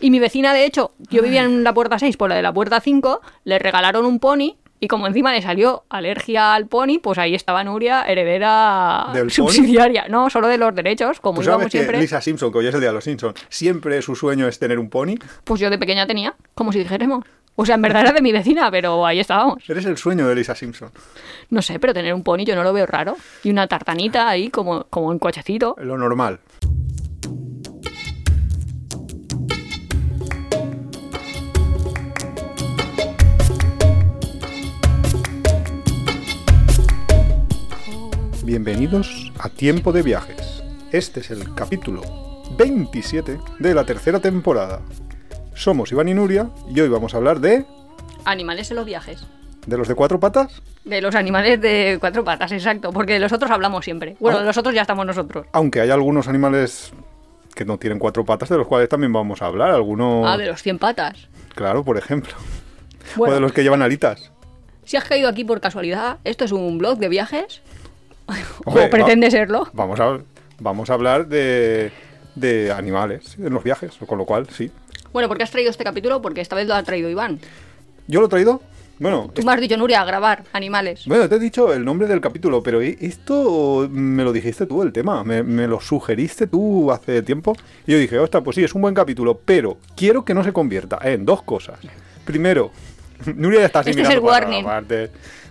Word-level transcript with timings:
Y 0.00 0.10
mi 0.10 0.18
vecina, 0.18 0.52
de 0.54 0.64
hecho, 0.64 0.92
yo 1.10 1.22
vivía 1.22 1.42
en 1.44 1.62
la 1.62 1.74
puerta 1.74 1.98
6, 1.98 2.16
por 2.16 2.28
la 2.30 2.36
de 2.36 2.42
la 2.42 2.52
puerta 2.52 2.80
5, 2.80 3.20
le 3.44 3.58
regalaron 3.58 4.06
un 4.06 4.18
pony 4.18 4.56
y 4.82 4.88
como 4.88 5.06
encima 5.06 5.30
le 5.32 5.42
salió 5.42 5.84
alergia 5.90 6.54
al 6.54 6.66
pony, 6.66 6.98
pues 7.02 7.18
ahí 7.18 7.34
estaba 7.34 7.62
Nuria, 7.64 8.02
heredera 8.08 9.08
¿Del 9.12 9.24
pony? 9.24 9.30
subsidiaria. 9.30 10.06
No, 10.08 10.30
solo 10.30 10.48
de 10.48 10.56
los 10.56 10.74
derechos, 10.74 11.20
como 11.20 11.36
Pues 11.36 11.46
íbamos 11.46 11.62
sabes 11.64 11.72
que 11.72 11.78
siempre. 11.78 12.00
Lisa 12.00 12.20
Simpson, 12.22 12.50
que 12.50 12.58
hoy 12.58 12.66
es 12.66 12.74
el 12.74 12.80
día 12.80 12.88
de 12.88 12.94
los 12.94 13.04
Simpsons, 13.04 13.38
siempre 13.50 14.00
su 14.00 14.16
sueño 14.16 14.48
es 14.48 14.58
tener 14.58 14.78
un 14.78 14.88
pony. 14.88 15.16
Pues 15.44 15.60
yo 15.60 15.68
de 15.68 15.76
pequeña 15.76 16.06
tenía, 16.06 16.34
como 16.54 16.72
si 16.72 16.78
dijéramos. 16.78 17.24
O 17.56 17.66
sea, 17.66 17.74
en 17.74 17.82
verdad 17.82 18.02
era 18.02 18.12
de 18.12 18.22
mi 18.22 18.32
vecina, 18.32 18.70
pero 18.70 19.04
ahí 19.04 19.20
estábamos. 19.20 19.68
Eres 19.68 19.84
el 19.84 19.98
sueño 19.98 20.26
de 20.26 20.34
Lisa 20.34 20.54
Simpson. 20.54 20.90
No 21.50 21.60
sé, 21.60 21.78
pero 21.78 21.92
tener 21.92 22.14
un 22.14 22.22
pony 22.22 22.44
yo 22.46 22.54
no 22.54 22.62
lo 22.62 22.72
veo 22.72 22.86
raro. 22.86 23.16
Y 23.44 23.50
una 23.50 23.66
tartanita 23.66 24.30
ahí, 24.30 24.48
como, 24.48 24.84
como 24.84 25.12
en 25.12 25.18
cochecito. 25.18 25.76
Lo 25.78 25.98
normal. 25.98 26.40
Bienvenidos 38.54 39.30
a 39.38 39.48
Tiempo 39.48 39.92
de 39.92 40.02
Viajes. 40.02 40.60
Este 40.90 41.20
es 41.20 41.30
el 41.30 41.54
capítulo 41.54 42.02
27 42.58 43.38
de 43.60 43.74
la 43.76 43.84
tercera 43.84 44.18
temporada. 44.18 44.80
Somos 45.54 45.92
Iván 45.92 46.08
y 46.08 46.14
Nuria 46.14 46.50
y 46.68 46.80
hoy 46.80 46.88
vamos 46.88 47.14
a 47.14 47.18
hablar 47.18 47.38
de... 47.38 47.64
Animales 48.24 48.68
en 48.72 48.78
los 48.78 48.86
viajes. 48.86 49.24
¿De 49.68 49.78
los 49.78 49.86
de 49.86 49.94
cuatro 49.94 50.18
patas? 50.18 50.62
De 50.84 51.00
los 51.00 51.14
animales 51.14 51.60
de 51.60 51.98
cuatro 52.00 52.24
patas, 52.24 52.50
exacto. 52.50 52.90
Porque 52.90 53.12
de 53.12 53.20
los 53.20 53.30
otros 53.32 53.52
hablamos 53.52 53.84
siempre. 53.84 54.16
Bueno, 54.18 54.38
Ah. 54.38 54.40
de 54.40 54.46
los 54.48 54.56
otros 54.56 54.74
ya 54.74 54.80
estamos 54.80 55.06
nosotros. 55.06 55.46
Aunque 55.52 55.80
hay 55.80 55.90
algunos 55.90 56.26
animales 56.26 56.92
que 57.54 57.64
no 57.64 57.78
tienen 57.78 58.00
cuatro 58.00 58.24
patas, 58.24 58.48
de 58.48 58.56
los 58.56 58.66
cuales 58.66 58.88
también 58.88 59.12
vamos 59.12 59.42
a 59.42 59.46
hablar. 59.46 59.70
Algunos... 59.70 60.26
Ah, 60.26 60.36
de 60.36 60.46
los 60.46 60.60
100 60.60 60.80
patas. 60.80 61.28
Claro, 61.54 61.84
por 61.84 61.96
ejemplo. 61.96 62.32
Bueno. 63.14 63.30
O 63.30 63.34
de 63.36 63.40
los 63.42 63.52
que 63.52 63.62
llevan 63.62 63.80
alitas. 63.82 64.32
Si 64.84 64.96
has 64.96 65.04
caído 65.04 65.28
aquí 65.28 65.44
por 65.44 65.60
casualidad, 65.60 66.18
esto 66.24 66.44
es 66.44 66.50
un 66.50 66.78
blog 66.78 66.98
de 66.98 67.08
viajes. 67.08 67.62
Hombre, 68.64 68.86
o 68.86 68.90
pretende 68.90 69.30
serlo. 69.30 69.68
Vamos 69.72 69.98
a, 70.00 70.18
vamos 70.58 70.90
a 70.90 70.94
hablar 70.94 71.26
de, 71.28 71.90
de 72.34 72.72
animales 72.72 73.36
en 73.38 73.52
los 73.52 73.62
viajes, 73.64 73.92
con 74.06 74.18
lo 74.18 74.24
cual, 74.24 74.48
sí. 74.50 74.70
Bueno, 75.12 75.28
¿por 75.28 75.36
qué 75.36 75.42
has 75.44 75.50
traído 75.50 75.70
este 75.70 75.84
capítulo? 75.84 76.22
Porque 76.22 76.40
esta 76.40 76.54
vez 76.56 76.66
lo 76.68 76.74
ha 76.74 76.82
traído 76.82 77.08
Iván. 77.10 77.40
¿Yo 78.06 78.20
lo 78.20 78.26
he 78.26 78.28
traído? 78.28 78.62
Bueno, 78.98 79.30
Tú 79.34 79.42
me 79.42 79.52
has 79.52 79.60
dicho, 79.60 79.78
Nuria, 79.78 80.02
a 80.02 80.04
grabar 80.04 80.44
animales. 80.52 81.06
bueno, 81.06 81.26
te 81.26 81.36
he 81.36 81.38
dicho 81.38 81.72
el 81.72 81.86
nombre 81.86 82.06
del 82.06 82.20
capítulo, 82.20 82.62
pero 82.62 82.82
e- 82.82 82.98
esto 83.00 83.88
me 83.90 84.22
lo 84.24 84.30
dijiste 84.32 84.66
tú, 84.66 84.82
el 84.82 84.92
tema. 84.92 85.24
Me, 85.24 85.42
me 85.42 85.66
lo 85.66 85.80
sugeriste 85.80 86.46
tú 86.46 86.92
hace 86.92 87.22
tiempo. 87.22 87.56
Y 87.86 87.92
yo 87.92 87.98
dije, 87.98 88.18
ostras, 88.18 88.42
pues 88.44 88.56
sí, 88.56 88.62
es 88.64 88.74
un 88.74 88.82
buen 88.82 88.94
capítulo, 88.94 89.40
pero 89.42 89.78
quiero 89.96 90.22
que 90.24 90.34
no 90.34 90.44
se 90.44 90.52
convierta 90.52 90.98
en 91.02 91.24
dos 91.24 91.42
cosas. 91.42 91.78
Primero, 92.26 92.70
Nuria 93.36 93.60
ya 93.60 93.66
está 93.66 93.78
así 93.80 93.90
Este 93.90 94.02
es 94.02 94.10
el 94.10 94.18
warning. 94.20 94.64
partes, 94.64 95.10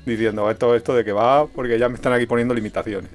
diciendo 0.10 0.50
esto, 0.52 0.76
esto 0.76 0.94
de 0.94 1.04
que 1.06 1.12
va, 1.14 1.46
porque 1.48 1.80
ya 1.80 1.88
me 1.90 1.96
están 1.96 2.14
aquí 2.14 2.26
poniendo 2.26 2.54
limitaciones. 2.54 3.10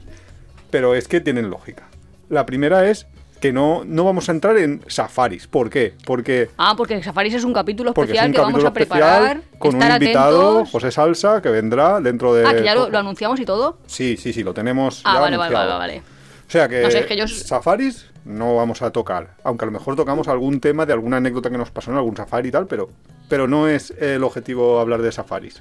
Pero 0.71 0.95
es 0.95 1.07
que 1.09 1.21
tienen 1.21 1.51
lógica. 1.51 1.85
La 2.31 2.47
primera 2.47 2.89
es 2.89 3.07
que 3.41 3.53
no, 3.53 3.83
no 3.85 4.05
vamos 4.05 4.29
a 4.29 4.33
entrar 4.33 4.57
en 4.57 4.81
safaris. 4.87 5.47
¿Por 5.47 5.69
qué? 5.69 5.93
Porque 6.07 6.49
Ah, 6.57 6.75
porque 6.77 7.03
Safaris 7.03 7.35
es 7.35 7.45
un 7.45 7.53
capítulo 7.53 7.91
es 7.91 7.99
especial 7.99 8.27
un 8.29 8.33
que 8.33 8.39
vamos 8.39 8.53
capítulo 8.65 8.69
a 8.69 8.73
preparar. 8.73 9.43
con 9.59 9.75
un 9.75 9.83
estar 9.83 10.01
invitado, 10.03 10.51
atentos. 10.53 10.71
José 10.73 10.91
Salsa, 10.91 11.43
que 11.43 11.51
vendrá 11.51 12.01
dentro 12.01 12.33
de... 12.35 12.47
Ah, 12.47 12.55
que 12.55 12.65
ya 12.65 12.75
lo, 12.75 12.89
lo 12.89 12.99
anunciamos 12.99 13.39
y 13.41 13.45
todo. 13.45 13.77
Sí, 13.87 14.17
sí, 14.17 14.33
sí, 14.33 14.43
lo 14.43 14.55
tenemos 14.55 15.03
Ah, 15.05 15.15
ya 15.17 15.21
vale, 15.21 15.37
vale, 15.37 15.55
vale. 15.55 16.03
O 16.49 16.51
sea 16.51 16.69
que, 16.69 16.83
No 16.83 16.91
sé, 16.91 17.01
es 17.01 17.07
que 17.07 17.17
yo- 17.17 17.29
safaris 17.29 18.07
no 18.25 18.57
vamos 18.57 18.81
a 18.81 18.91
tocar, 18.91 19.35
aunque 19.45 19.65
a 19.65 19.67
lo 19.67 19.73
mejor 19.73 19.95
tocamos 19.97 20.29
algún 20.29 20.61
tema 20.61 20.87
de 20.87 20.95
alguna 20.95 21.19
anécdota 21.19 21.51
que 21.51 21.59
nos 21.59 21.71
pasó 21.71 21.91
en 21.91 21.99
algún 21.99 22.17
safari 22.17 22.49
y 22.49 22.53
tal, 22.53 22.67
pero, 22.67 22.89
pero 23.29 23.47
no 23.47 23.69
es 23.69 23.91
el 24.01 24.25
objetivo 24.25 24.81
hablar 24.81 25.03
de 25.03 25.13
safaris. 25.13 25.61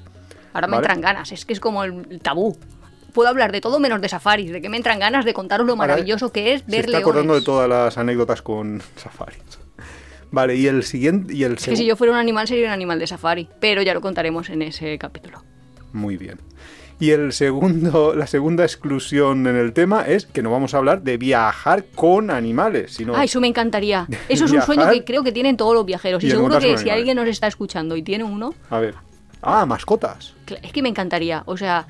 Ahora 0.53 0.67
me 0.67 0.75
Vale. 0.77 0.85
entran 0.85 1.01
ganas, 1.01 1.31
es 1.31 1.45
que 1.45 1.53
es 1.53 1.59
como 1.59 1.83
el 1.83 2.19
tabú. 2.21 2.57
Puedo 3.13 3.29
hablar 3.29 3.51
de 3.51 3.61
todo 3.61 3.79
menos 3.79 4.01
de 4.01 4.09
safaris, 4.09 4.51
de 4.51 4.61
que 4.61 4.69
me 4.69 4.77
entran 4.77 4.99
ganas 4.99 5.23
de 5.25 5.33
contaros 5.33 5.67
lo 5.67 5.73
Ahora, 5.73 5.87
maravilloso 5.87 6.31
que 6.31 6.53
es 6.53 6.61
Se 6.61 6.67
ver 6.71 6.79
está 6.81 6.91
leones. 6.91 7.03
acordando 7.07 7.35
de 7.35 7.41
todas 7.41 7.69
las 7.69 7.97
anécdotas 7.97 8.41
con 8.41 8.81
safaris. 8.95 9.37
Vale, 10.31 10.55
y 10.55 10.65
el 10.65 10.83
siguiente 10.83 11.33
y 11.35 11.43
el 11.43 11.53
Es 11.53 11.65
que 11.65 11.75
si 11.75 11.85
yo 11.85 11.95
fuera 11.95 12.13
un 12.13 12.17
animal 12.19 12.47
sería 12.47 12.65
un 12.65 12.71
animal 12.71 12.97
de 12.97 13.05
safari, 13.05 13.47
pero 13.59 13.83
ya 13.83 13.93
lo 13.93 14.01
contaremos 14.01 14.49
en 14.49 14.63
ese 14.63 14.97
capítulo. 14.97 15.43
Muy 15.91 16.17
bien. 16.17 16.39
Y 16.99 17.11
el 17.11 17.33
segundo, 17.33 18.15
la 18.15 18.25
segunda 18.25 18.63
exclusión 18.63 19.45
en 19.45 19.55
el 19.57 19.73
tema 19.73 20.01
es 20.07 20.25
que 20.25 20.41
no 20.41 20.49
vamos 20.49 20.73
a 20.73 20.77
hablar 20.77 21.03
de 21.03 21.17
viajar 21.17 21.85
con 21.93 22.31
animales, 22.31 22.93
sino 22.93 23.15
Ah, 23.15 23.23
eso 23.25 23.39
me 23.39 23.47
encantaría. 23.47 24.07
Eso 24.29 24.45
es 24.45 24.51
un 24.51 24.61
sueño 24.63 24.89
que 24.89 25.03
creo 25.03 25.23
que 25.23 25.31
tienen 25.31 25.55
todos 25.55 25.75
los 25.75 25.85
viajeros. 25.85 26.23
y 26.23 26.27
Y 26.27 26.31
seguro 26.31 26.57
que 26.57 26.79
si 26.79 26.89
alguien 26.89 27.15
nos 27.15 27.27
está 27.27 27.45
escuchando 27.45 27.95
y 27.95 28.01
tiene 28.01 28.23
uno, 28.23 28.55
a 28.71 28.79
ver. 28.79 28.95
Ah, 29.43 29.65
mascotas. 29.65 30.33
es 30.61 30.71
que 30.71 30.81
me 30.81 30.89
encantaría. 30.89 31.43
O 31.45 31.57
sea, 31.57 31.85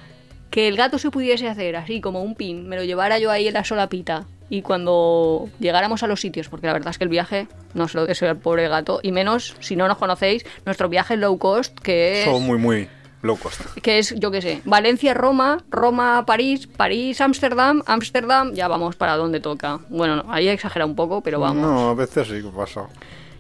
que 0.50 0.68
el 0.68 0.75
gato 0.75 0.97
se 0.97 1.09
pudiese 1.09 1.47
hacer 1.47 1.75
así 1.75 2.02
como 2.02 2.22
un 2.22 2.36
pin, 2.36 2.68
me 2.68 2.75
lo 2.75 2.84
llevara 2.84 3.19
yo 3.19 3.31
ahí 3.31 3.47
en 3.47 3.53
la 3.53 3.64
solapita. 3.64 4.25
Y 4.50 4.62
cuando 4.62 5.50
llegáramos 5.59 6.03
a 6.03 6.08
los 6.08 6.22
sitios, 6.22 6.47
porque 6.50 6.68
la 6.68 6.74
verdad 6.74 6.90
es 6.91 6.97
que 7.00 7.06
el 7.06 7.09
viaje 7.09 7.47
no 7.74 7.88
se 7.88 7.97
lo 7.97 8.06
deseo 8.06 8.30
al 8.30 8.38
pobre 8.38 8.68
gato, 8.68 9.00
y 9.02 9.12
menos 9.12 9.56
si 9.62 9.75
no 9.75 9.88
nos 9.88 9.97
conocéis, 9.97 10.46
nuestro 10.66 10.90
viaje 10.90 11.18
low 11.18 11.38
cost, 11.40 11.80
que 11.80 12.19
es, 12.22 12.25
Son 12.25 12.44
muy 12.44 12.59
muy 12.59 12.88
low 13.24 13.36
cost. 13.38 13.62
que 13.81 13.97
es 13.97 14.14
yo 14.20 14.30
qué 14.30 14.41
sé, 14.44 14.62
Valencia-Roma, 14.66 15.64
Roma-París, 15.72 16.68
París-Ámsterdam, 16.68 17.81
Ámsterdam, 17.88 18.53
ya 18.53 18.68
vamos 18.68 18.96
para 18.96 19.16
donde 19.16 19.40
toca. 19.40 19.80
Bueno, 19.90 20.18
no, 20.18 20.31
ahí 20.31 20.47
exagera 20.50 20.85
un 20.85 20.96
poco, 20.96 21.22
pero 21.22 21.40
vamos. 21.40 21.66
No, 21.66 21.90
a 21.90 21.94
veces 21.96 22.28
sí 22.28 22.44
que 22.44 22.50
pasa. 22.50 22.88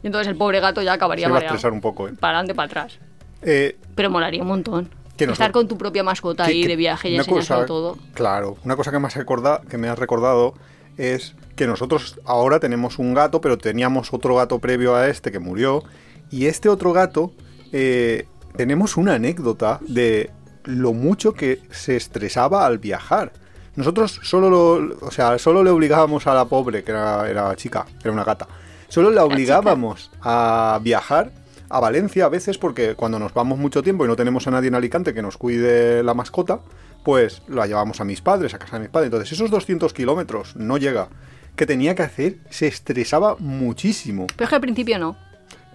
Y 0.01 0.07
entonces 0.07 0.27
el 0.29 0.35
pobre 0.35 0.59
gato 0.59 0.81
ya 0.81 0.91
Se 0.91 0.95
acabaría 0.95 1.29
va 1.29 1.37
a 1.37 1.41
estresar 1.41 1.71
un 1.73 1.81
poco, 1.81 2.07
¿eh? 2.07 2.13
Para 2.19 2.39
adelante, 2.39 2.55
para 2.55 2.65
atrás. 2.65 2.99
Eh, 3.45 3.77
Pero 3.95 4.09
molaría 4.09 4.41
un 4.41 4.47
montón. 4.47 4.89
Que 5.17 5.25
Estar 5.25 5.51
con 5.51 5.67
tu 5.67 5.77
propia 5.77 6.03
mascota 6.03 6.45
que- 6.45 6.51
ahí 6.51 6.61
que 6.63 6.69
de 6.69 6.75
viaje 6.75 7.09
y 7.09 7.15
enseñárselo 7.17 7.65
todo. 7.65 7.97
Claro, 8.15 8.57
una 8.65 8.75
cosa 8.75 8.91
que 8.91 8.97
me, 8.99 9.07
has 9.07 9.15
recorda- 9.15 9.61
que 9.69 9.77
me 9.77 9.87
has 9.87 9.99
recordado 9.99 10.55
es 10.97 11.35
que 11.55 11.67
nosotros 11.67 12.19
ahora 12.25 12.59
tenemos 12.59 12.97
un 12.97 13.13
gato, 13.13 13.39
pero 13.39 13.57
teníamos 13.59 14.11
otro 14.11 14.35
gato 14.35 14.57
previo 14.59 14.95
a 14.95 15.07
este 15.07 15.31
que 15.31 15.37
murió. 15.39 15.83
Y 16.31 16.47
este 16.47 16.67
otro 16.67 16.93
gato, 16.93 17.31
eh, 17.71 18.25
tenemos 18.57 18.97
una 18.97 19.13
anécdota 19.13 19.79
de 19.87 20.31
lo 20.63 20.93
mucho 20.93 21.33
que 21.33 21.59
se 21.71 21.95
estresaba 21.95 22.65
al 22.65 22.79
viajar. 22.79 23.33
Nosotros 23.75 24.19
solo 24.23 24.49
lo, 24.49 24.97
o 25.05 25.11
sea, 25.11 25.37
solo 25.37 25.63
le 25.63 25.69
obligábamos 25.69 26.25
a 26.25 26.33
la 26.33 26.45
pobre, 26.45 26.83
que 26.83 26.91
era, 26.91 27.29
era 27.29 27.55
chica, 27.55 27.85
era 28.03 28.11
una 28.11 28.23
gata, 28.23 28.47
solo 28.87 29.11
la 29.11 29.25
obligábamos 29.25 30.09
a 30.21 30.79
viajar 30.81 31.31
a 31.75 31.79
Valencia 31.79 32.25
a 32.25 32.29
veces 32.29 32.57
porque 32.57 32.95
cuando 32.95 33.19
nos 33.19 33.33
vamos 33.33 33.57
mucho 33.59 33.81
tiempo 33.83 34.05
y 34.05 34.07
no 34.07 34.15
tenemos 34.15 34.47
a 34.47 34.51
nadie 34.51 34.67
en 34.69 34.75
Alicante 34.75 35.13
que 35.13 35.21
nos 35.21 35.37
cuide 35.37 36.03
la 36.03 36.13
mascota, 36.13 36.59
pues 37.03 37.41
la 37.47 37.65
llevamos 37.67 37.99
a 38.01 38.05
mis 38.05 38.21
padres, 38.21 38.53
a 38.53 38.59
casa 38.59 38.77
de 38.77 38.81
mis 38.83 38.89
padres. 38.89 39.07
Entonces 39.07 39.31
esos 39.31 39.49
200 39.51 39.93
kilómetros 39.93 40.55
no 40.55 40.77
llega. 40.77 41.09
Que 41.55 41.65
tenía 41.67 41.93
que 41.93 42.01
hacer, 42.03 42.37
se 42.49 42.65
estresaba 42.67 43.35
muchísimo. 43.37 44.25
Pero 44.35 44.45
es 44.45 44.49
que 44.49 44.55
al 44.55 44.61
principio 44.61 44.97
no. 44.97 45.15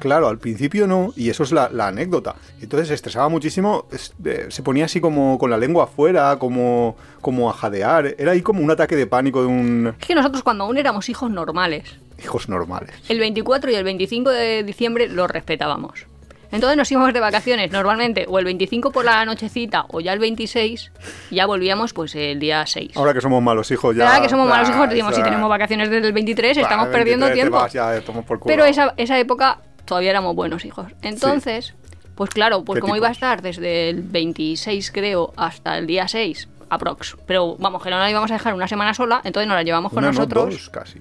Claro, 0.00 0.28
al 0.28 0.38
principio 0.38 0.86
no, 0.86 1.12
y 1.16 1.28
eso 1.28 1.42
es 1.42 1.50
la, 1.50 1.70
la 1.70 1.88
anécdota. 1.88 2.36
Entonces 2.60 2.88
se 2.88 2.94
estresaba 2.94 3.28
muchísimo, 3.28 3.86
es- 3.90 4.14
eh, 4.24 4.46
se 4.48 4.62
ponía 4.62 4.84
así 4.84 5.00
como 5.00 5.38
con 5.38 5.50
la 5.50 5.56
lengua 5.58 5.84
afuera, 5.84 6.36
como, 6.38 6.96
como 7.20 7.50
a 7.50 7.52
jadear. 7.52 8.14
Era 8.18 8.30
ahí 8.32 8.42
como 8.42 8.62
un 8.62 8.70
ataque 8.70 8.94
de 8.94 9.06
pánico 9.08 9.40
de 9.40 9.48
un... 9.48 9.94
Es 10.00 10.06
que 10.06 10.14
nosotros 10.14 10.42
cuando 10.44 10.64
aún 10.64 10.78
éramos 10.78 11.08
hijos 11.08 11.30
normales, 11.32 11.96
Hijos 12.22 12.48
normales. 12.48 12.90
el 13.08 13.18
24 13.18 13.70
y 13.70 13.74
el 13.74 13.84
25 13.84 14.30
de 14.30 14.62
diciembre 14.62 15.08
los 15.08 15.30
respetábamos. 15.30 16.06
Entonces 16.50 16.76
nos 16.76 16.90
íbamos 16.90 17.12
de 17.12 17.20
vacaciones 17.20 17.70
normalmente 17.70 18.24
o 18.26 18.38
el 18.38 18.46
25 18.46 18.90
por 18.90 19.04
la 19.04 19.24
nochecita 19.24 19.84
o 19.88 20.00
ya 20.00 20.14
el 20.14 20.18
26 20.18 20.92
y 21.30 21.34
ya 21.34 21.46
volvíamos 21.46 21.92
pues 21.92 22.14
el 22.14 22.38
día 22.38 22.64
6. 22.64 22.96
Ahora 22.96 23.12
que 23.12 23.20
somos 23.20 23.42
malos 23.42 23.70
hijos 23.70 23.94
ya... 23.94 24.08
Ahora 24.08 24.22
que 24.22 24.30
somos 24.30 24.48
malos 24.48 24.68
hijos, 24.70 24.88
decimos, 24.88 25.14
si 25.14 25.22
tenemos 25.22 25.48
vacaciones 25.48 25.90
desde 25.90 26.06
el 26.06 26.12
23, 26.12 26.56
bah, 26.56 26.62
estamos 26.62 26.86
23 26.86 26.98
perdiendo 26.98 27.32
tiempo. 27.34 27.56
vas 27.56 27.72
ya, 27.72 28.00
por. 28.26 28.40
Pero 28.44 28.64
esa, 28.64 28.94
esa 28.96 29.18
época 29.18 29.58
todavía 29.84 30.10
éramos 30.10 30.34
buenos 30.34 30.64
hijos. 30.64 30.86
Entonces, 31.02 31.74
pues 32.14 32.30
claro, 32.30 32.64
pues 32.64 32.78
¿Qué 32.78 32.80
como 32.80 32.96
iba 32.96 33.08
a 33.08 33.12
estar 33.12 33.42
desde 33.42 33.90
el 33.90 34.02
26, 34.02 34.90
creo, 34.90 35.34
hasta 35.36 35.76
el 35.76 35.86
día 35.86 36.08
6, 36.08 36.48
aprox. 36.70 37.16
Pero 37.26 37.56
vamos, 37.58 37.82
que 37.82 37.90
no 37.90 37.98
la 37.98 38.10
íbamos 38.10 38.30
a 38.30 38.34
dejar 38.34 38.54
una 38.54 38.68
semana 38.68 38.94
sola, 38.94 39.20
entonces 39.24 39.46
nos 39.48 39.54
la 39.54 39.62
llevamos 39.62 39.92
con 39.92 39.98
Una, 39.98 40.12
no, 40.12 40.18
nosotros. 40.18 40.50
dos, 40.50 40.70
casi. 40.70 41.00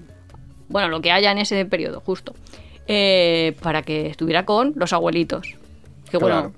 Bueno, 0.68 0.88
lo 0.88 1.00
que 1.00 1.10
haya 1.12 1.30
en 1.32 1.38
ese 1.38 1.64
periodo, 1.64 2.00
justo. 2.00 2.34
Eh, 2.86 3.54
para 3.62 3.82
que 3.82 4.06
estuviera 4.06 4.44
con 4.44 4.72
los 4.76 4.92
abuelitos. 4.92 5.54
Que 6.10 6.16
bueno, 6.16 6.52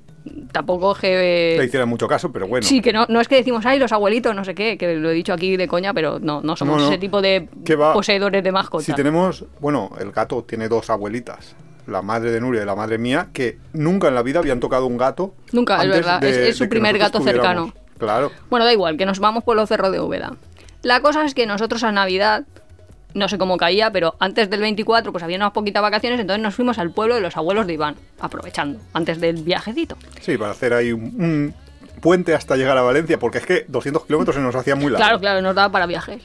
tampoco 0.53 0.95
que. 0.95 1.57
Le 1.59 1.65
hicieran 1.65 1.89
mucho 1.89 2.07
caso, 2.07 2.31
pero 2.33 2.47
bueno. 2.47 2.67
Sí, 2.67 2.81
que 2.81 2.93
no, 2.93 3.07
no 3.09 3.21
es 3.21 3.27
que 3.29 3.35
decimos, 3.37 3.67
ay, 3.67 3.79
los 3.81 3.91
abuelitos, 3.93 4.35
no 4.35 4.45
sé 4.45 4.55
qué, 4.55 4.79
que 4.79 4.95
lo 4.95 5.11
he 5.11 5.15
dicho 5.15 5.33
aquí 5.33 5.57
de 5.57 5.67
coña, 5.67 5.93
pero 5.93 6.19
no, 6.21 6.41
no 6.41 6.55
somos 6.57 6.77
No, 6.77 6.83
no. 6.85 6.89
ese 6.91 6.99
tipo 6.99 7.21
de 7.21 7.49
poseedores 7.95 8.45
de 8.45 8.53
mascotas. 8.53 8.87
Si 8.87 8.93
tenemos, 8.95 9.45
bueno, 9.61 9.91
el 9.99 10.13
gato 10.13 10.45
tiene 10.45 10.69
dos 10.69 10.89
abuelitas, 10.91 11.57
la 11.89 12.01
madre 12.03 12.31
de 12.31 12.41
Nuria 12.41 12.63
y 12.63 12.67
la 12.67 12.77
madre 12.77 12.99
mía, 12.99 13.29
que 13.33 13.59
nunca 13.73 14.07
en 14.09 14.15
la 14.15 14.23
vida 14.23 14.39
habían 14.39 14.61
tocado 14.61 14.87
un 14.87 14.99
gato. 14.99 15.35
Nunca, 15.53 15.83
es 15.83 15.89
verdad, 15.89 16.21
de- 16.21 16.31
es- 16.31 16.37
es 16.51 16.57
su 16.57 16.69
primer 16.69 16.97
gato 16.99 17.19
tuviéramos. 17.19 17.73
Claro. 17.99 18.31
Bueno, 18.49 18.65
da 18.65 18.73
igual, 18.73 18.97
que 18.97 19.05
nos 19.05 19.19
vamos 19.19 19.43
por 19.45 19.57
los 19.57 19.69
cerros 19.69 19.91
de 19.93 19.99
Úbeda. 20.01 20.37
La 20.83 21.01
cosa 21.01 21.25
es 21.25 21.35
que 21.35 21.45
nosotros 21.47 21.83
a 21.83 21.91
Navidad 21.93 22.45
no 23.15 23.29
sé 23.29 23.39
cómo 23.39 23.57
caía, 23.57 23.91
pero 23.91 24.15
antes 24.19 24.51
del 24.51 24.61
24 24.61 25.13
pues 25.13 25.25
había 25.25 25.37
unas 25.37 25.53
poquitas 25.53 25.83
vacaciones, 25.83 26.21
entonces 26.21 26.43
nos 26.43 26.55
fuimos 26.55 26.79
al 26.79 26.93
pueblo 26.93 27.15
de 27.15 27.21
los 27.21 27.37
abuelos 27.37 27.67
de 27.67 27.75
Iván, 27.75 27.97
aprovechando, 28.21 28.81
antes 28.93 29.21
del 29.21 29.43
viajecito. 29.43 29.97
Sí, 30.21 30.37
para 30.37 30.53
hacer 30.53 30.75
ahí 30.75 30.93
un, 30.93 31.03
un 31.03 31.55
puente 32.01 32.35
hasta 32.35 32.57
llegar 32.57 32.77
a 32.79 32.83
Valencia, 32.83 33.19
porque 33.19 33.39
es 33.39 33.47
que 33.47 33.65
200 33.69 34.07
kilómetros 34.07 34.37
se 34.37 34.43
nos 34.43 34.55
hacía 34.55 34.75
muy 34.75 34.91
largo. 34.91 34.99
Claro, 34.99 35.21
claro, 35.21 35.43
nos 35.43 35.55
daba 35.55 35.71
para 35.71 35.87
viajes. 35.87 36.23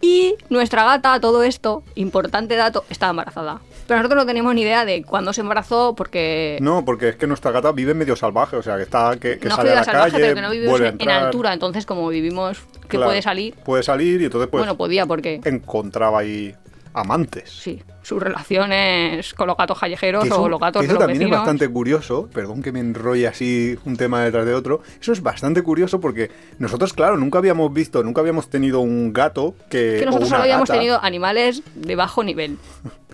Y 0.00 0.36
nuestra 0.48 0.84
gata, 0.84 1.20
todo 1.20 1.42
esto, 1.42 1.82
importante 1.94 2.56
dato, 2.56 2.84
estaba 2.88 3.10
embarazada. 3.10 3.60
Pero 3.86 3.98
nosotros 3.98 4.22
no 4.22 4.26
teníamos 4.26 4.54
ni 4.54 4.62
idea 4.62 4.84
de 4.84 5.02
cuándo 5.02 5.32
se 5.32 5.40
embarazó 5.40 5.94
porque... 5.96 6.58
No, 6.60 6.84
porque 6.84 7.10
es 7.10 7.16
que 7.16 7.26
nuestra 7.26 7.50
gata 7.50 7.72
vive 7.72 7.92
medio 7.92 8.16
salvaje, 8.16 8.56
o 8.56 8.62
sea, 8.62 8.76
que 8.76 8.84
está 8.84 9.16
que, 9.18 9.38
que 9.38 9.48
no 9.48 9.56
sale 9.56 9.72
a 9.72 9.74
la 9.74 9.84
salvaje, 9.84 10.12
calle, 10.12 10.22
pero 10.22 10.34
que 10.36 10.42
no 10.42 10.50
vivimos 10.50 10.80
en, 10.80 11.10
altura. 11.10 11.52
Entonces, 11.52 11.86
como 11.86 12.08
vivimos 12.08 12.58
que 12.82 12.96
Claro, 12.96 13.06
puede 13.06 13.20
salir, 13.20 13.54
Puede 13.56 13.82
salir 13.82 14.22
y 14.22 14.26
entonces 14.26 14.48
pues 14.48 14.60
bueno, 14.60 14.76
podía 14.76 15.06
porque... 15.06 15.40
encontraba 15.44 16.20
ahí 16.20 16.54
amantes. 16.94 17.50
Sí, 17.50 17.82
sus 18.02 18.22
relaciones 18.22 19.34
con 19.34 19.46
los 19.46 19.56
gatos 19.56 19.78
callejeros 19.78 20.24
eso, 20.24 20.42
o 20.42 20.48
los 20.48 20.60
gatos 20.60 20.80
que 20.80 20.86
de 20.86 20.92
eso 20.92 20.94
los 20.94 21.00
también 21.00 21.18
vecinos. 21.18 21.36
es 21.36 21.40
bastante 21.40 21.68
curioso, 21.68 22.28
perdón 22.32 22.62
que 22.62 22.72
me 22.72 22.80
enrolle 22.80 23.28
así 23.28 23.78
un 23.84 23.96
tema 23.96 24.22
detrás 24.24 24.46
de 24.46 24.54
otro, 24.54 24.82
eso 25.00 25.12
es 25.12 25.22
bastante 25.22 25.62
curioso 25.62 26.00
porque 26.00 26.30
nosotros, 26.58 26.92
claro, 26.92 27.16
nunca 27.16 27.38
habíamos 27.38 27.72
visto, 27.72 28.02
nunca 28.02 28.20
habíamos 28.20 28.48
tenido 28.48 28.80
un 28.80 29.12
gato 29.12 29.54
que... 29.68 29.96
que 29.98 30.02
o 30.02 30.06
nosotros 30.06 30.28
una 30.28 30.38
solo 30.38 30.42
habíamos 30.42 30.68
gata. 30.68 30.78
tenido 30.78 31.02
animales 31.02 31.62
de 31.74 31.96
bajo 31.96 32.24
nivel. 32.24 32.58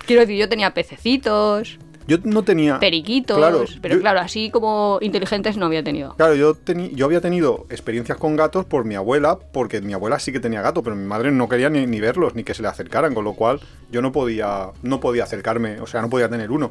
Quiero 0.06 0.20
decir, 0.20 0.38
yo 0.38 0.49
tenía 0.49 0.72
pececitos, 0.72 1.79
Yo 2.08 2.19
no 2.25 2.43
tenía... 2.44 2.79
periquitos, 2.79 3.37
Claro, 3.37 3.64
pero 3.82 3.94
yo- 3.97 4.00
claro, 4.00 4.20
así 4.20 4.50
como 4.50 4.99
inteligentes 5.00 5.56
no 5.56 5.67
había 5.67 5.82
tenido. 5.82 6.14
Claro, 6.17 6.35
yo, 6.35 6.55
teni- 6.55 6.94
yo 6.94 7.05
había 7.06 7.20
tenido 7.20 7.67
experiencias 7.70 8.17
con 8.19 8.37
gatos 8.37 8.64
por 8.64 8.85
mi 8.85 8.94
abuela, 8.94 9.38
porque 9.53 9.81
mi 9.81 9.93
abuela 9.93 10.19
sí 10.19 10.31
que 10.32 10.38
tenía 10.41 10.62
gato, 10.62 10.82
pero 10.82 10.94
mi 10.94 11.05
madre 11.05 11.31
no 11.32 11.49
quería 11.49 11.69
ni, 11.69 11.87
ni 11.87 12.00
verlos, 12.00 12.35
ni 12.35 12.44
que 12.44 12.55
se 12.55 12.62
le 12.62 12.69
acercaran, 12.69 13.12
con 13.14 13.25
lo 13.25 13.35
cual 13.35 13.61
yo 13.91 14.03
no 14.03 14.12
podía, 14.12 14.69
no 14.82 15.00
podía 15.00 15.25
acercarme, 15.25 15.81
o 15.81 15.87
sea, 15.87 16.00
no 16.03 16.08
podía 16.11 16.29
tener 16.29 16.50
uno. 16.53 16.70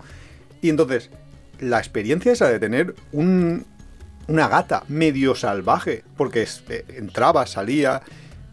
Y 0.62 0.70
entonces, 0.70 1.10
la 1.60 1.80
experiencia 1.80 2.32
esa 2.32 2.48
de 2.48 2.60
tener 2.60 2.96
un, 3.12 3.66
una 4.28 4.48
gata 4.48 4.84
medio 4.88 5.36
salvaje, 5.36 6.04
porque 6.16 6.44
es- 6.44 6.64
eh, 6.70 6.86
entraba, 6.98 7.46
salía, 7.46 8.02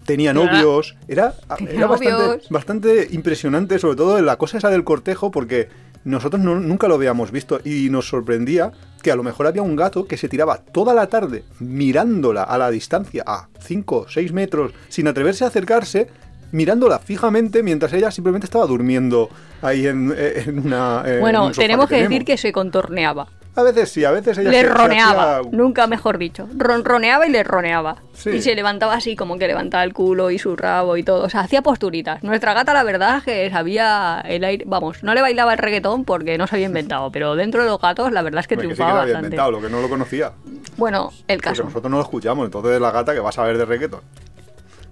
tenía 0.05 0.33
novios, 0.35 0.97
era, 1.07 1.35
era 1.61 1.87
bastante, 1.87 2.47
bastante 2.51 3.09
impresionante, 3.13 3.79
sobre 3.79 3.97
todo 3.97 4.21
la 4.21 4.37
cosa 4.37 4.59
esa 4.59 4.69
del 4.69 4.83
cortejo, 4.83 5.31
porque 5.31 5.69
nosotros 6.05 6.43
no- 6.43 6.59
nunca 6.61 6.89
lo 6.89 6.95
habíamos 6.95 7.31
visto 7.31 7.61
y 7.65 7.89
nos 7.91 8.09
sorprendía 8.09 8.73
que 9.03 9.11
a 9.13 9.17
lo 9.17 9.23
mejor 9.23 9.47
había 9.47 9.63
un 9.63 9.77
gato 9.77 10.07
que 10.07 10.17
se 10.17 10.29
tiraba 10.29 10.59
toda 10.59 10.95
la 10.95 11.07
tarde 11.09 11.45
mirándola 11.61 12.43
a 12.45 12.57
la 12.59 12.71
distancia, 12.71 13.25
a 13.27 13.49
5 13.61 13.97
o 13.97 14.09
6 14.09 14.33
metros, 14.33 14.73
sin 14.89 15.09
atreverse 15.09 15.45
a 15.45 15.49
acercarse, 15.49 16.09
mirándola 16.53 16.99
fijamente 16.99 17.63
mientras 17.63 17.93
ella 17.93 18.11
simplemente 18.11 18.45
estaba 18.47 18.67
durmiendo 18.67 19.29
ahí 19.63 19.87
en, 19.87 20.15
en 20.17 20.59
una... 20.67 21.03
en 21.07 21.21
bueno, 21.21 21.47
un 21.47 21.53
tenemos 21.53 21.89
que 21.89 21.95
decir 21.97 22.09
tenemos. 22.09 22.27
que 22.27 22.37
se 22.37 22.53
contorneaba. 22.53 23.27
A 23.55 23.63
veces 23.63 23.91
sí, 23.91 24.03
a 24.03 24.11
veces 24.11 24.39
ella 24.39 24.51
Le 24.51 24.63
se- 24.63 24.67
se 24.67 24.73
roneaba, 24.73 25.39
hacía- 25.41 25.51
nunca 25.53 25.87
mejor 25.87 26.17
dicho. 26.17 26.49
Ronroneaba 26.57 27.27
y 27.27 27.31
le 27.31 27.43
roneaba. 27.43 27.97
Sí. 28.15 28.31
Y 28.31 28.41
se 28.41 28.55
levantaba 28.55 28.95
así, 28.95 29.15
como 29.15 29.37
que 29.39 29.47
levantaba 29.47 29.85
el 29.85 29.93
culo 29.93 30.31
y 30.31 30.39
su 30.39 30.57
rabo 30.57 30.97
y 30.97 31.03
todo. 31.03 31.25
O 31.25 31.29
sea, 31.29 31.41
hacía 31.41 31.61
posturitas. 31.61 32.23
Nuestra 32.23 32.55
gata, 32.55 32.73
la 32.73 32.83
verdad, 32.83 33.19
es 33.19 33.25
que 33.25 33.51
sabía 33.51 34.23
el 34.27 34.43
aire. 34.45 34.65
Vamos, 34.67 35.03
no 35.03 35.13
le 35.13 35.21
bailaba 35.21 35.53
el 35.53 35.59
reggaetón 35.59 36.05
porque 36.07 36.39
no 36.39 36.47
se 36.47 36.57
había 36.57 36.67
inventado. 36.69 37.13
Pero 37.13 37.35
dentro 37.37 37.63
de 37.63 37.69
los 37.69 37.79
gatos, 37.79 38.11
la 38.11 38.23
verdad 38.23 38.41
es 38.41 38.47
que 38.49 38.55
Hombre, 38.55 38.69
que 38.69 38.75
sí 38.75 38.79
que 38.79 38.85
triunfaba 38.85 38.97
lo 38.99 39.03
había 39.03 39.15
bastante. 39.15 39.37
inventado, 39.37 39.51
lo 39.51 39.61
que 39.61 39.69
no 39.69 39.83
lo 39.83 39.89
conocía. 39.91 40.33
Bueno, 40.79 41.11
el 41.29 41.37
Porque 41.37 41.51
caso. 41.51 41.65
nosotros 41.65 41.91
no 41.91 41.99
lo 41.99 42.03
escuchamos, 42.05 42.47
entonces 42.47 42.81
la 42.81 42.91
gata 42.91 43.13
que 43.13 43.21
va 43.21 43.29
a 43.29 43.33
saber 43.33 43.59
de 43.59 43.67
reggaeton. 43.67 44.01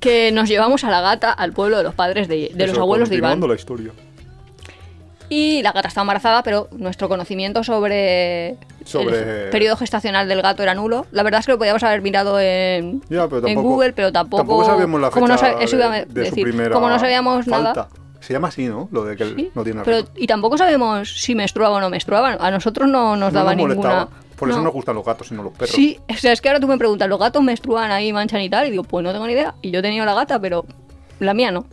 Que 0.01 0.33
nos 0.33 0.49
llevamos 0.49 0.83
a 0.85 0.91
la 0.91 1.01
gata 1.01 1.31
al 1.33 1.53
pueblo 1.53 1.77
de 1.79 1.83
los 1.85 1.95
padres 1.95 2.27
de, 2.29 2.51
de 2.55 2.67
los 2.67 2.77
abuelos 2.79 3.09
de 3.11 3.17
Iván. 3.17 3.41
la 3.41 3.55
historia. 3.55 3.93
Y 5.33 5.63
la 5.63 5.71
gata 5.73 5.87
estaba 5.89 6.03
embarazada, 6.03 6.43
pero 6.43 6.69
nuestro 6.73 7.09
conocimiento 7.09 7.63
sobre, 7.65 8.57
Sobre- 8.85 9.45
el 9.45 9.51
periodo 9.51 9.77
gestacional 9.77 10.29
del 10.29 10.43
gato 10.43 10.63
era 10.65 10.75
nulo. 10.75 11.07
La 11.13 11.23
verdad 11.23 11.39
es 11.41 11.47
que 11.47 11.53
lo 11.53 11.59
podíamos 11.59 11.83
haber 11.85 12.03
mirado 12.03 12.39
en, 12.41 13.01
Ya, 13.09 13.29
pero 13.29 13.39
en 13.39 13.55
tampoco- 13.55 13.63
Google, 13.69 13.93
pero 13.93 14.11
tampoco. 14.13 14.41
Tampoco 14.43 14.65
sabíamos 14.67 15.01
la 15.01 15.07
fecha 15.11 15.15
como 15.21 15.29
no 15.29 15.39
sab- 15.39 15.63
eso 15.63 15.77
iba 15.77 15.87
a 15.95 16.05
de, 16.05 16.27
su 16.31 16.35
primera 16.35 16.75
como 16.75 16.89
no 16.89 16.99
sabíamos 16.99 17.47
falta. 17.47 17.73
nada. 17.75 17.89
Se 18.21 18.33
llama 18.35 18.49
así, 18.49 18.67
¿no? 18.67 18.89
Lo 18.93 19.05
de 19.05 19.17
que 19.17 19.25
Sí, 19.25 19.51
no 19.55 19.65
tiene 19.65 19.81
pero, 19.83 20.07
y 20.15 20.27
tampoco 20.27 20.59
sabemos 20.59 21.11
si 21.23 21.35
menstruaba 21.35 21.77
o 21.77 21.81
no 21.81 21.89
menstruaba. 21.89 22.33
A 22.39 22.51
nosotros 22.51 22.87
no 22.89 23.17
nos 23.17 23.33
No 23.33 23.39
daba 23.39 23.55
nos 23.55 23.69
ninguna. 23.69 24.09
Por 24.37 24.49
eso 24.51 24.59
no. 24.59 24.65
nos 24.65 24.73
gustan 24.75 24.95
los 24.97 25.05
gatos 25.05 25.31
y 25.31 25.35
no 25.35 25.43
los 25.45 25.53
perros. 25.53 25.71
Sí, 25.75 25.99
o 26.09 26.15
sea, 26.17 26.33
es 26.33 26.41
que 26.41 26.49
ahora 26.49 26.61
tú 26.61 26.67
me 26.67 26.77
preguntas, 26.77 27.09
¿los 27.09 27.19
gatos 27.19 27.43
menstruan 27.43 27.91
ahí, 27.93 28.13
manchan 28.13 28.41
y 28.41 28.51
tal? 28.51 28.67
Y 28.67 28.71
digo, 28.73 28.83
pues 28.83 29.05
no 29.05 29.13
tengo 29.13 29.27
ni 29.27 29.33
idea. 29.35 29.55
Y 29.63 29.71
yo 29.71 29.79
he 29.79 29.83
tenido 29.83 30.05
la 30.05 30.15
gata, 30.15 30.39
pero 30.41 30.67
la 31.19 31.35
mía 31.35 31.51
no. 31.51 31.67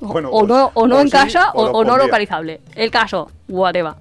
O, 0.00 0.06
Bueno, 0.12 0.30
o 0.30 0.40
o- 0.40 0.46
no, 0.46 0.70
o 0.74 0.86
no 0.86 0.96
o 0.96 1.00
en 1.00 1.06
sí, 1.08 1.12
casa 1.12 1.50
o 1.52 1.84
no 1.84 1.96
localizable. 1.96 2.60
El 2.74 2.90
caso, 2.90 3.30
whatever. 3.48 3.94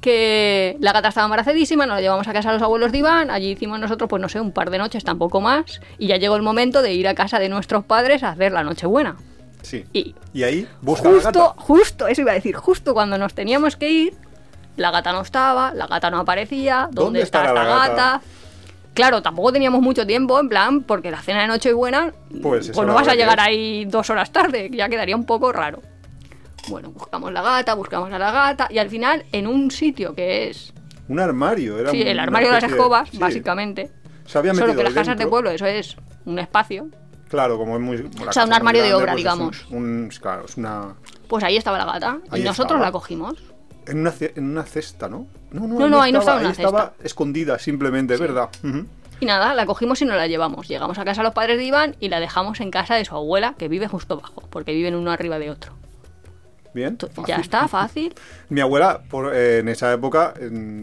Que 0.00 0.76
la 0.80 0.92
gata 0.92 1.08
estaba 1.08 1.24
embarazadísima, 1.24 1.84
nos 1.84 1.96
la 1.96 2.00
llevamos 2.00 2.28
a 2.28 2.32
casa 2.32 2.50
a 2.50 2.52
los 2.52 2.62
abuelos 2.62 2.92
de 2.92 2.98
Iván, 2.98 3.30
allí 3.32 3.50
hicimos 3.50 3.80
nosotros, 3.80 4.08
pues 4.08 4.22
no 4.22 4.28
sé, 4.28 4.40
un 4.40 4.52
par 4.52 4.70
de 4.70 4.78
noches, 4.78 5.02
tampoco 5.02 5.40
más, 5.40 5.80
y 5.98 6.06
ya 6.06 6.16
llegó 6.18 6.36
el 6.36 6.42
momento 6.42 6.82
de 6.82 6.92
ir 6.94 7.08
a 7.08 7.14
casa 7.14 7.40
de 7.40 7.48
nuestros 7.48 7.84
padres 7.84 8.22
a 8.22 8.30
hacer 8.30 8.52
la 8.52 8.62
Nochebuena. 8.62 9.16
Sí. 9.62 9.84
Y 9.92 10.14
Y 10.32 10.44
ahí 10.44 10.68
busca 10.82 11.08
la 11.08 11.14
justo, 11.16 11.30
gata. 11.48 11.54
justo, 11.62 12.06
eso 12.06 12.20
iba 12.20 12.30
a 12.30 12.34
decir, 12.34 12.54
justo 12.54 12.94
cuando 12.94 13.18
nos 13.18 13.34
teníamos 13.34 13.74
que 13.74 13.90
ir, 13.90 14.14
la 14.76 14.92
gata 14.92 15.10
no 15.10 15.20
estaba, 15.22 15.74
la 15.74 15.88
gata 15.88 16.10
no 16.10 16.20
aparecía, 16.20 16.82
¿dónde, 16.92 17.02
¿Dónde 17.02 17.22
está 17.22 17.52
la 17.52 17.64
gata? 17.64 17.88
gata? 17.88 18.20
Claro, 18.94 19.22
tampoco 19.22 19.52
teníamos 19.52 19.80
mucho 19.80 20.06
tiempo, 20.06 20.40
en 20.40 20.48
plan, 20.48 20.82
porque 20.82 21.10
la 21.10 21.22
cena 21.22 21.42
de 21.42 21.46
Nochebuena, 21.46 22.12
Pues 22.42 22.70
pues, 22.74 22.86
no 22.86 22.94
vas 22.94 23.06
a 23.08 23.14
llegar 23.14 23.38
ahí 23.38 23.84
dos 23.84 24.10
horas 24.10 24.32
tarde, 24.32 24.70
ya 24.72 24.88
quedaría 24.88 25.14
un 25.14 25.24
poco 25.24 25.52
raro. 25.52 25.82
Bueno, 26.68 26.90
buscamos 26.90 27.32
la 27.32 27.40
gata, 27.42 27.74
buscamos 27.74 28.12
a 28.12 28.18
la 28.18 28.30
gata, 28.32 28.66
y 28.70 28.78
al 28.78 28.90
final, 28.90 29.24
en 29.32 29.46
un 29.46 29.70
sitio 29.70 30.14
que 30.14 30.50
es, 30.50 30.72
Un 31.08 31.20
armario. 31.20 31.78
Era 31.78 31.90
sí, 31.90 32.02
un- 32.02 32.08
el 32.08 32.18
armario 32.18 32.48
de 32.48 32.54
las 32.60 32.62
de- 32.70 32.76
escobas, 32.76 33.08
sí. 33.10 33.18
básicamente, 33.18 33.90
Se 34.26 34.36
había 34.38 34.52
metido 34.52 34.68
solo 34.68 34.78
que 34.78 34.84
las 34.84 34.92
casas 34.94 35.16
de 35.16 35.26
pueblo, 35.26 35.50
eso 35.50 35.64
es 35.64 35.96
un 36.26 36.38
espacio, 36.38 36.88
Claro, 37.28 37.56
como 37.56 37.76
es 37.76 37.80
muy. 37.80 37.96
la 38.24 38.32
sea, 38.32 38.44
un 38.44 38.52
armario 38.52 38.82
de 38.82 38.92
obra, 38.94 39.12
pues 39.12 39.24
es 39.24 39.30
un- 39.32 39.38
digamos. 39.38 39.66
un- 39.70 40.10
claro, 40.20 40.44
es 40.46 40.56
una. 40.56 40.94
pues 41.28 41.44
ahí 41.44 41.56
estaba 41.56 41.78
la 41.78 41.84
gata, 41.86 42.18
y 42.34 42.40
nosotros 42.40 42.72
estaba. 42.72 42.80
la 42.86 42.92
cogimos. 42.92 43.36
En 43.88 43.98
una, 44.00 44.12
en 44.20 44.44
una 44.50 44.64
cesta, 44.64 45.08
¿no? 45.08 45.26
No, 45.50 45.66
No, 45.66 45.88
no, 45.88 46.02
ahí 46.02 46.12
no 46.12 46.20
estaba 46.20 46.40
en 46.40 46.46
ahí 46.46 46.52
estaba 46.52 46.92
escondida 47.02 47.58
simplemente, 47.58 48.16
¿verdad? 48.16 48.48
Y 49.20 49.26
nada, 49.26 49.52
la 49.54 49.66
cogimos 49.66 50.00
y 50.02 50.04
nos 50.04 50.16
la 50.16 50.26
llevamos. 50.28 50.68
Llegamos 50.68 50.98
a 50.98 51.04
casa 51.04 51.22
de 51.22 51.24
los 51.24 51.34
padres 51.34 51.56
de 51.58 51.64
Iván 51.64 51.96
y 51.98 52.08
la 52.08 52.20
dejamos 52.20 52.60
en 52.60 52.70
casa 52.70 52.94
de 52.94 53.04
su 53.04 53.16
abuela, 53.16 53.54
que 53.58 53.66
vive 53.68 53.88
justo 53.88 54.14
abajo, 54.14 54.44
porque 54.50 54.72
viven 54.72 54.94
uno 54.94 55.10
arriba 55.10 55.38
de 55.40 55.50
otro. 55.50 55.72
Bien. 56.74 56.96
Fácil. 56.98 57.24
Ya 57.26 57.36
está, 57.36 57.66
fácil. 57.66 58.14
Mi 58.50 58.60
abuela, 58.60 59.00
por, 59.10 59.34
eh, 59.34 59.58
en 59.58 59.68
esa 59.68 59.92
época, 59.92 60.34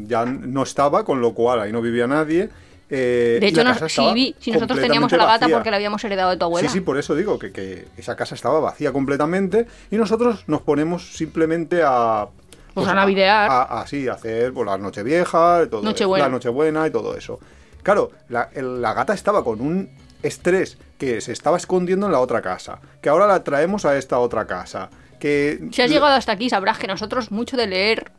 ya 0.06 0.26
no 0.26 0.64
estaba, 0.64 1.06
con 1.06 1.22
lo 1.22 1.34
cual 1.34 1.62
ahí 1.62 1.72
no 1.72 1.82
vivía 1.82 2.08
nadie. 2.08 2.50
eh, 2.90 3.38
De 3.40 3.48
hecho, 3.48 3.64
nos- 3.64 3.82
estaba 3.82 4.14
vi, 4.14 4.36
si 4.40 4.52
nosotros 4.52 4.80
teníamos 4.82 5.14
a 5.14 5.18
la 5.18 5.26
gata 5.26 5.40
vacía. 5.46 5.56
porque 5.56 5.72
la 5.72 5.78
habíamos 5.78 6.04
heredado 6.04 6.32
de 6.32 6.38
tu 6.38 6.46
abuela. 6.46 6.68
Sí, 6.68 6.74
sí, 6.74 6.82
por 6.82 6.98
eso 6.98 7.16
digo 7.16 7.40
que, 7.40 7.52
que 7.52 7.88
esa 7.98 8.16
casa 8.16 8.36
estaba 8.36 8.60
vacía 8.60 8.92
completamente 8.92 9.68
y 9.92 9.96
nosotros 9.96 10.44
nos 10.48 10.62
ponemos 10.62 11.16
simplemente 11.16 11.82
a... 11.86 12.28
Pues 12.76 12.88
a 12.88 12.94
navidear. 12.94 13.50
A, 13.50 13.62
a- 13.82 13.88
sí, 13.88 14.08
a 14.08 14.14
hacer 14.14 14.54
pues, 14.54 14.66
la 14.68 14.78
Nochevieja, 14.78 15.64
y 15.66 15.70
todo 15.70 15.82
Nochebuena. 15.82 16.26
la 16.26 16.30
Nochebuena 16.32 16.86
y 16.88 16.92
todo 16.92 17.16
eso. 17.18 17.40
Claro, 17.82 18.12
la, 18.30 18.50
el- 18.54 18.82
la 18.82 18.94
gata 18.94 19.14
estaba 19.14 19.44
con 19.44 19.62
un 19.62 19.90
estrés 20.22 20.78
que 20.98 21.22
se 21.22 21.32
estaba 21.32 21.58
escondiendo 21.58 22.06
en 22.06 22.12
la 22.12 22.20
otra 22.20 22.42
casa, 22.42 22.80
que 23.02 23.10
ahora 23.10 23.28
la 23.28 23.44
traemos 23.44 23.86
a 23.86 23.98
esta 23.98 24.20
otra 24.20 24.46
casa, 24.46 24.90
que... 25.20 25.70
Si 25.72 25.82
has 25.82 25.90
llegado 25.90 26.14
hasta 26.14 26.32
aquí, 26.34 26.50
sabrás 26.50 26.78
que 26.78 26.88
nosotros 26.88 27.32
mucho 27.32 27.58
de 27.58 27.68
leer 27.68 28.12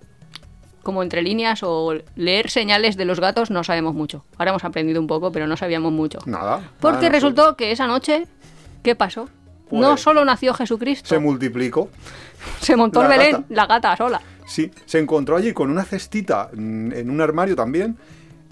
como 0.83 1.03
entre 1.03 1.21
líneas 1.21 1.61
o 1.65 1.95
leer 2.15 2.49
señales 2.49 2.97
de 2.97 3.05
los 3.05 3.19
gatos 3.19 3.51
no 3.51 3.65
sabemos 3.65 3.95
mucho. 3.95 4.25
Ahora 4.39 4.51
hemos 4.53 4.63
aprendido 4.65 5.01
un 5.01 5.09
poco, 5.09 5.33
pero 5.33 5.49
no 5.49 5.57
sabíamos 5.57 5.93
mucho. 5.93 6.21
Nada. 6.27 6.61
Porque 6.81 7.07
nada, 7.07 7.09
resultó 7.11 7.57
que 7.57 7.73
esa 7.73 7.89
noche, 7.89 8.27
¿qué 8.85 8.95
pasó? 8.95 9.29
Pues- 9.69 9.83
no 9.83 9.97
solo 9.97 10.25
nació 10.25 10.55
Jesucristo, 10.55 11.09
Se 11.09 11.19
multiplicó. 11.19 11.91
se 12.61 12.77
montó 12.77 13.03
el 13.03 13.09
Belén, 13.09 13.33
gata. 13.33 13.45
la 13.49 13.67
gata 13.67 13.97
sola. 13.97 14.21
Sí, 14.47 14.71
se 14.85 14.99
encontró 14.99 15.37
allí 15.37 15.53
con 15.53 15.71
una 15.71 15.85
cestita 15.85 16.51
mm, 16.53 16.93
en 16.93 17.11
un 17.11 17.21
armario 17.21 17.57
también. 17.57 17.97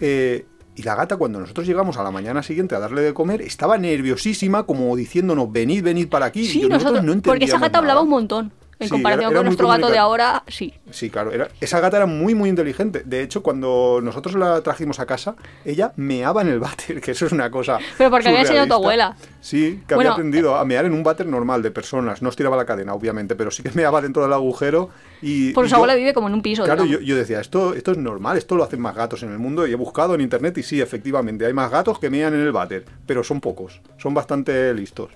eh, 0.01 0.47
y 0.77 0.83
la 0.83 0.97
gata, 0.97 1.17
cuando 1.17 1.39
nosotros 1.39 1.67
llegamos 1.69 1.99
a 1.99 2.03
la 2.03 2.11
mañana 2.11 2.43
siguiente 2.43 2.75
a 2.75 2.81
darle 2.81 3.03
de 3.03 3.15
comer, 3.15 3.41
estaba 3.43 3.79
nerviosísima, 3.79 4.65
como 4.65 4.97
diciéndonos, 4.97 5.53
venid, 5.53 5.85
venid 5.85 6.09
para 6.09 6.27
aquí. 6.27 6.45
Sí, 6.47 6.59
Y 6.59 6.63
nosotros, 6.63 6.95
nosotros, 6.95 7.05
no 7.05 7.23
porque 7.23 7.45
esa 7.45 7.57
entendíamos 7.57 7.61
gata 7.61 7.79
hablaba 7.79 8.01
un 8.03 8.09
montón. 8.09 8.53
En 8.85 8.89
Sí, 8.89 8.93
comparación 8.93 9.23
era- 9.23 9.31
era 9.31 9.39
con 9.39 9.47
nuestro 9.47 9.69
gato 9.69 9.91
de 9.91 9.99
ahora, 9.99 10.43
sí. 10.47 10.75
Sí, 10.91 11.11
claro. 11.11 11.33
Era, 11.33 11.49
esa 11.61 11.81
gata 11.81 11.97
era 11.97 12.07
muy, 12.07 12.35
muy 12.35 12.49
inteligente. 12.49 13.03
De 13.05 13.23
hecho, 13.23 13.43
cuando 13.43 14.01
nosotros 14.03 14.35
la 14.37 14.61
trajimos 14.63 15.01
a 15.01 15.07
casa, 15.07 15.35
ella 15.65 15.93
meaba 15.97 16.43
en 16.43 16.49
el 16.49 16.61
váter, 16.61 17.01
que 17.01 17.11
eso 17.13 17.27
es 17.27 17.33
una 17.33 17.51
cosa. 17.51 17.79
Pero 17.99 18.11
porque 18.11 18.29
había 18.29 18.41
enseñado 18.43 18.67
tu 18.67 18.75
surrealista. 18.75 19.07
abuela. 19.07 19.17
Sí, 19.41 19.83
que 19.87 19.95
Bueno, 19.95 20.11
había 20.11 20.13
aprendido 20.13 20.57
a 20.57 20.65
mear 20.65 20.85
en 20.85 20.93
un 20.93 21.03
váter 21.03 21.27
normal 21.27 21.63
de 21.63 21.71
personas. 21.71 22.23
No 22.23 22.29
estiraba 22.31 22.57
la 22.57 22.65
cadena, 22.65 22.95
obviamente, 22.95 23.35
pero 23.35 23.51
sí 23.51 23.63
que 23.63 23.71
meaba 23.75 24.01
dentro 24.01 24.23
del 24.23 24.33
agujero. 24.33 24.91
Y, 25.23 25.53
Por 25.53 25.67
y 25.67 25.69
su 25.69 25.75
abuela 25.77 25.95
vive 25.95 26.13
como 26.15 26.29
en 26.29 26.35
un 26.35 26.43
piso. 26.43 26.65
Claro, 26.65 26.85
yo 26.85 27.17
decía, 27.17 27.41
esto, 27.41 27.75
esto 27.75 27.93
es 27.93 27.99
normal, 27.99 28.37
esto 28.37 28.57
lo 28.57 28.65
hacen 28.65 28.81
más 28.81 28.95
gatos 28.95 29.23
en 29.23 29.33
el 29.33 29.39
mundo 29.39 29.67
y 29.67 29.73
he 29.73 29.77
buscado 29.77 30.15
en 30.15 30.21
internet 30.21 30.59
y 30.59 30.63
sí, 30.63 30.81
efectivamente, 30.81 31.47
hay 31.47 31.53
más 31.55 31.71
gatos 31.71 31.99
que 31.99 32.11
mean 32.11 32.35
en 32.35 32.41
el 32.41 32.53
váter, 32.53 32.85
pero 33.07 33.25
son 33.25 33.41
pocos, 33.41 33.81
son 33.97 34.13
bastante 34.13 34.75
listos. 34.75 35.13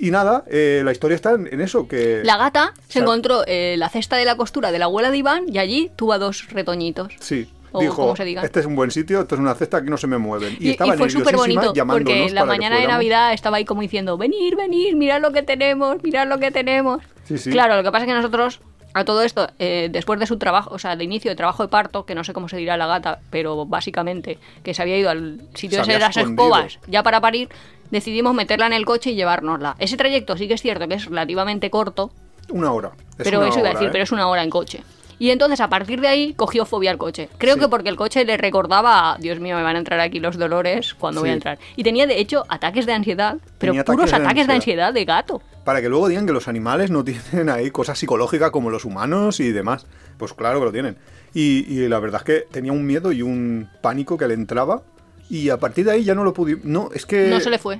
Y 0.00 0.10
nada, 0.10 0.44
eh, 0.48 0.80
la 0.84 0.92
historia 0.92 1.14
está 1.14 1.32
en, 1.32 1.46
en 1.52 1.60
eso, 1.60 1.86
que... 1.86 2.22
La 2.24 2.36
gata 2.38 2.72
se 2.88 3.00
encontró 3.00 3.44
eh, 3.46 3.74
la 3.76 3.88
cesta 3.90 4.16
de 4.16 4.24
la 4.24 4.34
costura 4.36 4.72
de 4.72 4.78
la 4.78 4.86
abuela 4.86 5.10
de 5.10 5.18
Iván 5.18 5.44
y 5.46 5.58
allí 5.58 5.90
tuvo 5.94 6.14
a 6.14 6.18
dos 6.18 6.48
retoñitos. 6.50 7.12
Sí, 7.20 7.48
o 7.72 7.80
dijo, 7.80 7.96
como 7.96 8.16
se 8.16 8.24
diga. 8.24 8.42
este 8.42 8.60
es 8.60 8.66
un 8.66 8.74
buen 8.76 8.90
sitio, 8.90 9.20
esto 9.20 9.34
es 9.34 9.40
una 9.40 9.54
cesta, 9.54 9.76
aquí 9.76 9.90
no 9.90 9.96
se 9.98 10.06
me 10.06 10.16
mueven. 10.18 10.56
Y, 10.58 10.64
Y, 10.64 10.68
y 10.68 10.70
estaba 10.70 10.94
fue 10.94 11.10
súper 11.10 11.36
bonito, 11.36 11.72
porque 11.86 12.30
la 12.30 12.44
mañana 12.46 12.78
de. 12.80 12.86
Navidad 12.86 13.32
estaba 13.34 13.58
ahí 13.58 13.64
como 13.66 13.82
diciendo, 13.82 14.16
venir, 14.16 14.56
venir, 14.56 14.96
mirad 14.96 15.20
lo 15.20 15.32
que 15.32 15.42
tenemos, 15.42 16.02
mirad 16.02 16.26
lo 16.26 16.38
que 16.38 16.50
tenemos. 16.50 17.02
Sí, 17.28 17.36
sí. 17.38 17.50
Claro, 17.50 17.76
lo 17.76 17.82
que 17.82 17.92
pasa 17.92 18.06
es 18.06 18.08
que 18.08 18.14
nosotros, 18.14 18.60
a 18.94 19.04
todo 19.04 19.22
esto, 19.22 19.48
eh, 19.60 19.88
después 19.92 20.18
de 20.18 20.26
su 20.26 20.36
trabajo, 20.38 20.74
o 20.74 20.78
sea, 20.80 20.94
el 20.94 21.02
inicio 21.02 21.30
de 21.30 21.36
trabajo 21.36 21.62
de 21.62 21.68
parto, 21.68 22.06
que 22.06 22.14
no 22.16 22.24
sé 22.24 22.32
cómo 22.32 22.48
se 22.48 22.56
dirá 22.56 22.76
la 22.76 22.86
gata, 22.88 23.20
pero 23.30 23.66
básicamente 23.66 24.38
que 24.64 24.74
se 24.74 24.82
había 24.82 24.96
ido 24.98 25.10
al 25.10 25.40
sitio 25.54 25.84
Se 25.84 25.92
de 25.92 25.98
las 26.00 26.16
escondido. 26.16 26.42
escobas 26.46 26.78
ya 26.88 27.02
para 27.04 27.20
parir, 27.20 27.50
decidimos 27.90 28.34
meterla 28.34 28.66
en 28.66 28.72
el 28.72 28.84
coche 28.84 29.10
y 29.10 29.14
llevárnosla. 29.14 29.76
Ese 29.78 29.96
trayecto 29.96 30.36
sí 30.36 30.48
que 30.48 30.54
es 30.54 30.62
cierto 30.62 30.86
que 30.88 30.94
es 30.94 31.06
relativamente 31.06 31.70
corto, 31.70 32.10
Una 32.50 32.72
hora. 32.72 32.90
Es 33.18 33.24
pero 33.24 33.38
una 33.40 33.48
eso 33.48 33.60
iba 33.60 33.68
a 33.68 33.72
decir, 33.72 33.88
¿eh? 33.88 33.90
pero 33.92 34.04
es 34.04 34.12
una 34.12 34.26
hora 34.28 34.42
en 34.42 34.50
coche. 34.50 34.82
Y 35.20 35.30
entonces 35.30 35.60
a 35.60 35.68
partir 35.68 36.00
de 36.00 36.08
ahí 36.08 36.32
cogió 36.32 36.64
fobia 36.64 36.90
al 36.90 36.96
coche. 36.98 37.28
Creo 37.36 37.54
Sí. 37.56 37.60
que 37.60 37.68
porque 37.68 37.90
el 37.90 37.96
coche 37.96 38.24
le 38.24 38.38
recordaba, 38.38 39.16
Dios 39.20 39.38
mío, 39.38 39.54
me 39.54 39.62
van 39.62 39.76
a 39.76 39.78
entrar 39.78 40.00
aquí 40.00 40.18
los 40.18 40.38
dolores 40.38 40.94
cuando 40.94 41.20
voy 41.20 41.28
a 41.30 41.34
entrar. 41.34 41.58
Y 41.76 41.82
tenía 41.84 42.06
de 42.06 42.18
hecho 42.18 42.44
ataques 42.48 42.86
de 42.86 42.94
ansiedad, 42.94 43.36
pero 43.58 43.72
Tenía 43.72 43.84
puros 43.84 44.04
ataques 44.04 44.18
de 44.18 44.24
ataques 44.24 44.46
de 44.46 44.52
ansiedad. 44.54 44.86
ansiedad 44.88 44.94
de 44.94 45.04
gato. 45.04 45.42
Para 45.64 45.82
que 45.82 45.90
luego 45.90 46.08
digan 46.08 46.24
que 46.26 46.32
los 46.32 46.48
animales 46.48 46.90
no 46.90 47.04
tienen 47.04 47.50
ahí 47.50 47.70
cosas 47.70 47.98
psicológicas 47.98 48.50
como 48.50 48.70
los 48.70 48.86
humanos 48.86 49.40
y 49.40 49.52
demás. 49.52 49.86
Pues 50.16 50.32
claro 50.32 50.58
que 50.58 50.64
lo 50.64 50.72
tienen. 50.72 50.96
Y, 51.34 51.66
y 51.70 51.86
la 51.86 51.98
verdad 52.00 52.22
es 52.22 52.24
que 52.24 52.46
tenía 52.50 52.72
un 52.72 52.86
miedo 52.86 53.12
y 53.12 53.20
un 53.20 53.68
pánico 53.82 54.16
que 54.16 54.26
le 54.26 54.34
entraba. 54.34 54.82
Y 55.30 55.48
a 55.48 55.58
partir 55.58 55.84
de 55.86 55.92
ahí 55.92 56.04
ya 56.04 56.14
no 56.14 56.24
lo 56.24 56.34
pude. 56.34 56.58
No, 56.64 56.90
es 56.92 57.06
que. 57.06 57.28
No 57.30 57.40
se 57.40 57.48
le 57.50 57.58
fue. 57.58 57.78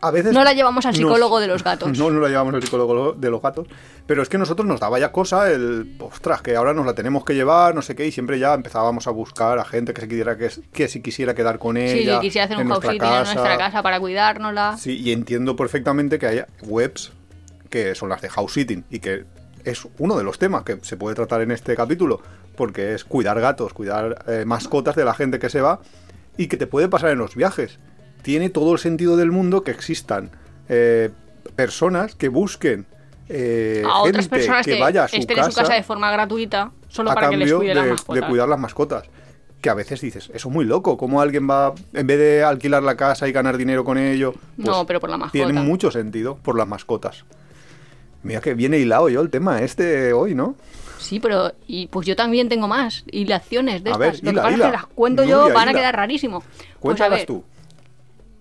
A 0.00 0.10
veces 0.10 0.32
No 0.32 0.42
la 0.42 0.52
llevamos 0.52 0.84
al 0.84 0.90
nos- 0.92 0.96
psicólogo 0.98 1.38
de 1.38 1.46
los 1.46 1.62
gatos. 1.62 1.88
No, 1.98 2.10
no 2.10 2.18
la 2.20 2.28
llevamos 2.28 2.52
al 2.54 2.62
psicólogo 2.62 3.12
de 3.12 3.30
los 3.30 3.40
gatos. 3.40 3.68
Pero 4.06 4.22
es 4.22 4.28
que 4.28 4.36
nosotros 4.38 4.66
nos 4.66 4.80
daba 4.80 4.98
ya 4.98 5.12
cosa 5.12 5.50
el. 5.50 5.96
Ostras, 6.00 6.42
que 6.42 6.56
ahora 6.56 6.74
nos 6.74 6.84
la 6.86 6.94
tenemos 6.94 7.24
que 7.24 7.34
llevar, 7.34 7.74
no 7.74 7.82
sé 7.82 7.94
qué. 7.94 8.06
Y 8.06 8.12
siempre 8.12 8.38
ya 8.40 8.54
empezábamos 8.54 9.06
a 9.06 9.10
buscar 9.12 9.58
a 9.60 9.64
gente 9.64 9.94
que 9.94 10.00
se 10.00 10.08
quisiera 10.08 10.36
que, 10.36 10.50
que 10.72 10.88
si 10.88 11.00
quisiera 11.00 11.34
quedar 11.34 11.58
con 11.60 11.76
Sí, 11.76 11.82
ella. 11.82 12.16
que 12.20 12.26
quisiera 12.26 12.44
hacer 12.46 12.56
un 12.58 12.68
house 12.68 12.84
en 12.84 12.98
nuestra 12.98 13.56
casa 13.58 13.82
para 13.82 14.00
cuidárnosla. 14.00 14.76
Sí, 14.78 14.98
y 15.00 15.12
entiendo 15.12 15.54
perfectamente 15.54 16.18
que 16.18 16.26
haya 16.26 16.48
webs 16.62 17.12
que 17.70 17.94
son 17.94 18.08
las 18.08 18.20
de 18.22 18.28
house 18.28 18.52
sitting 18.52 18.84
y 18.90 18.98
que 19.00 19.24
es 19.64 19.86
uno 19.98 20.16
de 20.16 20.22
los 20.24 20.38
temas 20.38 20.62
que 20.62 20.78
se 20.82 20.96
puede 20.96 21.14
tratar 21.16 21.40
en 21.42 21.50
este 21.50 21.74
capítulo, 21.74 22.20
porque 22.56 22.94
es 22.94 23.04
cuidar 23.04 23.40
gatos, 23.40 23.72
cuidar 23.72 24.24
eh, 24.28 24.44
mascotas 24.46 24.94
de 24.94 25.04
la 25.04 25.14
gente 25.14 25.40
que 25.40 25.50
se 25.50 25.60
va 25.60 25.80
y 26.36 26.48
que 26.48 26.56
te 26.56 26.66
puede 26.66 26.88
pasar 26.88 27.10
en 27.10 27.18
los 27.18 27.34
viajes. 27.34 27.78
Tiene 28.22 28.50
todo 28.50 28.72
el 28.72 28.78
sentido 28.78 29.16
del 29.16 29.30
mundo 29.30 29.62
que 29.62 29.70
existan 29.70 30.30
eh, 30.68 31.10
personas 31.54 32.14
que 32.14 32.28
busquen 32.28 32.86
eh, 33.28 33.82
a 33.84 34.02
otras 34.02 34.28
personas 34.28 34.64
que, 34.64 34.74
que, 34.74 34.80
vaya 34.80 35.04
a 35.04 35.08
su 35.08 35.16
estén 35.16 35.36
casa 35.36 35.48
en 35.48 35.52
su 35.52 35.58
casa 35.58 35.74
de 35.74 35.82
forma 35.82 36.10
gratuita 36.12 36.70
solo 36.88 37.10
a 37.10 37.14
para 37.14 37.30
que 37.30 37.36
les 37.36 37.52
cuide 37.52 37.70
de, 37.70 37.74
las 37.74 37.84
de 37.84 37.90
mascotas. 37.92 38.28
cuidar 38.28 38.48
las 38.48 38.58
mascotas. 38.58 39.04
Que 39.60 39.70
a 39.70 39.74
veces 39.74 40.00
dices, 40.00 40.30
eso 40.32 40.48
es 40.48 40.54
muy 40.54 40.64
loco, 40.64 40.96
¿cómo 40.96 41.20
alguien 41.20 41.48
va, 41.48 41.74
en 41.92 42.06
vez 42.06 42.18
de 42.18 42.44
alquilar 42.44 42.82
la 42.82 42.96
casa 42.96 43.26
y 43.26 43.32
ganar 43.32 43.56
dinero 43.56 43.84
con 43.84 43.98
ello? 43.98 44.32
Pues 44.32 44.68
No, 44.68 44.86
pero 44.86 45.00
por 45.00 45.10
la 45.10 45.16
mascota. 45.16 45.32
Tiene 45.32 45.60
mucho 45.60 45.90
sentido 45.90 46.36
por 46.36 46.56
las 46.56 46.68
mascotas. 46.68 47.24
Mira 48.22 48.40
que 48.40 48.54
viene 48.54 48.78
hilado 48.78 49.08
yo 49.08 49.20
el 49.22 49.30
tema 49.30 49.62
este 49.62 50.12
hoy, 50.12 50.34
¿no? 50.34 50.56
Sí, 50.98 51.20
pero 51.20 51.52
y 51.66 51.86
pues 51.88 52.06
yo 52.06 52.16
también 52.16 52.48
tengo 52.48 52.68
más 52.68 53.04
hilaciones 53.10 53.82
de 53.84 53.90
A 53.90 53.92
estas. 53.94 53.98
ver, 54.22 54.24
Lo 54.24 54.30
hila, 54.30 54.32
que 54.32 54.36
pasa 54.44 54.48
es 54.50 54.56
hila. 54.56 54.66
que 54.66 54.72
las 54.72 54.86
cuento 54.86 55.24
yo, 55.24 55.52
van 55.52 55.68
a 55.68 55.70
hila. 55.72 55.80
quedar 55.80 55.96
rarísimo. 55.96 56.40
Pues 56.40 56.78
Cuéntalas 56.80 57.26
tú. 57.26 57.44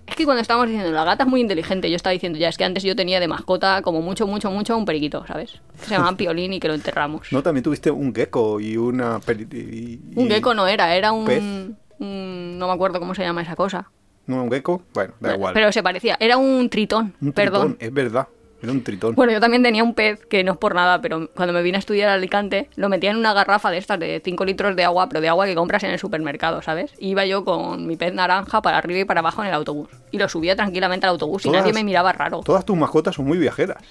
Es 0.07 0.15
que 0.15 0.23
cuando 0.25 0.41
estábamos 0.41 0.67
diciendo, 0.69 0.91
la 0.91 1.03
gata 1.03 1.23
es 1.23 1.29
muy 1.29 1.41
inteligente, 1.41 1.89
yo 1.89 1.95
estaba 1.95 2.11
diciendo, 2.13 2.37
ya 2.37 2.49
es 2.49 2.57
que 2.57 2.63
antes 2.63 2.83
yo 2.83 2.95
tenía 2.95 3.19
de 3.19 3.27
mascota 3.27 3.81
como 3.81 4.01
mucho, 4.01 4.27
mucho, 4.27 4.51
mucho 4.51 4.77
un 4.77 4.85
periquito, 4.85 5.25
¿sabes? 5.25 5.59
Que 5.79 5.85
se 5.85 5.91
llamaba 5.95 6.15
Piolín 6.17 6.53
y 6.53 6.59
que 6.59 6.67
lo 6.67 6.75
enterramos. 6.75 7.27
No, 7.31 7.41
también 7.41 7.63
tuviste 7.63 7.89
un 7.89 8.13
gecko 8.13 8.59
y 8.59 8.77
una... 8.77 9.19
peri- 9.19 9.51
y- 9.51 9.99
un 10.15 10.29
gecko 10.29 10.53
no 10.53 10.67
era, 10.67 10.95
era 10.95 11.09
pez. 11.25 11.41
un, 11.41 11.75
un- 11.99 12.59
No 12.59 12.67
me 12.67 12.73
acuerdo 12.73 12.99
cómo 12.99 13.15
se 13.15 13.23
llama 13.23 13.41
esa 13.41 13.55
cosa. 13.55 13.89
¿No 14.27 14.43
un 14.43 14.51
gecko? 14.51 14.83
Bueno, 14.93 15.13
da 15.19 15.33
igual. 15.33 15.53
Pero 15.55 15.71
se 15.71 15.81
parecía, 15.81 16.17
era 16.19 16.37
un 16.37 16.69
tritón, 16.69 17.15
un 17.19 17.31
perdón. 17.31 17.75
tritón, 17.77 17.87
es 17.87 17.93
verdad. 17.93 18.27
Era 18.61 18.71
un 18.71 18.83
tritón. 18.83 19.13
Bueno, 19.15 19.31
yo 19.33 19.39
también 19.39 19.61
tenía 19.61 19.83
un 19.83 19.93
pez, 19.93 20.25
que 20.25 20.43
no 20.43 20.53
es 20.53 20.57
por 20.57 20.73
nada, 20.73 21.01
pero 21.01 21.29
cuando 21.35 21.53
me 21.53 21.61
vine 21.61 21.77
a 21.77 21.79
estudiar 21.79 22.09
a 22.09 22.13
Alicante, 22.13 22.69
lo 22.77 22.89
metía 22.89 23.11
en 23.11 23.17
una 23.17 23.33
garrafa 23.33 23.69
de 23.69 23.77
estas 23.77 23.99
de 23.99 24.21
5 24.23 24.43
litros 24.45 24.75
de 24.75 24.83
agua, 24.83 25.07
pero 25.07 25.21
de 25.21 25.27
agua 25.29 25.45
que 25.45 25.53
compras 25.55 25.83
en 25.83 25.91
el 25.91 25.99
supermercado, 25.99 26.61
¿sabes? 26.61 26.91
Y 26.97 27.09
iba 27.09 27.25
yo 27.25 27.43
con 27.45 27.85
mi 27.85 27.95
pez 27.95 28.13
naranja 28.13 28.61
para 28.61 28.77
arriba 28.77 29.01
y 29.01 29.05
para 29.05 29.19
abajo 29.19 29.41
en 29.43 29.49
el 29.49 29.53
autobús. 29.53 29.89
Y 30.11 30.17
lo 30.17 30.27
subía 30.29 30.55
tranquilamente 30.55 31.05
al 31.05 31.11
autobús 31.11 31.45
y 31.45 31.49
nadie 31.51 31.73
me 31.73 31.83
miraba 31.83 32.11
raro. 32.13 32.41
Todas 32.43 32.65
tus 32.65 32.75
mascotas 32.77 33.15
son 33.15 33.25
muy 33.25 33.37
viajeras. 33.37 33.83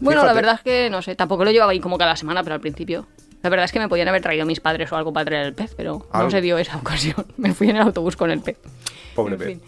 Bueno, 0.00 0.24
la 0.24 0.32
verdad 0.32 0.54
es 0.54 0.60
que 0.62 0.90
no 0.90 1.02
sé, 1.02 1.14
tampoco 1.14 1.44
lo 1.44 1.50
llevaba 1.50 1.72
ahí 1.72 1.80
como 1.80 1.98
cada 1.98 2.16
semana, 2.16 2.42
pero 2.42 2.54
al 2.54 2.60
principio. 2.60 3.06
La 3.42 3.50
verdad 3.50 3.66
es 3.66 3.72
que 3.72 3.78
me 3.78 3.88
podían 3.88 4.08
haber 4.08 4.20
traído 4.22 4.46
mis 4.46 4.58
padres 4.58 4.90
o 4.90 4.96
algo 4.96 5.12
para 5.12 5.26
traer 5.26 5.46
el 5.46 5.54
pez, 5.54 5.74
pero 5.76 6.06
no 6.12 6.30
se 6.30 6.40
dio 6.40 6.58
esa 6.58 6.76
ocasión. 6.78 7.24
Me 7.36 7.54
fui 7.54 7.70
en 7.70 7.76
el 7.76 7.82
autobús 7.82 8.16
con 8.16 8.30
el 8.32 8.40
pez. 8.40 8.58
Pobre 9.14 9.34
En 9.34 9.38
pez. 9.38 9.48
fin. 9.48 9.62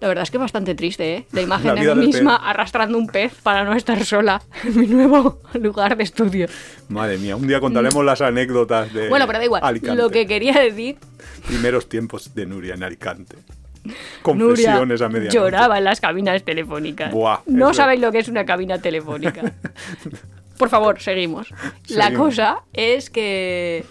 La 0.00 0.08
verdad 0.08 0.22
es 0.22 0.30
que 0.30 0.38
es 0.38 0.40
bastante 0.40 0.74
triste, 0.74 1.14
¿eh? 1.14 1.26
La 1.32 1.42
imagen 1.42 1.74
La 1.74 1.74
de 1.74 1.94
mí 1.94 2.06
misma 2.06 2.38
pez. 2.38 2.48
arrastrando 2.48 2.96
un 2.96 3.06
pez 3.06 3.34
para 3.42 3.64
no 3.64 3.74
estar 3.74 4.02
sola 4.04 4.40
en 4.64 4.80
mi 4.80 4.86
nuevo 4.86 5.40
lugar 5.54 5.96
de 5.96 6.04
estudio. 6.04 6.46
Madre 6.88 7.18
mía, 7.18 7.36
un 7.36 7.46
día 7.46 7.60
contaremos 7.60 8.02
las 8.04 8.20
anécdotas 8.22 8.92
de 8.94 9.08
Bueno, 9.10 9.26
pero 9.26 9.38
da 9.38 9.44
igual. 9.44 9.60
Alicante. 9.64 10.02
Lo 10.02 10.08
que 10.10 10.26
quería 10.26 10.54
decir, 10.54 10.96
Primeros 11.46 11.88
tiempos 11.88 12.34
de 12.34 12.46
Nuria 12.46 12.74
en 12.74 12.82
Alicante. 12.82 13.36
Nuria 13.84 14.04
Confesiones 14.22 15.02
a 15.02 15.08
medianoche. 15.08 15.36
lloraba 15.38 15.78
en 15.78 15.84
las 15.84 16.00
cabinas 16.00 16.42
telefónicas. 16.44 17.12
Buah, 17.12 17.40
no 17.46 17.74
sabéis 17.74 18.00
lo 18.00 18.10
que 18.12 18.18
es 18.18 18.28
una 18.28 18.44
cabina 18.44 18.78
telefónica. 18.78 19.52
Por 20.58 20.68
favor, 20.68 21.00
seguimos. 21.00 21.48
La 21.88 22.12
cosa 22.12 22.58
es 22.74 23.08
que 23.08 23.84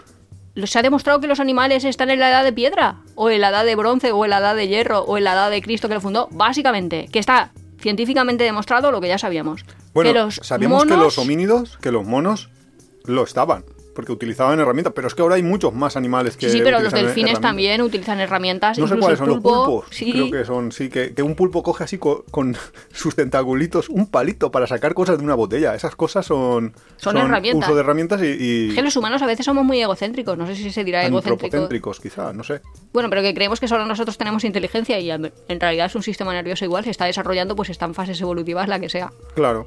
se 0.67 0.79
ha 0.79 0.81
demostrado 0.81 1.19
que 1.19 1.27
los 1.27 1.39
animales 1.39 1.83
están 1.83 2.09
en 2.09 2.19
la 2.19 2.29
edad 2.29 2.43
de 2.43 2.53
piedra, 2.53 2.97
o 3.15 3.29
en 3.29 3.41
la 3.41 3.49
edad 3.49 3.65
de 3.65 3.75
bronce, 3.75 4.11
o 4.11 4.23
en 4.25 4.31
la 4.31 4.39
edad 4.39 4.55
de 4.55 4.67
hierro, 4.67 5.01
o 5.01 5.17
en 5.17 5.23
la 5.23 5.33
edad 5.33 5.51
de 5.51 5.61
Cristo 5.61 5.87
que 5.87 5.95
lo 5.95 6.01
fundó. 6.01 6.27
Básicamente, 6.31 7.07
que 7.11 7.19
está 7.19 7.51
científicamente 7.79 8.43
demostrado 8.43 8.91
lo 8.91 9.01
que 9.01 9.07
ya 9.07 9.17
sabíamos. 9.17 9.65
Bueno, 9.93 10.11
que 10.11 10.19
los 10.19 10.35
sabíamos 10.43 10.85
que 10.85 10.97
los 10.97 11.17
homínidos, 11.17 11.77
que 11.77 11.91
los 11.91 12.05
monos, 12.05 12.49
lo 13.05 13.23
estaban. 13.23 13.63
Porque 13.93 14.11
utilizaban 14.11 14.59
herramientas. 14.59 14.93
Pero 14.95 15.07
es 15.07 15.15
que 15.15 15.21
ahora 15.21 15.35
hay 15.35 15.43
muchos 15.43 15.73
más 15.73 15.97
animales 15.97 16.37
que. 16.37 16.49
Sí, 16.49 16.57
sí, 16.57 16.61
pero 16.63 16.79
los 16.79 16.93
delfines 16.93 17.39
también 17.41 17.81
utilizan 17.81 18.19
herramientas. 18.19 18.77
No 18.77 18.87
sé 18.87 18.97
cuáles 18.97 19.17
son 19.19 19.27
los 19.29 19.39
pulpo, 19.39 19.65
pulpos. 19.65 19.85
Sí, 19.91 20.11
Creo 20.11 20.31
que 20.31 20.45
son, 20.45 20.71
sí, 20.71 20.89
que, 20.89 21.13
que 21.13 21.21
un 21.23 21.35
pulpo 21.35 21.63
coge 21.63 21.83
así 21.83 21.97
co- 21.97 22.23
con, 22.31 22.55
sus 22.93 23.15
tentaculitos 23.15 23.89
un 23.89 24.07
palito 24.07 24.51
para 24.51 24.67
sacar 24.67 24.93
cosas 24.93 25.17
de 25.17 25.23
una 25.23 25.35
botella. 25.35 25.75
Esas 25.75 25.95
cosas 25.95 26.25
son. 26.25 26.73
Son 26.97 27.17
herramientas. 27.17 27.67
Uso 27.69 27.75
de 27.75 27.81
herramientas 27.81 28.21
y. 28.21 28.25
y 28.27 28.69
Es 28.69 28.75
que 28.75 28.81
los 28.81 28.95
humanos 28.95 29.21
a 29.21 29.25
veces 29.25 29.45
somos 29.45 29.63
muy 29.65 29.81
egocéntricos. 29.81 30.37
No 30.37 30.45
sé 30.47 30.55
si 30.55 30.71
se 30.71 30.83
dirá 30.83 31.05
egocéntrico. 31.05 31.45
antropocéntricos, 31.45 31.99
quizá, 31.99 32.31
no 32.33 32.43
sé. 32.43 32.61
Bueno, 32.93 33.09
pero 33.09 33.21
que 33.21 33.33
creemos 33.33 33.59
que 33.59 33.67
solo 33.67 33.85
nosotros 33.85 34.17
tenemos 34.17 34.43
inteligencia 34.43 34.99
y 34.99 35.11
en 35.11 35.31
en 35.47 35.59
realidad 35.59 35.87
es 35.87 35.95
un 35.95 36.03
sistema 36.03 36.31
nervioso 36.33 36.63
igual, 36.65 36.83
se 36.83 36.91
está 36.91 37.05
desarrollando, 37.05 37.55
pues 37.55 37.69
está 37.69 37.85
en 37.85 37.93
fases 37.93 38.19
evolutivas 38.21 38.67
la 38.67 38.79
que 38.79 38.89
sea. 38.89 39.11
Claro, 39.35 39.65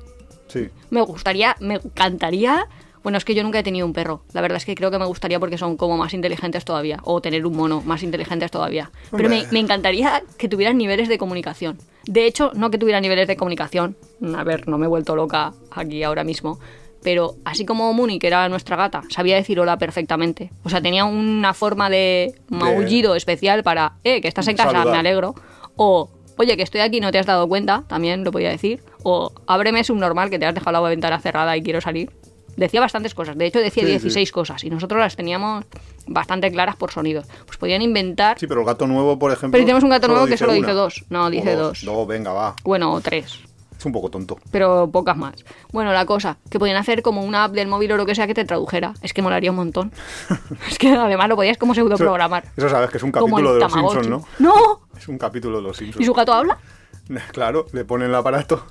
sí. 0.48 0.68
Me 0.90 1.00
gustaría, 1.02 1.56
me 1.60 1.74
encantaría. 1.74 2.66
Bueno, 3.02 3.18
es 3.18 3.24
que 3.24 3.34
yo 3.34 3.42
nunca 3.42 3.58
he 3.58 3.62
tenido 3.62 3.86
un 3.86 3.92
perro. 3.92 4.22
La 4.32 4.40
verdad 4.40 4.56
es 4.56 4.64
que 4.64 4.74
creo 4.74 4.90
que 4.90 4.98
me 4.98 5.06
gustaría 5.06 5.40
porque 5.40 5.58
son 5.58 5.76
como 5.76 5.96
más 5.96 6.14
inteligentes 6.14 6.64
todavía. 6.64 6.98
O 7.04 7.20
tener 7.20 7.44
un 7.46 7.56
mono 7.56 7.82
más 7.84 8.02
inteligentes 8.02 8.50
todavía. 8.50 8.90
Pero 9.10 9.28
me, 9.28 9.46
encantaría 9.52 10.22
que 10.38 10.48
tuvieran 10.48 10.78
niveles 10.78 11.08
de 11.08 11.18
comunicación. 11.18 11.78
De 12.04 12.26
hecho, 12.26 12.52
no 12.54 12.70
que 12.70 12.78
tuvieran 12.78 13.02
niveles 13.02 13.26
de 13.28 13.36
comunicación. 13.36 13.96
A 14.36 14.44
ver, 14.44 14.68
no 14.68 14.78
me 14.78 14.86
he 14.86 14.88
vuelto 14.88 15.16
loca 15.16 15.52
aquí 15.70 16.02
ahora 16.02 16.24
mismo. 16.24 16.58
Pero 17.02 17.34
así 17.44 17.66
como 17.66 17.92
Muni, 17.92 18.18
que 18.18 18.28
era 18.28 18.48
nuestra 18.48 18.76
gata, 18.76 19.02
sabía 19.08 19.34
decir 19.34 19.58
hola 19.58 19.76
perfectamente. 19.76 20.52
O 20.62 20.70
sea, 20.70 20.80
tenía 20.80 21.04
una 21.04 21.52
forma 21.52 21.90
de 21.90 22.34
maullido 22.48 23.16
especial 23.16 23.64
para, 23.64 23.94
eh, 24.04 24.20
que 24.20 24.28
estás 24.28 24.46
en 24.46 24.56
casa, 24.56 24.70
Saludar. 24.70 24.92
me 24.92 24.98
alegro. 24.98 25.34
O, 25.74 26.10
oye, 26.36 26.56
que 26.56 26.62
estoy 26.62 26.80
aquí, 26.80 27.00
no 27.00 27.10
te 27.10 27.18
has 27.18 27.26
dado 27.26 27.48
cuenta, 27.48 27.82
también 27.88 28.22
lo 28.22 28.30
podía 28.30 28.50
decir. 28.50 28.84
O, 29.02 29.32
ábreme 29.48 29.80
es 29.80 29.90
un 29.90 29.98
normal 29.98 30.30
que 30.30 30.38
te 30.38 30.46
has 30.46 30.54
dejado 30.54 30.80
la 30.80 30.88
ventana 30.88 31.18
cerrada 31.18 31.56
y 31.56 31.62
quiero 31.62 31.80
salir. 31.80 32.12
Decía 32.56 32.80
bastantes 32.80 33.14
cosas, 33.14 33.36
de 33.38 33.46
hecho 33.46 33.58
decía 33.60 33.82
Sí, 33.84 33.90
16 33.90 34.30
cosas 34.32 34.62
y 34.64 34.70
nosotros 34.70 35.00
las 35.00 35.16
teníamos 35.16 35.64
bastante 36.06 36.50
claras 36.52 36.76
por 36.76 36.90
sonidos. 36.92 37.26
Pues 37.46 37.56
podían 37.58 37.80
inventar, 37.82 38.38
Sí, 38.38 38.46
pero 38.46 38.60
el 38.60 38.66
gato 38.66 38.86
nuevo, 38.86 39.18
por 39.18 39.32
ejemplo. 39.32 39.52
Pero 39.56 39.64
tenemos 39.64 39.84
un 39.84 39.90
gato 39.90 40.08
nuevo 40.08 40.26
que 40.26 40.36
solo 40.36 40.52
una. 40.52 40.60
dice 40.60 40.72
dos. 40.72 41.04
No, 41.10 41.24
O 41.26 41.30
dice 41.30 41.54
dos. 41.54 41.82
dos. 41.82 41.84
Dos, 41.96 42.06
venga, 42.06 42.32
va. 42.32 42.54
bueno, 42.64 42.92
o 42.92 43.00
tres, 43.00 43.40
Es 43.78 43.86
un 43.86 43.92
poco 43.92 44.10
tonto. 44.10 44.38
pero 44.50 44.88
pocas 44.92 45.16
más. 45.16 45.44
Bueno, 45.72 45.92
la 45.92 46.04
cosa, 46.06 46.36
que 46.50 46.58
podían 46.58 46.76
hacer 46.76 47.00
como 47.02 47.22
una 47.24 47.44
app 47.44 47.52
del 47.52 47.68
móvil 47.68 47.92
o 47.92 47.96
lo 47.96 48.04
que 48.06 48.14
sea 48.14 48.26
que 48.26 48.34
te 48.34 48.44
tradujera. 48.44 48.92
Es 49.02 49.12
que 49.14 49.22
molaría 49.22 49.50
un 49.50 49.56
montón. 49.56 49.90
es 50.70 50.78
que 50.78 50.92
además 50.92 51.28
lo 51.28 51.36
podías 51.36 51.56
como 51.58 51.74
pseudo 51.74 51.96
programar. 51.96 52.44
Eso 52.56 52.68
sabes 52.68 52.90
que 52.90 52.98
es 52.98 53.02
un 53.02 53.12
capítulo 53.12 53.54
de 53.54 53.60
los 53.60 53.72
Tamagotchi. 53.72 54.00
Simpsons, 54.04 54.26
¿no? 54.38 54.48
¡No! 54.54 54.80
Es 54.98 55.08
un 55.08 55.16
capítulo 55.18 55.56
de 55.56 55.62
los 55.62 55.76
¿Y 55.80 55.84
Simpsons. 55.84 56.06
su 56.06 56.12
gato 56.12 56.32
habla? 56.34 56.58
Claro, 57.32 57.66
le 57.72 57.84
ponen 57.84 58.08
el 58.10 58.14
aparato. 58.14 58.64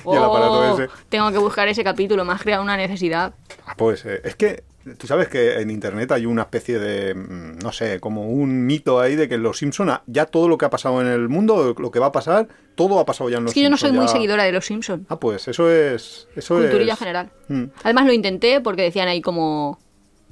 Y 0.12 0.16
el 0.16 0.22
aparato 0.22 0.52
Oh, 0.52 0.78
ese. 0.78 0.88
Tengo 1.08 1.30
que 1.30 1.38
buscar 1.38 1.68
ese 1.68 1.84
capítulo, 1.84 2.24
me 2.24 2.32
has 2.32 2.42
creado 2.42 2.62
una 2.62 2.76
necesidad. 2.76 3.34
Ah, 3.66 3.74
Pues 3.76 4.04
eh, 4.04 4.20
es 4.24 4.36
que 4.36 4.64
Tú 4.96 5.06
sabes 5.06 5.28
que 5.28 5.60
en 5.60 5.70
internet 5.70 6.10
hay 6.12 6.24
una 6.24 6.42
especie 6.42 6.78
de, 6.78 7.14
mm, 7.14 7.58
no 7.62 7.70
sé, 7.70 8.00
como 8.00 8.30
un 8.30 8.64
mito 8.64 8.98
ahí 8.98 9.14
de 9.14 9.28
que 9.28 9.36
los 9.36 9.58
Simpson 9.58 9.90
ya 10.06 10.24
todo 10.24 10.48
lo 10.48 10.56
que 10.56 10.64
ha 10.64 10.70
pasado 10.70 11.02
en 11.02 11.06
el 11.06 11.28
mundo, 11.28 11.74
lo 11.78 11.90
que 11.90 11.98
va 11.98 12.06
a 12.06 12.12
pasar, 12.12 12.48
todo 12.76 12.98
ha 12.98 13.04
pasado 13.04 13.28
ya 13.28 13.38
en 13.38 13.44
los 13.44 13.50
Es 13.50 13.54
que 13.54 13.62
yo 13.62 13.68
no 13.68 13.76
soy 13.76 13.90
Simpson, 13.90 14.04
muy 14.04 14.12
seguidora 14.12 14.44
de 14.44 14.52
los 14.52 14.64
Simpsons. 14.64 15.04
Ah, 15.10 15.20
pues 15.20 15.48
eso 15.48 15.70
es... 15.70 16.28
Eso 16.34 16.56
Culturilla 16.56 16.94
es... 16.94 16.98
general. 16.98 17.30
Mm. 17.48 17.64
Además 17.84 18.06
lo 18.06 18.12
intenté 18.14 18.60
porque 18.60 18.82
decían 18.82 19.08
ahí 19.08 19.20
como... 19.20 19.78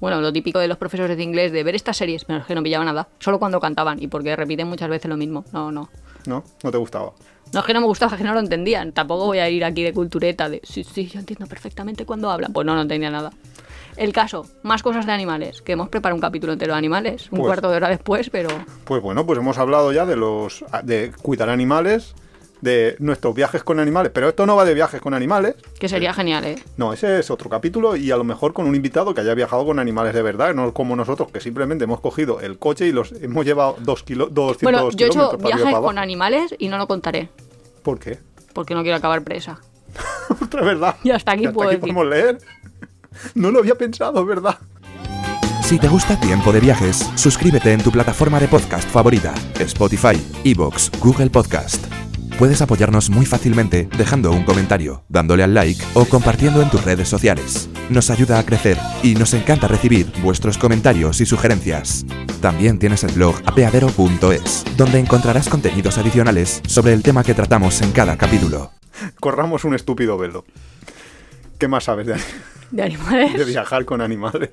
Bueno, 0.00 0.20
lo 0.20 0.32
típico 0.32 0.60
de 0.60 0.68
los 0.68 0.78
profesores 0.78 1.16
de 1.16 1.22
inglés 1.24 1.52
de 1.52 1.62
ver 1.64 1.74
estas 1.74 1.96
series, 1.96 2.24
pero 2.24 2.38
es 2.38 2.46
que 2.46 2.54
no 2.54 2.62
pillaba 2.62 2.84
nada. 2.84 3.08
Solo 3.18 3.38
cuando 3.38 3.58
cantaban 3.60 4.00
y 4.00 4.06
porque 4.06 4.34
repiten 4.36 4.68
muchas 4.68 4.88
veces 4.88 5.08
lo 5.10 5.16
mismo. 5.16 5.44
No, 5.52 5.72
no. 5.72 5.90
¿No? 6.28 6.44
¿No 6.62 6.70
te 6.70 6.76
gustaba? 6.78 7.12
No 7.52 7.60
es 7.60 7.66
que 7.66 7.72
no 7.72 7.80
me 7.80 7.86
gustaba, 7.86 8.12
es 8.12 8.18
que 8.18 8.24
no 8.24 8.34
lo 8.34 8.40
entendían. 8.40 8.92
Tampoco 8.92 9.24
voy 9.24 9.38
a 9.38 9.48
ir 9.48 9.64
aquí 9.64 9.82
de 9.82 9.94
cultureta 9.94 10.50
de 10.50 10.60
sí, 10.62 10.84
sí, 10.84 11.06
yo 11.06 11.18
entiendo 11.18 11.46
perfectamente 11.46 12.04
cuando 12.04 12.30
hablan. 12.30 12.52
Pues 12.52 12.66
no, 12.66 12.74
no 12.74 12.82
entendía 12.82 13.10
nada. 13.10 13.30
El 13.96 14.12
caso, 14.12 14.46
más 14.62 14.82
cosas 14.82 15.06
de 15.06 15.12
animales, 15.12 15.62
que 15.62 15.72
hemos 15.72 15.88
preparado 15.88 16.14
un 16.16 16.20
capítulo 16.20 16.52
entero 16.52 16.74
de 16.74 16.78
animales, 16.78 17.24
un 17.32 17.38
Pues- 17.38 17.48
cuarto 17.48 17.70
de 17.70 17.76
hora 17.76 17.88
después, 17.88 18.28
pero 18.30 18.48
Pues 18.84 19.02
bueno, 19.02 19.24
pues 19.26 19.38
hemos 19.38 19.56
hablado 19.58 19.90
ya 19.92 20.04
de 20.06 20.14
los 20.16 20.62
de 20.84 21.10
cuidar 21.22 21.48
animales, 21.48 22.14
de 22.60 22.96
nuestros 22.98 23.34
viajes 23.34 23.62
con 23.62 23.80
animales, 23.80 24.10
pero 24.14 24.28
esto 24.28 24.46
no 24.46 24.56
va 24.56 24.64
de 24.64 24.74
viajes 24.74 25.00
con 25.00 25.14
animales. 25.14 25.54
que 25.78 25.88
sería 25.88 26.12
genial, 26.12 26.44
¿eh? 26.44 26.62
No, 26.76 26.92
ese 26.92 27.18
es 27.18 27.30
otro 27.30 27.48
capítulo 27.50 27.96
y 27.96 28.10
a 28.10 28.16
lo 28.16 28.24
mejor 28.24 28.52
con 28.52 28.66
un 28.66 28.74
invitado 28.74 29.14
que 29.14 29.20
haya 29.20 29.34
viajado 29.34 29.64
con 29.66 29.78
animales 29.78 30.14
de 30.14 30.22
verdad, 30.22 30.54
no 30.54 30.72
como 30.72 30.96
nosotros 30.96 31.30
que 31.30 31.40
simplemente 31.40 31.84
hemos 31.84 32.00
cogido 32.00 32.40
el 32.40 32.58
coche 32.58 32.86
y 32.86 32.92
los 32.92 33.12
hemos 33.12 33.44
llevado 33.44 33.76
dos 33.80 34.02
kilo, 34.02 34.26
200 34.26 34.62
Bueno, 34.62 34.90
yo 34.90 35.06
he 35.06 35.08
hecho 35.08 35.36
viajes 35.38 35.74
con 35.76 35.98
animales 35.98 36.54
y 36.58 36.68
no 36.68 36.78
lo 36.78 36.86
contaré, 36.86 37.28
¿Por 37.82 37.98
qué? 37.98 38.18
porque 38.52 38.74
no 38.74 38.82
quiero 38.82 38.96
acabar 38.96 39.22
presa. 39.22 39.60
Otra 40.42 40.62
verdad. 40.62 40.96
Y 41.04 41.10
hasta 41.10 41.32
aquí 41.32 41.48
puedo 41.48 41.68
decir. 41.70 41.80
podemos 41.80 42.06
leer. 42.06 42.38
No 43.34 43.50
lo 43.50 43.58
había 43.60 43.74
pensado, 43.74 44.24
verdad. 44.24 44.58
Si 45.64 45.78
te 45.78 45.88
gusta 45.88 46.18
Tiempo 46.20 46.52
de 46.52 46.60
Viajes, 46.60 47.10
suscríbete 47.16 47.72
en 47.72 47.82
tu 47.82 47.90
plataforma 47.90 48.38
de 48.40 48.46
podcast 48.48 48.88
favorita, 48.88 49.34
Spotify, 49.58 50.14
Evox, 50.44 50.90
Google 51.00 51.28
Podcast. 51.30 51.84
Puedes 52.38 52.62
apoyarnos 52.62 53.10
muy 53.10 53.26
fácilmente 53.26 53.88
dejando 53.98 54.30
un 54.30 54.44
comentario, 54.44 55.02
dándole 55.08 55.42
al 55.42 55.54
like 55.54 55.82
o 55.94 56.04
compartiendo 56.04 56.62
en 56.62 56.70
tus 56.70 56.84
redes 56.84 57.08
sociales. 57.08 57.68
Nos 57.90 58.10
ayuda 58.10 58.38
a 58.38 58.46
crecer 58.46 58.78
y 59.02 59.16
nos 59.16 59.34
encanta 59.34 59.66
recibir 59.66 60.06
vuestros 60.22 60.56
comentarios 60.56 61.20
y 61.20 61.26
sugerencias. 61.26 62.06
También 62.40 62.78
tienes 62.78 63.02
el 63.02 63.10
blog 63.10 63.34
apeadero.es, 63.44 64.64
donde 64.76 65.00
encontrarás 65.00 65.48
contenidos 65.48 65.98
adicionales 65.98 66.62
sobre 66.68 66.92
el 66.92 67.02
tema 67.02 67.24
que 67.24 67.34
tratamos 67.34 67.82
en 67.82 67.90
cada 67.90 68.16
capítulo. 68.16 68.70
Corramos 69.18 69.64
un 69.64 69.74
estúpido 69.74 70.16
velo. 70.16 70.44
¿Qué 71.58 71.66
más 71.66 71.84
sabes 71.84 72.06
de, 72.06 72.18
De 72.70 72.82
animales. 72.84 73.34
de 73.36 73.44
viajar 73.46 73.84
con 73.84 74.00
animales? 74.00 74.50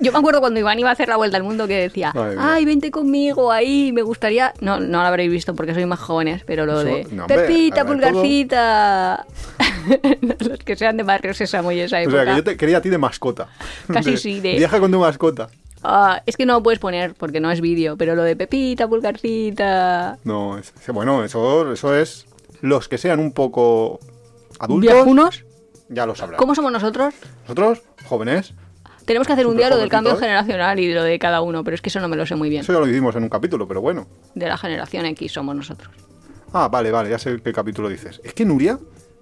Yo 0.00 0.12
me 0.12 0.18
acuerdo 0.18 0.40
cuando 0.40 0.58
Iván 0.60 0.78
iba 0.78 0.88
a 0.88 0.92
hacer 0.92 1.08
la 1.08 1.16
vuelta 1.16 1.36
al 1.36 1.42
mundo 1.42 1.66
que 1.68 1.76
decía, 1.76 2.12
ay, 2.38 2.64
vente 2.64 2.90
conmigo 2.90 3.52
ahí, 3.52 3.92
me 3.92 4.02
gustaría... 4.02 4.54
No, 4.60 4.80
no 4.80 5.00
lo 5.02 5.06
habréis 5.06 5.30
visto 5.30 5.54
porque 5.54 5.74
sois 5.74 5.86
más 5.86 6.00
jóvenes, 6.00 6.42
pero 6.46 6.64
lo 6.64 6.80
Eso- 6.80 6.84
de... 6.88 7.06
no, 7.14 7.26
Pepita, 7.26 7.84
pulgarcita... 7.84 9.26
Los 10.40 10.58
que 10.60 10.76
sean 10.76 10.96
de 10.96 11.02
Barrio 11.02 11.34
Sésamo 11.34 11.70
y 11.72 11.80
esa 11.80 11.96
O 11.96 12.00
época. 12.00 12.24
sea, 12.24 12.32
que 12.32 12.36
yo 12.38 12.44
te 12.44 12.56
quería 12.56 12.78
a 12.78 12.80
ti 12.80 12.88
de 12.88 12.96
mascota. 12.98 13.48
Casi 13.92 14.16
sí, 14.16 14.40
de- 14.40 14.56
Viaja 14.56 14.80
con 14.80 14.90
tu 14.90 14.98
mascota. 14.98 15.48
Ah, 15.82 16.22
es 16.24 16.36
que 16.38 16.46
no 16.46 16.54
lo 16.54 16.62
puedes 16.62 16.78
poner 16.78 17.12
porque 17.14 17.40
no 17.40 17.50
es 17.50 17.60
vídeo, 17.60 17.96
pero 17.98 18.14
lo 18.14 18.22
de 18.22 18.36
Pepita, 18.36 18.88
pulgarcita... 18.88 20.18
No, 20.24 20.56
es- 20.58 20.72
bueno, 20.88 21.22
eso, 21.24 21.72
eso 21.72 21.94
es... 21.94 22.26
Los 22.62 22.88
que 22.88 22.96
sean 22.96 23.20
un 23.20 23.32
poco 23.32 24.00
adultos, 24.58 24.94
¿Viajunos? 24.94 25.44
ya 25.90 26.06
lo 26.06 26.14
sabrán. 26.14 26.38
¿Cómo 26.38 26.54
somos 26.54 26.72
nosotros? 26.72 27.12
Nosotros, 27.42 27.82
jóvenes, 28.06 28.54
Tenemos 29.06 29.26
que 29.26 29.32
hacer 29.34 29.46
un 29.46 29.56
lo 29.56 29.62
del 29.76 29.88
cambio 29.88 30.12
jovencitos. 30.12 30.20
generacional 30.20 30.80
y 30.80 30.86
de 30.88 30.94
lo 30.94 31.02
de 31.02 31.18
cada 31.18 31.40
uno, 31.42 31.62
pero 31.64 31.74
es 31.74 31.80
que 31.82 31.88
eso 31.90 32.00
no 32.00 32.08
me 32.08 32.16
lo 32.16 32.24
sé 32.26 32.36
muy 32.36 32.48
bien. 32.48 32.62
eso 32.62 32.72
ya 32.72 32.78
lo 32.78 32.88
hicimos 32.88 33.14
en 33.16 33.22
un 33.24 33.28
capítulo, 33.28 33.68
pero 33.68 33.80
bueno. 33.80 34.06
De 34.34 34.46
la 34.48 34.56
generación 34.56 35.04
X 35.06 35.32
somos 35.32 35.54
nosotros. 35.54 35.92
Ah, 36.52 36.68
vale, 36.68 36.90
vale, 36.90 37.10
ya 37.10 37.18
sé 37.18 37.40
qué 37.42 37.52
capítulo 37.52 37.88
dices. 37.88 38.20
Es 38.24 38.32
que 38.32 38.44
Nuria, 38.44 38.78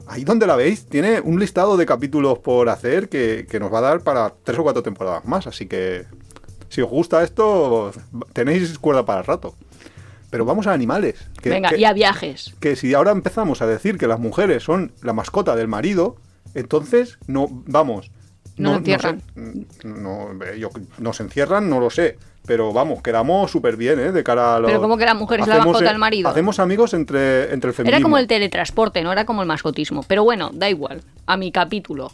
ahí 0.06 0.22
donde 0.24 0.46
la 0.46 0.54
veis, 0.56 0.86
tiene 0.86 1.20
un 1.20 1.40
listado 1.40 1.76
de 1.76 1.86
capítulos 1.86 2.38
por 2.38 2.68
hacer 2.68 3.08
que, 3.08 3.46
que 3.50 3.58
nos 3.58 3.72
va 3.72 3.78
a 3.78 3.82
dar 3.82 4.00
para 4.02 4.32
tres 4.44 4.58
o 4.58 4.62
cuatro 4.62 4.82
temporadas 4.82 5.24
más. 5.24 5.46
Así 5.46 5.66
que, 5.66 6.04
si 6.68 6.82
os 6.82 6.90
gusta 6.90 7.22
esto, 7.22 7.90
tenéis 8.32 8.78
cuerda 8.78 9.04
para 9.04 9.20
el 9.20 9.26
rato. 9.26 9.54
Pero 10.30 10.44
vamos 10.44 10.66
a 10.66 10.72
animales. 10.72 11.26
Que, 11.42 11.50
Venga, 11.50 11.70
que- 11.70 11.78
y 11.78 11.84
a 11.84 11.92
viajes. 11.92 12.54
que 12.60 12.76
si 12.76 12.94
ahora 12.94 13.10
empezamos 13.10 13.60
a 13.62 13.66
decir 13.66 13.98
que 13.98 14.06
las 14.06 14.20
mujeres 14.20 14.62
son 14.62 14.92
la 15.02 15.12
mascota 15.12 15.56
del 15.56 15.68
marido, 15.68 16.16
entonces 16.54 17.18
no, 17.26 17.46
vamos. 17.50 18.10
No 18.70 18.76
encierran. 18.76 19.20
sé, 19.34 19.86
no, 19.88 20.30
eh, 20.44 20.58
yo- 20.58 20.70
nos 20.98 21.20
encierran, 21.20 21.68
no 21.68 21.80
lo 21.80 21.90
sé. 21.90 22.18
Pero 22.44 22.72
vamos, 22.72 23.02
quedamos 23.02 23.50
súper 23.52 23.76
bien, 23.76 24.00
¿eh? 24.00 24.10
De 24.10 24.24
cara 24.24 24.56
a 24.56 24.58
los. 24.60 24.68
Pero 24.68 24.80
¿cómo 24.82 24.96
que 24.96 25.04
la 25.04 25.14
mujer 25.14 25.40
es 25.40 25.46
la 25.46 25.58
mascota 25.58 25.84
del 25.88 25.98
marido? 25.98 26.28
Hacemos 26.28 26.58
amigos 26.58 26.92
entre, 26.92 27.52
entre 27.52 27.68
el 27.68 27.74
feminismo. 27.74 27.96
Era 27.96 28.02
como 28.02 28.18
el 28.18 28.26
teletransporte, 28.26 29.02
no 29.02 29.12
era 29.12 29.24
como 29.24 29.42
el 29.42 29.46
mascotismo. 29.48 30.02
Pero 30.08 30.24
bueno, 30.24 30.50
da 30.52 30.68
igual. 30.68 31.02
A 31.26 31.36
mi 31.36 31.52
capítulo. 31.52 32.10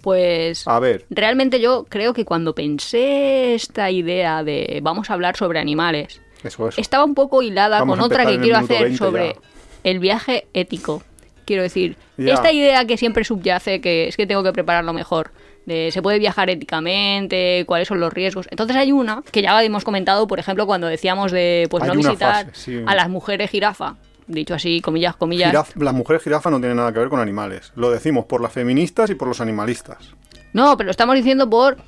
Pues 0.00 0.68
A 0.68 0.78
ver, 0.80 1.06
realmente 1.10 1.60
yo 1.60 1.86
creo 1.88 2.12
que 2.12 2.24
cuando 2.24 2.54
pensé 2.54 3.54
esta 3.54 3.90
idea 3.90 4.44
de 4.44 4.80
vamos 4.82 5.08
a 5.10 5.14
hablar 5.14 5.36
sobre 5.36 5.58
animales, 5.58 6.20
eso 6.42 6.68
es. 6.68 6.78
estaba 6.78 7.04
un 7.04 7.14
poco 7.14 7.40
hilada 7.42 7.78
Vamos 7.80 7.96
con 7.98 8.04
otra 8.04 8.26
que 8.26 8.38
quiero 8.38 8.58
hacer 8.58 8.82
20 8.82 8.98
sobre 8.98 9.28
ya. 9.34 9.40
el 9.84 9.98
viaje 10.00 10.46
ético. 10.52 11.02
Quiero 11.46 11.62
decir, 11.62 11.96
Ya. 12.18 12.34
esta 12.34 12.52
idea 12.52 12.84
que 12.86 12.96
siempre 12.98 13.24
subyace, 13.24 13.80
que 13.80 14.08
es 14.08 14.16
que 14.16 14.26
tengo 14.26 14.42
que 14.42 14.52
prepararlo 14.52 14.92
mejor, 14.92 15.30
de 15.66 15.90
se 15.92 16.02
puede 16.02 16.18
viajar 16.18 16.50
éticamente, 16.50 17.64
cuáles 17.66 17.88
son 17.88 18.00
los 18.00 18.12
riesgos. 18.12 18.46
Entonces 18.50 18.76
hay 18.76 18.92
una 18.92 19.22
que 19.30 19.42
ya 19.42 19.62
hemos 19.62 19.84
comentado, 19.84 20.26
por 20.26 20.38
ejemplo, 20.38 20.66
cuando 20.66 20.86
decíamos 20.86 21.32
de 21.32 21.66
pues 21.70 21.82
Hay 21.84 21.88
no 21.90 21.94
visitar 21.96 22.46
fase, 22.46 22.60
sí. 22.78 22.82
a 22.86 22.94
las 22.94 23.08
mujeres 23.08 23.50
jirafa, 23.50 23.96
dicho 24.26 24.54
así, 24.54 24.80
comillas, 24.80 25.16
comillas. 25.16 25.52
Las 25.76 25.94
mujeres 25.94 26.22
jirafa 26.22 26.50
no 26.50 26.58
tienen 26.58 26.76
nada 26.76 26.92
que 26.92 26.98
ver 26.98 27.08
con 27.08 27.20
animales. 27.20 27.72
Lo 27.76 27.90
decimos 27.90 28.26
por 28.26 28.40
las 28.40 28.52
feministas 28.52 29.10
y 29.10 29.14
por 29.14 29.28
los 29.28 29.40
animalistas. 29.40 30.10
No, 30.52 30.76
pero 30.76 30.86
lo 30.86 30.90
estamos 30.90 31.14
diciendo 31.16 31.48
por 31.50 31.78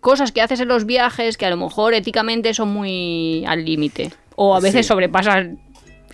cosas 0.00 0.32
que 0.32 0.42
haces 0.42 0.60
en 0.60 0.68
los 0.68 0.84
viajes 0.86 1.36
que 1.38 1.46
a 1.46 1.50
lo 1.50 1.56
mejor 1.56 1.94
éticamente 1.94 2.52
son 2.54 2.68
muy 2.70 3.44
al 3.46 3.64
límite. 3.64 4.12
O 4.36 4.54
a 4.56 4.60
veces 4.60 4.86
Sí. 4.86 4.88
sobrepasan 4.88 5.58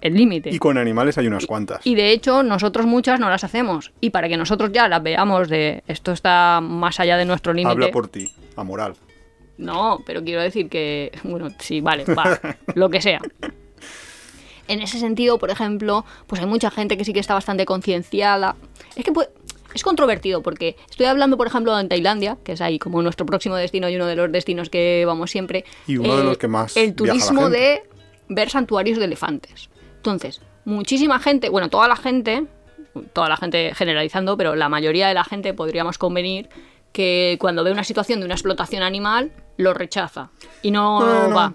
el 0.07 0.15
límite. 0.15 0.51
Y 0.51 0.59
con 0.59 0.79
animales 0.79 1.19
hay 1.19 1.27
unas 1.27 1.47
cuantas. 1.47 1.87
Y 1.87 1.95
de 1.95 2.13
hecho, 2.13 2.43
nosotros 2.43 2.87
muchas 2.87 3.21
no 3.21 3.29
las 3.29 3.45
hacemos. 3.45 3.93
Y 4.01 4.11
para 4.11 4.29
que 4.29 4.37
nosotros 4.37 4.71
ya 4.73 4.89
las 4.89 5.03
veamos 5.03 5.49
de 5.49 5.83
esto 5.87 6.13
está 6.13 6.61
más 6.63 7.01
allá 7.01 7.17
de 7.17 7.25
nuestro 7.25 7.53
límite. 7.53 7.73
Habla 7.73 7.91
por 7.91 8.09
ti, 8.09 8.33
amoral. 8.57 8.95
No, 9.59 10.01
pero 10.07 10.23
quiero 10.23 10.43
decir 10.43 10.69
que. 10.69 11.13
Bueno, 11.23 11.49
sí, 11.59 11.81
vale, 11.81 12.05
va. 12.05 12.41
lo 12.75 12.91
que 12.91 13.01
sea. 13.01 13.21
En 14.69 14.81
ese 14.81 14.99
sentido, 14.99 15.39
por 15.39 15.51
ejemplo, 15.51 16.05
pues 16.27 16.41
hay 16.41 16.47
mucha 16.47 16.71
gente 16.71 16.97
que 16.97 17.05
sí 17.05 17.13
que 17.13 17.21
está 17.21 17.35
bastante 17.35 17.65
concienciada. 17.65 18.57
Es 18.97 19.05
que 19.05 19.13
pues, 19.13 19.29
es 19.75 19.83
controvertido 19.83 20.43
porque 20.43 20.77
estoy 20.91 21.07
hablando, 21.07 21.37
por 21.37 21.47
ejemplo, 21.47 21.79
en 21.79 21.89
Tailandia, 21.89 22.39
que 22.43 22.53
es 22.53 22.61
ahí 22.61 22.79
como 22.79 23.03
nuestro 23.03 23.27
próximo 23.27 23.57
destino 23.57 23.89
y 23.89 23.97
uno 23.97 24.07
de 24.07 24.17
los 24.17 24.33
destinos 24.33 24.71
que 24.71 25.05
vamos 25.07 25.31
siempre. 25.31 25.65
Y 25.87 25.99
uno 25.99 26.17
de 26.17 26.25
los 26.25 26.39
que 26.39 26.49
más 26.49 26.77
El 26.77 26.93
viaja 26.93 27.05
la 27.05 27.13
turismo 27.13 27.43
gente. 27.43 27.59
de 27.59 27.83
ver 28.29 28.51
santuarios 28.51 28.99
de 28.99 29.05
elefantes. 29.05 29.69
Entonces, 30.07 30.41
muchísima 30.65 31.19
gente, 31.19 31.49
bueno, 31.49 31.69
toda 31.69 31.89
la 31.89 31.97
gente, 31.97 32.47
toda 33.13 33.29
la 33.29 33.37
gente 33.37 33.73
generalizando, 33.75 34.37
pero 34.37 34.55
la 34.55 34.69
mayoría 34.69 35.09
de 35.09 35.15
la 35.15 35.25
gente 35.25 35.53
podríamos 35.53 35.99
convenir 35.99 36.49
que 36.93 37.37
cuando 37.41 37.65
ve 37.65 37.73
una 37.73 37.83
situación 37.83 38.21
de 38.21 38.25
una 38.27 38.35
explotación 38.35 38.85
animal, 38.85 39.33
lo 39.57 39.75
rechaza 39.75 40.31
y 40.63 40.71
no 40.71 41.01
Bueno. 41.01 41.35
va. 41.35 41.55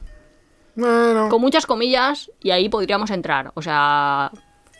Bueno, 0.75 1.29
Con 1.29 1.39
muchas 1.41 1.65
comillas, 1.65 2.29
y 2.41 2.51
ahí 2.51 2.67
podríamos 2.67 3.09
entrar. 3.11 3.51
O 3.55 3.61
sea, 3.61 4.31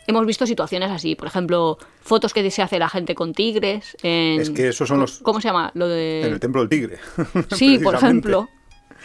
hemos 0.06 0.26
visto 0.26 0.46
situaciones 0.46 0.90
así. 0.90 1.14
Por 1.14 1.28
ejemplo, 1.28 1.78
fotos 2.02 2.32
que 2.34 2.50
se 2.50 2.60
hace 2.62 2.78
la 2.78 2.88
gente 2.90 3.14
con 3.14 3.32
tigres. 3.32 3.96
En, 4.02 4.40
Es 4.40 4.50
que 4.50 4.68
esos 4.68 4.86
son 4.88 5.00
los- 5.00 5.18
¿Cómo 5.20 5.40
se 5.40 5.48
llama? 5.48 5.70
Lo 5.74 5.88
de... 5.88 6.26
en 6.26 6.32
el 6.34 6.40
templo 6.40 6.60
del 6.60 6.68
tigre. 6.68 6.98
Sí, 7.56 7.78
por 7.78 7.94
ejemplo. 7.94 8.48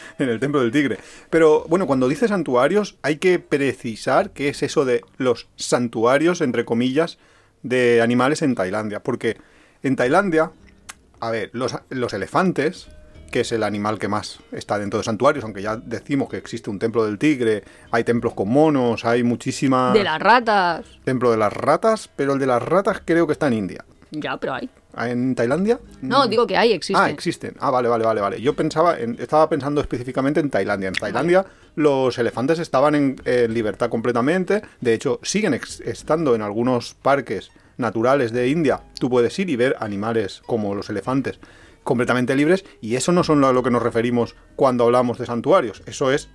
En 0.19 0.29
el 0.29 0.39
templo 0.39 0.61
del 0.61 0.71
tigre. 0.71 0.97
Pero 1.29 1.65
bueno, 1.67 1.87
cuando 1.87 2.07
dice 2.07 2.27
santuarios, 2.27 2.97
hay 3.01 3.17
que 3.17 3.39
precisar 3.39 4.31
qué 4.31 4.49
es 4.49 4.63
eso 4.63 4.85
de 4.85 5.01
los 5.17 5.47
santuarios, 5.55 6.41
entre 6.41 6.65
comillas, 6.65 7.17
de 7.63 8.01
animales 8.01 8.41
en 8.41 8.55
Tailandia. 8.55 9.01
Porque 9.01 9.37
en 9.83 9.95
Tailandia, 9.95 10.51
a 11.19 11.31
ver, 11.31 11.49
los, 11.53 11.75
los 11.89 12.13
elefantes, 12.13 12.87
que 13.31 13.41
es 13.41 13.51
el 13.51 13.63
animal 13.63 13.99
que 13.99 14.07
más 14.07 14.39
está 14.51 14.79
dentro 14.79 14.99
de 14.99 15.03
santuarios, 15.03 15.43
aunque 15.43 15.61
ya 15.61 15.77
decimos 15.77 16.29
que 16.29 16.37
existe 16.37 16.69
un 16.69 16.79
templo 16.79 17.05
del 17.05 17.17
tigre, 17.17 17.63
hay 17.91 18.03
templos 18.03 18.33
con 18.33 18.49
monos, 18.49 19.05
hay 19.05 19.23
muchísimas... 19.23 19.93
De 19.93 20.03
las 20.03 20.19
ratas. 20.19 20.85
Templo 21.03 21.31
de 21.31 21.37
las 21.37 21.53
ratas, 21.53 22.09
pero 22.15 22.33
el 22.33 22.39
de 22.39 22.47
las 22.47 22.61
ratas 22.61 23.01
creo 23.03 23.27
que 23.27 23.33
está 23.33 23.47
en 23.47 23.53
India. 23.53 23.85
Ya, 24.11 24.37
pero 24.37 24.53
hay. 24.53 24.69
¿En 24.99 25.35
Tailandia? 25.35 25.79
No, 26.01 26.27
digo 26.27 26.47
que 26.47 26.57
hay, 26.57 26.73
existe. 26.73 27.01
Ah, 27.01 27.09
existen. 27.09 27.55
Ah, 27.59 27.69
vale, 27.69 27.87
vale, 27.87 28.05
vale, 28.05 28.21
vale. 28.21 28.41
Yo 28.41 28.53
pensaba, 28.55 28.97
en- 28.99 29.17
estaba 29.19 29.47
pensando 29.49 29.81
específicamente 29.81 30.39
en 30.39 30.49
Tailandia. 30.49 30.87
En 30.87 30.93
Tailandia 30.95 31.45
los 31.75 32.17
elefantes 32.17 32.57
estaban 32.59 32.95
en, 32.95 33.15
en 33.25 33.53
libertad 33.53 33.89
completamente. 33.89 34.61
De 34.81 34.93
hecho, 34.93 35.19
siguen 35.23 35.53
ex- 35.53 35.81
estando 35.81 36.33
en 36.33 36.41
algunos 36.41 36.95
parques 36.95 37.51
naturales 37.77 38.31
de 38.31 38.47
India. 38.49 38.81
Tú 38.99 39.09
puedes 39.09 39.37
ir 39.37 39.49
y 39.51 39.55
ver 39.55 39.75
animales 39.79 40.41
como 40.47 40.73
los 40.73 40.89
elefantes 40.89 41.39
completamente 41.83 42.35
libres 42.35 42.65
y 42.81 42.95
eso 42.95 43.11
no 43.11 43.23
son 43.23 43.43
a 43.45 43.53
lo 43.53 43.63
que 43.63 43.71
nos 43.71 43.83
referimos 43.83 44.35
cuando 44.55 44.83
hablamos 44.85 45.17
de 45.19 45.25
santuarios. 45.27 45.83
Eso 45.85 46.11
es, 46.11 46.27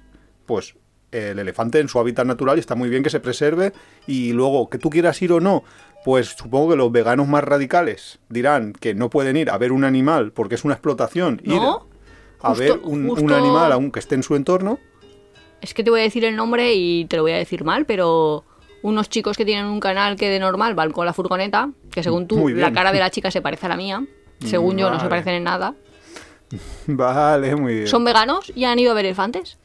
pues, 0.46 0.76
el 1.10 1.38
elefante 1.38 1.78
en 1.78 1.88
su 1.88 1.98
hábitat 1.98 2.24
natural 2.26 2.56
y 2.56 2.60
está 2.60 2.74
muy 2.74 2.88
bien 2.88 3.02
que 3.02 3.10
se 3.10 3.20
preserve 3.20 3.74
y 4.06 4.32
luego 4.32 4.70
que 4.70 4.78
tú 4.78 4.88
quieras 4.88 5.20
ir 5.20 5.30
o 5.32 5.40
no, 5.40 5.62
pues 6.04 6.28
supongo 6.28 6.70
que 6.70 6.76
los 6.76 6.90
veganos 6.90 7.28
más 7.28 7.44
radicales 7.44 8.18
dirán 8.28 8.72
que 8.72 8.94
no 8.94 9.10
pueden 9.10 9.36
ir 9.36 9.50
a 9.50 9.58
ver 9.58 9.72
un 9.72 9.84
animal 9.84 10.32
porque 10.32 10.54
es 10.56 10.64
una 10.64 10.74
explotación, 10.74 11.40
ir 11.44 11.54
¿No? 11.54 11.86
a 12.40 12.50
Justo- 12.50 12.60
ver 12.62 12.80
un, 12.82 13.32
animal 13.32 13.72
aunque 13.72 14.00
esté 14.00 14.14
en 14.14 14.22
su 14.22 14.34
entorno. 14.34 14.78
Es 15.60 15.74
que 15.74 15.84
te 15.84 15.90
voy 15.90 16.00
a 16.00 16.02
decir 16.02 16.24
el 16.24 16.34
nombre 16.34 16.74
y 16.74 17.04
te 17.04 17.16
lo 17.16 17.22
voy 17.22 17.32
a 17.32 17.36
decir 17.36 17.62
mal, 17.64 17.86
pero 17.86 18.44
unos 18.82 19.08
chicos 19.08 19.36
que 19.36 19.44
tienen 19.44 19.66
un 19.66 19.78
canal 19.78 20.16
que 20.16 20.28
de 20.28 20.40
normal 20.40 20.74
van 20.74 20.90
con 20.90 21.06
la 21.06 21.12
furgoneta, 21.12 21.70
que 21.92 22.02
según 22.02 22.26
tú, 22.26 22.48
la 22.48 22.72
cara 22.72 22.90
de 22.90 22.98
la 22.98 23.10
chica 23.10 23.30
se 23.30 23.40
parece 23.40 23.66
a 23.66 23.68
la 23.68 23.76
mía. 23.76 24.04
Según 24.40 24.76
yo, 24.76 24.90
no 24.90 24.98
se 24.98 25.06
parecen 25.06 25.34
en 25.34 25.44
nada. 25.44 25.74
Vale, 26.86 27.54
muy 27.54 27.74
bien. 27.74 27.86
Son 27.86 28.04
veganos 28.04 28.52
y 28.54 28.64
han 28.64 28.78
ido 28.78 28.90
a 28.90 28.94
ver 28.94 29.06
elefantes. 29.06 29.56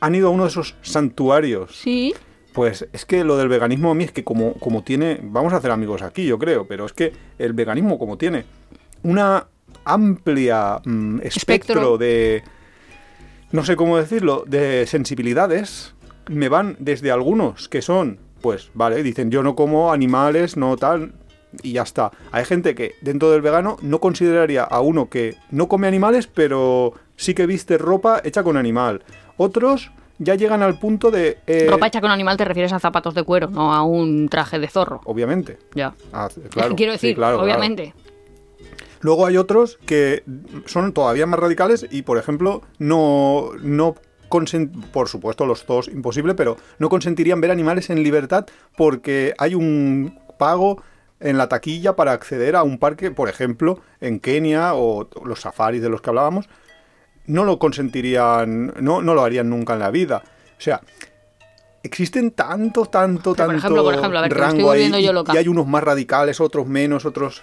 Han 0.00 0.14
ido 0.14 0.28
a 0.28 0.30
uno 0.30 0.44
de 0.44 0.48
esos 0.48 0.74
santuarios. 0.80 1.76
Sí. 1.76 2.14
Pues 2.54 2.86
es 2.92 3.04
que 3.04 3.24
lo 3.24 3.36
del 3.36 3.48
veganismo 3.48 3.90
a 3.90 3.94
mí 3.94 4.04
es 4.04 4.12
que 4.12 4.22
como, 4.22 4.54
como 4.54 4.84
tiene, 4.84 5.18
vamos 5.22 5.52
a 5.52 5.56
hacer 5.56 5.72
amigos 5.72 6.02
aquí, 6.02 6.24
yo 6.24 6.38
creo, 6.38 6.68
pero 6.68 6.86
es 6.86 6.92
que 6.92 7.12
el 7.36 7.52
veganismo 7.52 7.98
como 7.98 8.16
tiene 8.16 8.44
una 9.02 9.48
amplia 9.84 10.80
mm, 10.84 11.18
espectro, 11.22 11.74
Espectro. 11.74 11.98
de, 11.98 12.44
no 13.50 13.64
sé 13.64 13.74
cómo 13.74 13.98
decirlo, 13.98 14.44
de 14.46 14.86
sensibilidades, 14.86 15.94
me 16.28 16.48
van 16.48 16.76
desde 16.78 17.10
algunos 17.10 17.68
que 17.68 17.82
son, 17.82 18.20
pues 18.40 18.70
vale, 18.72 19.02
dicen 19.02 19.32
yo 19.32 19.42
no 19.42 19.56
como 19.56 19.92
animales, 19.92 20.56
no 20.56 20.76
tal, 20.76 21.12
y 21.60 21.72
ya 21.72 21.82
está. 21.82 22.12
Hay 22.30 22.44
gente 22.44 22.76
que 22.76 22.94
dentro 23.00 23.32
del 23.32 23.42
vegano 23.42 23.78
no 23.82 23.98
consideraría 23.98 24.62
a 24.62 24.80
uno 24.80 25.08
que 25.08 25.36
no 25.50 25.66
come 25.66 25.88
animales, 25.88 26.28
pero 26.28 26.94
sí 27.16 27.34
que 27.34 27.46
viste 27.46 27.78
ropa 27.78 28.20
hecha 28.24 28.44
con 28.44 28.56
animal. 28.56 29.02
Otros 29.36 29.90
ya 30.18 30.34
llegan 30.34 30.62
al 30.62 30.78
punto 30.78 31.10
de... 31.10 31.38
eh, 31.46 31.66
Ropa 31.68 31.86
hecha 31.86 32.00
con 32.00 32.10
animal 32.10 32.36
te 32.36 32.44
refieres 32.44 32.72
a 32.72 32.78
zapatos 32.78 33.14
de 33.14 33.22
cuero, 33.22 33.48
no 33.48 33.72
a 33.74 33.82
un 33.82 34.28
traje 34.28 34.58
de 34.58 34.68
zorro. 34.68 35.00
Obviamente. 35.04 35.58
Ya. 35.74 35.94
Ah, 36.12 36.28
claro, 36.50 36.74
quiero 36.76 36.92
decir, 36.92 37.14
claro. 37.14 37.42
obviamente. 37.42 37.94
Luego 39.00 39.26
hay 39.26 39.36
otros 39.36 39.78
que 39.84 40.24
son 40.66 40.92
todavía 40.92 41.26
más 41.26 41.38
radicales 41.38 41.86
y, 41.90 42.02
por 42.02 42.16
ejemplo, 42.16 42.62
no, 42.78 43.50
no 43.60 43.96
por 44.92 45.08
supuesto 45.08 45.46
los 45.46 45.64
dos 45.66 45.88
imposible, 45.88 46.34
pero 46.34 46.56
no 46.78 46.88
consentirían 46.88 47.40
ver 47.40 47.50
animales 47.50 47.90
en 47.90 48.02
libertad 48.02 48.46
porque 48.76 49.32
hay 49.38 49.54
un 49.54 50.18
pago 50.38 50.82
en 51.20 51.38
la 51.38 51.48
taquilla 51.48 51.94
para 51.94 52.12
acceder 52.12 52.56
a 52.56 52.62
un 52.64 52.78
parque, 52.78 53.10
por 53.10 53.28
ejemplo, 53.28 53.80
en 54.00 54.18
Kenia 54.18 54.74
o 54.74 55.08
los 55.24 55.40
safaris 55.40 55.82
de 55.82 55.88
los 55.88 56.02
que 56.02 56.10
hablábamos, 56.10 56.48
no 57.26 57.44
lo 57.44 57.58
consentirían, 57.58 58.74
no, 58.80 59.02
no 59.02 59.14
lo 59.14 59.22
harían 59.22 59.48
nunca 59.50 59.74
en 59.74 59.78
la 59.80 59.90
vida. 59.90 60.22
O 60.58 60.60
sea, 60.60 60.80
existen 61.82 62.30
tanto, 62.32 62.86
tanto, 62.86 63.34
Pero, 63.34 63.46
por 63.46 63.54
tanto 63.54 63.56
ejemplo, 63.58 63.84
por 63.84 63.94
ejemplo, 63.94 64.18
a 64.18 64.22
ver, 64.22 64.34
rango 64.34 64.70
ahí 64.70 64.90
yo 64.90 64.98
y- 65.10 65.12
loca. 65.12 65.32
y 65.34 65.36
hay 65.38 65.48
unos 65.48 65.66
más 65.66 65.82
radicales, 65.82 66.40
otros 66.40 66.66
menos, 66.66 67.04
otros... 67.04 67.42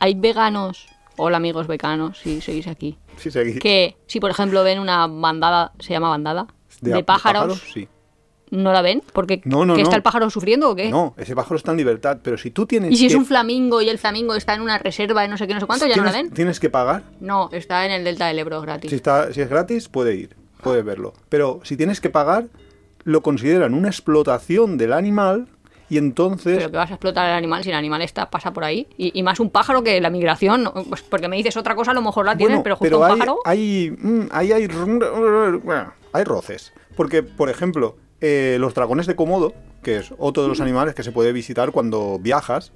Hay 0.00 0.14
veganos, 0.14 0.86
hola 1.16 1.36
amigos 1.36 1.66
veganos, 1.66 2.18
si 2.18 2.40
seguís 2.40 2.66
aquí, 2.66 2.98
Sí, 3.16 3.30
seguí. 3.30 3.58
que 3.58 3.96
si 4.06 4.20
por 4.20 4.30
ejemplo 4.30 4.62
ven 4.64 4.78
una 4.78 5.06
bandada, 5.06 5.72
se 5.78 5.92
llama 5.92 6.08
bandada, 6.08 6.46
de, 6.80 6.92
de 6.94 7.04
pájaros, 7.04 7.62
Sí. 7.72 7.88
No 8.54 8.72
la 8.72 8.82
ven, 8.82 9.02
porque 9.12 9.40
No, 9.44 9.64
no, 9.66 9.74
¿que 9.74 9.82
no. 9.82 9.84
está 9.84 9.96
el 9.96 10.02
pájaro 10.02 10.30
sufriendo 10.30 10.70
o 10.70 10.74
qué? 10.74 10.88
No, 10.90 11.14
ese 11.16 11.34
pájaro 11.34 11.56
está 11.56 11.70
en 11.72 11.76
libertad, 11.78 12.18
pero 12.22 12.38
si 12.38 12.50
tú 12.50 12.66
tienes 12.66 12.90
Y 12.92 12.96
si 12.96 13.06
es 13.06 13.14
un 13.14 13.26
flamingo 13.26 13.82
y 13.82 13.88
el 13.88 13.98
flamingo 13.98 14.34
está 14.34 14.54
en 14.54 14.62
una 14.62 14.78
reserva 14.78 15.22
de 15.22 15.28
no 15.28 15.36
sé 15.36 15.46
qué, 15.46 15.54
no 15.54 15.60
sé 15.60 15.66
cuánto, 15.66 15.86
ya 15.86 15.96
no 15.96 16.04
la 16.04 16.12
ven. 16.12 16.30
tienes 16.30 16.60
que 16.60 16.70
pagar, 16.70 17.02
No, 17.20 17.48
está 17.52 17.84
en 17.86 17.92
el 17.92 18.04
delta 18.04 18.26
del 18.26 18.38
Ebro 18.38 18.60
gratis. 18.60 18.90
si, 18.90 18.96
está, 18.96 19.32
si 19.32 19.40
es 19.40 19.48
gratis, 19.48 19.88
puede 19.88 20.14
ir, 20.14 20.36
puede 20.62 20.82
verlo. 20.82 21.12
Pero 21.28 21.60
si 21.64 21.76
tienes 21.76 22.00
que 22.00 22.10
pagar, 22.10 22.46
lo 23.04 23.22
consideran 23.22 23.74
una 23.74 23.88
explotación 23.88 24.78
del 24.78 24.92
animal 24.94 25.48
y 25.90 25.98
entonces... 25.98 26.56
Pero 26.56 26.70
que 26.70 26.76
vas 26.78 26.90
a 26.90 26.94
explotar 26.94 27.28
el 27.28 27.34
animal 27.36 27.62
si 27.62 27.68
el 27.68 27.76
animal 27.76 28.00
está 28.00 28.30
pasa 28.30 28.52
por 28.54 28.64
ahí. 28.64 28.86
Y, 28.96 29.18
y 29.18 29.22
más 29.22 29.38
un 29.40 29.50
pájaro 29.50 29.82
que 29.82 30.00
la 30.00 30.08
migración, 30.08 30.70
pues 30.88 31.02
porque 31.02 31.28
me 31.28 31.36
dices 31.36 31.56
otra 31.58 31.74
cosa, 31.74 31.90
a 31.90 31.94
lo 31.94 32.00
mejor 32.00 32.24
la 32.24 32.34
tienes, 32.36 32.54
Bueno, 32.56 32.62
pero 32.64 32.76
justo 32.76 32.98
un 32.98 33.04
hay, 33.04 33.12
pájaro. 33.12 33.38
hay, 33.44 33.94
mm, 34.00 34.20
hay, 34.30 34.66
bueno, 35.62 35.92
hay 36.12 36.24
roces. 36.24 36.72
Porque, 36.96 37.22
por 37.22 37.50
ejemplo, 37.50 37.96
eh, 38.26 38.56
los 38.58 38.72
dragones 38.72 39.06
de 39.06 39.16
Komodo, 39.16 39.52
que 39.82 39.98
es 39.98 40.14
otro 40.16 40.44
de 40.44 40.48
los 40.48 40.62
animales 40.62 40.94
que 40.94 41.02
se 41.02 41.12
puede 41.12 41.30
visitar 41.30 41.72
cuando 41.72 42.18
viajas, 42.18 42.72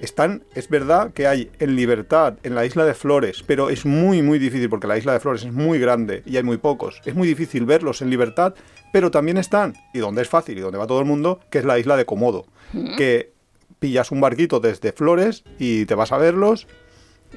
están, 0.00 0.42
es 0.54 0.70
verdad 0.70 1.12
que 1.12 1.26
hay 1.26 1.50
en 1.58 1.76
libertad 1.76 2.38
en 2.44 2.54
la 2.54 2.64
isla 2.64 2.86
de 2.86 2.94
Flores, 2.94 3.44
pero 3.46 3.68
es 3.68 3.84
muy, 3.84 4.22
muy 4.22 4.38
difícil 4.38 4.70
porque 4.70 4.86
la 4.86 4.96
isla 4.96 5.12
de 5.12 5.20
Flores 5.20 5.44
es 5.44 5.52
muy 5.52 5.78
grande 5.78 6.22
y 6.24 6.38
hay 6.38 6.44
muy 6.44 6.56
pocos. 6.56 7.02
Es 7.04 7.14
muy 7.14 7.28
difícil 7.28 7.66
verlos 7.66 8.00
en 8.00 8.08
libertad, 8.08 8.54
pero 8.90 9.10
también 9.10 9.36
están, 9.36 9.74
y 9.92 9.98
donde 9.98 10.22
es 10.22 10.30
fácil 10.30 10.56
y 10.56 10.62
donde 10.62 10.78
va 10.78 10.86
todo 10.86 11.00
el 11.00 11.04
mundo, 11.04 11.40
que 11.50 11.58
es 11.58 11.66
la 11.66 11.78
isla 11.78 11.98
de 11.98 12.06
Komodo, 12.06 12.46
que 12.96 13.34
pillas 13.80 14.12
un 14.12 14.22
barquito 14.22 14.60
desde 14.60 14.92
Flores 14.92 15.44
y 15.58 15.84
te 15.84 15.94
vas 15.94 16.10
a 16.10 16.16
verlos 16.16 16.66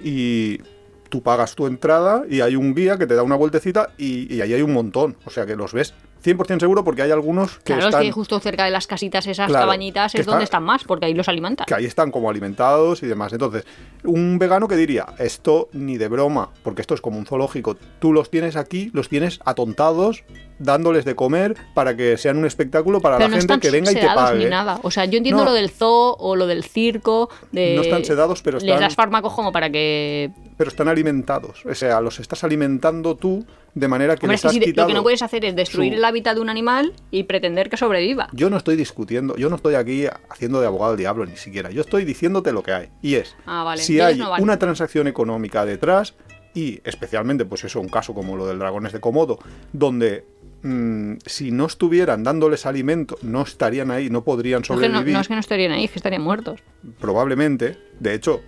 y 0.01 0.61
tú 1.09 1.21
pagas 1.21 1.55
tu 1.55 1.67
entrada 1.67 2.23
y 2.29 2.39
hay 2.39 2.55
un 2.55 2.73
guía 2.73 2.97
que 2.97 3.05
te 3.05 3.15
da 3.15 3.23
una 3.23 3.35
vueltecita 3.35 3.89
y, 3.97 4.33
y 4.33 4.39
ahí 4.39 4.53
hay 4.53 4.61
un 4.61 4.71
montón. 4.71 5.17
O 5.25 5.29
sea 5.29 5.45
que 5.45 5.57
los 5.57 5.73
ves 5.73 5.93
100% 6.23 6.60
seguro 6.60 6.84
porque 6.84 7.01
hay 7.03 7.12
algunos 7.12 7.58
que 7.60 7.73
Claro, 7.73 7.86
están... 7.86 8.01
es 8.01 8.08
que 8.08 8.12
justo 8.12 8.39
cerca 8.39 8.65
de 8.65 8.71
las 8.71 8.88
casitas 8.88 9.25
esas 9.27 9.47
Claro, 9.47 9.63
cabañitas 9.65 10.13
es 10.15 10.25
donde 10.25 10.43
está- 10.43 10.58
están 10.58 10.63
más, 10.63 10.84
porque 10.84 11.06
ahí 11.06 11.13
los 11.13 11.27
alimentan. 11.30 11.65
que 11.65 11.73
ahí 11.75 11.86
están 11.86 12.12
como 12.12 12.30
alimentados 12.30 13.03
y 13.03 13.08
demás. 13.08 13.32
Entonces, 13.34 13.65
un 14.03 14.39
vegano 14.39 14.67
que 14.67 14.75
diría, 14.75 15.06
esto 15.19 15.69
ni 15.73 15.97
de 15.97 16.08
broma, 16.08 16.49
porque 16.63 16.82
esto 16.82 16.93
es 16.93 17.01
como 17.01 17.17
un 17.17 17.25
zoológico, 17.25 17.75
tú 17.99 18.13
los 18.13 18.30
tienes 18.30 18.56
aquí, 18.56 18.89
los 18.93 19.10
tienes 19.10 19.39
atontados, 19.45 20.23
dándoles 20.60 21.06
de 21.06 21.15
comer 21.15 21.56
para 21.74 21.96
que 21.96 22.17
sean 22.17 22.38
un 22.38 22.46
espectáculo 22.46 23.00
para 23.02 23.17
Pero 23.17 23.30
la 23.30 23.36
no 23.36 23.41
gente 23.41 23.60
que 23.60 23.72
venga 23.72 23.91
y 23.91 23.96
te 23.96 24.02
sedados 24.02 24.24
pague. 24.32 24.43
ni 24.43 24.50
nada. 24.50 24.80
O 24.84 24.91
sea, 24.91 25.06
yo 25.06 25.17
entiendo 25.17 25.43
No. 25.43 25.50
lo 25.50 25.54
del 25.56 25.70
zoo 25.70 26.15
o 26.20 26.36
lo 26.36 26.48
del 26.48 26.63
circo. 26.63 27.30
De... 27.52 27.76
No 27.76 27.82
están 27.82 28.04
sedados, 28.06 28.41
pero 28.41 28.58
Les 28.58 28.65
están- 28.65 28.80
das 28.82 28.96
fármacos 28.96 29.34
como 29.34 29.52
para 29.52 29.70
que. 29.70 30.32
Pero 30.58 30.70
están 30.70 30.88
alimentados, 30.88 31.63
o 31.65 31.76
sea, 31.76 32.02
los 32.02 32.20
estás 32.20 32.43
alimentando 32.43 33.15
tú 33.15 33.46
de 33.76 33.88
manera 33.88 34.15
que 34.15 34.26
Hombre, 34.26 34.34
les 34.38 34.46
has 34.46 34.52
si 34.54 34.60
de- 34.60 34.65
lo 34.65 34.72
quitado 34.72 34.88
que 34.88 34.93
no 34.96 35.04
puedes 35.04 35.22
hacer 35.22 35.46
es 35.46 35.56
destruir 35.56 35.93
su- 35.93 35.98
el 36.00 36.06
hábitat 36.06 36.34
de 36.34 36.41
un 36.41 36.50
animal 36.50 36.93
y 37.12 37.24
pretender 37.24 37.70
que 37.70 37.78
sobreviva. 37.78 38.28
Yo 38.34 38.50
no 38.50 38.58
estoy 38.58 38.76
discutiendo, 38.76 39.36
yo 39.38 39.50
no 39.52 39.56
estoy 39.58 39.76
aquí 39.76 40.06
haciendo 40.30 40.60
de 40.60 40.65
abogado 40.65 40.93
del 40.93 41.00
diablo 41.00 41.28
ni 41.28 41.38
siquiera. 41.38 41.70
Yo 41.70 41.82
estoy 41.82 42.04
diciéndote 42.06 42.52
lo 42.52 42.63
que 42.63 42.72
hay. 42.74 42.89
Y 43.04 43.15
es, 43.15 43.36
Ah, 43.46 43.63
vale. 43.63 43.84
si 43.84 44.00
hay 44.00 44.17
no 44.17 44.32
vale. 44.32 44.41
una 44.43 44.58
transacción 44.58 45.06
económica 45.08 45.63
detrás 45.63 46.15
y 46.56 46.80
especialmente, 46.86 47.46
pues 47.46 47.63
eso, 47.65 47.80
un 47.80 47.89
caso 47.89 48.15
como 48.15 48.36
lo 48.36 48.48
del 48.48 48.58
dragones 48.58 48.91
de 48.93 49.00
Komodo, 49.00 49.38
donde 49.74 50.26
mm, 50.67 51.19
si 51.25 51.51
no 51.51 51.65
estuvieran 51.65 52.23
dándoles 52.23 52.65
alimento, 52.65 53.17
no 53.21 53.41
estarían 53.43 53.91
ahí, 53.91 54.10
no 54.10 54.23
podrían 54.23 54.62
no, 54.62 54.65
sobrevivir. 54.65 55.13
no 55.13 55.21
es 55.21 55.27
que 55.27 55.34
no 55.34 55.39
estarían 55.39 55.71
ahí, 55.71 55.86
es 55.86 55.91
que 55.91 55.99
estarían 55.99 56.21
muertos. 56.21 56.62
probablemente, 56.99 57.77
de 57.99 58.13
hecho, 58.13 58.41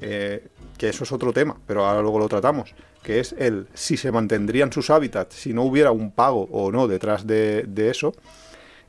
eh, 0.00 0.48
que 0.76 0.88
eso 0.88 1.04
es 1.04 1.12
otro 1.12 1.32
tema, 1.32 1.56
pero 1.66 1.86
ahora 1.86 2.02
luego 2.02 2.18
lo 2.18 2.28
tratamos, 2.28 2.74
que 3.02 3.20
es 3.20 3.34
el 3.38 3.68
si 3.72 3.96
se 3.96 4.12
mantendrían 4.12 4.72
sus 4.72 4.90
hábitats, 4.90 5.34
si 5.34 5.54
no 5.54 5.62
hubiera 5.62 5.92
un 5.92 6.12
pago 6.12 6.48
o 6.50 6.70
no 6.72 6.88
detrás 6.88 7.26
de, 7.26 7.64
de 7.68 7.90
eso. 7.90 8.12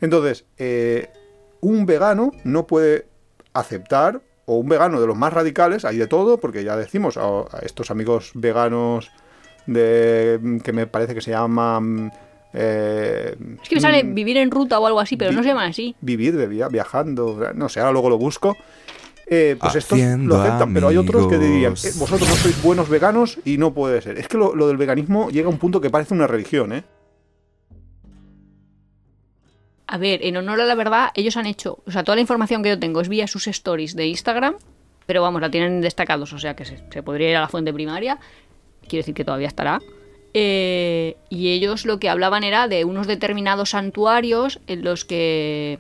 Entonces, 0.02 0.46
eh, 0.58 1.10
un 1.62 1.86
vegano 1.86 2.32
no 2.44 2.68
puede 2.68 3.08
aceptar, 3.54 4.22
o 4.46 4.58
un 4.58 4.68
vegano 4.68 5.00
de 5.00 5.08
los 5.08 5.16
más 5.16 5.32
radicales, 5.32 5.86
hay 5.86 5.98
de 5.98 6.08
todo, 6.08 6.40
porque 6.40 6.64
ya 6.64 6.76
decimos 6.76 7.16
a, 7.16 7.22
a 7.24 7.60
estos 7.62 7.92
amigos 7.92 8.32
veganos 8.34 9.12
de 9.68 10.60
que 10.64 10.74
me 10.74 10.88
parece 10.88 11.16
que 11.16 11.22
se 11.22 11.32
llaman... 11.32 12.12
eh, 12.54 13.36
Es 13.64 13.70
que 13.70 13.76
me 13.76 13.82
sale 13.82 14.04
mm, 14.04 14.14
vivir 14.14 14.38
en 14.38 14.52
ruta 14.52 14.80
o 14.80 14.86
algo 14.88 15.00
así, 15.00 15.18
pero 15.18 15.32
vi- 15.32 15.36
no 15.38 15.44
se 15.44 15.50
llaman 15.50 15.70
así. 15.70 15.96
vivir 16.02 16.36
viajando, 16.72 17.52
no 17.56 17.70
sé, 17.70 17.80
ahora 17.80 17.92
luego 17.92 18.10
lo 18.10 18.18
busco. 18.18 18.56
Eh, 19.26 19.56
pues 19.60 19.76
estos 19.76 19.98
Haciendo 19.98 20.36
lo 20.36 20.42
aceptan, 20.42 20.74
pero 20.74 20.90
hay 20.90 20.98
otros 20.98 21.28
que 21.28 21.38
dirían. 21.40 21.74
"Eh, 21.74 21.92
vosotros 21.96 22.28
no 22.30 22.36
sois 22.36 22.62
buenos 22.62 22.90
veganos 22.90 23.40
y 23.46 23.58
no 23.58 23.74
puede 23.74 24.02
ser. 24.02 24.18
Es 24.20 24.28
que 24.28 24.38
lo, 24.38 24.54
lo 24.54 24.68
del 24.68 24.76
veganismo 24.78 25.30
llega 25.30 25.48
a 25.48 25.50
un 25.50 25.58
punto 25.58 25.80
que 25.80 25.90
parece 25.90 26.14
una 26.14 26.28
religión, 26.28 26.74
¿eh? 26.74 26.84
A 29.88 29.98
ver, 29.98 30.26
en 30.26 30.38
honor 30.38 30.60
a 30.62 30.66
la 30.66 30.76
verdad, 30.76 31.10
ellos 31.14 31.38
han 31.38 31.46
hecho, 31.46 31.80
o 31.86 31.92
sea, 31.92 32.04
toda 32.04 32.16
la 32.16 32.22
información 32.22 32.64
que 32.64 32.70
yo 32.70 32.80
tengo 32.80 33.02
es 33.02 33.10
vía 33.10 33.28
sus 33.28 33.48
stories 33.48 33.96
de 33.96 34.08
Instagram, 34.08 34.56
pero 35.06 35.22
vamos, 35.22 35.42
la 35.42 35.52
tienen 35.52 35.82
destacados, 35.82 36.34
o 36.34 36.40
sea 36.40 36.56
que 36.56 36.66
se, 36.66 36.78
se 36.92 37.04
podría 37.04 37.30
ir 37.30 37.36
a 37.38 37.42
la 37.42 37.48
fuente 37.50 37.74
primaria, 37.74 38.18
quiero 38.88 39.02
decir 39.02 39.14
que 39.14 39.26
todavía 39.26 39.48
estará. 39.48 39.80
Eh, 40.34 41.16
y 41.30 41.50
ellos 41.52 41.86
lo 41.86 42.00
que 42.00 42.10
hablaban 42.10 42.44
era 42.44 42.68
de 42.68 42.86
unos 42.86 43.06
determinados 43.08 43.72
santuarios 43.72 44.60
en 44.68 44.84
los 44.84 45.06
que, 45.06 45.78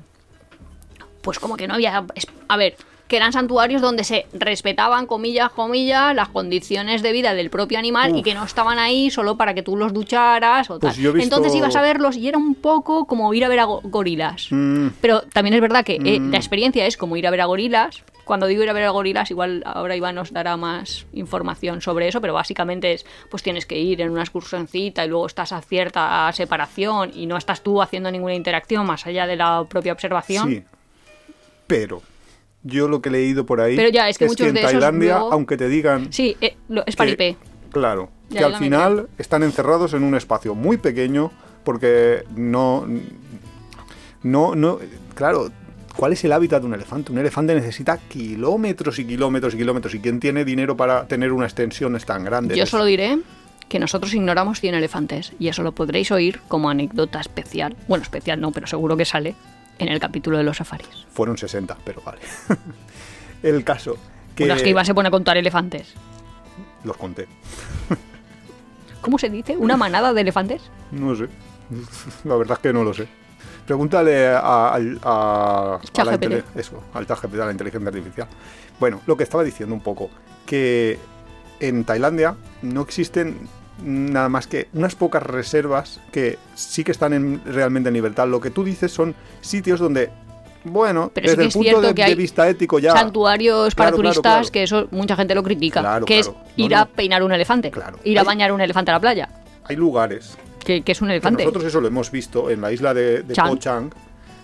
pues 1.22 1.39
como 1.39 1.58
que 1.58 1.68
no 1.68 1.74
había, 1.76 2.06
a 2.48 2.58
ver, 2.58 2.76
que 3.08 3.18
eran 3.18 3.34
santuarios 3.34 3.82
donde 3.82 4.04
se 4.04 4.26
respetaban, 4.34 5.06
comillas, 5.08 5.52
comillas, 5.52 6.16
las 6.16 6.30
condiciones 6.30 7.02
de 7.02 7.12
vida 7.12 7.34
del 7.34 7.50
propio 7.50 7.78
animal 7.78 8.18
y 8.18 8.24
que 8.24 8.34
no 8.34 8.44
estaban 8.44 8.80
ahí 8.80 9.10
solo 9.12 9.38
para 9.38 9.54
que 9.54 9.62
tú 9.62 9.76
los 9.76 9.94
ducharas 9.94 10.70
o 10.70 10.80
Pues 10.80 10.96
tal. 10.96 11.04
visto- 11.13 11.24
Entonces 11.24 11.54
ibas 11.56 11.76
a 11.76 11.82
verlos 11.82 12.16
y 12.16 12.28
era 12.28 12.38
un 12.38 12.56
poco 12.56 13.06
como 13.06 13.34
ir 13.34 13.46
a 13.46 13.50
ver 13.50 13.60
a 13.60 13.66
go- 13.66 13.82
gorilas. 13.84 14.48
Mm, 14.52 14.88
Pero 15.02 15.22
también 15.34 15.54
es 15.54 15.62
verdad 15.62 15.84
que 15.84 15.96
eh, 16.04 16.20
Mm. 16.20 16.32
la 16.32 16.38
experiencia 16.38 16.86
es 16.88 16.96
como 16.98 17.16
ir 17.18 17.28
a 17.28 17.32
ver 17.32 17.42
a 17.42 17.46
gorilas, 17.46 18.02
cuando 18.26 18.48
digo 18.48 18.64
ir 18.64 18.70
a 18.70 18.74
ver 18.74 18.84
a 18.84 18.90
gorilas, 18.90 19.30
igual 19.32 19.64
ahora 19.66 19.96
Iván 19.96 20.16
nos 20.16 20.32
dará 20.32 20.56
más 20.58 21.06
información 21.14 21.82
sobre 21.82 22.08
eso, 22.08 22.22
pero 22.22 22.34
básicamente 22.34 22.94
es, 22.94 23.06
pues 23.30 23.44
tienes 23.44 23.66
que 23.66 23.78
ir 23.80 24.02
en 24.02 24.12
una 24.12 24.22
excursioncita 24.22 25.06
y 25.06 25.10
luego 25.10 25.26
estás 25.28 25.52
a 25.52 25.62
cierta 25.62 26.32
separación 26.34 27.12
y 27.14 27.26
no 27.26 27.38
estás 27.38 27.62
tú 27.64 27.82
haciendo 27.82 28.10
ninguna 28.12 28.34
interacción 28.36 28.86
más 28.86 29.06
allá 29.06 29.28
de 29.28 29.36
la 29.36 29.66
propia 29.70 29.94
observación. 29.94 30.50
Sí. 30.50 30.64
Pero 31.68 32.02
yo 32.64 32.88
lo 32.88 33.02
que 33.02 33.10
he 33.10 33.12
leído 33.12 33.46
por 33.46 33.60
ahí 33.60 33.76
Pero 33.76 33.90
ya, 33.90 34.08
es 34.08 34.18
que 34.18 34.26
muchos 34.26 34.48
en 34.48 34.54
de 34.54 34.62
esos 34.62 34.72
Tailandia, 34.74 35.16
luego- 35.16 35.34
aunque 35.34 35.58
te 35.58 35.68
digan 35.68 36.12
Sí, 36.14 36.38
eh, 36.40 36.56
lo- 36.70 36.82
es 36.86 36.96
que- 36.96 36.98
paripé. 36.98 37.38
Claro, 37.72 38.10
Ya, 38.30 38.40
que 38.40 38.46
al 38.46 38.56
final 38.56 39.10
están 39.18 39.44
encerrados 39.44 39.94
en 39.94 40.04
un 40.04 40.16
espacio 40.16 40.56
muy 40.56 40.78
pequeño 40.78 41.32
porque 41.64 42.24
no 42.36 42.86
no 44.22 44.56
no 44.56 44.80
claro, 45.16 45.52
¿cuál 45.96 46.14
es 46.14 46.24
el 46.24 46.32
hábitat 46.32 46.62
de 46.62 46.68
un 46.68 46.74
elefante? 46.74 47.12
Un 47.12 47.18
elefante 47.20 47.54
necesita 47.56 47.98
kilómetros 47.98 49.00
y 49.00 49.06
kilómetros 49.06 49.54
y 49.54 49.58
kilómetros 49.58 49.94
y 49.96 50.00
quién 50.00 50.20
tiene 50.20 50.44
dinero 50.46 50.76
para 50.78 51.08
tener 51.08 51.32
una 51.32 51.46
extensión 51.46 51.98
tan 52.06 52.24
grande? 52.24 52.56
Yo 52.58 52.64
Es- 52.64 52.70
solo 52.70 52.86
diré 52.86 53.20
que 53.70 53.80
nosotros 53.80 54.14
ignoramos 54.14 54.60
100 54.60 54.76
elefantes 54.76 55.34
y 55.40 55.48
eso 55.48 55.64
lo 55.64 55.72
podréis 55.72 56.12
oír 56.12 56.42
como 56.48 56.70
anécdota 56.70 57.20
especial. 57.20 57.76
Bueno, 57.88 58.04
especial 58.04 58.40
no, 58.42 58.52
pero 58.52 58.68
seguro 58.68 58.96
que 58.98 59.06
sale 59.06 59.36
en 59.80 59.88
el 59.88 60.00
capítulo 60.00 60.38
de 60.38 60.44
los 60.44 60.58
safaris. 60.58 60.88
fueron 61.12 61.38
60, 61.38 61.78
pero 61.84 62.02
vale. 62.06 62.20
el 63.44 63.64
caso 63.64 63.98
que 64.36 64.44
Bueno, 64.44 64.56
es 64.56 64.64
que 64.64 64.70
Iván 64.70 64.86
se 64.86 64.94
pone 64.94 65.08
a 65.08 65.12
contar 65.12 65.38
elefantes. 65.38 65.94
los 66.84 66.98
conté. 66.98 67.28
¿Cómo 69.02 69.18
se 69.18 69.30
dice? 69.30 69.58
¿Una 69.58 69.76
manada 69.78 70.14
de 70.14 70.22
elefantes? 70.22 70.62
No 70.92 71.16
sé. 71.16 71.28
La 72.24 72.36
verdad 72.36 72.58
es 72.58 72.62
que 72.62 72.74
no 72.74 72.84
lo 72.84 72.94
sé. 72.94 73.08
Pregúntale 73.65 74.28
a, 74.28 74.73
al- 74.73 74.99
a- 75.04 75.80
a 75.97 76.04
la 76.04 76.13
eso, 76.56 76.84
al 76.93 77.06
a 77.41 77.45
la 77.45 77.52
inteligencia 77.52 77.88
artificial. 77.88 78.28
Bueno, 78.80 79.02
lo 79.06 79.15
que 79.15 79.23
estaba 79.23 79.43
diciendo 79.43 79.73
un 79.73 79.82
poco, 79.82 80.10
que 80.45 80.99
en 81.60 81.84
Tailandia 81.86 82.36
no 82.62 82.82
existen 82.82 83.47
nada 83.82 84.30
más 84.30 84.47
que 84.47 84.67
unas 84.73 84.95
pocas 84.95 85.23
reservas 85.23 85.99
que 86.12 86.38
sí 86.56 86.84
que 86.84 86.91
están 86.91 87.13
en- 87.13 87.41
realmente 87.45 87.89
en 87.89 87.93
libertad. 87.95 88.28
Lo 88.28 88.41
que 88.41 88.49
tú 88.49 88.63
dices 88.63 88.91
son 88.91 89.15
sitios 89.41 89.80
donde, 89.80 90.10
bueno, 90.65 91.12
Pero 91.13 91.28
sí 91.30 91.32
desde 91.36 91.43
el 91.47 91.52
punto 91.52 91.82
de, 91.82 91.88
que 91.89 92.02
de 92.02 92.04
hay 92.04 92.15
vista 92.15 92.47
ético 92.49 92.80
ya... 92.80 92.91
Santuarios 92.91 93.73
para 93.76 93.89
Claro, 93.91 93.97
turistas, 94.04 94.21
claro. 94.21 94.52
que 94.52 94.63
eso 94.63 94.88
mucha 94.91 95.15
gente 95.15 95.34
lo 95.36 95.43
critica. 95.43 96.02
Que 96.06 96.19
es 96.19 96.32
ir 96.58 96.71
No, 96.71 96.78
a 96.78 96.86
no. 96.86 96.91
peinar 96.91 97.23
un 97.23 97.32
elefante. 97.32 97.71
Claro. 97.71 97.97
Ir 98.04 98.17
a 98.17 98.21
Hay- 98.21 98.28
bañar 98.28 98.52
un 98.52 98.62
elefante 98.62 98.91
a 98.91 98.95
la 98.95 98.99
playa. 98.99 99.30
Hay 99.65 99.76
lugares 99.78 100.38
Que, 100.63 100.82
que 100.84 100.91
es 100.93 101.02
un 101.02 101.08
Que 101.08 101.13
elefante. 101.15 101.43
nosotros 101.43 101.65
eso 101.65 101.82
lo 101.82 101.88
hemos 101.88 102.10
visto 102.12 102.49
en 102.49 102.62
la 102.62 102.71
isla 102.71 102.93
de, 102.93 103.23
de 103.23 103.34
Chang. 103.34 103.49
Koh 103.49 103.58
Chang, 103.58 103.89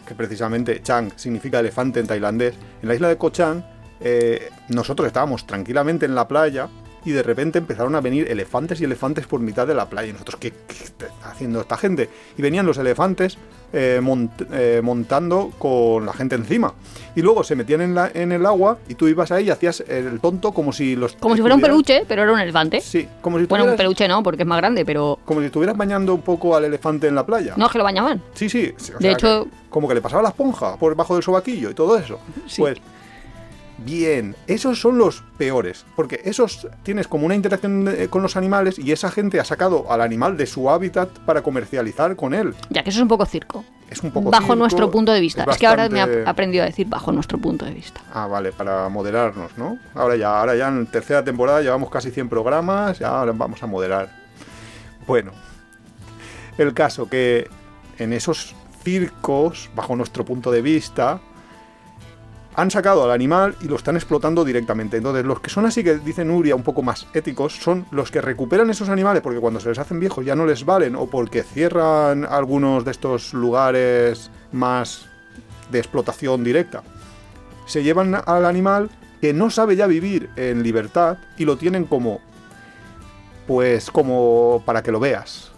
que 0.07 0.15
precisamente 0.15 0.81
Chang 0.81 1.11
significa 1.15 1.59
elefante 1.59 1.99
en 1.99 2.07
tailandés. 2.07 2.55
En 2.81 2.87
la 2.87 2.95
isla 2.95 3.07
de 3.09 3.17
Koh 3.17 3.29
Chang, 3.29 3.61
eh, 4.01 4.49
nosotros 4.69 5.07
estábamos 5.07 5.45
tranquilamente 5.45 6.05
en 6.05 6.15
la 6.15 6.27
playa 6.27 6.67
y 7.05 7.11
de 7.11 7.23
repente 7.23 7.59
empezaron 7.59 7.95
a 7.95 8.01
venir 8.01 8.29
elefantes 8.29 8.81
y 8.81 8.83
elefantes 8.85 9.25
por 9.27 9.39
mitad 9.39 9.65
de 9.67 9.73
la 9.75 9.89
playa. 9.89 10.09
Y 10.09 10.13
nosotros, 10.13 10.39
¿qué, 10.39 10.51
qué 10.51 10.83
está 10.83 11.07
haciendo 11.23 11.61
esta 11.61 11.77
gente? 11.77 12.09
Y 12.37 12.41
venían 12.41 12.65
los 12.65 12.77
elefantes 12.77 13.37
eh, 13.71 13.99
mont- 14.01 14.47
eh, 14.51 14.81
montando 14.83 15.51
con 15.59 16.05
la 16.05 16.13
gente 16.13 16.35
encima. 16.35 16.73
Y 17.15 17.21
luego 17.21 17.43
se 17.43 17.55
metían 17.55 17.81
en, 17.81 17.95
la- 17.95 18.09
en 18.13 18.31
el 18.31 18.45
agua 18.45 18.77
y 18.87 18.95
tú 18.95 19.07
ibas 19.07 19.31
ahí 19.31 19.45
y 19.45 19.49
hacías 19.51 19.81
el 19.87 20.19
tonto 20.19 20.51
como 20.51 20.73
si 20.73 20.95
los... 20.95 21.13
Como 21.13 21.35
si 21.35 21.41
fuera 21.41 21.55
un 21.55 21.61
peluche, 21.61 22.03
pero 22.07 22.23
era 22.23 22.31
un 22.33 22.39
elefante. 22.39 22.81
Sí, 22.81 23.07
como 23.21 23.37
si 23.39 23.45
Bueno, 23.45 23.65
un 23.65 23.75
peluche 23.77 24.07
no, 24.07 24.23
porque 24.23 24.43
es 24.43 24.47
más 24.47 24.57
grande, 24.57 24.85
pero... 24.85 25.19
Como 25.25 25.39
si 25.41 25.47
estuvieras 25.47 25.77
bañando 25.77 26.15
un 26.15 26.21
poco 26.21 26.55
al 26.55 26.65
elefante 26.65 27.07
en 27.07 27.15
la 27.15 27.25
playa. 27.25 27.53
No, 27.57 27.67
es 27.67 27.71
que 27.71 27.77
lo 27.77 27.83
bañaban. 27.83 28.21
Sí, 28.33 28.49
sí. 28.49 28.73
sí, 28.77 28.91
De 28.99 29.11
hecho- 29.11 29.45
que- 29.45 29.51
como 29.69 29.87
que 29.87 29.93
le 29.93 30.01
pasaba 30.01 30.23
la 30.23 30.29
esponja 30.29 30.75
por 30.77 30.91
debajo 30.91 31.13
del 31.13 31.23
sobaquillo 31.23 31.69
y 31.69 31.73
todo 31.75 31.95
eso. 31.97 32.19
Sí. 32.47 32.61
Pues. 32.61 32.77
Bien, 33.85 34.35
esos 34.47 34.79
son 34.79 34.97
los 34.97 35.23
peores, 35.37 35.85
porque 35.95 36.21
esos 36.25 36.67
tienes 36.83 37.07
como 37.07 37.25
una 37.25 37.35
interacción 37.35 37.87
eh, 37.87 38.07
con 38.09 38.21
los 38.21 38.35
animales 38.35 38.77
y 38.77 38.91
esa 38.91 39.09
gente 39.09 39.39
ha 39.39 39.45
sacado 39.45 39.91
al 39.91 40.01
animal 40.01 40.37
de 40.37 40.45
su 40.45 40.69
hábitat 40.69 41.09
para 41.19 41.41
comercializar 41.41 42.15
con 42.15 42.33
él. 42.33 42.55
Ya 42.69 42.83
que 42.83 42.89
eso 42.89 42.99
es 42.99 43.03
un 43.03 43.07
poco 43.07 43.25
circo. 43.25 43.63
Es 43.89 44.03
un 44.03 44.11
poco 44.11 44.29
bajo 44.29 44.43
circo, 44.43 44.55
nuestro 44.55 44.91
punto 44.91 45.11
de 45.11 45.19
vista. 45.19 45.45
Es, 45.49 45.57
que 45.57 45.65
ahora 45.65 45.89
me 45.89 45.99
he 45.99 46.27
aprendido 46.27 46.63
a 46.63 46.67
decir 46.67 46.87
bajo 46.87 47.11
nuestro 47.11 47.37
punto 47.37 47.65
de 47.65 47.71
vista. 47.71 48.01
Ah, 48.13 48.27
vale, 48.27 48.51
para 48.51 48.87
moderarnos, 48.89 49.57
¿no? 49.57 49.79
Ahora 49.95 50.15
ya, 50.15 50.39
ahora 50.39 50.55
ya 50.55 50.67
en 50.67 50.85
tercera 50.87 51.23
temporada 51.23 51.61
llevamos 51.61 51.89
casi 51.89 52.11
100 52.11 52.29
programas, 52.29 52.99
ya 52.99 53.07
ahora 53.09 53.31
vamos 53.33 53.63
a 53.63 53.67
moderar. 53.67 54.09
Bueno, 55.07 55.31
el 56.57 56.73
caso 56.73 57.09
que 57.09 57.49
en 57.97 58.13
esos 58.13 58.53
circos, 58.83 59.69
bajo 59.75 59.95
nuestro 59.95 60.23
punto 60.25 60.51
de 60.51 60.61
vista, 60.61 61.19
han 62.55 62.71
sacado 62.71 63.03
al 63.03 63.11
animal 63.11 63.55
y 63.61 63.67
lo 63.67 63.75
están 63.75 63.95
explotando 63.95 64.43
directamente. 64.43 64.97
Entonces, 64.97 65.25
los 65.25 65.39
que 65.39 65.49
son 65.49 65.65
así 65.65 65.83
que 65.83 65.97
dicen 65.97 66.27
Nuria 66.27 66.55
un 66.55 66.63
poco 66.63 66.81
más 66.81 67.07
éticos 67.13 67.55
son 67.55 67.85
los 67.91 68.11
que 68.11 68.21
recuperan 68.21 68.69
esos 68.69 68.89
animales 68.89 69.21
porque 69.21 69.39
cuando 69.39 69.59
se 69.59 69.69
les 69.69 69.79
hacen 69.79 69.99
viejos 69.99 70.25
ya 70.25 70.35
no 70.35 70.45
les 70.45 70.65
valen 70.65 70.95
o 70.95 71.07
porque 71.07 71.43
cierran 71.43 72.25
algunos 72.25 72.85
de 72.85 72.91
estos 72.91 73.33
lugares 73.33 74.31
más 74.51 75.05
de 75.71 75.79
explotación 75.79 76.43
directa. 76.43 76.83
Se 77.65 77.83
llevan 77.83 78.15
al 78.25 78.45
animal 78.45 78.89
que 79.21 79.33
no 79.33 79.49
sabe 79.49 79.75
ya 79.75 79.87
vivir 79.87 80.29
en 80.35 80.63
libertad 80.63 81.17
y 81.37 81.45
lo 81.45 81.57
tienen 81.57 81.85
como 81.85 82.19
pues 83.47 83.89
como 83.89 84.61
para 84.65 84.83
que 84.83 84.91
lo 84.91 84.99
veas. 84.99 85.51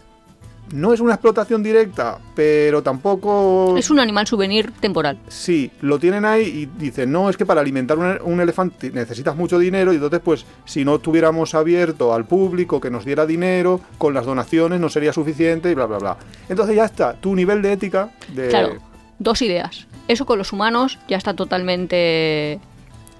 No 0.73 0.93
es 0.93 0.99
una 0.99 1.13
explotación 1.13 1.63
directa, 1.63 2.19
pero 2.35 2.81
tampoco 2.81 3.75
Es 3.77 3.89
un 3.89 3.99
animal 3.99 4.27
souvenir 4.27 4.71
temporal. 4.79 5.17
Sí, 5.27 5.71
lo 5.81 5.99
tienen 5.99 6.25
ahí 6.25 6.43
y 6.43 6.65
dicen, 6.65 7.11
no, 7.11 7.29
es 7.29 7.37
que 7.37 7.45
para 7.45 7.61
alimentar 7.61 7.97
un, 7.97 8.17
un 8.23 8.41
elefante 8.41 8.91
necesitas 8.91 9.35
mucho 9.35 9.59
dinero 9.59 9.91
y 9.91 9.95
entonces 9.95 10.21
pues 10.23 10.45
si 10.65 10.85
no 10.85 10.99
tuviéramos 10.99 11.55
abierto 11.55 12.13
al 12.13 12.25
público 12.25 12.79
que 12.79 12.89
nos 12.89 13.05
diera 13.05 13.25
dinero, 13.25 13.81
con 13.97 14.13
las 14.13 14.25
donaciones 14.25 14.79
no 14.79 14.89
sería 14.89 15.13
suficiente 15.13 15.71
y 15.71 15.73
bla, 15.73 15.85
bla, 15.85 15.97
bla. 15.97 16.17
Entonces 16.49 16.75
ya 16.75 16.85
está, 16.85 17.13
tu 17.13 17.35
nivel 17.35 17.61
de 17.61 17.73
ética 17.73 18.11
de... 18.33 18.47
Claro, 18.49 18.75
dos 19.19 19.41
ideas. 19.41 19.87
Eso 20.07 20.25
con 20.25 20.37
los 20.37 20.51
humanos 20.51 20.99
ya 21.07 21.17
está 21.17 21.33
totalmente 21.33 22.59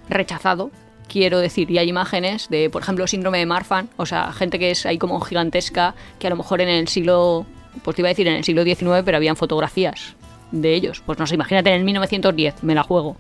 rechazado. 0.10 0.72
Quiero 1.12 1.40
decir, 1.40 1.70
y 1.70 1.78
hay 1.78 1.90
imágenes 1.90 2.48
de, 2.48 2.70
por 2.70 2.84
ejemplo, 2.84 3.06
síndrome 3.06 3.40
de 3.40 3.46
Marfan, 3.46 3.90
o 3.98 4.06
sea, 4.06 4.32
gente 4.32 4.58
que 4.58 4.72
es 4.72 4.86
ahí 4.86 4.98
como 4.98 5.20
gigantesca, 5.20 5.94
que 6.20 6.28
a 6.28 6.30
lo 6.30 6.38
mejor 6.38 6.62
en 6.62 6.70
el 6.70 6.88
siglo, 6.88 7.46
pues 7.84 7.96
te 7.96 8.02
iba 8.02 8.08
a 8.08 8.12
decir 8.12 8.30
en 8.30 8.36
el 8.36 8.46
siglo 8.46 8.64
XIX, 8.64 9.04
pero 9.04 9.18
habían 9.18 9.36
fotografías 9.36 10.16
de 10.54 10.74
ellos. 10.74 11.04
Pues 11.06 11.20
no 11.20 11.28
sé, 11.28 11.36
imagínate 11.36 11.70
en 11.70 11.76
el 11.76 11.84
1910, 11.84 12.64
me 12.64 12.76
la 12.76 12.84
juego. 12.84 13.18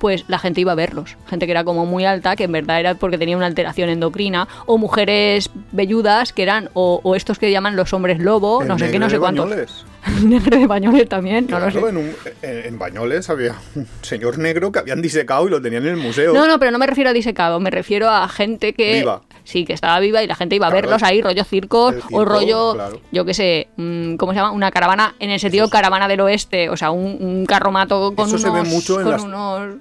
Pues 0.00 0.26
la 0.28 0.38
gente 0.38 0.60
iba 0.60 0.72
a 0.72 0.74
verlos. 0.74 1.16
Gente 1.26 1.46
que 1.46 1.52
era 1.52 1.64
como 1.64 1.86
muy 1.86 2.04
alta, 2.04 2.36
que 2.36 2.44
en 2.44 2.52
verdad 2.52 2.78
era 2.78 2.94
porque 2.96 3.16
tenía 3.16 3.38
una 3.38 3.46
alteración 3.46 3.88
endocrina, 3.88 4.46
o 4.66 4.76
mujeres 4.76 5.48
velludas 5.72 6.34
que 6.34 6.42
eran, 6.42 6.68
o, 6.74 7.00
o 7.02 7.14
estos 7.14 7.38
que 7.38 7.50
llaman 7.50 7.74
los 7.74 7.94
hombres 7.94 8.18
lobo, 8.18 8.60
El 8.60 8.68
no 8.68 8.78
sé 8.78 8.90
qué, 8.90 8.98
no 8.98 9.08
sé 9.08 9.18
cuántos. 9.18 9.48
Bañoles. 9.48 9.86
negro 10.24 10.58
de 10.58 10.66
Bañoles 10.66 11.08
también, 11.08 11.46
no 11.48 11.58
lo 11.58 11.66
Claro, 11.70 11.80
sé. 11.86 11.88
en, 11.90 11.96
un- 11.96 12.14
en- 12.42 12.66
en 12.66 12.78
Bañoles 12.78 13.28
había 13.30 13.54
un 13.74 13.86
señor 14.02 14.38
negro 14.38 14.70
que 14.72 14.78
habían 14.78 15.00
disecado 15.02 15.46
y 15.46 15.50
lo 15.50 15.60
tenían 15.62 15.82
en 15.84 15.90
el 15.90 15.96
museo. 15.96 16.32
No, 16.34 16.46
no, 16.46 16.58
pero 16.58 16.70
no 16.70 16.78
me 16.78 16.86
refiero 16.86 17.10
a 17.10 17.12
disecado, 17.12 17.60
me 17.60 17.70
refiero 17.70 18.08
a 18.10 18.28
gente 18.28 18.72
que... 18.74 18.94
Viva. 19.00 19.22
Sí, 19.44 19.66
que 19.66 19.74
estaba 19.74 20.00
viva 20.00 20.22
y 20.22 20.26
la 20.26 20.34
gente 20.34 20.56
iba 20.56 20.68
a 20.68 20.70
Claro, 20.70 20.86
verlos 20.88 21.02
ahí, 21.02 21.20
rollo 21.20 21.44
circos, 21.44 21.94
circo, 21.94 22.08
o 22.16 22.24
rollo, 22.24 22.72
claro. 22.72 23.00
yo 23.12 23.26
qué 23.26 23.34
sé, 23.34 23.68
mm, 23.76 24.14
¿cómo 24.16 24.32
se 24.32 24.36
llama? 24.38 24.52
Una 24.52 24.70
caravana, 24.70 25.14
en 25.18 25.28
el 25.28 25.38
sentido 25.38 25.68
caravana 25.68 26.08
del 26.08 26.20
oeste, 26.20 26.70
o 26.70 26.76
sea, 26.78 26.90
un, 26.90 27.18
un 27.20 27.44
carromato 27.44 28.14
con, 28.14 28.26
Eso 28.26 28.38
se 28.38 28.48
ve 28.48 28.60
unos, 28.62 28.68
mucho 28.68 28.96
en 28.98 29.02
con 29.02 29.12
las- 29.12 29.22
unos 29.22 29.76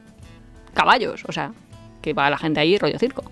caballos, 0.73 1.23
o 1.27 1.31
sea, 1.31 1.53
que 2.01 2.12
va 2.13 2.29
la 2.29 2.38
gente 2.38 2.59
ahí, 2.59 2.77
rollo 2.77 2.99
circo. 2.99 3.23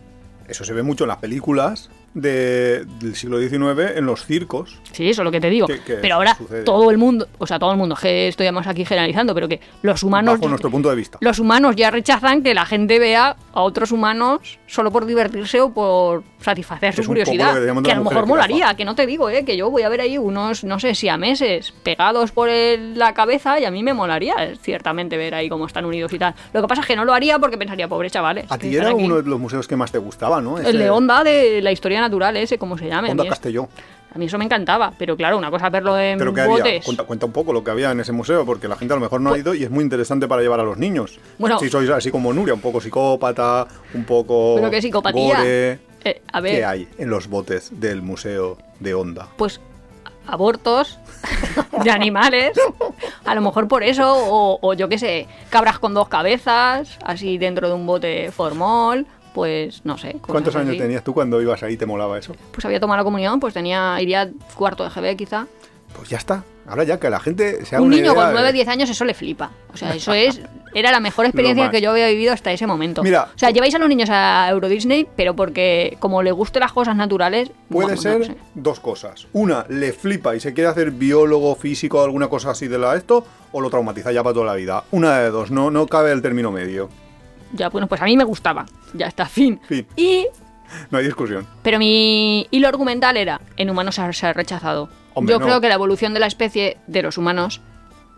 Eso 0.48 0.64
se 0.64 0.72
ve 0.74 0.84
mucho 0.84 1.04
en 1.04 1.10
las 1.10 1.18
películas 1.18 1.90
de- 2.14 2.86
del 3.00 3.16
siglo 3.16 3.40
XIX, 3.40 3.96
en 3.98 4.06
los 4.06 4.26
circos. 4.26 4.80
Sí, 4.92 5.10
eso 5.10 5.22
es 5.22 5.26
lo 5.26 5.32
que 5.32 5.40
te 5.40 5.50
digo. 5.50 5.68
Que- 5.68 5.80
que 5.82 5.94
pero 5.96 6.16
ahora 6.16 6.36
sucede. 6.36 6.64
todo 6.64 6.92
el 6.92 6.98
mundo, 6.98 7.28
o 7.38 7.48
sea, 7.48 7.58
todo 7.60 7.72
el 7.72 7.78
mundo, 7.78 7.96
que 7.96 8.28
estamos 8.28 8.68
aquí 8.68 8.84
generalizando, 8.86 9.34
pero 9.34 9.48
que 9.48 9.60
los 9.82 10.04
humanos... 10.04 10.36
bajo 10.40 10.50
nuestro 10.50 10.70
punto 10.70 10.90
de 10.90 10.96
vista. 10.96 11.18
Los 11.22 11.40
humanos 11.40 11.76
ya 11.76 11.90
rechazan 11.92 12.44
que 12.44 12.54
la 12.54 12.66
gente 12.66 13.00
vea 13.00 13.36
a 13.54 13.62
otros 13.62 13.92
humanos 13.92 14.60
solo 14.68 14.92
por 14.92 15.06
divertirse 15.06 15.60
o 15.62 15.74
por 15.74 16.24
satisfacer 16.40 16.94
su 16.96 17.04
curiosidad. 17.06 17.54
que 17.84 17.92
a 17.92 17.96
lo 17.96 18.04
mejor 18.04 18.26
molaría, 18.26 18.74
que 18.76 18.84
no 18.86 18.96
te 18.96 19.06
digo, 19.06 19.30
¿eh? 19.30 19.46
que 19.46 19.56
yo 19.56 19.70
voy 19.70 19.84
a 19.84 19.90
ver 19.90 20.02
ahí 20.02 20.18
unos, 20.18 20.64
no 20.64 20.80
sé 20.80 20.96
si 20.96 21.08
a 21.08 21.18
meses 21.18 21.74
pegados 21.84 22.32
por 22.32 22.50
el- 22.50 22.98
la 22.98 23.14
cabeza 23.14 23.60
y 23.60 23.66
a 23.66 23.72
mí 23.72 23.84
me 23.84 23.94
molaría 23.94 24.34
eh, 24.40 24.56
ciertamente 24.62 25.18
ver 25.18 25.36
ahí 25.36 25.50
cómo 25.50 25.66
están 25.68 25.86
unidos 25.86 26.12
y 26.14 26.20
tal. 26.20 26.34
Lo 26.54 26.62
que 26.62 26.68
pasa 26.68 26.82
es 26.82 26.88
que 26.88 26.96
no 26.96 27.06
lo 27.06 27.14
haría 27.14 27.38
porque 27.40 27.58
pensaría, 27.58 27.88
pobre 27.88 28.10
chavales. 28.10 28.46
A 28.52 28.58
ti 28.58 28.76
era 28.76 28.90
aquí". 28.90 29.04
uno 29.04 29.22
de 29.22 29.30
los 29.30 29.40
museos 29.40 29.68
que 29.68 29.76
más 29.76 29.92
te 29.92 29.98
gustaba, 29.98 30.42
¿no? 30.42 30.58
El 30.58 30.78
de 30.78 30.90
Onda 30.90 31.24
de 31.24 31.62
la 31.62 31.72
historia 31.72 32.01
natural, 32.02 32.36
ese, 32.38 32.58
como 32.58 32.78
se 32.78 32.88
llame. 32.88 33.10
Onda 33.12 33.26
Castelló. 33.28 33.70
a 34.14 34.18
mí 34.18 34.26
eso 34.26 34.38
me 34.38 34.44
encantaba, 34.46 34.92
pero 34.98 35.16
claro, 35.16 35.38
una 35.38 35.50
cosa 35.50 35.68
es 35.68 35.72
verlo 35.72 35.98
en 35.98 36.18
Pero 36.18 36.32
había, 36.32 36.46
botes. 36.48 36.84
cuenta, 36.84 37.04
cuenta 37.04 37.26
un 37.28 37.32
poco 37.32 37.54
lo 37.54 37.64
que 37.64 37.72
había 37.72 37.92
en 37.92 38.00
ese 38.02 38.12
museo, 38.12 38.46
porque 38.46 38.68
la 38.68 38.76
gente 38.76 38.94
a 38.94 38.98
lo 38.98 39.02
mejor 39.02 39.22
no 39.22 39.32
ha 39.34 39.38
ido 39.38 39.54
y 39.54 39.64
es 39.64 39.70
muy 39.72 39.84
interesante 39.84 40.28
para 40.28 40.42
llevar 40.42 40.60
a 40.60 40.64
los 40.64 40.78
niños. 40.78 41.20
Bueno. 41.38 41.58
si 41.60 41.70
sois 41.70 41.90
así 41.90 42.12
como 42.12 42.34
Nuria, 42.34 42.54
un 42.54 42.60
poco 42.62 42.82
psicópata, 42.82 43.68
un 43.94 44.04
poco 44.04 44.56
Pero 44.58 44.70
qué 44.70 44.82
psicopatía. 44.82 45.38
gore. 45.38 45.80
Eh, 46.04 46.22
a 46.34 46.42
ver, 46.42 46.56
¿Qué 46.56 46.66
hay 46.66 46.88
en 46.98 47.10
los 47.10 47.28
botes 47.28 47.80
del 47.80 48.02
museo 48.02 48.58
de 48.80 48.94
Onda? 48.96 49.28
pues 49.38 49.62
abortos 50.28 51.00
de 51.84 51.92
animales 51.92 52.52
A 53.26 53.36
lo 53.36 53.42
mejor 53.42 53.68
por 53.68 53.84
eso, 53.84 54.14
o, 54.16 54.60
o 54.62 54.74
yo 54.74 54.88
qué 54.90 54.98
sé, 54.98 55.28
cabras 55.50 55.80
con 55.80 55.94
dos 55.94 56.08
cabezas, 56.10 56.98
así 57.04 57.38
dentro 57.38 57.68
de 57.70 57.74
un 57.76 57.86
bote 57.86 58.32
formol, 58.32 59.06
pues 59.34 59.82
no 59.86 59.98
sé. 59.98 60.18
¿Cuántos 60.26 60.56
años 60.56 60.70
así. 60.72 60.78
tenías 60.80 61.04
tú 61.04 61.14
cuando 61.14 61.42
ibas 61.42 61.62
ahí 61.64 61.74
y 61.74 61.78
te 61.78 61.86
molaba 61.86 62.18
eso? 62.18 62.36
Pues 62.52 62.66
había 62.66 62.80
tomado 62.80 62.98
la 62.98 63.04
comunión, 63.04 63.40
pues 63.40 63.54
tenía, 63.54 63.98
iría 64.02 64.30
cuarto 64.56 64.84
de 64.84 64.90
GB 64.90 65.16
quizá. 65.18 65.48
Pues 65.96 66.10
ya 66.10 66.18
está. 66.18 66.44
Ahora 66.68 66.84
ya 66.86 67.00
que 67.00 67.10
la 67.10 67.20
gente 67.20 67.66
se 67.66 67.76
haga 67.76 67.82
Un 67.82 67.88
una 67.88 67.96
niño 67.98 68.14
idea 68.14 68.16
con 68.16 68.28
de- 68.28 68.34
9, 68.34 68.54
10 68.54 68.68
años, 68.70 68.90
eso 68.90 69.04
le 69.04 69.14
flipa. 69.14 69.52
O 69.74 69.78
sea, 69.78 69.94
eso 69.94 70.14
es. 70.14 70.40
Era 70.74 70.90
la 70.92 71.02
mejor 71.02 71.26
experiencia 71.26 71.70
que 71.70 71.82
yo 71.82 71.92
había 71.92 72.08
vivido 72.08 72.32
hasta 72.32 72.50
ese 72.54 72.66
momento. 72.66 73.04
Mira. 73.04 73.28
o 73.36 73.38
sea, 73.38 73.50
lleváis 73.50 73.76
a 73.76 73.78
los 73.80 73.90
niños 73.90 74.10
a 74.10 74.48
Euro 74.50 74.70
Disney, 74.70 75.06
pero 75.18 75.36
porque 75.36 75.98
como 76.00 76.24
le 76.24 76.32
gusten 76.32 76.62
las 76.62 76.72
cosas 76.72 76.96
naturales. 76.96 77.52
Puede 77.68 77.98
ser 77.98 78.26
sé. 78.26 78.38
dos 78.56 78.80
cosas. 78.80 79.28
Una, 79.34 79.66
le 79.68 79.92
flipa 79.92 80.34
y 80.34 80.40
se 80.40 80.54
quiere 80.54 80.70
hacer 80.70 80.92
biólogo, 80.92 81.56
físico, 81.56 82.02
alguna 82.02 82.30
cosa 82.30 82.52
así 82.52 82.70
de 82.70 82.78
la 82.78 82.96
esto, 82.96 83.26
o 83.52 83.60
lo 83.60 83.70
traumatiza 83.70 84.14
ya 84.14 84.24
para 84.24 84.34
toda 84.34 84.46
la 84.46 84.54
vida. 84.54 84.86
Una 84.92 85.20
de 85.20 85.30
dos, 85.30 85.52
no, 85.52 85.72
no 85.72 85.88
cabe 85.88 86.14
el 86.14 86.22
término 86.22 86.52
medio. 86.54 86.88
Ya, 87.54 87.70
bueno, 87.70 87.88
pues 87.88 88.02
a 88.02 88.06
mí 88.06 88.16
me 88.18 88.24
gustaba. 88.24 88.66
Ya 88.94 89.08
está, 89.08 89.26
fin. 89.26 89.60
Fin. 89.64 89.86
Y. 89.96 90.28
No 90.90 90.98
hay 90.98 91.06
discusión. 91.06 91.46
Pero 91.64 91.80
mi 91.80 92.48
hilo 92.52 92.68
argumental 92.68 93.18
era: 93.18 93.42
en 93.58 93.70
humanos 93.70 93.96
se 93.96 94.26
ha, 94.26 94.34
rechazado. 94.34 94.90
Hombre, 95.14 95.34
yo 95.34 95.40
no. 95.40 95.46
creo 95.46 95.62
que 95.62 95.68
la 95.68 95.76
evolución 95.76 96.14
de 96.14 96.20
la 96.20 96.28
especie 96.28 96.78
de 96.88 97.02
los 97.02 97.18
humanos 97.18 97.62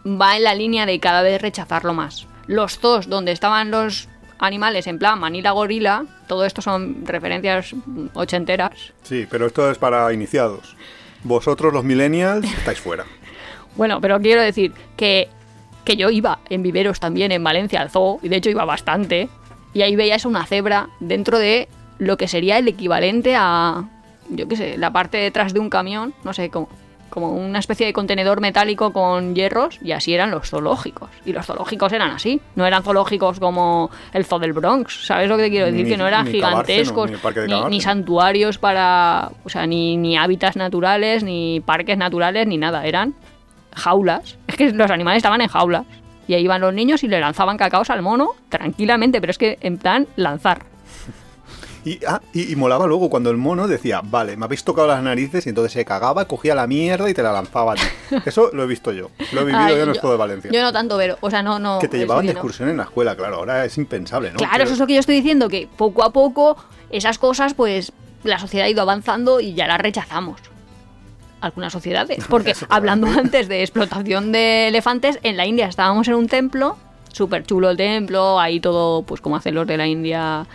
va 0.06 0.36
en 0.38 0.44
la 0.44 0.54
línea 0.54 0.86
de 0.86 1.00
cada 1.00 1.22
vez 1.22 1.42
rechazarlo 1.42 1.94
más. 1.94 2.28
Los 2.48 2.78
zoos 2.78 3.08
donde 3.08 3.32
estaban 3.32 3.72
los 3.72 4.10
animales 4.40 4.88
en 4.88 5.00
plan 5.00 5.20
manila 5.20 5.52
gorila, 5.52 6.06
todo 6.28 6.46
esto 6.46 6.62
son 6.62 7.06
referencias 7.06 7.74
ochenteras. 8.14 8.94
Sí, 9.04 9.26
pero 9.30 9.48
esto 9.48 9.72
es 9.72 9.78
para 9.78 10.12
iniciados. 10.14 10.76
Vosotros, 11.24 11.74
los 11.74 11.84
millennials, 11.84 12.46
estáis 12.46 12.80
fuera. 12.80 13.06
Bueno, 13.76 14.00
pero 14.02 14.20
quiero 14.20 14.44
decir 14.44 14.72
que, 14.96 15.30
que 15.84 15.96
yo 15.98 16.10
iba 16.10 16.40
en 16.50 16.64
viveros 16.64 17.00
también 17.00 17.32
en 17.32 17.44
Valencia 17.44 17.82
al 17.82 17.90
zoo, 17.90 18.20
y 18.22 18.30
de 18.30 18.38
hecho 18.38 18.50
iba 18.50 18.66
bastante, 18.66 19.30
y 19.74 19.82
ahí 19.82 19.96
veías 19.96 20.26
una 20.26 20.46
cebra 20.46 20.90
dentro 21.00 21.40
de 21.40 21.68
lo 22.00 22.18
que 22.18 22.28
sería 22.28 22.58
el 22.58 22.68
equivalente 22.68 23.36
a, 23.38 23.84
yo 24.30 24.48
qué 24.48 24.56
sé, 24.56 24.78
la 24.78 24.92
parte 24.92 25.18
detrás 25.18 25.54
de 25.54 25.60
un 25.60 25.70
camión, 25.70 26.14
no 26.24 26.34
sé, 26.34 26.50
como, 26.50 26.70
como 27.10 27.30
una 27.32 27.60
especie 27.60 27.86
de 27.86 27.94
contenedor 27.94 28.42
metálico 28.42 28.92
con 28.94 29.36
hierros, 29.36 29.78
y 29.84 29.92
así 29.92 30.14
eran 30.14 30.32
los 30.32 30.50
zoológicos. 30.50 31.10
Y 31.26 31.34
los 31.34 31.46
zoológicos 31.46 31.92
eran 31.94 32.10
así, 32.12 32.42
no 32.56 32.66
eran 32.66 32.82
zoológicos 32.84 33.40
como 33.40 33.92
el 34.14 34.26
zoo 34.26 34.40
del 34.40 34.54
Bronx, 34.54 35.06
¿sabes 35.06 35.30
lo 35.30 35.38
que 35.38 35.44
te 35.44 35.50
quiero 35.52 35.68
decir? 35.68 35.84
Ni- 35.86 35.92
que 35.92 35.98
no 35.98 36.08
eran 36.08 36.26
gigantescos, 36.32 37.12
ni 37.12 37.54
ni, 37.70 37.82
santuarios 37.82 38.58
para, 38.58 39.32
o 39.44 39.50
sea, 39.50 39.68
ni, 39.68 39.96
ni 39.98 40.18
hábitats 40.18 40.56
naturales, 40.56 41.24
ni 41.24 41.62
parques 41.64 41.98
naturales, 41.98 42.48
ni 42.48 42.58
nada, 42.58 42.86
eran 42.88 43.14
jaulas. 43.76 44.38
Es 44.48 44.56
que 44.56 44.72
los 44.72 44.92
animales 44.92 45.18
estaban 45.18 45.42
en 45.42 45.48
jaulas. 45.48 45.86
Y 46.28 46.36
ahí 46.36 46.44
iban 46.44 46.62
los 46.62 46.74
niños 46.74 47.04
y 47.04 47.08
le 47.08 47.20
lanzaban 47.20 47.58
cacaos 47.58 47.90
al 47.90 48.02
mono 48.02 48.30
tranquilamente, 48.50 49.20
pero 49.20 49.32
es 49.32 49.38
que 49.38 49.58
en 49.62 49.78
plan 49.78 50.08
lanzar. 50.16 50.66
Y, 51.86 52.00
ah, 52.08 52.22
y, 52.32 52.50
y 52.54 52.56
molaba 52.56 52.88
luego 52.88 53.10
cuando 53.10 53.30
el 53.30 53.36
mono 53.36 53.68
decía, 53.68 54.00
vale, 54.02 54.38
me 54.38 54.46
habéis 54.46 54.64
tocado 54.64 54.88
las 54.88 55.04
narices 55.04 55.46
y 55.46 55.50
entonces 55.50 55.74
se 55.74 55.84
cagaba, 55.84 56.26
cogía 56.30 56.56
la 56.56 56.66
mierda 56.66 57.10
y 57.10 57.14
te 57.14 57.22
la 57.22 57.34
lanzaba 57.34 57.74
a 57.74 57.76
ti. 57.76 57.82
Eso 58.26 58.52
lo 58.54 58.64
he 58.64 58.68
visto 58.68 58.94
yo. 58.94 59.10
Lo 59.34 59.42
he 59.42 59.44
vivido 59.44 59.60
Ay, 59.66 59.76
yo 59.76 59.84
en 59.84 59.90
el 59.90 60.00
Zoo 60.00 60.12
de 60.12 60.18
Valencia. 60.18 60.50
Yo 60.50 60.62
no 60.62 60.72
tanto, 60.72 60.96
pero, 60.96 61.18
o 61.20 61.30
sea, 61.30 61.44
no, 61.44 61.60
no. 61.60 61.80
que 61.80 61.90
te 61.90 61.98
llevaban 61.98 62.26
de 62.26 62.32
no. 62.34 62.40
excursión 62.40 62.70
en 62.70 62.78
la 62.78 62.84
escuela, 62.84 63.18
claro, 63.18 63.36
ahora 63.36 63.66
es 63.66 63.78
impensable, 63.78 64.32
¿no? 64.32 64.38
Claro, 64.38 64.54
Pero- 64.54 64.64
eso 64.64 64.74
es 64.74 64.80
lo 64.80 64.88
que 64.88 64.94
yo 64.94 65.02
estoy 65.02 65.16
diciendo, 65.16 65.50
que 65.50 65.68
poco 65.76 66.06
a 66.06 66.14
poco 66.14 66.56
esas 66.90 67.18
cosas, 67.18 67.54
pues 67.54 67.92
la 68.24 68.40
sociedad 68.40 68.68
ha 68.68 68.70
ido 68.70 68.82
avanzando 68.82 69.42
y 69.42 69.54
ya 69.54 69.68
las 69.68 69.82
rechazamos. 69.82 70.40
Algunas 71.44 71.74
sociedades. 71.74 72.24
Porque 72.30 72.56
hablando 72.70 73.08
antes 73.20 73.50
de 73.50 73.62
explotación 73.62 74.32
de 74.32 74.70
elefantes, 74.70 75.20
en 75.24 75.36
la 75.36 75.46
India 75.46 75.68
estábamos 75.68 76.08
en 76.08 76.14
un 76.14 76.28
templo, 76.28 76.78
súper 77.12 77.46
chulo 77.46 77.70
el 77.70 77.78
templo, 77.78 78.40
ahí 78.40 78.62
todo, 78.62 79.04
pues 79.04 79.20
como 79.20 79.36
hacen 79.36 79.54
los 79.54 79.68
de 79.68 79.76
la 79.76 79.86
India, 79.86 80.48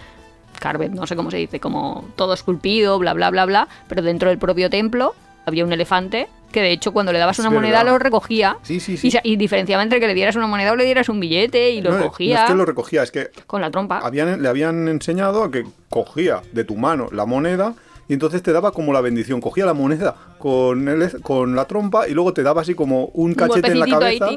carved, 0.58 0.90
no 0.90 1.06
sé 1.06 1.14
cómo 1.14 1.30
se 1.30 1.36
dice, 1.36 1.60
como 1.60 2.08
todo 2.16 2.32
esculpido, 2.32 2.98
bla, 2.98 3.12
bla, 3.12 3.28
bla, 3.28 3.44
bla. 3.44 3.68
Pero 3.86 4.00
dentro 4.00 4.30
del 4.30 4.38
propio 4.38 4.70
templo 4.70 5.14
había 5.44 5.64
un 5.64 5.72
elefante 5.72 6.28
que 6.50 6.62
de 6.62 6.72
hecho 6.72 6.92
cuando 6.92 7.12
le 7.12 7.18
dabas 7.18 7.38
Es 7.38 7.44
una 7.44 7.50
moneda 7.50 7.84
lo 7.84 7.98
recogía. 7.98 8.56
Sí, 8.62 8.80
sí, 8.80 8.96
sí. 8.96 9.10
Y, 9.22 9.36
diferenciaba 9.36 9.82
entre 9.82 10.00
que 10.00 10.06
le 10.06 10.14
dieras 10.14 10.36
una 10.36 10.46
moneda 10.46 10.72
o 10.72 10.76
le 10.76 10.84
dieras 10.84 11.10
un 11.10 11.20
billete 11.20 11.70
y 11.70 11.82
lo 11.82 11.90
no, 11.90 11.98
no 11.98 12.04
cogía 12.06 12.44
es 12.44 12.50
que 12.50 12.56
lo 12.56 12.64
recogía, 12.64 13.02
es 13.02 13.10
que 13.10 13.30
con 13.46 13.60
la 13.60 13.70
trompa. 13.70 13.98
habían, 13.98 14.42
le 14.42 14.48
habían 14.48 14.88
enseñado 14.88 15.44
a 15.44 15.50
que 15.50 15.66
cogía 15.90 16.40
de 16.52 16.64
tu 16.64 16.76
mano 16.76 17.08
la 17.12 17.26
moneda 17.26 17.74
y 18.08 18.14
entonces 18.14 18.42
te 18.42 18.52
daba 18.52 18.72
como 18.72 18.92
la 18.92 19.00
bendición. 19.00 19.40
Cogía 19.40 19.66
la 19.66 19.74
moneda 19.74 20.16
con, 20.38 20.88
el- 20.88 21.20
con 21.22 21.54
la 21.54 21.66
trompa 21.66 22.08
y 22.08 22.12
luego 22.14 22.32
te 22.32 22.42
daba 22.42 22.62
así 22.62 22.74
como 22.74 23.06
un 23.14 23.34
cachete 23.34 23.68
en 23.68 23.78
la 23.78 23.84
ahí, 23.84 24.18
cabeza. 24.18 24.28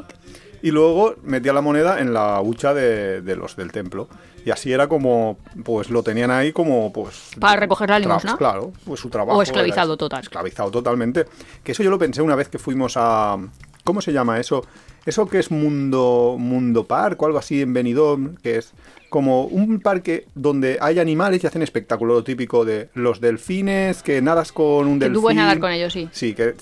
Y 0.64 0.70
luego 0.70 1.16
metía 1.24 1.52
la 1.52 1.60
moneda 1.60 1.98
en 2.00 2.14
la 2.14 2.40
hucha 2.40 2.72
de, 2.72 3.20
de 3.20 3.34
los 3.34 3.56
del 3.56 3.72
templo. 3.72 4.08
Y 4.44 4.50
así 4.50 4.72
era 4.72 4.86
como, 4.88 5.38
pues 5.64 5.90
lo 5.90 6.02
tenían 6.04 6.30
ahí 6.30 6.52
como, 6.52 6.92
pues... 6.92 7.30
Para 7.40 7.58
recoger 7.60 7.90
la 7.90 7.98
limosna. 7.98 8.36
Claro, 8.36 8.72
pues 8.84 9.00
su 9.00 9.08
trabajo. 9.08 9.38
O 9.38 9.42
esclavizado 9.42 9.96
total. 9.96 10.20
Esclavizado 10.22 10.70
totalmente. 10.70 11.26
Que 11.64 11.72
eso 11.72 11.82
yo 11.82 11.90
lo 11.90 11.98
pensé 11.98 12.22
una 12.22 12.36
vez 12.36 12.48
que 12.48 12.58
fuimos 12.58 12.94
a... 12.96 13.38
¿Cómo 13.84 14.00
se 14.00 14.12
llama 14.12 14.38
eso? 14.38 14.64
Eso 15.04 15.26
que 15.26 15.40
es 15.40 15.50
Mundo, 15.50 16.36
Mundo 16.38 16.84
Park 16.86 17.20
o 17.22 17.26
algo 17.26 17.38
así 17.38 17.60
en 17.62 17.72
Benidorm, 17.72 18.36
que 18.36 18.58
es 18.58 18.72
como 19.12 19.44
un 19.44 19.78
parque 19.80 20.26
donde 20.34 20.78
hay 20.80 20.98
animales 20.98 21.44
y 21.44 21.46
hacen 21.46 21.60
espectáculo 21.60 22.14
lo 22.14 22.24
típico 22.24 22.64
de 22.64 22.88
los 22.94 23.20
delfines, 23.20 24.02
que 24.02 24.22
nadas 24.22 24.52
con 24.52 24.88
un 24.88 24.98
Que 24.98 25.04
delfín. 25.04 25.12
tú 25.14 25.20
puedes 25.20 25.36
nadar 25.36 25.60
con 25.60 25.70
ellos, 25.70 25.92
sí. 25.92 26.08
Sí, 26.12 26.32
que... 26.34 26.54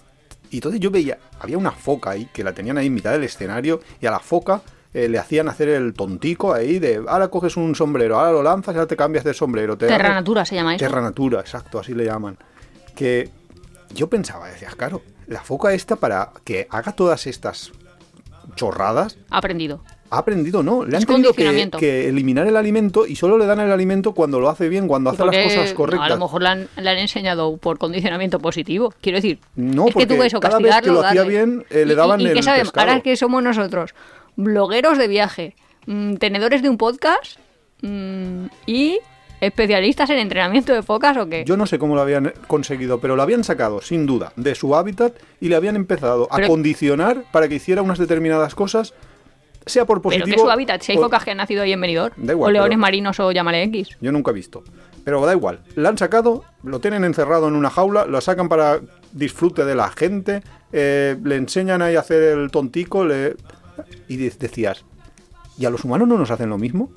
Y 0.51 0.57
entonces 0.57 0.81
yo 0.81 0.91
veía, 0.91 1.17
había 1.39 1.57
una 1.57 1.71
foca 1.71 2.11
ahí, 2.11 2.29
que 2.33 2.43
la 2.43 2.53
tenían 2.53 2.77
ahí 2.77 2.89
en 2.89 2.95
mitad 2.95 3.13
del 3.13 3.23
escenario, 3.23 3.81
y 4.03 4.07
a 4.07 4.11
la 4.11 4.19
foca 4.19 4.63
eh, 4.93 5.09
le 5.09 5.17
hacían 5.21 5.49
hacer 5.49 5.69
el 5.69 5.95
tontico 5.95 6.53
ahí 6.53 6.81
de, 6.81 7.05
ahora 7.07 7.29
coges 7.29 7.57
un 7.57 7.77
sombrero, 7.77 8.19
ahora 8.19 8.33
lo 8.33 8.43
lanzas 8.43 8.75
ahora 8.75 8.89
te 8.89 8.97
cambias 8.97 9.23
de 9.23 9.33
sombrero. 9.33 9.79
Te 9.79 9.87
Terra 9.87 10.07
haces- 10.09 10.15
Natura 10.17 10.45
se 10.45 10.57
llama 10.57 10.75
eso. 10.75 10.85
Terra 10.85 11.01
Natura, 11.01 11.39
exacto, 11.39 11.79
así 11.79 11.95
le 11.95 12.05
llaman. 12.05 12.37
Que 12.97 13.29
yo 13.95 14.11
pensaba, 14.11 14.49
decías, 14.49 14.75
claro, 14.75 15.03
la 15.29 15.41
foca 15.41 15.73
esta 15.73 15.95
para 15.95 16.33
que 16.43 16.67
haga 16.69 16.91
todas 16.97 17.29
estas 17.29 17.71
chorradas, 18.57 19.19
Aprendido. 19.31 19.85
Ha 20.11 20.18
aprendido, 20.18 20.62
¿no? 20.62 20.85
Le 20.85 20.96
han 20.96 21.05
tenido 21.05 21.33
que, 21.33 21.70
que 21.79 22.09
eliminar 22.09 22.46
el 22.46 22.57
alimento 22.57 23.07
y 23.07 23.14
solo 23.16 23.38
le 23.38 23.46
dan 23.46 23.61
el 23.61 23.70
alimento 23.70 24.12
cuando 24.12 24.40
lo 24.40 24.49
hace 24.49 24.68
bien, 24.68 24.88
cuando 24.88 25.11
hace 25.11 25.18
las 25.25 25.27
Porque, 25.27 25.44
cosas 25.44 25.70
no, 25.70 25.77
correctas. 25.77 26.07
a 26.11 26.14
lo 26.14 26.18
mejor 26.20 26.42
le 26.42 26.49
han, 26.49 26.68
le 26.77 26.90
han 26.90 26.99
enseñado 26.99 27.57
por 27.59 27.79
condicionamiento 27.79 28.38
positivo. 28.40 28.92
Quiero 29.01 29.18
decir, 29.18 29.38
No, 29.55 29.87
es 29.88 29.94
que 29.94 30.07
tú 30.07 30.14
porque 30.16 30.27
eso, 30.27 30.40
cada 30.40 30.59
vez 30.59 30.75
que 30.83 30.90
lo 30.90 31.01
hacía 31.01 31.20
darle. 31.20 31.33
bien, 31.33 31.64
eh, 31.70 31.85
le 31.87 31.92
Y- 31.92 31.96
daban 31.96 32.20
y, 32.20 32.25
y 32.25 32.27
el 32.29 32.35
qué 32.35 32.42
sabemos? 32.42 32.68
pescado. 32.68 32.88
Ahora 32.90 33.03
que 33.03 33.16
somos 33.16 33.42
nosotros, 33.42 33.94
blogueros 34.37 34.99
de 34.99 35.09
viaje, 35.09 35.55
mm, 35.87 36.14
tenedores 36.16 36.62
de 36.62 36.68
un 36.68 36.77
podcast 36.77 37.38
mm, 37.83 38.46
y 38.66 38.99
especialistas 39.40 40.11
en 40.11 40.18
entrenamiento 40.18 40.75
de 40.75 40.83
focas 40.83 41.16
o 41.16 41.27
qué. 41.29 41.44
Yo 41.46 41.57
no 41.57 41.64
sé 41.66 41.79
cómo 41.79 41.94
lo 41.94 42.03
habían 42.03 42.33
conseguido, 42.46 43.01
pero 43.01 43.16
lo 43.16 43.23
habían 43.23 43.42
sacado, 43.42 43.81
sin 43.81 44.05
duda, 44.07 44.33
de 44.37 44.55
su 44.55 44.75
hábitat 44.77 45.14
y 45.40 45.49
le 45.49 45.57
habían 45.57 45.77
empezado 45.77 46.29
a 46.31 46.42
condicionar 46.46 47.25
para 47.33 47.49
que 47.49 47.55
hiciera 47.55 47.81
unas 47.81 47.99
determinadas 47.99 48.55
cosas, 48.55 48.92
sea 49.70 49.87
por 49.87 49.98
Pero 49.98 50.02
positivo... 50.02 50.37
que 50.37 50.42
su 50.42 50.50
hábitat, 50.50 50.83
si 50.83 50.92
hay 50.92 50.98
o- 50.98 51.02
focas 51.02 51.24
que 51.24 51.30
han 51.30 51.38
nacido 51.38 51.62
ahí 51.62 51.72
en 51.72 51.80
Benidorm, 51.80 52.12
Da 52.18 52.33
igual, 52.35 52.50
o 52.50 52.52
leones 52.52 52.70
pero- 52.70 52.80
marinos 52.80 53.18
o 53.20 53.33
llámale 53.33 53.62
X. 53.64 53.96
Yo 54.00 54.12
nunca 54.12 54.30
he 54.30 54.35
visto. 54.35 54.62
Pero 55.04 55.24
da 55.24 55.33
igual. 55.33 55.61
La 55.76 55.88
han 55.88 55.96
sacado, 55.96 56.44
lo 56.62 56.78
tienen 56.80 57.04
encerrado 57.04 57.48
en 57.48 57.54
una 57.54 57.70
jaula, 57.70 58.04
lo 58.04 58.20
sacan 58.20 58.48
para 58.50 58.80
disfrute 59.12 59.64
de 59.64 59.74
la 59.74 59.88
gente, 59.90 60.42
eh, 60.72 61.16
le 61.24 61.37
enseñan 61.37 61.80
ahí 61.80 61.96
a 61.96 62.00
hacer 62.00 62.22
el 62.38 62.50
tontico, 62.50 63.04
le... 63.04 63.35
y 64.09 64.16
de- 64.18 64.30
decías, 64.38 64.85
¿y 65.59 65.64
a 65.64 65.70
los 65.70 65.85
humanos 65.85 66.06
no 66.06 66.18
nos 66.18 66.30
hacen 66.30 66.50
lo 66.50 66.59
mismo? 66.59 66.90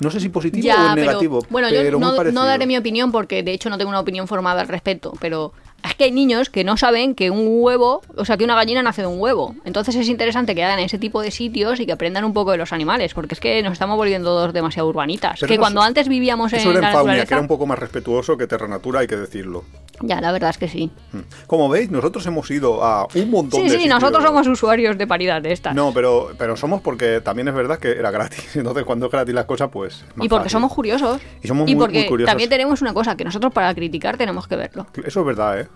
No 0.00 0.10
sé 0.10 0.20
si 0.20 0.28
positivo 0.28 0.68
o 0.72 0.94
pero- 0.94 0.94
negativo. 0.94 1.46
bueno, 1.50 1.68
pero 1.70 1.82
yo 1.90 1.98
no, 1.98 2.22
no 2.32 2.44
daré 2.44 2.66
mi 2.66 2.76
opinión 2.76 3.12
porque 3.12 3.42
de 3.42 3.52
hecho 3.52 3.68
no 3.70 3.78
tengo 3.78 3.90
una 3.90 4.00
opinión 4.00 4.26
formada 4.26 4.60
al 4.62 4.68
respecto, 4.68 5.12
pero 5.20 5.52
es 5.84 5.94
que 5.94 6.04
hay 6.04 6.12
niños 6.12 6.50
que 6.50 6.62
no 6.64 6.76
saben 6.76 7.14
que 7.14 7.30
un 7.30 7.46
huevo, 7.48 8.02
o 8.16 8.24
sea, 8.24 8.36
que 8.36 8.44
una 8.44 8.54
gallina 8.54 8.82
nace 8.82 9.00
de 9.02 9.08
un 9.08 9.18
huevo. 9.20 9.54
Entonces 9.64 9.94
es 9.96 10.08
interesante 10.08 10.54
que 10.54 10.62
hagan 10.64 10.78
ese 10.78 10.98
tipo 10.98 11.22
de 11.22 11.30
sitios 11.30 11.80
y 11.80 11.86
que 11.86 11.92
aprendan 11.92 12.24
un 12.24 12.32
poco 12.34 12.50
de 12.50 12.56
los 12.58 12.72
animales, 12.72 13.14
porque 13.14 13.34
es 13.34 13.40
que 13.40 13.62
nos 13.62 13.72
estamos 13.74 13.96
volviendo 13.96 14.28
todos 14.30 14.52
demasiado 14.52 14.88
urbanitas. 14.88 15.38
Pero 15.40 15.48
que 15.48 15.54
eso- 15.54 15.60
cuando 15.60 15.80
antes 15.82 16.08
vivíamos 16.08 16.52
Eso 16.52 16.70
en 16.70 16.76
era 16.76 16.80
la 16.80 16.88
en 16.88 16.92
Faunia, 16.92 17.12
que 17.12 17.18
naturaleza... 17.20 17.34
era 17.34 17.42
un 17.42 17.48
poco 17.48 17.66
más 17.66 17.78
respetuoso 17.78 18.36
que 18.36 18.46
Terra 18.46 18.68
Natura, 18.68 19.00
hay 19.00 19.06
que 19.06 19.16
decirlo. 19.16 19.64
Ya, 20.02 20.20
la 20.20 20.32
verdad 20.32 20.50
es 20.50 20.58
que 20.58 20.68
sí. 20.68 20.90
Mm. 21.12 21.18
Como 21.46 21.68
veis, 21.68 21.90
nosotros 21.90 22.24
hemos 22.26 22.50
ido 22.50 22.82
a 22.84 23.06
un 23.14 23.30
montón 23.30 23.60
Sí, 23.60 23.64
de 23.64 23.70
sí, 23.70 23.76
sitios. 23.82 24.00
nosotros 24.00 24.22
somos 24.24 24.46
usuarios 24.46 24.96
de 24.96 25.06
paridad 25.06 25.42
de 25.42 25.52
estas. 25.52 25.74
No, 25.74 25.92
pero, 25.92 26.30
pero 26.38 26.56
somos 26.56 26.80
porque 26.80 27.20
también 27.20 27.48
es 27.48 27.54
verdad 27.54 27.78
que 27.78 27.90
era 27.92 28.10
gratis. 28.10 28.44
Entonces, 28.56 28.84
cuando 28.84 29.06
es 29.06 29.12
gratis 29.12 29.34
las 29.34 29.44
cosas, 29.44 29.68
pues. 29.72 30.04
más 30.14 30.24
y 30.26 30.28
porque 30.28 30.44
fácil. 30.44 30.50
somos 30.52 30.72
curiosos. 30.72 31.20
Y 31.42 31.48
somos 31.48 31.66
muy- 31.66 31.76
porque 31.76 31.98
muy 32.00 32.06
curiosos. 32.08 32.30
también 32.30 32.48
tenemos 32.50 32.80
una 32.82 32.94
cosa, 32.94 33.16
que 33.16 33.24
nosotros 33.24 33.52
para 33.52 33.74
criticar 33.74 34.16
tenemos 34.16 34.46
que 34.48 34.56
verlo. 34.56 34.86
Eso 35.04 35.20
es 35.20 35.26
verdad, 35.26 35.60
¿eh? 35.60 35.68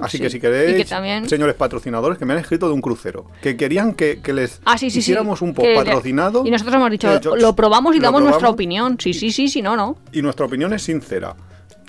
Así 0.00 0.16
Sí. 0.16 0.22
que 0.22 0.30
si 0.30 0.40
queréis, 0.40 0.74
que 0.76 0.84
también- 0.86 1.28
señores 1.28 1.54
patrocinadores, 1.54 2.16
que 2.16 2.24
me 2.24 2.32
han 2.32 2.38
escrito 2.38 2.66
de 2.66 2.72
un 2.72 2.80
crucero, 2.80 3.26
que 3.42 3.58
querían 3.58 3.92
que, 3.92 4.22
que 4.22 4.32
les 4.32 4.60
Ah, 4.64 4.78
sí, 4.78 4.86
sí, 4.86 4.92
sí. 4.92 4.98
hiciéramos 5.00 5.42
un 5.42 5.52
Que- 5.52 5.74
patrocinado. 5.74 6.46
Y 6.46 6.50
nosotros 6.50 6.74
hemos 6.76 6.90
dicho, 6.90 7.20
yo- 7.20 7.36
lo 7.36 7.54
probamos 7.54 7.94
y 7.94 7.98
lo 7.98 8.04
damos 8.04 8.22
nuestra 8.22 8.48
opinión. 8.48 8.96
Sí, 8.98 9.12
sí, 9.12 9.30
sí, 9.30 9.48
sí, 9.48 9.60
no, 9.60 9.76
no. 9.76 9.98
Y 10.12 10.22
nuestra 10.22 10.46
opinión 10.46 10.72
es 10.72 10.82
sincera. 10.82 11.36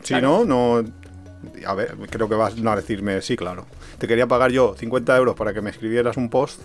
Si 0.02 0.10
Claro. 0.16 0.44
no, 0.46 0.82
no. 0.82 0.90
A 1.66 1.74
ver, 1.74 1.96
creo 2.10 2.28
que 2.30 2.36
vas 2.36 2.54
a 2.66 2.76
decirme, 2.76 3.22
sí, 3.22 3.36
claro. 3.36 3.66
Te 3.98 4.08
quería 4.08 4.28
pagar 4.28 4.52
yo 4.52 4.76
50 4.78 5.16
euros 5.18 5.36
para 5.36 5.54
que 5.54 5.62
me 5.62 5.70
escribieras 5.70 6.18
un 6.18 6.30
post. 6.30 6.62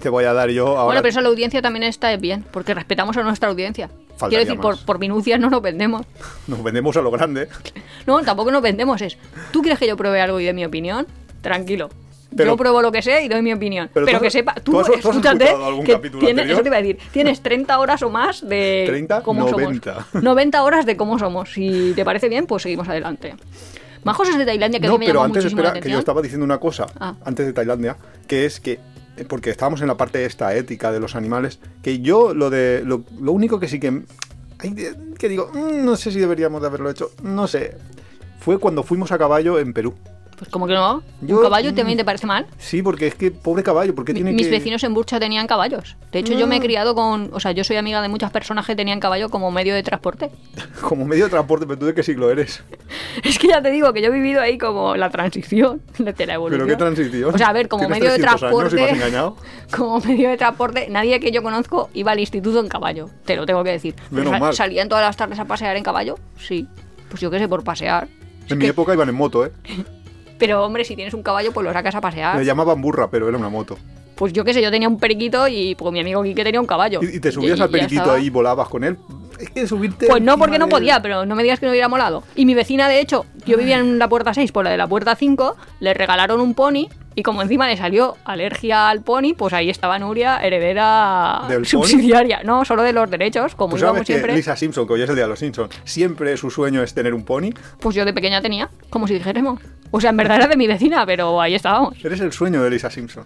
Te 0.00 0.08
voy 0.08 0.24
a 0.24 0.32
dar 0.32 0.48
yo 0.50 0.68
ahora. 0.68 0.84
Bueno, 0.84 1.02
pero 1.02 1.10
eso 1.10 1.20
la 1.20 1.28
audiencia 1.28 1.60
también 1.60 1.82
está 1.82 2.16
bien, 2.16 2.44
porque 2.50 2.72
respetamos 2.74 3.16
a 3.16 3.22
nuestra 3.22 3.48
audiencia. 3.50 3.88
Faltaría 4.16 4.44
Quiero 4.44 4.44
decir, 4.44 4.60
por, 4.60 4.84
por 4.86 4.98
minucias 4.98 5.38
no 5.40 5.50
nos 5.50 5.60
vendemos. 5.62 6.06
Nos 6.46 6.62
vendemos 6.62 6.96
a 6.96 7.02
lo 7.02 7.10
grande. 7.10 7.48
No, 8.06 8.20
tampoco 8.22 8.50
nos 8.50 8.62
vendemos. 8.62 9.00
Es, 9.02 9.18
¿tú 9.52 9.60
quieres 9.60 9.78
que 9.78 9.86
yo 9.86 9.94
pruebe 9.96 10.20
algo 10.22 10.40
y 10.40 10.44
dé 10.46 10.54
mi 10.54 10.64
opinión? 10.64 11.06
Tranquilo. 11.42 11.90
Pero- 12.34 12.52
yo 12.52 12.56
pruebo 12.56 12.80
lo 12.80 12.90
que 12.92 13.02
sé 13.02 13.22
y 13.24 13.28
doy 13.28 13.42
mi 13.42 13.52
opinión. 13.52 13.90
Pero 13.92 14.06
Pero, 14.06 14.18
tú 14.18 14.24
que 14.24 14.30
sepa, 14.30 14.54
tú 14.54 14.72
tú, 14.72 14.80
has- 14.80 14.86
tú 14.86 14.92
has 14.94 14.98
escúchate 15.00 15.50
algún 15.50 15.84
que 15.84 15.92
capítulo 15.92 16.20
tienes, 16.20 16.42
anterior. 16.44 16.54
eso 16.54 16.62
te 16.62 16.68
iba 16.68 16.76
a 16.76 16.80
decir, 16.82 16.98
tienes 17.12 17.40
30 17.42 17.78
horas 17.78 18.02
o 18.02 18.08
más 18.08 18.48
de 18.48 18.84
30, 18.86 19.22
cómo 19.22 19.48
90. 19.50 19.94
somos. 20.10 20.22
90 20.24 20.62
horas 20.62 20.86
de 20.86 20.96
cómo 20.96 21.18
somos. 21.18 21.52
Si 21.52 21.92
te 21.94 22.04
parece 22.04 22.28
bien, 22.28 22.46
pues 22.46 22.62
seguimos 22.62 22.88
adelante. 22.88 23.34
Más 24.04 24.16
cosas 24.16 24.38
de 24.38 24.46
Tailandia 24.46 24.80
que 24.80 24.86
a 24.86 24.90
no, 24.90 24.94
mí 24.98 25.00
me 25.00 25.06
pero 25.06 25.22
antes 25.22 25.44
la 25.44 25.48
espera, 25.50 25.72
que 25.74 25.90
yo 25.90 25.98
estaba 25.98 26.22
diciendo 26.22 26.44
una 26.44 26.58
cosa, 26.58 26.86
Ah. 26.98 27.16
antes 27.24 27.46
de 27.46 27.52
Tailandia, 27.52 27.96
que 28.26 28.44
es 28.46 28.58
que, 28.60 28.80
eh, 29.16 29.24
porque 29.28 29.50
estábamos 29.50 29.80
en 29.82 29.88
la 29.88 29.96
parte 29.96 30.24
esta 30.24 30.54
ética 30.54 30.90
de 30.92 31.00
los 31.00 31.14
animales, 31.16 31.58
que 31.82 32.00
yo 32.00 32.32
lo 32.34 32.48
de, 32.50 32.82
lo, 32.84 33.04
lo 33.20 33.32
único 33.32 33.60
que 33.60 33.68
sí 33.68 33.78
que, 33.78 34.02
que 35.18 35.28
digo, 35.28 35.50
"Mm, 35.52 35.84
no 35.84 35.96
sé 35.96 36.10
si 36.12 36.18
deberíamos 36.18 36.60
de 36.60 36.66
haberlo 36.68 36.90
hecho, 36.90 37.10
no 37.22 37.46
sé, 37.46 37.76
fue 38.40 38.58
cuando 38.58 38.82
fuimos 38.82 39.12
a 39.12 39.18
caballo 39.18 39.58
en 39.58 39.72
Perú. 39.72 39.94
Pues 40.40 40.50
como 40.50 40.66
que 40.66 40.72
no. 40.72 41.02
Yo- 41.20 41.36
¿Un 41.36 41.42
caballo 41.42 41.70
mm, 41.70 41.74
también 41.74 41.98
te 41.98 42.04
parece 42.06 42.26
mal? 42.26 42.46
Sí, 42.56 42.80
porque 42.82 43.06
es 43.08 43.14
que, 43.14 43.30
pobre 43.30 43.62
caballo, 43.62 43.94
porque 43.94 44.14
Mi- 44.14 44.20
tiene 44.20 44.32
Mis 44.32 44.46
que... 44.46 44.52
vecinos 44.52 44.82
en 44.84 44.94
Burcha 44.94 45.20
tenían 45.20 45.46
caballos. 45.46 45.96
De 46.12 46.18
hecho, 46.20 46.32
yo 46.32 46.46
me 46.46 46.56
he 46.56 46.58
Mm. 46.60 46.62
criado 46.62 46.94
con. 46.94 47.28
O 47.34 47.40
sea, 47.40 47.52
yo 47.52 47.62
soy 47.62 47.76
amiga 47.76 48.00
de 48.00 48.08
muchas 48.08 48.30
personas 48.30 48.64
que 48.66 48.74
tenían 48.74 49.00
caballo 49.00 49.28
como 49.28 49.50
medio 49.50 49.74
de 49.74 49.82
transporte. 49.82 50.30
Como 50.80 51.04
medio 51.04 51.24
de 51.24 51.30
transporte, 51.30 51.66
pero 51.66 51.78
tú 51.78 51.84
de 51.86 51.92
qué 51.94 52.02
siglo 52.02 52.30
eres. 52.30 52.62
Es 53.22 53.38
que 53.38 53.48
ya 53.48 53.60
te 53.60 53.70
digo 53.70 53.92
que 53.92 54.00
yo 54.00 54.08
he 54.08 54.10
vivido 54.10 54.40
ahí 54.40 54.56
como 54.56 54.96
la 54.96 55.10
transición 55.10 55.82
de 55.98 56.26
la 56.26 56.34
evolución. 56.34 56.66
Pero 56.66 56.78
qué 56.78 56.82
transición. 56.82 57.34
O 57.34 57.36
sea, 57.38 57.48
a 57.48 57.52
ver, 57.52 57.68
como 57.68 57.86
medio 57.86 58.10
de 58.10 58.18
300 58.18 58.42
años 58.42 58.52
y 58.52 58.56
me 58.56 58.62
has 58.62 58.70
transporte. 58.70 58.92
engañado. 59.06 59.36
Como 59.76 60.00
medio 60.00 60.30
de 60.30 60.36
transporte, 60.38 60.86
nadie 60.88 61.20
que 61.20 61.32
yo 61.32 61.42
conozco 61.42 61.90
iba 61.92 62.12
al 62.12 62.20
instituto 62.20 62.60
en 62.60 62.68
caballo. 62.68 63.10
Te 63.26 63.36
lo 63.36 63.44
tengo 63.44 63.62
que 63.62 63.72
decir. 63.72 63.94
Menos 64.10 64.40
mal. 64.40 64.54
¿Salían 64.54 64.88
todas 64.88 65.04
las 65.04 65.18
tardes 65.18 65.38
a 65.38 65.44
pasear 65.44 65.76
en 65.76 65.82
caballo? 65.84 66.18
Sí. 66.38 66.66
Pues 67.10 67.20
yo 67.20 67.30
qué 67.30 67.38
sé, 67.38 67.46
por 67.46 67.62
pasear. 67.62 68.08
Es 68.46 68.52
En 68.52 68.58
mi 68.58 68.64
que- 68.64 68.70
época 68.70 68.94
iban 68.94 69.08
en 69.10 69.14
moto, 69.16 69.44
¿eh? 69.44 69.52
Pero 70.40 70.64
hombre, 70.64 70.84
si 70.84 70.96
tienes 70.96 71.14
un 71.14 71.22
caballo, 71.22 71.52
pues 71.52 71.64
lo 71.64 71.72
sacas 71.72 71.94
a 71.94 72.00
pasear. 72.00 72.36
Me 72.36 72.44
llamaban 72.44 72.80
burra, 72.82 73.08
pero 73.10 73.28
era 73.28 73.38
una 73.38 73.48
moto. 73.48 73.78
Pues 74.16 74.32
yo 74.32 74.44
qué 74.44 74.52
sé, 74.52 74.60
yo 74.60 74.70
tenía 74.70 74.88
un 74.88 74.98
periquito 74.98 75.46
y 75.48 75.74
pues, 75.76 75.92
mi 75.92 76.00
amigo 76.00 76.22
Quique 76.22 76.42
tenía 76.44 76.60
un 76.60 76.66
caballo. 76.66 77.00
Y, 77.02 77.16
y 77.16 77.20
te 77.20 77.30
subías 77.32 77.58
Y- 77.58 77.62
al 77.62 77.70
periquito 77.70 78.10
ahí 78.10 78.26
y 78.26 78.30
volabas 78.30 78.68
con 78.68 78.82
él. 78.84 78.98
Es 79.38 79.48
que 79.48 79.66
subirte. 79.66 80.06
Pues 80.08 80.20
no, 80.20 80.36
porque 80.36 80.58
no 80.58 80.68
podía, 80.68 81.00
pero 81.00 81.24
no 81.24 81.34
me 81.34 81.42
digas 81.42 81.58
que 81.60 81.64
no 81.64 81.72
hubiera 81.72 81.88
molado. 81.88 82.22
Y 82.34 82.44
mi 82.44 82.52
vecina, 82.54 82.88
de 82.88 83.00
hecho, 83.00 83.24
yo 83.46 83.56
vivía 83.56 83.78
en 83.78 83.98
la 83.98 84.08
puerta 84.08 84.34
6, 84.34 84.52
por 84.52 84.64
la 84.64 84.70
de 84.70 84.76
la 84.76 84.86
puerta 84.86 85.14
5, 85.16 85.56
le 85.80 85.94
regalaron 85.94 86.42
un 86.42 86.52
pony 86.52 86.88
y 87.14 87.22
como 87.22 87.40
encima 87.40 87.66
le 87.66 87.78
salió 87.78 88.16
alergia 88.26 88.90
al 88.90 89.00
pony, 89.02 89.32
pues 89.34 89.54
ahí 89.54 89.70
estaba 89.70 89.98
Nuria, 89.98 90.36
heredera 90.44 91.42
¿Del 91.48 91.58
pony? 91.62 91.64
subsidiaria. 91.64 92.42
No, 92.44 92.66
solo 92.66 92.82
de 92.82 92.92
los 92.92 93.10
derechos, 93.10 93.54
como 93.54 93.70
Pues 93.70 93.80
íbamos 93.82 93.96
sabes 93.98 94.06
que 94.06 94.12
siempre. 94.12 94.34
Lisa 94.36 94.56
Simpson, 94.56 94.86
que 94.86 94.92
hoy 94.92 95.02
es 95.02 95.08
el 95.08 95.16
día 95.16 95.24
de 95.24 95.30
los 95.30 95.38
Simpsons, 95.38 95.74
siempre 95.84 96.36
su 96.36 96.50
sueño 96.50 96.82
es 96.82 96.92
tener 96.92 97.14
un 97.14 97.24
pony. 97.24 97.50
Pues 97.80 97.96
yo 97.96 98.04
de 98.04 98.12
pequeña 98.12 98.42
tenía, 98.42 98.68
como 98.90 99.06
si 99.08 99.14
dijéramos. 99.14 99.60
O 99.90 100.00
sea, 100.00 100.10
en 100.10 100.16
verdad 100.16 100.36
era 100.36 100.46
de 100.46 100.56
mi 100.56 100.66
vecina, 100.66 101.04
pero 101.06 101.40
ahí 101.40 101.54
estábamos. 101.54 102.02
Eres 102.04 102.20
el 102.20 102.32
sueño 102.32 102.62
de 102.62 102.70
Lisa 102.70 102.90
Simpson. 102.90 103.24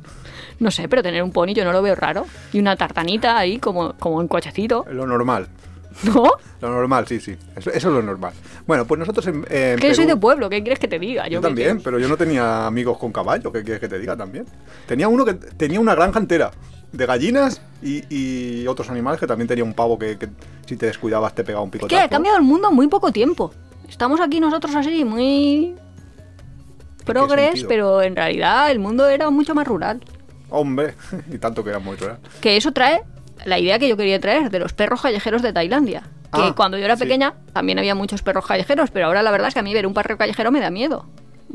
No 0.60 0.70
sé, 0.70 0.88
pero 0.88 1.02
tener 1.02 1.22
un 1.22 1.30
pony 1.32 1.52
yo 1.54 1.64
no 1.64 1.72
lo 1.72 1.82
veo 1.82 1.94
raro. 1.94 2.26
Y 2.52 2.58
una 2.60 2.76
tartanita 2.76 3.36
ahí, 3.36 3.58
como, 3.58 3.94
como 3.94 4.20
en 4.20 4.28
cochecito. 4.28 4.84
Lo 4.90 5.06
normal. 5.06 5.48
¿No? 6.02 6.24
Lo 6.60 6.70
normal, 6.70 7.06
sí, 7.06 7.20
sí. 7.20 7.36
Eso, 7.54 7.70
eso 7.70 7.88
es 7.88 7.94
lo 7.94 8.02
normal. 8.02 8.32
Bueno, 8.66 8.84
pues 8.84 8.98
nosotros 8.98 9.26
en. 9.28 9.44
en 9.48 9.78
Que 9.78 9.88
yo 9.88 9.94
soy 9.94 10.06
de 10.06 10.16
pueblo, 10.16 10.48
¿qué 10.50 10.60
quieres 10.62 10.78
que 10.80 10.88
te 10.88 10.98
diga? 10.98 11.28
Yo 11.28 11.40
también, 11.40 11.80
pero 11.82 11.98
yo 12.00 12.08
no 12.08 12.16
tenía 12.16 12.66
amigos 12.66 12.98
con 12.98 13.12
caballo, 13.12 13.52
¿qué 13.52 13.62
quieres 13.62 13.80
que 13.80 13.88
te 13.88 13.98
diga 13.98 14.16
también? 14.16 14.44
Tenía 14.86 15.06
uno 15.06 15.24
que 15.24 15.34
tenía 15.34 15.78
una 15.78 15.94
granja 15.94 16.18
entera 16.18 16.50
de 16.90 17.06
gallinas 17.06 17.60
y, 17.82 18.02
y 18.12 18.66
otros 18.66 18.88
animales 18.90 19.20
que 19.20 19.26
también 19.26 19.46
tenía 19.46 19.62
un 19.64 19.74
pavo 19.74 19.96
que, 19.98 20.16
que 20.18 20.28
si 20.66 20.76
te 20.76 20.86
descuidabas 20.86 21.34
te 21.34 21.44
pegaba 21.44 21.62
un 21.62 21.68
Es 21.68 21.72
picotazo. 21.72 21.96
que 21.96 22.04
ha 22.04 22.08
cambiado 22.08 22.38
el 22.38 22.44
mundo 22.44 22.68
en 22.70 22.74
muy 22.74 22.88
poco 22.88 23.12
tiempo. 23.12 23.52
Estamos 23.88 24.20
aquí 24.20 24.40
nosotros 24.40 24.74
así, 24.74 25.04
muy 25.04 25.74
progres, 27.04 27.64
pero 27.64 28.02
en 28.02 28.16
realidad 28.16 28.70
el 28.70 28.78
mundo 28.78 29.08
era 29.08 29.30
mucho 29.30 29.54
más 29.54 29.66
rural. 29.66 30.00
Hombre, 30.50 30.94
y 31.32 31.38
tanto 31.38 31.62
que 31.64 31.70
era 31.70 31.78
muy 31.78 31.96
rural. 31.96 32.18
Que 32.40 32.56
eso 32.56 32.72
trae 32.72 33.02
la 33.44 33.58
idea 33.58 33.78
que 33.78 33.88
yo 33.88 33.96
quería 33.96 34.20
traer 34.20 34.50
de 34.50 34.58
los 34.58 34.72
perros 34.72 35.00
callejeros 35.02 35.42
de 35.42 35.52
Tailandia. 35.52 36.02
Que 36.32 36.40
Ah, 36.42 36.52
cuando 36.56 36.76
yo 36.78 36.84
era 36.84 36.96
sí. 36.96 37.04
pequeña 37.04 37.34
también 37.52 37.78
había 37.78 37.94
muchos 37.94 38.22
perros 38.22 38.46
callejeros, 38.46 38.90
pero 38.90 39.06
ahora 39.06 39.22
la 39.22 39.30
verdad 39.30 39.48
es 39.48 39.54
que 39.54 39.60
a 39.60 39.62
mí 39.62 39.72
ver 39.72 39.86
un 39.86 39.94
perro 39.94 40.16
callejero 40.18 40.50
me 40.50 40.60
da 40.60 40.70
miedo. 40.70 41.06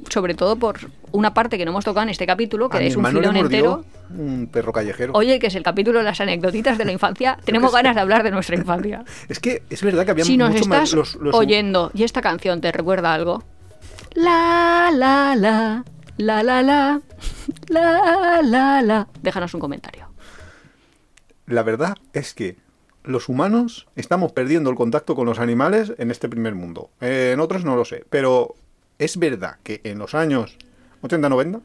Sobre 0.09 0.33
todo 0.33 0.55
por 0.55 0.79
una 1.11 1.33
parte 1.33 1.57
que 1.57 1.65
no 1.65 1.71
hemos 1.71 1.83
tocado 1.83 2.03
en 2.03 2.09
este 2.09 2.25
capítulo, 2.25 2.69
que 2.69 2.77
A 2.77 2.81
es 2.81 2.95
un 2.95 3.05
filón 3.05 3.35
entero. 3.35 3.83
un 4.17 4.47
perro 4.49 4.71
callejero. 4.71 5.11
Oye, 5.15 5.39
que 5.39 5.47
es 5.47 5.55
el 5.55 5.63
capítulo 5.63 5.99
de 5.99 6.05
las 6.05 6.21
anecdotitas 6.21 6.77
de 6.77 6.85
la 6.85 6.91
infancia. 6.93 7.37
Tenemos 7.43 7.73
ganas 7.73 7.95
de 7.95 8.01
hablar 8.01 8.23
de 8.23 8.31
nuestra 8.31 8.55
infancia. 8.55 9.03
Es 9.27 9.39
que 9.41 9.63
es 9.69 9.83
verdad 9.83 10.05
que 10.05 10.11
había 10.11 10.23
Si 10.23 10.37
nos 10.37 10.51
estás 10.55 10.67
más 10.67 10.93
los, 10.93 11.15
los- 11.15 11.35
oyendo 11.35 11.91
y 11.93 12.03
esta 12.03 12.21
canción 12.21 12.61
te 12.61 12.71
recuerda 12.71 13.13
algo. 13.13 13.43
La, 14.15 14.89
la, 14.93 15.35
la, 15.35 15.83
la, 16.17 16.43
la, 16.43 16.63
la, 16.63 17.01
la, 17.67 18.41
la, 18.41 18.81
la. 18.81 19.07
Déjanos 19.21 19.53
un 19.53 19.59
comentario. 19.59 20.09
La 21.45 21.63
verdad 21.63 21.95
es 22.13 22.33
que 22.33 22.57
los 23.03 23.29
humanos 23.29 23.87
estamos 23.95 24.31
perdiendo 24.33 24.69
el 24.69 24.75
contacto 24.75 25.15
con 25.15 25.25
los 25.25 25.39
animales 25.39 25.93
en 25.97 26.11
este 26.11 26.29
primer 26.29 26.55
mundo. 26.55 26.89
En 27.01 27.39
otros 27.39 27.63
no 27.65 27.75
lo 27.75 27.85
sé, 27.85 28.05
pero 28.09 28.55
es 28.97 29.17
verdad 29.17 29.57
que 29.63 29.81
en 29.83 29.97
los 29.97 30.13
años 30.13 30.57
80-90 31.01 31.61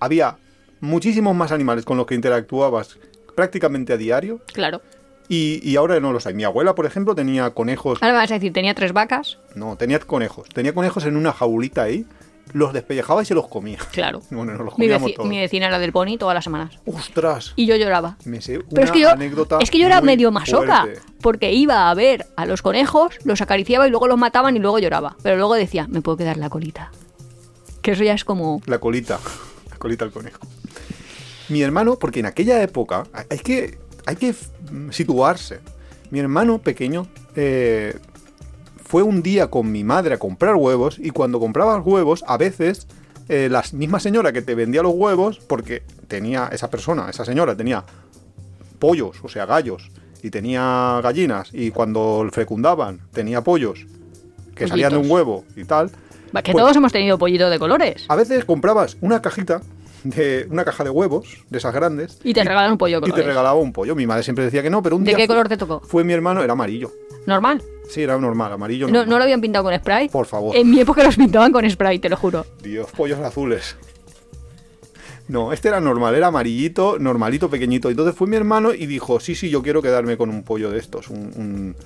había 0.00 0.38
muchísimos 0.80 1.36
más 1.36 1.52
animales 1.52 1.84
con 1.84 1.96
los 1.96 2.06
que 2.06 2.14
interactuabas 2.14 2.98
prácticamente 3.36 3.92
a 3.92 3.96
diario 3.96 4.40
Claro. 4.52 4.82
Y, 5.28 5.60
y 5.68 5.76
ahora 5.76 5.98
no 6.00 6.12
los 6.12 6.26
hay. 6.26 6.34
Mi 6.34 6.44
abuela, 6.44 6.74
por 6.74 6.86
ejemplo, 6.86 7.14
tenía 7.14 7.50
conejos. 7.50 7.98
Ahora 8.02 8.14
vas 8.14 8.30
a 8.30 8.34
decir, 8.34 8.52
tenía 8.52 8.74
tres 8.74 8.92
vacas. 8.92 9.38
No, 9.54 9.76
tenía 9.76 9.98
conejos. 10.00 10.48
Tenía 10.50 10.74
conejos 10.74 11.04
en 11.06 11.16
una 11.16 11.32
jaulita 11.32 11.82
ahí, 11.84 12.04
los 12.52 12.72
despellejaba 12.72 13.22
y 13.22 13.24
se 13.26 13.34
los 13.34 13.48
comía. 13.48 13.78
Claro. 13.92 14.20
Bueno, 14.30 14.52
nos 14.52 14.60
los 14.66 14.78
Mi, 14.78 14.86
comíamos 14.86 15.10
veci- 15.10 15.14
todos. 15.16 15.28
mi 15.28 15.38
vecina 15.38 15.68
era 15.68 15.78
del 15.78 15.92
pony 15.92 16.16
todas 16.18 16.34
las 16.34 16.44
semanas. 16.44 16.78
¡Ostras! 16.86 17.52
Y 17.56 17.66
yo 17.66 17.76
lloraba. 17.76 18.16
Me 18.24 18.40
sé 18.42 18.58
una 18.58 18.66
Pero 18.70 18.84
es 18.84 18.90
que 18.92 19.00
yo, 19.00 19.10
anécdota 19.10 19.58
es 19.60 19.70
que 19.70 19.78
yo 19.78 19.86
era 19.86 20.00
medio 20.00 20.30
masoca, 20.32 20.82
fuerte. 20.82 21.00
porque 21.22 21.52
iba 21.52 21.88
a 21.88 21.94
ver 21.94 22.26
a 22.36 22.44
los 22.46 22.60
conejos, 22.62 23.18
los 23.24 23.40
acariciaba 23.40 23.86
y 23.86 23.90
luego 23.90 24.08
los 24.08 24.18
mataban 24.18 24.56
y 24.56 24.58
luego 24.58 24.78
lloraba. 24.78 25.16
Pero 25.22 25.36
luego 25.36 25.54
decía, 25.54 25.86
me 25.88 26.02
puedo 26.02 26.16
quedar 26.18 26.36
la 26.36 26.50
colita. 26.50 26.90
Que 27.80 27.92
eso 27.92 28.04
ya 28.04 28.12
es 28.14 28.24
como... 28.24 28.60
La 28.66 28.78
colita. 28.78 29.18
La 29.70 29.76
colita 29.76 30.04
del 30.04 30.12
conejo. 30.14 30.40
Mi 31.48 31.62
hermano, 31.62 31.98
porque 31.98 32.20
en 32.20 32.26
aquella 32.26 32.62
época 32.62 33.04
hay 33.28 33.38
que, 33.40 33.78
hay 34.06 34.16
que 34.16 34.34
situarse. 34.90 35.60
Mi 36.10 36.18
hermano 36.20 36.58
pequeño 36.58 37.06
eh, 37.36 37.96
fue 38.84 39.02
un 39.02 39.22
día 39.22 39.48
con 39.48 39.70
mi 39.72 39.84
madre 39.84 40.14
a 40.14 40.18
comprar 40.18 40.54
huevos 40.56 40.98
y 40.98 41.10
cuando 41.10 41.40
comprabas 41.40 41.82
huevos, 41.84 42.24
a 42.26 42.36
veces 42.36 42.86
eh, 43.28 43.48
la 43.50 43.62
misma 43.72 44.00
señora 44.00 44.32
que 44.32 44.42
te 44.42 44.54
vendía 44.54 44.82
los 44.82 44.92
huevos, 44.94 45.38
porque 45.38 45.82
tenía 46.08 46.48
esa 46.52 46.68
persona, 46.70 47.08
esa 47.08 47.24
señora 47.24 47.56
tenía 47.56 47.84
pollos, 48.78 49.16
o 49.22 49.28
sea, 49.28 49.46
gallos, 49.46 49.90
y 50.22 50.30
tenía 50.30 51.00
gallinas, 51.02 51.48
y 51.52 51.70
cuando 51.70 52.28
fecundaban 52.32 53.00
tenía 53.12 53.42
pollos 53.42 53.86
que 54.54 54.68
salían 54.68 54.90
de 54.90 54.96
un 54.98 55.02
Pollitos. 55.08 55.14
huevo 55.16 55.44
y 55.56 55.64
tal, 55.64 55.90
Que 56.42 56.52
Pues- 56.52 56.62
todos 56.64 56.76
hemos 56.76 56.92
tenido 56.92 57.18
pollito 57.18 57.48
de 57.50 57.58
colores. 57.58 58.04
a 58.08 58.16
veces 58.16 58.44
comprabas 58.44 58.96
una 59.02 59.20
cajita 59.22 59.60
de 60.04 60.46
una 60.50 60.64
caja 60.64 60.84
de 60.84 60.90
huevos, 60.90 61.44
de 61.50 61.58
esas 61.58 61.72
grandes, 61.74 62.18
Y 62.24 62.34
te 62.34 62.42
regalan 62.44 62.72
un 62.72 62.78
pollo 62.78 63.00
de 63.00 63.08
y 63.08 63.12
te 63.12 63.22
regalaba 63.22 63.54
un 63.54 63.72
pollo. 63.72 63.94
Mi 63.94 64.06
madre 64.06 64.22
siempre 64.22 64.44
decía 64.44 64.62
que 64.62 64.70
no, 64.70 64.82
pero 64.82 64.96
un 64.96 65.04
¿De 65.04 65.10
día 65.10 65.16
qué 65.16 65.26
fue- 65.26 65.34
color 65.34 65.48
te 65.48 65.56
tocó? 65.56 65.80
Fue 65.80 66.04
mi 66.04 66.12
hermano, 66.12 66.42
era 66.42 66.52
amarillo. 66.54 66.90
¿Normal? 67.26 67.62
Sí, 67.88 68.02
era 68.02 68.18
normal, 68.18 68.52
amarillo. 68.52 68.88
No. 68.88 69.06
¿No 69.06 69.18
lo 69.18 69.24
habían 69.24 69.40
pintado 69.40 69.64
con 69.64 69.74
spray? 69.78 70.08
Por 70.08 70.26
favor. 70.26 70.56
En 70.56 70.70
mi 70.70 70.80
época 70.80 71.04
los 71.04 71.16
pintaban 71.16 71.52
con 71.52 71.68
spray, 71.70 71.98
te 71.98 72.08
lo 72.08 72.16
juro. 72.16 72.44
Dios, 72.62 72.90
pollos 72.90 73.20
azules. 73.20 73.76
No, 75.28 75.52
este 75.52 75.68
era 75.68 75.80
normal, 75.80 76.14
era 76.14 76.26
amarillito, 76.26 76.98
normalito, 76.98 77.48
pequeñito. 77.48 77.88
Entonces 77.90 78.14
fue 78.14 78.26
mi 78.26 78.36
hermano 78.36 78.74
y 78.74 78.86
dijo, 78.86 79.20
sí, 79.20 79.34
sí, 79.34 79.50
yo 79.50 79.62
quiero 79.62 79.80
quedarme 79.80 80.16
con 80.16 80.30
un 80.30 80.42
pollo 80.42 80.70
de 80.70 80.78
estos, 80.78 81.08
un, 81.08 81.18
un- 81.36 81.76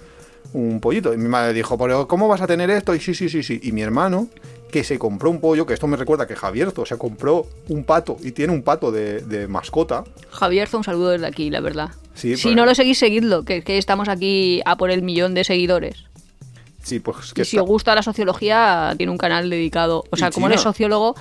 un 0.52 0.80
pollito. 0.80 1.12
Y 1.12 1.18
mi 1.18 1.28
madre 1.28 1.52
dijo, 1.52 1.76
pero 1.76 2.08
¿cómo 2.08 2.28
vas 2.28 2.40
a 2.40 2.46
tener 2.46 2.70
esto? 2.70 2.94
Y 2.94 3.00
sí, 3.00 3.14
sí, 3.14 3.28
sí, 3.28 3.42
sí. 3.42 3.60
Y 3.62 3.72
mi 3.72 3.82
hermano, 3.82 4.28
que 4.70 4.82
se 4.84 4.98
compró 4.98 5.30
un 5.30 5.40
pollo, 5.40 5.64
que 5.66 5.74
esto 5.74 5.86
me 5.86 5.96
recuerda 5.96 6.26
que 6.26 6.34
Javierzo 6.36 6.84
se 6.86 6.98
compró 6.98 7.46
un 7.68 7.84
pato 7.84 8.16
y 8.22 8.32
tiene 8.32 8.52
un 8.52 8.62
pato 8.62 8.90
de, 8.92 9.20
de 9.20 9.46
mascota. 9.48 10.04
Javier, 10.30 10.68
un 10.72 10.84
saludo 10.84 11.10
desde 11.10 11.26
aquí, 11.26 11.50
la 11.50 11.60
verdad. 11.60 11.90
Sí, 12.14 12.36
si 12.36 12.42
pues- 12.44 12.56
no 12.56 12.66
lo 12.66 12.74
seguís, 12.74 12.98
seguidlo, 12.98 13.44
que, 13.44 13.62
que 13.62 13.78
estamos 13.78 14.08
aquí 14.08 14.60
a 14.64 14.76
por 14.76 14.90
el 14.90 15.02
millón 15.02 15.34
de 15.34 15.44
seguidores. 15.44 16.04
Sí, 16.82 17.00
pues 17.00 17.32
que 17.32 17.42
Y 17.42 17.44
si 17.44 17.56
está- 17.56 17.62
os 17.62 17.68
gusta 17.68 17.94
la 17.94 18.02
sociología, 18.02 18.94
tiene 18.96 19.10
un 19.12 19.18
canal 19.18 19.50
dedicado. 19.50 20.04
O 20.10 20.16
sea, 20.16 20.28
¿Y 20.28 20.32
como 20.32 20.46
eres 20.48 20.60
sociólogo, 20.60 21.14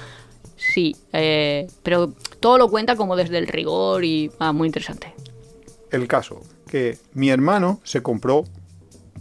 sí. 0.58 0.96
eh, 1.14 1.68
pero 1.84 2.14
todo 2.40 2.58
lo 2.58 2.70
cuenta 2.70 2.96
como 2.96 3.16
desde 3.16 3.38
el 3.38 3.48
rigor 3.48 4.04
y. 4.06 4.32
Ah, 4.40 4.52
muy 4.54 4.68
interesante. 4.68 5.14
el 5.92 6.08
caso, 6.08 6.42
que 6.68 6.98
mi 7.14 7.30
hermano 7.30 7.80
se 7.84 8.02
compró, 8.04 8.44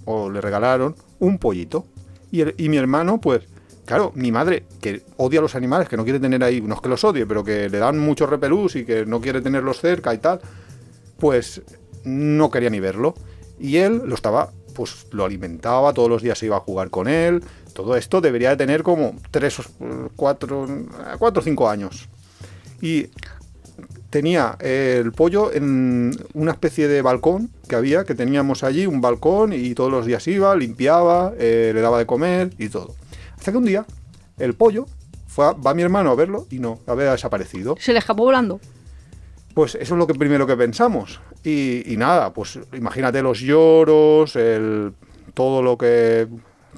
o 0.06 0.28
le 0.28 0.40
regalaron, 0.40 0.96
un 1.20 1.38
pollito. 1.38 1.86
Y, 2.32 2.40
el- 2.40 2.54
y 2.58 2.68
mi 2.68 2.78
hermano, 2.78 3.20
pues, 3.20 3.42
claro, 3.84 4.12
mi 4.14 4.32
madre, 4.32 4.64
que 4.80 5.02
odia 5.16 5.40
a 5.40 5.42
los 5.42 5.54
animales, 5.54 5.88
que 5.88 5.96
no 5.96 6.04
quiere 6.04 6.20
tener 6.20 6.42
ahí, 6.42 6.60
no 6.60 6.74
es 6.74 6.80
que 6.80 6.88
los 6.88 7.04
odie, 7.04 7.26
pero 7.26 7.44
que 7.44 7.68
le 7.68 7.78
dan 7.78 7.98
mucho 7.98 8.26
repelús 8.26 8.76
y 8.76 8.84
que 8.84 9.06
no 9.06 9.20
quiere 9.20 9.40
tenerlos 9.40 9.80
cerca 9.80 10.14
y 10.14 10.18
tal, 10.18 10.40
pues 11.18 11.62
no 12.04 12.50
quería 12.50 12.70
ni 12.70 12.80
verlo. 12.80 13.14
Y 13.58 13.76
él 13.76 14.02
lo 14.04 14.14
estaba, 14.14 14.50
pues 14.74 15.06
lo 15.12 15.24
alimentaba, 15.24 15.92
todos 15.92 16.08
los 16.08 16.22
días 16.22 16.38
se 16.38 16.46
iba 16.46 16.56
a 16.56 16.60
jugar 16.60 16.90
con 16.90 17.08
él. 17.08 17.42
Todo 17.72 17.96
esto 17.96 18.20
debería 18.20 18.50
de 18.50 18.56
tener 18.56 18.82
como 18.82 19.16
3 19.30 19.58
o 19.58 19.62
4, 20.16 20.68
4 21.18 21.40
o 21.40 21.44
5 21.44 21.68
años. 21.68 22.08
Y 22.80 23.08
tenía 24.10 24.56
el 24.60 25.12
pollo 25.12 25.52
en 25.52 26.16
una 26.34 26.52
especie 26.52 26.86
de 26.86 27.02
balcón 27.02 27.50
que 27.68 27.74
había, 27.74 28.04
que 28.04 28.14
teníamos 28.14 28.62
allí, 28.62 28.86
un 28.86 29.00
balcón, 29.00 29.52
y 29.52 29.74
todos 29.74 29.90
los 29.90 30.06
días 30.06 30.26
iba, 30.28 30.54
limpiaba, 30.54 31.32
eh, 31.36 31.72
le 31.74 31.80
daba 31.80 31.98
de 31.98 32.06
comer 32.06 32.50
y 32.58 32.68
todo. 32.68 32.94
Hasta 33.44 33.52
que 33.52 33.58
un 33.58 33.66
día 33.66 33.84
el 34.38 34.54
pollo 34.54 34.86
fue 35.26 35.44
a- 35.44 35.52
va 35.52 35.74
mi 35.74 35.82
hermano 35.82 36.10
a 36.10 36.14
verlo 36.14 36.46
y 36.48 36.60
no, 36.60 36.78
había 36.86 37.12
desaparecido. 37.12 37.76
Se 37.78 37.92
le 37.92 37.98
escapó 37.98 38.22
volando. 38.24 38.58
Pues 39.52 39.74
eso 39.74 39.92
es 39.94 39.98
lo 39.98 40.06
que 40.06 40.14
primero 40.14 40.46
que 40.46 40.56
pensamos. 40.56 41.20
Y, 41.44 41.92
y 41.92 41.98
nada, 41.98 42.32
pues 42.32 42.58
imagínate 42.72 43.20
los 43.20 43.40
lloros, 43.40 44.34
el, 44.36 44.94
todo 45.34 45.60
lo 45.62 45.76
que 45.76 46.26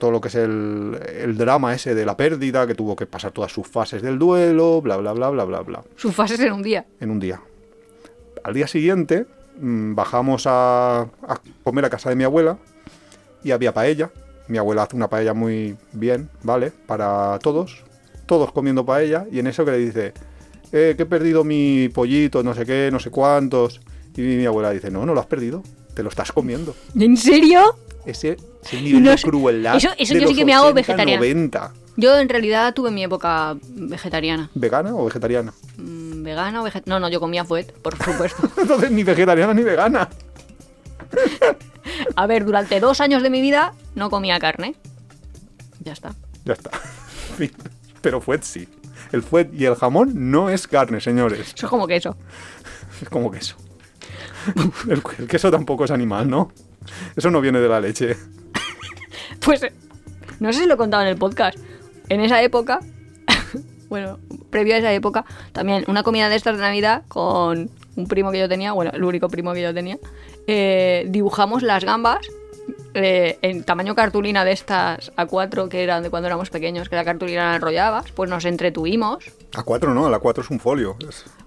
todo 0.01 0.11
lo 0.11 0.21
que 0.21 0.27
es 0.27 0.35
el, 0.35 0.99
el 1.21 1.39
drama 1.39 1.73
ese 1.73 1.95
de 1.95 2.05
la 2.05 2.17
pérdida, 2.17 2.67
que 2.67 2.75
tuvo 2.75 2.97
que 2.97 3.07
pasar 3.07 3.31
todas 3.31 3.53
sus 3.53 3.69
fases 3.69 4.03
del 4.03 4.19
duelo, 4.19 4.83
bla 4.83 4.97
bla 4.97 5.13
bla 5.13 5.31
bla 5.31 5.45
bla 5.45 5.61
bla, 5.61 5.85
Sus 5.95 6.13
fases 6.17 6.41
en 6.41 6.53
un 6.53 6.63
día. 6.65 6.85
en 6.99 7.13
un 7.13 7.21
día. 7.21 7.41
Al 8.43 8.55
día 8.55 8.67
siguiente 8.67 9.25
mm, 9.61 9.95
bajamos 9.95 10.49
a, 10.49 11.03
a 11.03 11.41
comer 11.63 11.85
a 11.85 11.91
casa 11.91 12.11
de 12.11 12.17
mi 12.17 12.25
abuela 12.25 12.59
y 13.45 13.53
había 13.53 13.73
paella. 13.73 14.11
Mi 14.49 14.59
abuela 14.59 14.83
hace 14.85 14.97
una 14.97 15.09
paella 15.09 15.35
muy 15.35 15.77
bien, 15.93 16.29
¿vale? 16.43 16.71
Para 16.87 17.39
todos, 17.41 17.83
todos 18.27 18.53
comiendo 18.53 18.85
paella 18.87 19.27
y 19.31 19.39
en 19.41 19.47
eso 19.49 19.65
que 19.65 19.73
le 19.73 19.79
dice, 19.79 20.13
eh, 20.73 20.95
que 20.97 21.03
he 21.03 21.07
perdido 21.07 21.43
mi 21.45 21.89
pollito, 21.89 22.43
no 22.43 22.55
sé 22.55 22.65
qué, 22.65 22.89
no 22.93 23.01
sé 23.01 23.11
cuántos. 23.11 23.81
Y 24.17 24.23
mi 24.23 24.47
abuela 24.47 24.71
dice, 24.71 24.91
no, 24.91 25.05
no 25.05 25.15
lo 25.15 25.21
has 25.21 25.27
perdido, 25.27 25.63
te 25.95 26.03
lo 26.03 26.09
estás 26.09 26.33
comiendo. 26.33 26.75
¿En 26.99 27.17
serio? 27.17 27.77
Ese 28.07 28.37
es 28.65 28.73
el 28.73 28.85
nivel 28.85 29.03
No 29.03 29.11
de 29.11 29.17
crueldad. 29.19 29.77
Eso- 29.77 29.91
eso 29.99 30.15
de 30.15 30.21
yo 30.21 30.27
sí 30.29 30.33
los 30.35 30.39
que 30.39 30.45
me 30.45 30.55
hago 30.55 30.67
80, 30.67 30.75
vegetariana. 30.75 31.19
90. 31.21 31.73
Yo 31.97 32.19
en 32.19 32.29
realidad 32.29 32.73
tuve 32.75 32.91
mi 32.91 33.03
época 33.05 33.57
vegetariana. 33.69 34.51
¿Vegana 34.55 34.95
o 34.95 35.07
vegetariana? 35.07 35.53
Mm, 35.79 36.23
¿Vegana 36.23 36.61
o 36.61 36.65
vegetariana? 36.65 36.99
No, 36.99 37.01
no, 37.01 37.09
yo 37.13 37.19
comía 37.21 37.45
fuet, 37.45 37.73
por 37.73 37.97
supuesto. 37.97 38.49
Entonces 38.61 38.91
ni 38.91 39.03
vegetariana 39.03 39.53
ni 39.55 39.63
vegana. 39.63 40.09
A 42.15 42.27
ver, 42.27 42.45
durante 42.45 42.81
dos 42.81 43.01
años 43.01 43.23
de 43.23 43.31
mi 43.31 43.41
vida 43.41 43.75
no 43.95 44.11
comía 44.11 44.39
carne. 44.39 44.75
Ya 45.81 45.93
está. 45.93 46.15
Ya 46.45 46.55
está. 46.55 46.71
Pero 48.01 48.21
fuet 48.21 48.43
sí. 48.43 48.69
El 49.13 49.23
fuet 49.23 49.53
y 49.53 49.65
el 49.65 49.75
jamón 49.77 50.31
no 50.31 50.51
es 50.51 50.67
carne, 50.67 51.01
señores. 51.01 51.53
Eso 51.55 51.67
es 51.67 51.71
como 51.71 51.87
queso. 51.87 52.17
Es 53.01 53.09
como 53.09 53.31
queso. 53.31 53.57
El, 54.89 55.03
el 55.19 55.29
queso 55.29 55.51
tampoco 55.51 55.85
es 55.85 55.91
animal, 55.91 56.29
¿no? 56.29 56.53
Eso 57.15 57.31
no 57.31 57.41
viene 57.41 57.61
de 57.61 57.69
la 57.69 57.81
leche. 57.81 58.17
Pues 59.41 59.61
no 60.41 60.53
sé 60.53 60.61
si 60.61 60.67
lo 60.67 60.75
he 60.75 60.77
contado 60.77 61.03
en 61.03 61.09
el 61.09 61.17
podcast. 61.17 61.59
En 62.09 62.21
esa 62.21 62.43
época, 62.43 62.81
bueno, 63.89 64.19
previo 64.51 64.75
a 64.75 64.79
esa 64.79 64.93
época, 64.93 65.25
también 65.53 65.85
una 65.89 66.03
comida 66.03 66.29
de 66.29 66.37
estas 66.37 66.57
de 66.57 66.63
Navidad 66.63 67.05
con 67.09 67.71
un 67.97 68.07
primo 68.07 68.31
que 68.31 68.39
yo 68.39 68.49
tenía, 68.49 68.73
bueno, 68.73 68.91
el 68.93 69.03
único 69.03 69.29
primo 69.29 69.53
que 69.53 69.63
yo 69.63 69.75
tenía, 69.75 69.99
eh, 70.47 71.05
dibujamos 71.09 71.63
las 71.63 71.85
gambas 71.85 72.27
eh, 72.95 73.39
en 73.43 73.63
tamaño 73.65 73.95
cartulina 73.95 74.45
de 74.45 74.53
estas 74.53 75.13
A4 75.17 75.69
que 75.69 75.83
eran 75.83 76.03
de 76.03 76.11
cuando 76.11 76.29
éramos 76.29 76.51
pequeños, 76.51 76.89
que 76.89 76.97
la 76.97 77.05
cartulina 77.05 77.51
la 77.51 77.57
enrollabas, 77.57 78.11
pues 78.13 78.31
nos 78.31 78.45
entretuvimos 78.45 79.25
A 79.55 79.63
cuatro 79.63 79.93
no, 79.93 80.09
la 80.09 80.19
cuatro 80.19 80.43
es 80.43 80.51
un 80.51 80.61
folio. 80.61 80.97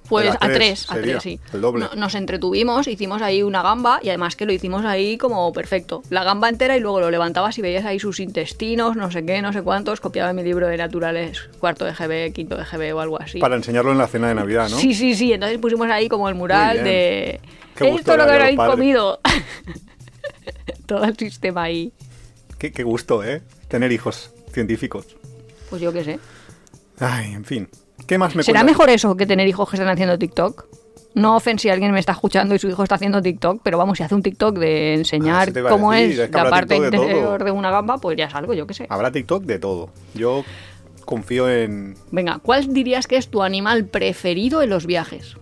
Pues 0.09 0.29
a 0.39 0.49
tres, 0.49 0.89
a 0.89 0.95
sería 0.95 1.19
tres, 1.19 1.23
sí. 1.23 1.39
El 1.53 1.61
doble. 1.61 1.85
No- 1.85 1.95
nos 1.95 2.15
entretuvimos, 2.15 2.87
hicimos 2.87 3.21
ahí 3.21 3.43
una 3.43 3.61
gamba 3.61 3.99
y 4.01 4.09
además 4.09 4.35
que 4.35 4.45
lo 4.45 4.51
hicimos 4.51 4.83
ahí 4.83 5.17
como 5.17 5.53
perfecto. 5.53 6.01
La 6.09 6.23
gamba 6.23 6.49
entera 6.49 6.75
y 6.75 6.79
luego 6.79 6.99
lo 6.99 7.11
levantabas 7.11 7.57
y 7.57 7.61
veías 7.61 7.85
ahí 7.85 7.99
sus 7.99 8.19
intestinos, 8.19 8.95
no 8.95 9.11
sé 9.11 9.23
qué, 9.25 9.41
no 9.41 9.53
sé 9.53 9.61
cuántos. 9.61 9.99
Copiaba 10.01 10.33
mi 10.33 10.43
libro 10.43 10.67
de 10.67 10.77
naturales, 10.77 11.49
cuarto 11.59 11.85
de 11.85 11.93
GB, 11.93 12.33
quinto 12.33 12.57
de 12.57 12.63
GB 12.65 12.95
o 12.95 12.99
algo 13.01 13.21
así. 13.21 13.39
Para 13.39 13.55
enseñarlo 13.55 13.91
en 13.91 13.97
la 13.99 14.07
cena 14.07 14.27
de 14.29 14.35
Navidad, 14.35 14.67
¿no? 14.69 14.77
Sí, 14.77 14.93
sí, 14.93 15.15
sí. 15.15 15.31
Entonces 15.31 15.57
pusimos 15.59 15.87
ahí 15.89 16.09
como 16.09 16.27
el 16.27 16.35
mural 16.35 16.83
de... 16.83 17.39
Qué 17.75 17.87
Esto 17.89 18.11
es 18.13 18.17
lo 18.17 18.25
que 18.25 18.31
habéis 18.31 18.57
comido. 18.59 19.19
Todo 20.85 21.03
el 21.05 21.15
sistema 21.17 21.63
ahí. 21.63 21.93
Qué, 22.57 22.71
qué 22.71 22.83
gusto, 22.83 23.23
¿eh? 23.23 23.41
Tener 23.67 23.91
hijos 23.91 24.31
científicos. 24.51 25.05
Pues 25.69 25.81
yo 25.81 25.93
qué 25.93 26.03
sé. 26.03 26.19
Ay, 26.99 27.31
en 27.33 27.45
fin. 27.45 27.69
¿Qué 28.09 28.17
más 28.17 28.35
me 28.35 28.41
¿Será 28.41 28.61
cuentas? 28.61 28.71
mejor 28.73 28.89
eso 28.89 29.15
que 29.15 29.27
tener 29.27 29.47
hijos 29.47 29.69
que 29.69 29.75
están 29.75 29.87
haciendo 29.87 30.17
TikTok? 30.17 30.65
No 31.13 31.35
ofensi 31.35 31.67
si 31.67 31.69
alguien 31.69 31.91
me 31.91 31.99
está 31.99 32.13
escuchando 32.13 32.55
y 32.55 32.59
su 32.59 32.67
hijo 32.67 32.81
está 32.81 32.95
haciendo 32.95 33.21
TikTok, 33.21 33.61
pero 33.63 33.77
vamos, 33.77 33.99
si 33.99 34.03
hace 34.03 34.15
un 34.15 34.23
TikTok 34.23 34.57
de 34.57 34.93
Ah, 34.93 34.97
enseñar 34.97 35.43
eso 35.43 35.53
te 35.53 35.59
iba 35.59 35.69
a 35.69 35.71
cómo 35.71 35.91
decir, 35.91 36.13
es, 36.13 36.19
es 36.21 36.29
que 36.31 36.37
la 36.37 36.49
parte 36.49 36.73
TikTok. 36.73 36.93
Ah. 36.93 36.97
interior 36.97 37.43
de 37.43 37.51
una 37.51 37.69
gamba, 37.69 37.99
pues 37.99 38.17
ya 38.17 38.25
es 38.25 38.33
algo, 38.33 38.55
yo 38.55 38.65
qué 38.65 38.73
sé. 38.73 38.87
Habrá 38.89 39.11
TikTok 39.11 39.43
de 39.43 39.59
todo. 39.59 39.91
Yo 40.15 40.43
confío 41.05 41.47
en 41.51 41.97
Venga, 42.09 42.39
¿cuál 42.41 42.73
dirías 42.73 43.05
que 43.05 43.17
es 43.17 43.27
tu 43.27 43.43
animal 43.43 43.85
preferido 43.85 44.63
en 44.63 44.71
los 44.71 44.87
viajes? 44.87 45.37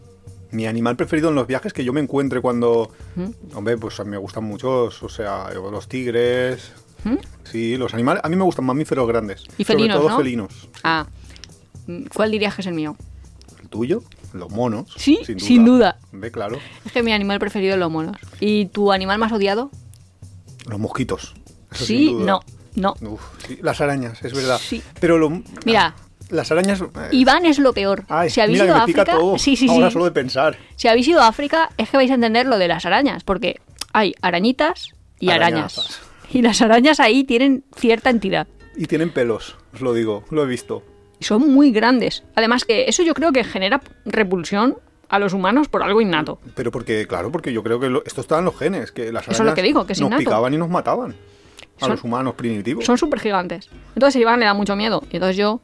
mi 0.51 0.65
animal 0.65 0.97
preferido 0.97 1.30
en 1.30 1.36
los 1.36 1.47
viajes 1.47 1.72
que 1.72 1.86
yo 1.86 1.93
me 1.93 2.01
encuentre 2.01 2.41
cuando... 2.41 2.91
¿Mm? 3.15 3.55
Hombre, 3.55 3.78
pues 3.78 3.99
a 3.99 4.03
mí 4.03 4.11
me 4.11 4.18
gustan 4.18 4.43
muchos, 4.43 5.01
o 5.03 5.09
sea, 5.09 5.49
los 5.53 5.88
tigres... 5.88 6.74
¿Mm? 7.05 7.15
Sí, 7.43 7.78
los 7.78 7.93
animales... 7.93 8.22
A 8.26 8.30
mí 8.30 8.36
me 8.36 8.43
gustan 8.43 8.65
mamíferos 8.65 9.07
grandes. 9.07 9.43
Y 9.57 9.63
felinos, 9.63 9.95
Sobre 9.97 10.07
todo 10.07 10.09
¿no? 10.09 10.18
felinos. 10.18 10.70
Ah, 10.84 11.05
¿cuál 12.13 12.31
dirías 12.31 12.55
que 12.55 12.61
es 12.61 12.67
el 12.67 12.73
mío? 12.73 12.95
¿El 13.61 13.69
tuyo? 13.69 14.03
Los 14.33 14.51
monos. 14.51 14.93
Sí, 14.97 15.19
sin 15.38 15.65
duda. 15.65 15.97
Ve, 16.11 16.31
claro. 16.31 16.57
Es 16.85 16.91
que 16.91 17.01
mi 17.03 17.11
animal 17.13 17.39
preferido 17.39 17.73
es 17.73 17.79
los 17.79 17.91
monos. 17.91 18.17
¿Y 18.39 18.65
tu 18.67 18.91
animal 18.91 19.17
más 19.19 19.31
odiado? 19.31 19.71
Los 20.67 20.79
mosquitos. 20.79 21.35
Eso 21.71 21.85
sí, 21.85 22.13
no, 22.13 22.41
no. 22.75 22.95
Uf, 23.01 23.21
sí, 23.47 23.59
las 23.61 23.79
arañas, 23.81 24.23
es 24.23 24.33
verdad. 24.33 24.59
Sí. 24.61 24.81
Pero 24.99 25.17
lo... 25.17 25.41
Mira. 25.65 25.95
Las 26.29 26.51
arañas... 26.51 26.81
eh, 26.81 26.85
Iván 27.13 27.45
es 27.45 27.57
lo 27.57 27.71
peor. 27.71 28.03
Ay, 28.09 28.29
si 28.29 28.41
habéis 28.41 28.55
mira, 28.59 28.65
ido 28.65 28.75
a 28.75 28.81
África, 28.83 29.05
todo. 29.05 29.38
sí, 29.38 29.55
sí, 29.55 29.67
Ahora 29.69 29.88
sí. 29.88 29.93
solo 29.93 30.05
de 30.05 30.11
pensar. 30.11 30.57
Si 30.75 30.89
habéis 30.89 31.07
ido 31.07 31.21
a 31.21 31.27
África, 31.29 31.69
es 31.77 31.89
que 31.89 31.95
vais 31.95 32.11
a 32.11 32.15
entender 32.15 32.47
lo 32.47 32.57
de 32.57 32.67
las 32.67 32.85
arañas, 32.85 33.23
porque 33.23 33.61
hay 33.93 34.13
arañitas 34.21 34.91
y 35.19 35.29
arañas. 35.29 36.01
Y 36.29 36.41
las 36.41 36.61
arañas 36.61 36.99
ahí 36.99 37.23
tienen 37.23 37.63
cierta 37.77 38.09
entidad. 38.09 38.45
Y 38.75 38.88
tienen 38.88 39.11
pelos, 39.13 39.55
os 39.73 39.79
lo 39.79 39.93
digo, 39.93 40.25
lo 40.29 40.43
he 40.43 40.47
visto. 40.47 40.83
Y 41.20 41.26
son 41.26 41.51
muy 41.51 41.72
grandes. 41.72 42.24
Además 42.36 42.63
que 42.65 42.86
eso 42.88 43.03
yo 43.03 43.13
creo 43.13 43.32
que 43.32 43.43
genera 43.43 43.82
repulsión 44.05 44.78
a 45.09 45.20
los 45.20 45.34
humanos 45.34 45.68
por 45.70 45.84
algo 45.84 46.01
innato. 46.01 46.39
Pero 46.55 46.70
porque, 46.72 47.07
claro, 47.07 47.32
porque 47.32 47.53
yo 47.53 47.63
creo 47.63 47.80
que 47.80 47.89
lo- 47.89 48.03
esto 48.05 48.22
está 48.22 48.39
en 48.39 48.45
los 48.45 48.57
genes, 48.57 48.91
que 48.91 49.11
las 49.11 49.24
Eso 49.24 49.32
es 49.32 49.39
arañas 49.39 49.51
lo 49.51 49.55
que 49.55 49.61
digo, 49.63 49.86
que 49.88 49.93
es 49.93 50.01
nos 50.01 50.07
innato. 50.09 50.20
picaban 50.20 50.53
y 50.53 50.57
nos 50.57 50.70
mataban. 50.70 51.11
A 51.11 51.80
Son- 51.82 51.89
los 51.91 52.03
humanos 52.03 52.34
primitivos. 52.36 52.84
Son 52.86 52.97
súper 52.97 53.20
gigantes. 53.20 53.70
Entonces 53.95 54.20
Iván 54.20 54.39
le 54.39 54.45
da 54.47 54.53
mucho 54.53 54.76
miedo. 54.76 55.01
Y 55.11 55.15
entonces 55.18 55.38
yo, 55.38 55.61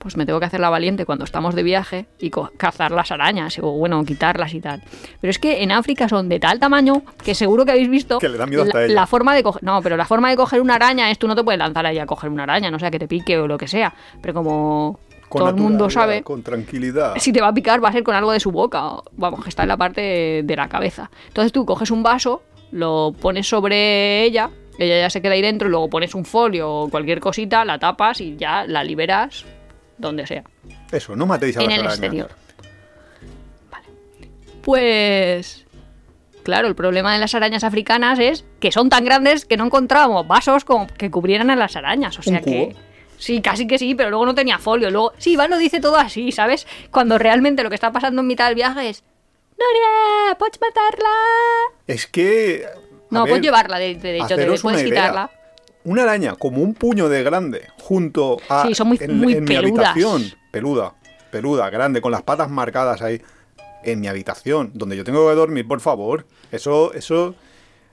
pues 0.00 0.16
me 0.16 0.24
tengo 0.24 0.40
que 0.40 0.46
hacer 0.46 0.60
la 0.60 0.70
valiente 0.70 1.04
cuando 1.04 1.24
estamos 1.26 1.54
de 1.54 1.62
viaje 1.62 2.06
y 2.18 2.30
cazar 2.30 2.90
las 2.90 3.12
arañas, 3.12 3.58
o 3.60 3.70
bueno, 3.72 4.02
quitarlas 4.02 4.54
y 4.54 4.60
tal. 4.60 4.82
Pero 5.20 5.30
es 5.30 5.38
que 5.38 5.62
en 5.62 5.70
África 5.72 6.08
son 6.08 6.30
de 6.30 6.40
tal 6.40 6.58
tamaño 6.58 7.02
que 7.22 7.34
seguro 7.34 7.66
que 7.66 7.72
habéis 7.72 7.90
visto 7.90 8.18
Que 8.18 8.30
le 8.30 8.38
da 8.38 8.46
miedo 8.46 8.62
hasta 8.62 8.78
la, 8.78 8.84
ella. 8.86 8.94
la 8.94 9.06
forma 9.06 9.34
de 9.34 9.42
coger. 9.42 9.62
No, 9.62 9.82
pero 9.82 9.98
la 9.98 10.06
forma 10.06 10.30
de 10.30 10.36
coger 10.36 10.62
una 10.62 10.76
araña 10.76 11.10
es 11.10 11.18
tú 11.18 11.28
no 11.28 11.36
te 11.36 11.44
puedes 11.44 11.58
lanzar 11.58 11.84
ahí 11.84 11.98
a 11.98 12.06
coger 12.06 12.30
una 12.30 12.44
araña, 12.44 12.70
no 12.70 12.78
sea 12.78 12.90
que 12.90 12.98
te 12.98 13.06
pique 13.08 13.38
o 13.38 13.46
lo 13.46 13.58
que 13.58 13.68
sea. 13.68 13.92
Pero 14.22 14.32
como 14.32 14.98
Con 15.28 15.40
todo 15.40 15.50
el 15.50 15.56
mundo 15.56 15.90
sabe. 15.90 16.22
Con 16.22 16.42
tranquilidad. 16.42 17.12
Si 17.18 17.30
te 17.30 17.42
va 17.42 17.48
a 17.48 17.52
picar, 17.54 17.84
va 17.84 17.90
a 17.90 17.92
ser 17.92 18.02
con 18.02 18.14
algo 18.14 18.32
de 18.32 18.40
su 18.40 18.50
boca. 18.50 18.86
o- 18.86 19.04
Vamos, 19.18 19.42
que 19.42 19.50
está 19.50 19.64
en 19.64 19.68
la 19.68 19.76
parte 19.76 20.42
de 20.42 20.56
la 20.56 20.66
cabeza. 20.70 21.10
Entonces 21.28 21.52
tú 21.52 21.66
coges 21.66 21.90
un 21.90 22.02
vaso, 22.02 22.42
lo 22.72 23.14
pones 23.20 23.46
sobre 23.46 24.24
ella, 24.24 24.48
ella 24.78 24.98
ya 24.98 25.10
se 25.10 25.20
queda 25.20 25.34
ahí 25.34 25.42
dentro, 25.42 25.68
y 25.68 25.70
luego 25.70 25.90
pones 25.90 26.14
un 26.14 26.24
folio 26.24 26.70
o 26.72 26.88
cualquier 26.88 27.20
cosita, 27.20 27.66
la 27.66 27.78
tapas 27.78 28.22
y 28.22 28.36
ya 28.36 28.64
la 28.66 28.82
liberas 28.82 29.44
donde 30.00 30.26
sea. 30.26 30.44
Eso, 30.90 31.14
no 31.16 31.26
matéis 31.26 31.56
a 31.56 31.62
En 31.62 31.68
las 31.68 31.74
el 31.74 31.80
arañas. 31.80 31.98
exterior. 31.98 32.30
Vale. 33.70 33.86
Pues. 34.62 35.64
Claro, 36.42 36.68
el 36.68 36.74
problema 36.74 37.12
de 37.12 37.18
las 37.18 37.34
arañas 37.34 37.64
africanas 37.64 38.18
es 38.18 38.44
que 38.60 38.72
son 38.72 38.88
tan 38.88 39.04
grandes 39.04 39.44
que 39.44 39.56
no 39.56 39.66
encontrábamos 39.66 40.26
vasos 40.26 40.64
como 40.64 40.86
que 40.86 41.10
cubrieran 41.10 41.50
a 41.50 41.56
las 41.56 41.76
arañas. 41.76 42.18
O 42.18 42.22
sea 42.22 42.38
¿Un 42.38 42.44
que. 42.44 42.76
Sí, 43.18 43.42
casi 43.42 43.66
que 43.66 43.76
sí, 43.78 43.94
pero 43.94 44.08
luego 44.08 44.24
no 44.24 44.34
tenía 44.34 44.58
folio. 44.58 44.90
Luego, 44.90 45.12
sí, 45.18 45.32
Iván 45.32 45.50
lo 45.50 45.58
dice 45.58 45.78
todo 45.80 45.96
así, 45.96 46.32
¿sabes? 46.32 46.66
Cuando 46.90 47.18
realmente 47.18 47.62
lo 47.62 47.68
que 47.68 47.74
está 47.74 47.92
pasando 47.92 48.22
en 48.22 48.26
mitad 48.26 48.46
del 48.46 48.54
viaje 48.54 48.88
es. 48.88 49.04
¡Noria! 49.50 50.38
¿Puedes 50.38 50.58
matarla? 50.58 51.10
Es 51.86 52.06
que. 52.06 52.64
No, 53.10 53.24
ver, 53.24 53.32
puedes 53.32 53.44
llevarla, 53.44 53.78
de, 53.78 53.96
de 53.96 54.16
hecho, 54.16 54.36
te 54.36 54.46
puedes 54.58 54.82
quitarla. 54.82 55.30
Una 55.84 56.02
araña 56.02 56.34
como 56.36 56.62
un 56.62 56.74
puño 56.74 57.08
de 57.08 57.22
grande 57.22 57.62
junto 57.78 58.38
a. 58.48 58.66
Sí, 58.66 58.74
son 58.74 58.88
muy- 58.88 58.98
en, 59.00 59.16
muy 59.18 59.32
en 59.34 59.44
mi 59.44 59.56
habitación. 59.56 60.22
Peluda, 60.50 60.94
peluda, 61.30 61.70
grande, 61.70 62.00
con 62.00 62.12
las 62.12 62.22
patas 62.22 62.50
marcadas 62.50 63.00
ahí. 63.02 63.20
En 63.82 63.98
mi 64.00 64.08
habitación, 64.08 64.72
donde 64.74 64.94
yo 64.96 65.04
tengo 65.04 65.26
que 65.28 65.34
dormir, 65.34 65.66
por 65.66 65.80
favor. 65.80 66.26
Eso, 66.52 66.92
eso. 66.92 67.34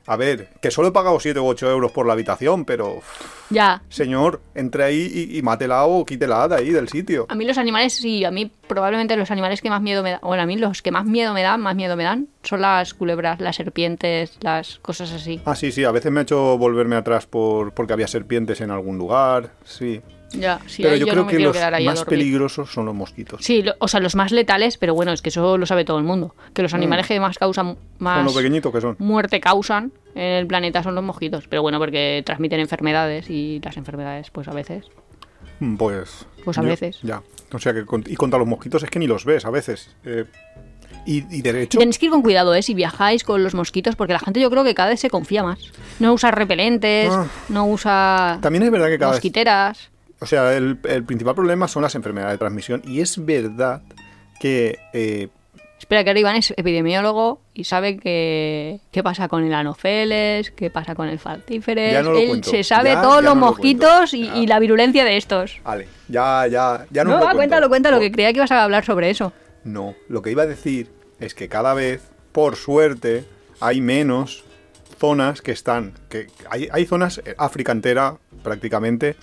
A 0.07 0.15
ver, 0.15 0.47
que 0.61 0.71
solo 0.71 0.87
he 0.87 0.91
pagado 0.91 1.19
7 1.19 1.37
u 1.39 1.45
8 1.45 1.69
euros 1.69 1.91
por 1.91 2.07
la 2.07 2.13
habitación, 2.13 2.63
pero... 2.63 3.01
Ya. 3.49 3.81
Señor, 3.89 4.41
entre 4.55 4.83
ahí 4.83 5.11
y, 5.13 5.37
y 5.37 5.41
mátela 5.41 5.85
o 5.85 6.05
quítela 6.05 6.47
de 6.47 6.55
ahí, 6.55 6.69
del 6.71 6.87
sitio. 6.87 7.25
A 7.29 7.35
mí 7.35 7.45
los 7.45 7.57
animales, 7.57 7.93
sí, 7.93 8.23
a 8.25 8.31
mí 8.31 8.49
probablemente 8.67 9.15
los 9.17 9.31
animales 9.31 9.61
que 9.61 9.69
más 9.69 9.81
miedo 9.81 10.03
me 10.03 10.11
dan, 10.11 10.19
bueno, 10.21 10.43
a 10.43 10.45
mí 10.45 10.57
los 10.57 10.81
que 10.81 10.91
más 10.91 11.05
miedo 11.05 11.33
me 11.33 11.43
dan, 11.43 11.61
más 11.61 11.75
miedo 11.75 11.95
me 11.95 12.03
dan, 12.03 12.27
son 12.43 12.61
las 12.61 12.93
culebras, 12.93 13.39
las 13.41 13.57
serpientes, 13.57 14.37
las 14.41 14.79
cosas 14.79 15.11
así. 15.11 15.41
Ah, 15.45 15.55
sí, 15.55 15.71
sí, 15.71 15.83
a 15.83 15.91
veces 15.91 16.11
me 16.11 16.21
ha 16.21 16.23
hecho 16.23 16.57
volverme 16.57 16.95
atrás 16.95 17.25
por 17.25 17.73
porque 17.73 17.93
había 17.93 18.07
serpientes 18.07 18.61
en 18.61 18.71
algún 18.71 18.97
lugar, 18.97 19.51
sí. 19.65 20.01
Ya, 20.33 20.59
sí, 20.67 20.83
pero 20.83 20.95
yo, 20.97 21.05
yo, 21.05 21.11
creo 21.13 21.23
no 21.23 21.29
que 21.29 21.39
los 21.39 21.55
más 21.85 22.03
peligrosos 22.03 22.71
son 22.71 22.85
los 22.85 22.93
mosquitos. 22.93 23.43
Sí, 23.43 23.61
lo- 23.63 23.75
o 23.79 23.87
sea, 23.87 23.99
los 24.01 24.15
más 24.15 24.31
letales, 24.33 24.77
pero 24.77 24.93
bueno, 24.93 25.13
es 25.13 25.21
que 25.21 25.29
eso 25.29 25.57
lo 25.57 25.65
sabe 25.65 25.85
todo 25.85 25.97
el 25.99 26.03
mundo. 26.03 26.35
Que 26.53 26.61
los 26.61 26.73
animales 26.73 27.07
que 27.07 27.19
más 27.19 27.37
causan, 27.37 27.67
Mm. 27.99 28.03
Más 28.03 28.25
lo 28.25 28.33
pequeñitos 28.33 28.73
que 28.73 28.81
son. 28.81 28.95
muerte 28.99 29.39
causan 29.39 29.91
en 30.15 30.23
el 30.33 30.45
planeta 30.47 30.83
son 30.83 30.95
los 30.95 31.03
mosquitos. 31.03 31.47
Pero 31.47 31.61
bueno, 31.61 31.79
porque 31.79 32.21
transmiten 32.25 32.59
enfermedades 32.59 33.29
y 33.29 33.61
las 33.63 33.77
enfermedades, 33.77 34.29
pues 34.31 34.47
a 34.49 34.53
veces. 34.53 34.85
Mm, 35.59 35.77
Pues... 35.77 36.25
Pues 36.43 36.57
a 36.57 36.61
yo- 36.61 36.67
veces. 36.67 36.99
Ya. 37.03 37.21
O 37.53 37.59
sea 37.59 37.73
que... 37.73 37.85
con- 37.85 38.03
Y 38.05 38.15
contra 38.15 38.37
los 38.37 38.47
mosquitos 38.47 38.83
es 38.83 38.89
que 38.89 38.99
ni 38.99 39.07
los 39.07 39.23
ves 39.25 39.45
a 39.45 39.49
veces. 39.49 39.95
Eh, 40.05 40.25
y, 41.05 41.23
y 41.35 41.41
de 41.41 41.63
hecho... 41.63 41.79
Tenéis 41.79 41.97
que 41.99 42.07
ir 42.07 42.11
con 42.11 42.21
cuidado, 42.21 42.53
¿eh? 42.53 42.61
Si 42.61 42.73
viajáis 42.73 43.23
con 43.23 43.43
los 43.43 43.53
mosquitos, 43.55 43.95
porque 43.95 44.11
la 44.13 44.19
gente 44.19 44.39
yo 44.41 44.49
creo 44.49 44.63
que 44.65 44.75
cada 44.75 44.89
vez 44.89 44.99
se 44.99 45.09
confía 45.09 45.41
más. 45.43 45.59
No 45.99 46.11
usa 46.13 46.31
repelentes, 46.31 47.09
Ah. 47.11 47.25
no 47.49 47.65
usa 47.67 48.39
También 48.41 48.63
es 48.63 48.71
verdad 48.71 48.87
que 48.89 48.99
cada 48.99 49.13
vez... 49.13 49.21
O 50.19 50.25
sea, 50.25 50.55
el, 50.55 50.79
el 50.83 51.03
principal 51.03 51.35
problema 51.35 51.67
son 51.67 51.83
las 51.83 51.95
enfermedades 51.95 52.33
de 52.33 52.37
transmisión. 52.39 52.81
Y 52.85 53.01
es 53.01 53.23
verdad 53.23 53.81
que... 54.39 54.77
eh, 54.93 55.29
Espera, 55.79 56.03
que 56.03 56.09
ahora 56.09 56.19
Iván 56.19 56.35
es 56.35 56.55
epidemiólogo 56.57 57.39
y 57.53 57.65
sabe 57.65 57.97
que, 57.99 58.79
qué 58.91 59.03
pasa 59.03 59.27
con 59.27 59.43
el 59.45 59.53
anopheles, 59.53 60.49
qué 60.49 60.71
pasa 60.71 60.95
con 60.95 61.07
el 61.07 61.19
faltíferes. 61.19 62.03
No 62.03 62.17
Él 62.17 62.29
cuento. 62.29 62.49
se 62.49 62.63
sabe 62.63 62.93
Ya- 62.93 63.01
todos 63.03 63.17
ya 63.17 63.21
los 63.21 63.35
no 63.35 63.41
lo 63.41 63.45
mosquitos 63.51 64.13
y, 64.15 64.47
la 64.47 64.57
virulencia 64.57 65.05
de 65.05 65.17
estos. 65.17 65.59
Vale, 65.63 65.87
ya, 66.07 66.47
ya, 66.47 66.87
ya 66.89 67.03
no, 67.03 67.11
No, 67.11 67.15
os 67.17 67.19
lo 67.21 67.25
va, 67.27 67.31
cuento. 67.33 67.37
cuéntalo, 67.37 67.69
cuéntalo, 67.69 67.99
que 67.99 68.11
creía 68.11 68.31
que 68.33 68.37
ibas 68.37 68.51
a 68.51 68.63
hablar 68.63 68.85
sobre 68.85 69.11
eso. 69.11 69.33
No, 69.65 69.93
lo 70.09 70.23
que 70.23 70.31
iba 70.31 70.43
a 70.43 70.47
decir 70.47 70.89
es 71.19 71.35
que 71.35 71.47
cada 71.47 71.75
vez, 71.75 72.09
por 72.31 72.55
suerte, 72.55 73.25
hay 73.59 73.79
menos 73.79 74.45
zonas 74.99 75.43
que 75.43 75.51
están. 75.51 75.93
que 76.09 76.25
Hay, 76.49 76.69
hay 76.71 76.85
zonas, 76.87 77.21
eh, 77.23 77.35
África 77.37 77.71
entera 77.71 78.15
prácticamente, 78.43 79.15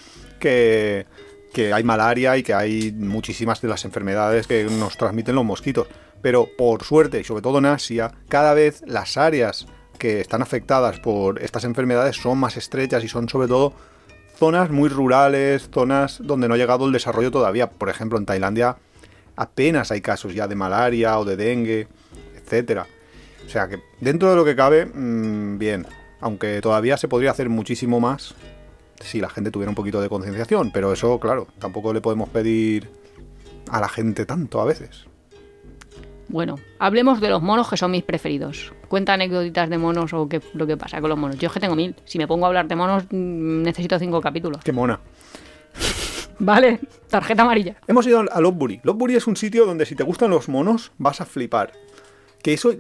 que, 0.44 1.72
hay 1.72 1.84
malaria 1.84 2.36
y 2.36 2.42
que 2.42 2.52
hay 2.52 2.92
muchísimas 2.92 3.60
de 3.60 3.68
las 3.68 3.84
enfermedades 3.84 4.46
que 4.46 4.64
nos 4.64 4.96
transmiten 4.96 5.34
los 5.34 5.44
mosquitos. 5.44 5.86
Pero 6.20 6.48
por 6.56 6.84
suerte, 6.84 7.20
y 7.20 7.24
sobre 7.24 7.42
todo 7.42 7.58
en 7.58 7.66
Asia, 7.66 8.12
cada 8.28 8.54
vez 8.54 8.82
las 8.86 9.16
áreas 9.16 9.66
que 9.98 10.20
están 10.20 10.42
afectadas 10.42 11.00
por 11.00 11.40
estas 11.42 11.64
enfermedades 11.64 12.16
son 12.16 12.38
más 12.38 12.56
estrechas 12.56 13.04
y 13.04 13.08
son 13.08 13.28
sobre 13.28 13.48
todo 13.48 13.74
zonas 14.36 14.70
muy 14.70 14.88
rurales, 14.88 15.70
zonas 15.72 16.18
donde 16.22 16.48
no 16.48 16.54
ha 16.54 16.58
llegado 16.58 16.86
el 16.86 16.92
desarrollo 16.92 17.30
todavía. 17.30 17.70
Por 17.70 17.88
ejemplo, 17.88 18.18
en 18.18 18.26
Tailandia 18.26 18.76
apenas 19.36 19.90
hay 19.90 20.00
casos 20.00 20.34
ya 20.34 20.48
de 20.48 20.54
malaria 20.56 21.18
o 21.18 21.24
de 21.24 21.36
dengue, 21.36 21.88
etcétera. 22.36 22.86
O 23.46 23.48
sea 23.48 23.68
que 23.68 23.78
dentro 24.00 24.30
de 24.30 24.36
lo 24.36 24.44
que 24.44 24.56
cabe, 24.56 24.86
mm, 24.86 25.58
bien. 25.58 25.86
Aunque 26.20 26.60
todavía 26.62 26.96
se 26.96 27.06
podría 27.06 27.32
hacer 27.32 27.50
muchísimo 27.50 28.00
más 28.00 28.34
si 29.04 29.20
la 29.20 29.28
gente 29.28 29.50
tuviera 29.50 29.70
un 29.70 29.74
poquito 29.74 30.00
de 30.00 30.08
concienciación. 30.08 30.70
Pero 30.72 30.92
eso, 30.92 31.18
claro, 31.20 31.46
tampoco 31.58 31.92
le 31.92 32.00
podemos 32.00 32.28
pedir 32.28 32.88
a 33.70 33.80
la 33.80 33.88
gente 33.88 34.26
tanto 34.26 34.60
a 34.60 34.64
veces. 34.64 35.06
Bueno, 36.28 36.58
hablemos 36.78 37.20
de 37.20 37.28
los 37.28 37.42
monos 37.42 37.68
que 37.68 37.76
son 37.76 37.90
mis 37.90 38.02
preferidos. 38.02 38.72
Cuenta 38.88 39.12
anécdotas 39.12 39.68
de 39.68 39.78
monos 39.78 40.12
o 40.14 40.28
qué 40.28 40.40
lo 40.54 40.66
que 40.66 40.76
pasa 40.76 41.00
con 41.00 41.10
los 41.10 41.18
monos. 41.18 41.38
Yo 41.38 41.48
es 41.48 41.52
que 41.52 41.60
tengo 41.60 41.76
mil. 41.76 41.94
Si 42.04 42.18
me 42.18 42.26
pongo 42.26 42.46
a 42.46 42.48
hablar 42.48 42.66
de 42.66 42.76
monos, 42.76 43.04
mm, 43.10 43.62
necesito 43.62 43.98
cinco 43.98 44.20
capítulos. 44.20 44.62
Qué 44.64 44.72
mona. 44.72 45.00
Vale, 46.38 46.80
tarjeta 47.08 47.42
amarilla. 47.42 47.76
Hemos 47.86 48.06
ido 48.06 48.24
a 48.30 48.40
Lopburi. 48.40 48.80
Lopburi 48.82 49.14
es 49.14 49.26
un 49.26 49.36
sitio 49.36 49.66
donde 49.66 49.86
si 49.86 49.94
te 49.94 50.02
gustan 50.02 50.30
los 50.30 50.48
monos 50.48 50.92
vas 50.98 51.20
a 51.20 51.26
flipar. 51.26 51.72
Que 52.42 52.54
eso 52.54 52.72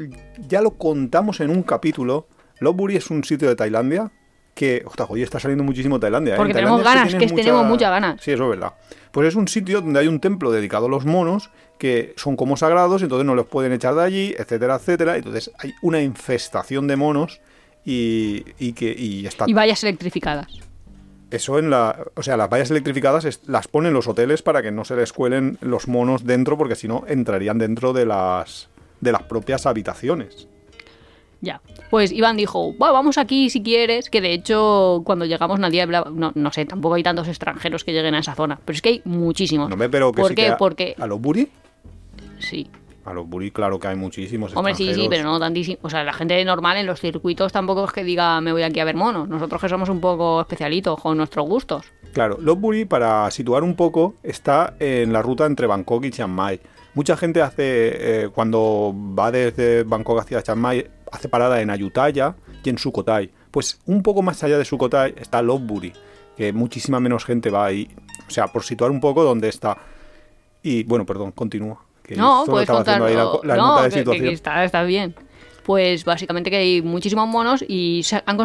ya 0.48 0.60
lo 0.60 0.72
contamos 0.72 1.40
en 1.40 1.50
un 1.50 1.62
capítulo. 1.62 2.26
Lopburi 2.60 2.96
es 2.96 3.10
un 3.10 3.24
sitio 3.24 3.48
de 3.48 3.56
Tailandia 3.56 4.10
que... 4.54 4.82
Ostras, 4.86 5.08
hoy 5.10 5.22
está 5.22 5.38
saliendo 5.40 5.64
muchísimo 5.64 5.98
Tailandia. 6.00 6.34
¿eh? 6.34 6.36
Porque 6.36 6.52
En 6.52 6.56
tenemos 6.56 6.78
Tailandia 6.78 7.00
ganas, 7.02 7.18
tienes 7.18 7.32
que 7.36 7.42
tenemos 7.42 7.66
muchas 7.66 7.90
ganas. 7.90 8.20
Sí, 8.22 8.30
eso 8.32 8.44
es 8.44 8.50
verdad. 8.50 8.72
Pues 9.12 9.28
es 9.28 9.34
un 9.34 9.48
sitio 9.48 9.80
donde 9.80 10.00
hay 10.00 10.08
un 10.08 10.20
templo 10.20 10.50
dedicado 10.50 10.86
a 10.86 10.88
los 10.88 11.04
monos 11.04 11.50
que 11.78 12.14
son 12.16 12.36
como 12.36 12.56
sagrados, 12.56 13.02
entonces 13.02 13.26
no 13.26 13.34
los 13.34 13.46
pueden 13.46 13.72
echar 13.72 13.94
de 13.94 14.02
allí, 14.02 14.34
etcétera, 14.38 14.76
etcétera. 14.76 15.16
Entonces 15.16 15.50
hay 15.58 15.72
una 15.82 16.00
infestación 16.00 16.86
de 16.86 16.96
monos 16.96 17.40
y, 17.84 18.44
y 18.58 18.72
que 18.72 18.94
y 18.96 19.26
está 19.26 19.44
Y 19.48 19.52
vallas 19.52 19.82
electrificadas. 19.82 20.46
eso 21.30 21.58
en 21.58 21.70
la. 21.70 21.96
O 22.14 22.22
sea, 22.22 22.36
las 22.36 22.48
vallas 22.48 22.70
electrificadas 22.70 23.24
es- 23.24 23.40
las 23.46 23.68
ponen 23.68 23.92
los 23.92 24.06
hoteles 24.08 24.42
para 24.42 24.62
que 24.62 24.70
no 24.70 24.84
se 24.84 24.96
les 24.96 25.12
cuelen 25.12 25.58
los 25.60 25.88
monos 25.88 26.24
dentro, 26.24 26.56
porque 26.56 26.76
si 26.76 26.88
no 26.88 27.04
entrarían 27.06 27.58
dentro 27.58 27.92
de 27.92 28.06
las. 28.06 28.68
de 29.00 29.12
las 29.12 29.22
propias 29.24 29.66
habitaciones. 29.66 30.48
Ya. 31.44 31.60
Pues 31.90 32.10
Iván 32.10 32.36
dijo, 32.36 32.72
"Buah, 32.72 32.90
vamos 32.90 33.18
aquí 33.18 33.50
si 33.50 33.62
quieres, 33.62 34.10
que 34.10 34.20
de 34.20 34.32
hecho 34.32 35.02
cuando 35.04 35.24
llegamos 35.26 35.60
nadie 35.60 35.82
hablaba, 35.82 36.10
no, 36.10 36.32
no 36.34 36.52
sé, 36.52 36.64
tampoco 36.64 36.94
hay 36.94 37.02
tantos 37.02 37.28
extranjeros 37.28 37.84
que 37.84 37.92
lleguen 37.92 38.14
a 38.14 38.18
esa 38.18 38.34
zona, 38.34 38.58
pero 38.64 38.74
es 38.74 38.82
que 38.82 38.88
hay 38.88 39.02
muchísimos. 39.04 39.68
No 39.70 39.76
me 39.76 39.88
pero 39.88 40.10
que 40.12 40.22
¿Por 40.22 40.30
sí 40.30 40.34
qué? 40.34 40.42
que 40.46 40.48
a- 40.48 40.56
Porque, 40.56 40.94
A 40.98 41.06
los 41.06 41.20
buri. 41.20 41.48
sí. 42.38 42.66
A 43.04 43.12
los 43.12 43.28
buri, 43.28 43.50
claro 43.50 43.78
que 43.78 43.86
hay 43.86 43.96
muchísimos. 43.96 44.56
Hombre, 44.56 44.74
sí, 44.74 44.94
sí, 44.94 45.08
pero 45.10 45.24
no 45.24 45.38
tantísimo. 45.38 45.76
O 45.82 45.90
sea, 45.90 46.02
la 46.04 46.14
gente 46.14 46.42
normal 46.42 46.78
en 46.78 46.86
los 46.86 47.00
circuitos 47.00 47.52
tampoco 47.52 47.84
es 47.84 47.92
que 47.92 48.02
diga 48.02 48.40
me 48.40 48.50
voy 48.50 48.62
aquí 48.62 48.80
a 48.80 48.84
ver 48.86 48.94
monos. 48.96 49.28
Nosotros 49.28 49.60
que 49.60 49.68
somos 49.68 49.90
un 49.90 50.00
poco 50.00 50.40
especialitos 50.40 50.98
con 50.98 51.18
nuestros 51.18 51.46
gustos. 51.46 51.84
Claro, 52.14 52.38
Lopburi, 52.40 52.86
para 52.86 53.30
situar 53.30 53.62
un 53.62 53.74
poco, 53.76 54.14
está 54.22 54.72
en 54.80 55.12
la 55.12 55.20
ruta 55.20 55.44
entre 55.44 55.66
Bangkok 55.66 56.02
y 56.06 56.12
Chiang 56.12 56.30
Mai. 56.30 56.60
Mucha 56.94 57.14
gente 57.18 57.42
hace, 57.42 58.22
eh, 58.24 58.28
cuando 58.34 58.94
va 58.96 59.30
desde 59.30 59.82
Bangkok 59.82 60.20
hacia 60.20 60.40
Chiang 60.42 60.58
Mai, 60.60 60.86
hace 61.14 61.28
parada 61.28 61.60
en 61.60 61.70
Ayutthaya 61.70 62.36
y 62.62 62.70
en 62.70 62.78
Sukhothai. 62.78 63.30
Pues 63.50 63.80
un 63.86 64.02
poco 64.02 64.22
más 64.22 64.42
allá 64.42 64.58
de 64.58 64.64
Sukhothai 64.64 65.14
está 65.16 65.40
Lopburi, 65.42 65.92
que 66.36 66.52
muchísima 66.52 67.00
menos 67.00 67.24
gente 67.24 67.50
va 67.50 67.66
ahí. 67.66 67.88
O 68.26 68.30
sea, 68.30 68.48
por 68.48 68.64
situar 68.64 68.90
un 68.90 69.00
poco 69.00 69.22
dónde 69.24 69.48
está. 69.48 69.76
Y 70.62 70.82
bueno, 70.84 71.06
perdón, 71.06 71.32
continúa. 71.32 71.84
que 72.02 72.16
No, 72.16 72.44
puedes 72.46 72.62
estaba 72.62 72.78
contar. 72.80 73.02
haciendo 73.02 73.40
ahí 73.42 73.46
la, 73.46 73.56
no, 73.56 73.66
nota 73.68 73.82
de 73.84 73.90
que, 73.90 73.98
situación. 73.98 74.26
que 74.26 74.32
está, 74.32 74.64
está 74.64 74.82
bien. 74.82 75.14
Pues 75.64 76.04
básicamente 76.04 76.50
que 76.50 76.56
hay 76.56 76.82
muchísimos 76.82 77.26
monos 77.28 77.64
y 77.66 78.02
se 78.04 78.22
han 78.26 78.36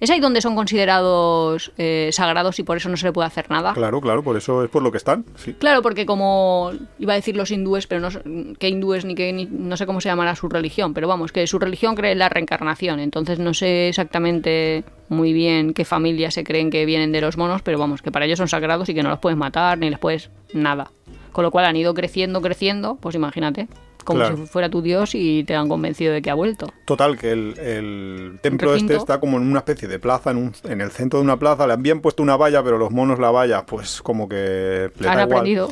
es 0.00 0.10
ahí 0.10 0.20
donde 0.20 0.40
son 0.40 0.54
considerados 0.56 1.72
eh, 1.78 2.10
sagrados 2.12 2.58
y 2.58 2.62
por 2.62 2.76
eso 2.76 2.88
no 2.88 2.96
se 2.96 3.06
le 3.06 3.12
puede 3.12 3.26
hacer 3.26 3.50
nada. 3.50 3.72
Claro, 3.74 4.00
claro, 4.00 4.22
por 4.22 4.36
eso 4.36 4.62
es 4.64 4.70
por 4.70 4.82
lo 4.82 4.90
que 4.90 4.98
están. 4.98 5.24
Sí. 5.36 5.54
Claro, 5.54 5.82
porque 5.82 6.06
como 6.06 6.72
iba 6.98 7.12
a 7.12 7.16
decir 7.16 7.36
los 7.36 7.50
hindúes, 7.50 7.86
pero 7.86 8.00
no 8.00 8.10
sé 8.10 8.20
qué 8.58 8.68
hindúes 8.68 9.04
ni 9.04 9.14
qué, 9.14 9.32
ni- 9.32 9.46
no 9.46 9.76
sé 9.76 9.86
cómo 9.86 10.00
se 10.00 10.08
llamará 10.08 10.34
su 10.36 10.48
religión, 10.48 10.94
pero 10.94 11.08
vamos, 11.08 11.32
que 11.32 11.46
su 11.46 11.58
religión 11.58 11.94
cree 11.94 12.12
en 12.12 12.18
la 12.18 12.28
reencarnación, 12.28 13.00
entonces 13.00 13.38
no 13.38 13.54
sé 13.54 13.88
exactamente 13.88 14.84
muy 15.08 15.32
bien 15.32 15.72
qué 15.74 15.84
familias 15.84 16.34
se 16.34 16.44
creen 16.44 16.70
que 16.70 16.84
vienen 16.84 17.12
de 17.12 17.20
los 17.20 17.36
monos, 17.36 17.62
pero 17.62 17.78
vamos, 17.78 18.02
que 18.02 18.10
para 18.12 18.24
ellos 18.26 18.38
son 18.38 18.48
sagrados 18.48 18.88
y 18.88 18.94
que 18.94 19.02
no 19.02 19.08
los 19.10 19.18
puedes 19.18 19.38
matar 19.38 19.78
ni 19.78 19.88
les 19.90 19.98
puedes 19.98 20.30
nada. 20.52 20.90
Con 21.32 21.44
lo 21.44 21.50
cual 21.50 21.66
han 21.66 21.76
ido 21.76 21.94
creciendo, 21.94 22.40
creciendo, 22.42 22.96
pues 22.96 23.14
imagínate, 23.14 23.68
como 24.08 24.20
Claro. 24.20 24.36
si 24.36 24.46
fuera 24.46 24.68
tu 24.68 24.82
dios 24.82 25.14
y 25.14 25.44
te 25.44 25.54
han 25.54 25.68
convencido 25.68 26.12
de 26.12 26.20
que 26.22 26.30
ha 26.30 26.34
vuelto. 26.34 26.72
Total, 26.84 27.16
que 27.16 27.30
el, 27.30 27.58
el 27.58 28.38
templo 28.42 28.74
este 28.74 28.96
está 28.96 29.20
como 29.20 29.36
en 29.36 29.44
una 29.48 29.60
especie 29.60 29.86
de 29.86 29.98
plaza, 29.98 30.30
en, 30.32 30.38
un- 30.38 30.52
en 30.64 30.80
el 30.80 30.90
centro 30.90 31.20
de 31.20 31.24
una 31.24 31.38
plaza. 31.38 31.66
Le 31.66 31.74
han 31.74 31.82
bien 31.82 32.00
puesto 32.00 32.22
una 32.22 32.36
valla, 32.36 32.62
pero 32.62 32.78
los 32.78 32.90
monos 32.90 33.18
la 33.18 33.30
valla, 33.30 33.64
pues 33.66 34.02
como 34.02 34.28
que 34.28 34.90
le 34.98 35.08
Han 35.08 35.16
da 35.16 35.22
igual. 35.22 35.38
aprendido. 35.38 35.68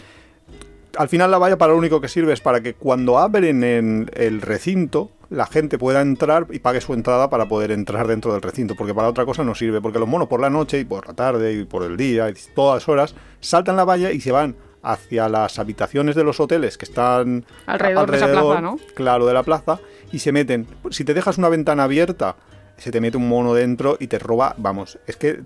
Al 0.97 1.09
final 1.11 1.31
la 1.31 1.37
valla 1.39 1.59
para 1.59 1.73
lo 1.73 1.79
único 1.79 2.01
que 2.01 2.09
sirve 2.09 2.33
es 2.33 2.41
para 2.41 2.63
que 2.63 2.73
cuando 2.75 3.19
abren 3.19 3.63
en 3.65 4.11
el 4.15 4.41
recinto, 4.41 5.11
la 5.29 5.45
gente 5.47 5.77
pueda 5.79 6.01
entrar 6.01 6.47
y 6.51 6.61
pague 6.61 6.81
su 6.81 6.95
entrada 6.95 7.29
para 7.29 7.49
poder 7.49 7.71
entrar 7.71 8.07
dentro 8.07 8.33
del 8.33 8.41
recinto, 8.41 8.75
porque 8.77 8.95
para 8.95 9.09
otra 9.09 9.27
cosa 9.27 9.45
no 9.45 9.55
sirve, 9.55 9.83
porque 9.83 9.99
los 9.99 10.09
monos 10.09 10.29
por 10.29 10.41
la 10.41 10.49
noche 10.49 10.79
y 10.81 10.85
por 10.85 11.07
la 11.07 11.13
tarde 11.13 11.53
y 11.53 11.65
por 11.65 11.83
el 11.83 11.97
día 11.99 12.31
y 12.31 12.35
todas 12.55 12.89
horas 12.89 13.15
saltan 13.41 13.77
la 13.77 13.85
valla 13.85 14.11
y 14.11 14.21
se 14.21 14.33
van 14.33 14.57
hacia 14.87 15.29
las 15.29 15.59
habitaciones 15.59 16.15
de 16.15 16.23
los 16.23 16.39
hoteles 16.39 16.79
que 16.79 16.85
están 16.85 17.45
Alrededor 17.67 18.11
de 18.11 18.17
esa 18.17 18.31
plaza, 18.31 18.61
¿no? 18.61 18.79
Claro, 18.95 19.27
de 19.27 19.35
la 19.35 19.43
plaza 19.43 19.81
y 20.13 20.21
se 20.21 20.33
meten. 20.33 20.67
Si 20.91 21.05
te 21.05 21.13
dejas 21.13 21.39
una 21.39 21.49
ventana 21.49 21.85
abierta, 21.85 22.37
se 22.77 22.93
te 22.93 23.01
mete 23.01 23.17
un 23.17 23.29
mono 23.29 23.53
dentro 23.53 23.97
y 23.99 24.07
te 24.07 24.19
roba, 24.19 24.55
vamos, 24.59 24.99
es 25.07 25.17
que 25.17 25.43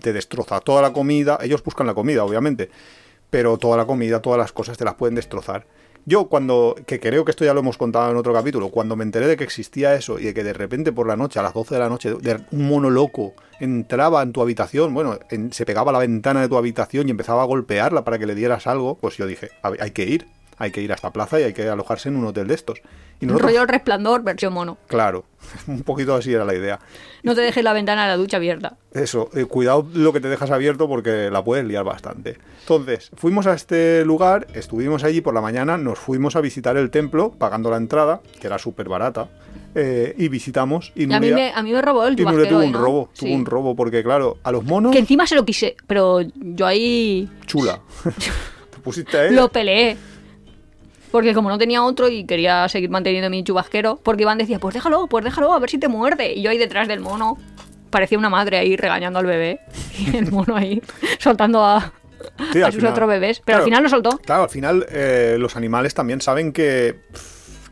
te 0.00 0.12
destroza 0.12 0.60
toda 0.60 0.82
la 0.82 0.92
comida, 0.92 1.38
ellos 1.42 1.62
buscan 1.64 1.86
la 1.86 1.94
comida, 1.94 2.24
obviamente, 2.24 2.70
pero 3.28 3.58
toda 3.58 3.76
la 3.76 3.86
comida, 3.86 4.22
todas 4.22 4.38
las 4.38 4.52
cosas 4.52 4.78
te 4.78 4.84
las 4.84 4.94
pueden 4.94 5.16
destrozar. 5.16 5.66
Yo 6.06 6.26
cuando, 6.28 6.74
que 6.86 6.98
creo 6.98 7.24
que 7.24 7.30
esto 7.30 7.44
ya 7.44 7.54
lo 7.54 7.60
hemos 7.60 7.76
contado 7.76 8.10
en 8.10 8.16
otro 8.16 8.32
capítulo, 8.32 8.70
cuando 8.70 8.96
me 8.96 9.04
enteré 9.04 9.26
de 9.26 9.36
que 9.36 9.44
existía 9.44 9.94
eso 9.94 10.18
y 10.18 10.24
de 10.24 10.34
que 10.34 10.42
de 10.44 10.52
repente 10.52 10.92
por 10.92 11.06
la 11.06 11.16
noche, 11.16 11.38
a 11.38 11.42
las 11.42 11.54
12 11.54 11.74
de 11.74 11.80
la 11.80 11.88
noche, 11.88 12.14
de- 12.14 12.40
un 12.52 12.68
mono 12.68 12.90
loco 12.90 13.34
entraba 13.60 14.22
en 14.22 14.32
tu 14.32 14.40
habitación, 14.40 14.94
bueno, 14.94 15.18
en- 15.30 15.52
se 15.52 15.66
pegaba 15.66 15.90
a 15.90 15.92
la 15.92 15.98
ventana 15.98 16.40
de 16.40 16.48
tu 16.48 16.56
habitación 16.56 17.06
y 17.06 17.10
empezaba 17.10 17.42
a 17.42 17.46
golpearla 17.46 18.04
para 18.04 18.18
que 18.18 18.26
le 18.26 18.34
dieras 18.34 18.66
algo, 18.66 18.96
pues 18.98 19.16
yo 19.18 19.26
dije, 19.26 19.50
"A 19.62 19.70
ver, 19.70 19.82
hay 19.82 19.90
que 19.90 20.04
ir, 20.04 20.26
hay 20.60 20.70
que 20.70 20.80
ir 20.80 20.92
a 20.92 20.94
esta 20.94 21.12
plaza 21.12 21.40
y 21.40 21.42
hay 21.42 21.52
que 21.52 21.68
alojarse 21.68 22.08
en 22.08 22.16
un 22.16 22.26
hotel 22.26 22.46
de 22.46 22.54
estos. 22.54 22.80
Y 23.20 23.26
nosotros, 23.26 23.50
rollo 23.50 23.62
el 23.62 23.68
resplandor, 23.68 24.22
versión 24.22 24.52
mono. 24.52 24.78
claro, 24.86 25.24
un 25.66 25.82
poquito 25.82 26.14
así 26.14 26.32
era 26.32 26.44
la 26.44 26.54
idea. 26.54 26.78
No 27.22 27.34
te 27.34 27.40
dejes 27.42 27.62
la 27.64 27.72
ventana 27.72 28.04
de 28.04 28.08
la 28.10 28.16
ducha 28.16 28.36
abierta. 28.38 28.76
Eso, 28.92 29.28
eh, 29.34 29.44
cuidado 29.46 29.86
lo 29.92 30.12
que 30.12 30.20
te 30.20 30.28
dejas 30.28 30.50
abierto 30.50 30.88
porque 30.88 31.28
la 31.30 31.42
puedes 31.44 31.64
liar 31.66 31.84
bastante. 31.84 32.38
Entonces, 32.60 33.10
fuimos 33.16 33.46
a 33.46 33.54
este 33.54 34.04
lugar, 34.04 34.46
estuvimos 34.54 35.02
allí 35.04 35.20
por 35.20 35.34
la 35.34 35.40
mañana, 35.40 35.76
nos 35.76 35.98
fuimos 35.98 36.36
a 36.36 36.40
visitar 36.40 36.76
el 36.76 36.90
templo 36.90 37.32
pagando 37.36 37.70
la 37.70 37.76
entrada, 37.76 38.20
que 38.40 38.46
era 38.46 38.58
súper 38.58 38.88
barata, 38.88 39.28
eh, 39.74 40.14
y 40.16 40.28
visitamos. 40.28 40.92
Y, 40.94 41.10
Y 41.10 41.12
a 41.12 41.20
mí, 41.20 41.30
me, 41.30 41.52
a 41.54 41.62
mí 41.62 41.72
me 41.72 41.82
robó 41.82 42.06
el 42.06 42.16
tuvo 42.16 42.30
un 42.30 42.72
¿no? 42.72 42.78
robo, 42.78 43.10
Sí. 43.12 43.26
tuvo 43.26 43.34
un 43.34 43.44
robo, 43.46 43.76
porque 43.76 44.02
claro, 44.02 44.38
a 44.42 44.50
los 44.52 44.64
monos, 44.64 44.92
Que 44.92 44.98
encima 44.98 45.26
se 45.26 45.34
lo 45.34 45.44
quise, 45.44 45.76
pero 45.86 46.20
yo 46.34 46.66
ahí 46.66 47.28
chula. 47.46 47.80
te 48.70 48.78
pusiste 48.78 49.16
a 49.18 49.26
él. 49.26 49.36
lo 49.36 49.48
peleé. 49.50 49.96
Porque 51.10 51.34
como 51.34 51.48
no 51.48 51.58
tenía 51.58 51.82
otro 51.82 52.08
y 52.08 52.24
quería 52.24 52.68
seguir 52.68 52.90
manteniendo 52.90 53.30
mi 53.30 53.42
chubasquero, 53.42 53.96
porque 54.02 54.22
Iván 54.22 54.38
decía, 54.38 54.58
pues 54.58 54.74
déjalo, 54.74 55.06
pues 55.06 55.24
déjalo, 55.24 55.52
a 55.52 55.58
ver 55.58 55.70
si 55.70 55.78
te 55.78 55.88
muerde. 55.88 56.32
Y 56.34 56.42
yo 56.42 56.50
ahí 56.50 56.58
detrás 56.58 56.86
del 56.88 57.00
mono, 57.00 57.36
parecía 57.90 58.18
una 58.18 58.30
madre 58.30 58.58
ahí 58.58 58.76
regañando 58.76 59.18
al 59.18 59.26
bebé. 59.26 59.60
Y 59.98 60.16
el 60.16 60.30
mono 60.30 60.56
ahí 60.56 60.80
soltando 61.18 61.64
a, 61.64 61.92
Sí, 62.52 62.60
a 62.62 62.66
al 62.66 62.72
sus 62.72 62.80
final. 62.80 62.92
otros 62.92 63.08
bebés. 63.08 63.42
Pero 63.44 63.58
al 63.58 63.64
final 63.64 63.82
lo 63.82 63.88
soltó. 63.88 64.18
Claro, 64.18 64.44
al 64.44 64.50
final 64.50 64.86
eh, 64.90 65.36
los 65.38 65.56
animales 65.56 65.94
también 65.94 66.20
saben 66.20 66.52
que, 66.52 67.00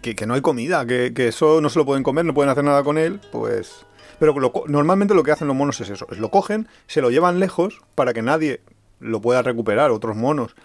que, 0.02 0.14
que 0.16 0.26
no 0.26 0.34
hay 0.34 0.40
comida, 0.40 0.86
que, 0.86 1.12
que 1.14 1.28
eso 1.28 1.60
no 1.60 1.68
se 1.68 1.78
lo 1.78 1.84
pueden 1.84 2.02
comer, 2.02 2.24
no 2.24 2.34
pueden 2.34 2.50
hacer 2.50 2.64
nada 2.64 2.82
con 2.82 2.98
él, 2.98 3.20
pues... 3.30 3.84
Pero 4.18 4.36
lo 4.40 4.52
normalmente 4.66 5.14
lo 5.14 5.22
que 5.22 5.30
hacen 5.30 5.46
los 5.46 5.56
monos 5.56 5.80
es 5.80 5.90
eso, 5.90 6.08
es 6.10 6.18
lo 6.18 6.30
cogen, 6.32 6.66
se 6.88 7.00
lo 7.00 7.10
llevan 7.10 7.38
lejos 7.38 7.80
para 7.94 8.12
que 8.12 8.20
nadie 8.20 8.60
lo 8.98 9.20
pueda 9.20 9.42
recuperar, 9.42 9.92
otros 9.92 10.16
monos 10.16 10.56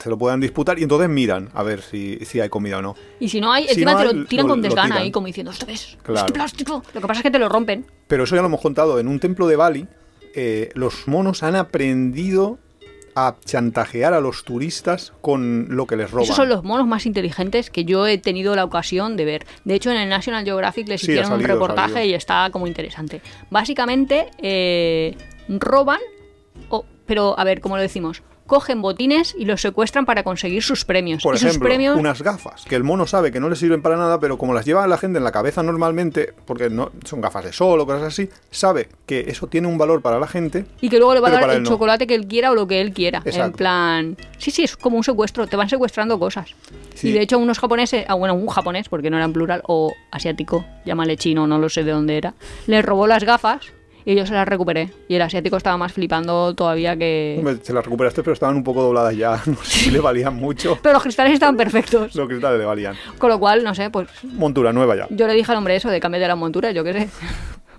se 0.00 0.08
lo 0.10 0.16
puedan 0.18 0.40
disputar 0.40 0.78
y 0.78 0.82
entonces 0.82 1.08
miran 1.08 1.50
a 1.54 1.62
ver 1.62 1.82
si, 1.82 2.18
si 2.24 2.40
hay 2.40 2.48
comida 2.48 2.78
o 2.78 2.82
no. 2.82 2.94
Y 3.20 3.28
si 3.28 3.40
no 3.40 3.52
hay, 3.52 3.64
Si 3.64 3.70
encima 3.70 3.92
no 3.92 3.98
te 3.98 4.14
lo 4.14 4.24
tiran 4.26 4.46
lo- 4.46 4.52
con 4.52 4.62
desgana 4.62 4.96
ahí, 4.96 5.10
como 5.10 5.26
diciendo, 5.26 5.50
esto 5.52 5.66
ves, 5.66 5.98
Claro. 6.02 6.20
este 6.26 6.32
plástico. 6.32 6.82
Lo 6.94 7.00
que 7.00 7.06
pasa 7.06 7.20
es 7.20 7.22
que 7.24 7.30
te 7.30 7.38
lo 7.38 7.48
rompen. 7.48 7.86
Pero 8.06 8.24
eso 8.24 8.34
ya 8.36 8.42
lo 8.42 8.46
hemos 8.48 8.60
contado, 8.60 8.98
en 9.00 9.08
un 9.08 9.18
templo 9.20 9.46
de 9.46 9.56
Bali 9.56 9.86
eh, 10.34 10.70
los 10.74 11.08
monos 11.08 11.42
han 11.42 11.56
aprendido 11.56 12.58
a 13.14 13.36
chantajear 13.44 14.14
a 14.14 14.20
los 14.22 14.42
turistas 14.44 15.12
con 15.20 15.66
lo 15.76 15.86
que 15.86 15.96
les 15.96 16.10
roban. 16.10 16.24
Esos 16.24 16.36
son 16.36 16.48
los 16.48 16.64
monos 16.64 16.86
más 16.86 17.04
inteligentes 17.04 17.68
que 17.68 17.84
yo 17.84 18.06
he 18.06 18.16
tenido 18.16 18.56
la 18.56 18.64
ocasión 18.64 19.18
de 19.18 19.26
ver. 19.26 19.46
De 19.66 19.74
hecho, 19.74 19.90
en 19.90 19.98
el 19.98 20.08
National 20.08 20.44
Geographic 20.46 20.88
les 20.88 21.02
Sí, 21.02 21.10
hicieron 21.12 21.32
un 21.32 21.40
salido, 21.40 21.52
reportaje 21.54 22.06
y 22.06 22.14
está 22.14 22.48
como 22.50 22.66
interesante. 22.66 23.20
Básicamente, 23.50 24.28
eh, 24.38 25.14
roban, 25.48 26.00
o- 26.70 26.86
pero 27.04 27.38
a 27.38 27.44
ver, 27.44 27.60
¿cómo 27.60 27.76
lo 27.76 27.82
decimos? 27.82 28.22
Cogen 28.52 28.82
botines 28.82 29.34
y 29.38 29.46
los 29.46 29.62
secuestran 29.62 30.04
para 30.04 30.24
conseguir 30.24 30.62
sus 30.62 30.84
premios. 30.84 31.22
Por 31.22 31.36
y 31.36 31.38
sus 31.38 31.48
ejemplo, 31.48 31.70
premios, 31.70 31.96
unas 31.96 32.20
gafas 32.20 32.66
que 32.66 32.76
el 32.76 32.84
mono 32.84 33.06
sabe 33.06 33.32
que 33.32 33.40
no 33.40 33.48
le 33.48 33.56
sirven 33.56 33.80
para 33.80 33.96
nada, 33.96 34.20
pero 34.20 34.36
como 34.36 34.52
las 34.52 34.66
lleva 34.66 34.86
la 34.86 34.98
gente 34.98 35.16
en 35.16 35.24
la 35.24 35.32
cabeza 35.32 35.62
normalmente, 35.62 36.34
porque 36.44 36.68
no 36.68 36.90
son 37.02 37.22
gafas 37.22 37.46
de 37.46 37.54
sol 37.54 37.80
o 37.80 37.86
cosas 37.86 38.02
así, 38.02 38.28
sabe 38.50 38.90
que 39.06 39.20
eso 39.20 39.46
tiene 39.46 39.68
un 39.68 39.78
valor 39.78 40.02
para 40.02 40.20
la 40.20 40.26
gente. 40.26 40.66
y 40.82 40.90
que 40.90 40.98
luego 40.98 41.14
le 41.14 41.20
va 41.20 41.28
a 41.28 41.30
dar 41.30 41.50
el 41.50 41.62
no. 41.62 41.70
chocolate 41.70 42.06
que 42.06 42.14
él 42.14 42.26
quiera 42.26 42.50
o 42.50 42.54
lo 42.54 42.66
que 42.66 42.82
él 42.82 42.92
quiera. 42.92 43.22
En 43.24 43.28
Exacto. 43.28 43.56
plan. 43.56 44.18
Sí, 44.36 44.50
sí, 44.50 44.64
es 44.64 44.76
como 44.76 44.98
un 44.98 45.04
secuestro. 45.04 45.46
Te 45.46 45.56
van 45.56 45.70
secuestrando 45.70 46.18
cosas. 46.18 46.54
Sí. 46.94 47.08
Y 47.08 47.12
de 47.12 47.22
hecho, 47.22 47.38
unos 47.38 47.58
japoneses, 47.58 48.04
ah, 48.06 48.14
bueno, 48.16 48.34
un 48.34 48.48
japonés, 48.48 48.90
porque 48.90 49.08
no 49.08 49.16
era 49.16 49.24
en 49.24 49.32
plural, 49.32 49.62
o 49.66 49.94
asiático, 50.10 50.62
llámale 50.84 51.16
chino, 51.16 51.46
no 51.46 51.58
lo 51.58 51.70
sé 51.70 51.84
de 51.84 51.92
dónde 51.92 52.18
era, 52.18 52.34
le 52.66 52.82
robó 52.82 53.06
las 53.06 53.24
gafas 53.24 53.72
y 54.04 54.14
yo 54.14 54.26
se 54.26 54.34
las 54.34 54.46
recuperé. 54.46 54.90
Y 55.08 55.14
el 55.16 55.22
asiático 55.22 55.56
estaba 55.56 55.76
más 55.76 55.92
flipando 55.92 56.54
todavía 56.54 56.96
que. 56.96 57.36
Hombre, 57.38 57.56
se 57.62 57.72
las 57.72 57.84
recuperaste, 57.84 58.22
pero 58.22 58.34
estaban 58.34 58.56
un 58.56 58.64
poco 58.64 58.82
dobladas 58.82 59.16
ya. 59.16 59.40
No 59.46 59.56
sé 59.56 59.78
si 59.84 59.90
le 59.90 60.00
valían 60.00 60.34
mucho. 60.36 60.78
Pero 60.82 60.94
los 60.94 61.02
cristales 61.02 61.32
estaban 61.34 61.56
perfectos. 61.56 62.14
Los 62.14 62.28
cristales 62.28 62.58
le 62.58 62.64
valían. 62.64 62.96
Con 63.18 63.30
lo 63.30 63.38
cual, 63.38 63.62
no 63.64 63.74
sé, 63.74 63.90
pues 63.90 64.08
Montura 64.22 64.72
nueva 64.72 64.96
ya. 64.96 65.06
yo 65.10 65.26
le 65.26 65.34
dije 65.34 65.50
al 65.52 65.58
hombre 65.58 65.76
eso 65.76 65.90
de 65.90 66.00
cambiar 66.00 66.22
de 66.22 66.28
las 66.28 66.36
monturas, 66.38 66.74
yo 66.74 66.82
qué 66.84 66.92
sé. 66.92 67.08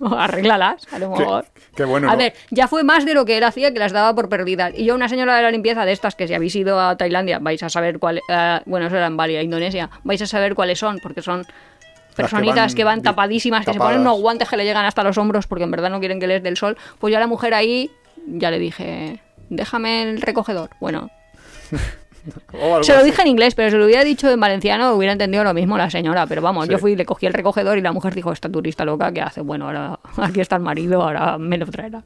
Arréglalas, 0.00 0.86
a 0.92 0.98
lo 0.98 1.10
mejor. 1.10 1.46
qué 1.76 1.84
bueno. 1.84 2.08
A 2.08 2.12
¿no? 2.12 2.18
ver, 2.18 2.34
ya 2.50 2.66
fue 2.68 2.82
más 2.82 3.04
de 3.04 3.14
lo 3.14 3.24
que 3.24 3.36
él 3.38 3.44
hacía 3.44 3.72
que 3.72 3.78
las 3.78 3.92
daba 3.92 4.14
por 4.14 4.28
perdidas. 4.28 4.72
Y 4.76 4.84
yo, 4.84 4.94
una 4.94 5.08
señora 5.08 5.36
de 5.36 5.42
la 5.42 5.50
limpieza 5.50 5.84
de 5.84 5.92
estas, 5.92 6.14
que 6.14 6.26
si 6.26 6.34
habéis 6.34 6.54
ido 6.56 6.80
a 6.80 6.96
Tailandia, 6.96 7.38
vais 7.38 7.62
a 7.62 7.68
saber 7.68 7.98
cuál. 7.98 8.20
eh, 8.28 8.60
bueno, 8.66 8.86
eso 8.86 8.96
era 8.96 9.06
en 9.06 9.16
Bali, 9.16 9.36
a 9.36 9.42
Indonesia. 9.42 9.90
Vais 10.02 10.20
a 10.20 10.26
saber 10.26 10.54
cuáles 10.54 10.78
son, 10.78 10.98
porque 11.02 11.22
son 11.22 11.46
personitas 12.14 12.74
que 12.74 12.84
van, 12.84 13.02
tapadísimas, 13.02 13.64
que 13.66 13.72
se 13.72 13.78
ponen 13.78 14.00
unos 14.00 14.20
guantes 14.20 14.48
que 14.48 14.56
le 14.56 14.64
llegan 14.64 14.84
hasta 14.84 15.02
los 15.02 15.18
hombros 15.18 15.46
porque 15.46 15.64
en 15.64 15.70
verdad 15.70 15.90
no 15.90 15.98
quieren 16.00 16.20
que 16.20 16.26
les 16.26 16.42
dé 16.42 16.48
el 16.48 16.56
sol. 16.56 16.76
Pues 16.98 17.10
yo 17.12 17.16
a 17.18 17.20
la 17.20 17.26
mujer 17.26 17.54
ahí 17.54 17.90
ya 18.26 18.50
le 18.50 18.58
dije, 18.58 19.20
déjame 19.50 20.02
el 20.02 20.20
recogedor. 20.22 20.70
Bueno, 20.80 21.10
se 22.82 22.92
lo 22.92 22.98
así. 22.98 23.04
dije 23.04 23.22
en 23.22 23.28
inglés, 23.28 23.54
pero 23.54 23.70
si 23.70 23.76
lo 23.76 23.84
hubiera 23.84 24.04
dicho 24.04 24.30
en 24.30 24.40
valenciano 24.40 24.94
hubiera 24.94 25.12
entendido 25.12 25.44
lo 25.44 25.52
mismo 25.54 25.76
la 25.76 25.90
señora. 25.90 26.26
Pero 26.26 26.40
vamos, 26.42 26.66
Sí. 26.66 26.72
yo 26.72 26.78
fui 26.78 26.92
y 26.92 26.96
le 26.96 27.04
cogí 27.04 27.26
el 27.26 27.32
recogedor 27.32 27.76
y 27.78 27.80
la 27.82 27.92
mujer 27.92 28.14
dijo, 28.14 28.32
esta 28.32 28.48
turista 28.48 28.84
loca, 28.84 29.12
¿qué 29.12 29.20
hace? 29.20 29.40
Bueno, 29.42 29.66
ahora 29.66 29.98
aquí 30.16 30.40
está 30.40 30.56
el 30.56 30.62
marido, 30.62 31.02
ahora 31.02 31.38
me 31.38 31.58
lo 31.58 31.66
traerá. 31.66 32.02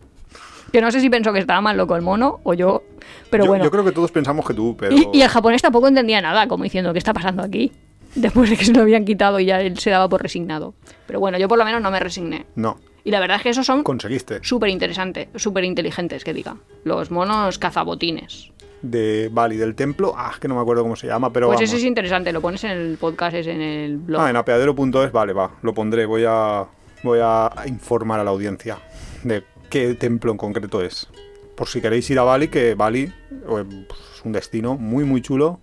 Que 0.72 0.82
no 0.82 0.90
sé 0.90 1.00
si 1.00 1.08
pensó 1.08 1.32
que 1.32 1.38
estaba 1.38 1.60
más 1.62 1.74
loco 1.76 1.96
el 1.96 2.02
mono 2.02 2.40
o 2.42 2.52
yo, 2.52 2.82
pero 3.30 3.44
yo, 3.44 3.48
bueno. 3.50 3.64
yo 3.64 3.70
creo 3.70 3.84
que 3.84 3.92
todos 3.92 4.10
pensamos 4.12 4.46
que 4.46 4.52
tú, 4.52 4.76
pero. 4.78 4.94
y, 4.94 5.08
y 5.14 5.22
el 5.22 5.28
japonés 5.28 5.62
tampoco 5.62 5.88
entendía 5.88 6.20
nada, 6.20 6.46
como 6.46 6.64
diciendo, 6.64 6.92
¿qué 6.92 6.98
está 6.98 7.14
pasando 7.14 7.42
aquí? 7.42 7.72
Después 8.14 8.50
de 8.50 8.56
que 8.56 8.64
se 8.64 8.72
lo 8.72 8.82
habían 8.82 9.04
quitado 9.04 9.38
y 9.40 9.46
ya 9.46 9.60
él 9.60 9.78
se 9.78 9.90
daba 9.90 10.08
por 10.08 10.22
resignado. 10.22 10.74
Pero 11.06 11.20
bueno, 11.20 11.38
yo 11.38 11.48
por 11.48 11.58
lo 11.58 11.64
menos 11.64 11.80
no 11.82 11.90
me 11.90 12.00
resigné. 12.00 12.46
No, 12.56 12.78
Y 13.04 13.10
la 13.10 13.20
verdad 13.20 13.36
es 13.36 13.42
que 13.42 13.50
esos 13.50 13.66
son 13.66 13.82
conseguiste. 13.82 14.40
súper 14.42 14.70
interesantes, 14.70 15.28
súper 15.36 15.64
inteligentes, 15.64 16.24
que 16.24 16.32
diga. 16.32 16.56
Los 16.84 17.10
monos 17.10 17.58
cazabotines. 17.58 18.50
De 18.82 19.28
Bali, 19.32 19.56
del 19.56 19.74
templo. 19.74 20.14
Ah, 20.16 20.32
que 20.40 20.46
no 20.48 20.54
me 20.54 20.60
acuerdo 20.60 20.82
cómo 20.82 20.94
se 20.96 21.06
llama, 21.06 21.32
pero. 21.32 21.46
Pues 21.48 21.56
vamos. 21.58 21.68
ese 21.70 21.78
es 21.78 21.84
interesante, 21.84 22.32
lo 22.32 22.40
pones 22.40 22.62
en 22.64 22.70
el 22.70 22.96
podcast, 22.96 23.34
es 23.36 23.46
en 23.48 23.60
el 23.60 23.96
blog. 23.98 24.20
Ah, 24.20 24.30
en 24.30 24.36
apeadero.es, 24.36 25.10
vale, 25.12 25.32
va, 25.32 25.50
lo 25.62 25.74
pondré. 25.74 26.06
Voy 26.06 26.24
a, 26.26 26.64
voy 27.02 27.18
a 27.22 27.50
informar 27.66 28.20
a 28.20 28.24
la 28.24 28.30
audiencia 28.30 28.78
de 29.24 29.42
qué 29.68 29.94
templo 29.94 30.30
en 30.30 30.38
concreto 30.38 30.80
es. 30.82 31.08
Por 31.56 31.66
si 31.66 31.80
queréis 31.80 32.08
ir 32.10 32.20
a 32.20 32.22
Bali, 32.22 32.48
que 32.48 32.74
Bali 32.74 33.00
eh, 33.02 33.12
pues, 33.88 34.00
es 34.14 34.24
un 34.24 34.30
destino 34.30 34.76
muy, 34.76 35.02
muy 35.04 35.22
chulo, 35.22 35.58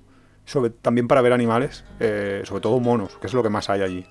sobre, 0.45 0.69
también 0.69 1.07
para 1.07 1.21
ver 1.21 1.33
animales, 1.33 1.83
eh, 1.99 2.41
sobre 2.45 2.61
todo 2.61 2.79
monos, 2.79 3.17
que 3.19 3.27
es 3.27 3.33
lo 3.33 3.43
que 3.43 3.49
más 3.49 3.69
hay 3.69 3.81
allí. 3.81 4.05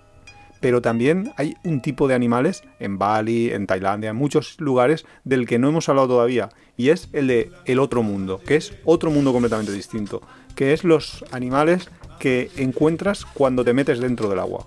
Pero 0.61 0.81
también 0.81 1.33
hay 1.37 1.55
un 1.65 1.83
tipo 1.83 2.09
de 2.09 2.15
animales 2.15 2.63
en 2.81 2.99
Bali, 2.99 3.51
en 3.53 3.67
Tailandia, 3.67 4.11
en 4.11 4.17
muchos 4.17 4.59
lugares 4.61 5.05
del 5.25 5.47
que 5.47 5.59
no 5.59 5.69
hemos 5.69 5.89
hablado 5.89 6.09
todavía, 6.09 6.49
y 6.77 6.89
es 6.89 7.09
el 7.13 7.27
de 7.27 7.51
el 7.67 7.79
otro 7.79 8.03
mundo, 8.03 8.41
que 8.47 8.57
es 8.57 8.73
otro 8.85 9.11
mundo 9.11 9.33
completamente 9.33 9.73
distinto, 9.73 10.23
que 10.55 10.73
es 10.73 10.83
los 10.85 11.25
animales 11.33 11.89
que 12.19 12.51
encuentras 12.57 13.27
cuando 13.27 13.65
te 13.65 13.75
metes 13.75 13.99
dentro 13.99 14.29
del 14.31 14.39
agua 14.39 14.67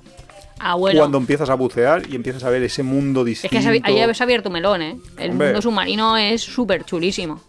Ah, 0.59 0.75
bueno. 0.75 0.99
cuando 0.99 1.17
empiezas 1.17 1.49
a 1.49 1.55
bucear 1.55 2.03
y 2.09 2.15
empiezas 2.15 2.43
a 2.43 2.49
ver 2.49 2.61
ese 2.63 2.83
mundo 2.83 3.21
Es 3.21 3.25
distinto. 3.27 3.55
que 3.55 3.61
se- 3.63 3.81
ahí 3.83 3.99
habéis 3.99 4.21
abierto 4.21 4.49
melón, 4.49 4.81
¿eh? 4.81 4.97
El 5.17 5.31
Hombre. 5.31 5.47
mundo 5.47 5.61
submarino 5.61 6.17
es 6.17 6.41
súper 6.41 6.83
chulísimo. 6.83 7.41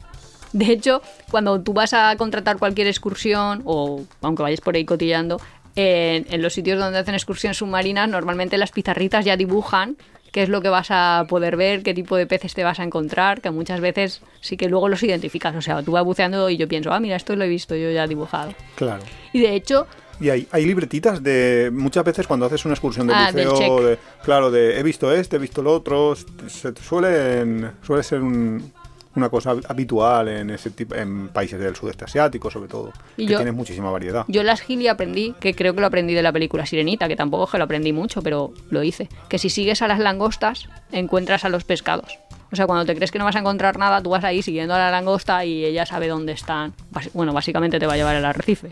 De 0.52 0.66
hecho, 0.72 1.02
cuando 1.30 1.60
tú 1.60 1.72
vas 1.72 1.92
a 1.92 2.14
contratar 2.16 2.58
cualquier 2.58 2.86
excursión, 2.86 3.62
o 3.64 4.02
aunque 4.22 4.42
vayas 4.42 4.60
por 4.60 4.74
ahí 4.76 4.84
cotillando, 4.84 5.40
en, 5.76 6.26
en 6.30 6.42
los 6.42 6.54
sitios 6.54 6.78
donde 6.78 6.98
hacen 6.98 7.14
excursiones 7.14 7.58
submarinas, 7.58 8.08
normalmente 8.08 8.58
las 8.58 8.72
pizarritas 8.72 9.24
ya 9.24 9.36
dibujan 9.36 9.96
qué 10.32 10.42
es 10.42 10.48
lo 10.48 10.60
que 10.60 10.68
vas 10.68 10.88
a 10.90 11.24
poder 11.28 11.56
ver, 11.56 11.82
qué 11.82 11.94
tipo 11.94 12.16
de 12.16 12.26
peces 12.26 12.52
te 12.54 12.64
vas 12.64 12.80
a 12.80 12.82
encontrar, 12.84 13.40
que 13.40 13.50
muchas 13.50 13.80
veces 13.80 14.20
sí 14.40 14.56
que 14.56 14.68
luego 14.68 14.88
los 14.88 15.02
identificas. 15.02 15.54
O 15.56 15.62
sea, 15.62 15.82
tú 15.82 15.92
vas 15.92 16.04
buceando 16.04 16.50
y 16.50 16.56
yo 16.56 16.66
pienso, 16.68 16.92
ah, 16.92 17.00
mira, 17.00 17.16
esto 17.16 17.34
lo 17.36 17.44
he 17.44 17.48
visto 17.48 17.74
yo 17.76 17.90
ya 17.90 18.06
dibujado. 18.06 18.52
Claro. 18.74 19.02
Y 19.32 19.40
de 19.40 19.54
hecho, 19.54 19.86
Y 20.20 20.30
hay, 20.30 20.48
hay 20.50 20.66
libretitas 20.66 21.22
de 21.22 21.70
muchas 21.72 22.04
veces 22.04 22.26
cuando 22.26 22.44
haces 22.46 22.64
una 22.64 22.74
excursión 22.74 23.06
de 23.06 23.14
Ah, 23.14 23.30
buceo, 23.32 23.82
de, 23.82 23.98
claro, 24.24 24.50
de 24.50 24.78
he 24.78 24.82
visto 24.82 25.12
este, 25.12 25.36
he 25.36 25.38
visto 25.38 25.62
lo 25.62 25.72
otro, 25.72 26.14
se 26.48 26.74
suelen, 26.76 27.70
suele 27.82 28.02
ser 28.02 28.20
un- 28.20 28.72
una 29.18 29.28
cosa 29.28 29.54
habitual 29.68 30.28
en 30.28 30.50
ese 30.50 30.70
tipo, 30.70 30.94
en 30.94 31.28
países 31.28 31.60
del 31.60 31.76
sudeste 31.76 32.04
asiático, 32.06 32.50
sobre 32.50 32.68
todo, 32.68 32.92
Y 33.16 33.26
que 33.26 33.32
yo- 33.32 33.38
tienes 33.38 33.54
muchísima 33.54 33.90
variedad. 33.90 34.24
Yo 34.28 34.42
las 34.42 34.60
Gili 34.62 34.88
aprendí, 34.88 35.34
que 35.40 35.54
creo 35.54 35.74
que 35.74 35.80
lo 35.80 35.86
aprendí 35.88 36.14
de 36.14 36.22
la 36.22 36.32
película 36.32 36.64
Sirenita, 36.64 37.08
que 37.08 37.16
tampoco 37.16 37.44
es 37.44 37.50
que 37.50 37.58
lo 37.58 37.64
aprendí 37.64 37.92
mucho, 37.92 38.22
pero 38.22 38.52
lo 38.70 38.82
hice. 38.82 39.08
Que 39.28 39.38
si 39.38 39.50
sigues 39.50 39.82
a 39.82 39.88
las 39.88 39.98
langostas, 39.98 40.68
encuentras 40.92 41.44
a 41.44 41.48
los 41.48 41.64
pescados. 41.64 42.18
O 42.50 42.56
sea, 42.56 42.66
cuando 42.66 42.86
te 42.86 42.94
crees 42.94 43.10
que 43.10 43.18
no 43.18 43.26
vas 43.26 43.36
a 43.36 43.40
encontrar 43.40 43.78
nada, 43.78 44.02
tú 44.02 44.08
vas 44.10 44.24
ahí 44.24 44.40
siguiendo 44.40 44.74
a 44.74 44.78
la 44.78 44.90
langosta 44.90 45.44
y 45.44 45.64
ella 45.66 45.84
sabe 45.84 46.08
dónde 46.08 46.32
están. 46.32 46.72
Bueno, 47.12 47.32
básicamente 47.34 47.78
te 47.78 47.86
va 47.86 47.92
a 47.92 47.96
llevar 47.96 48.16
al 48.16 48.24
arrecife. 48.24 48.70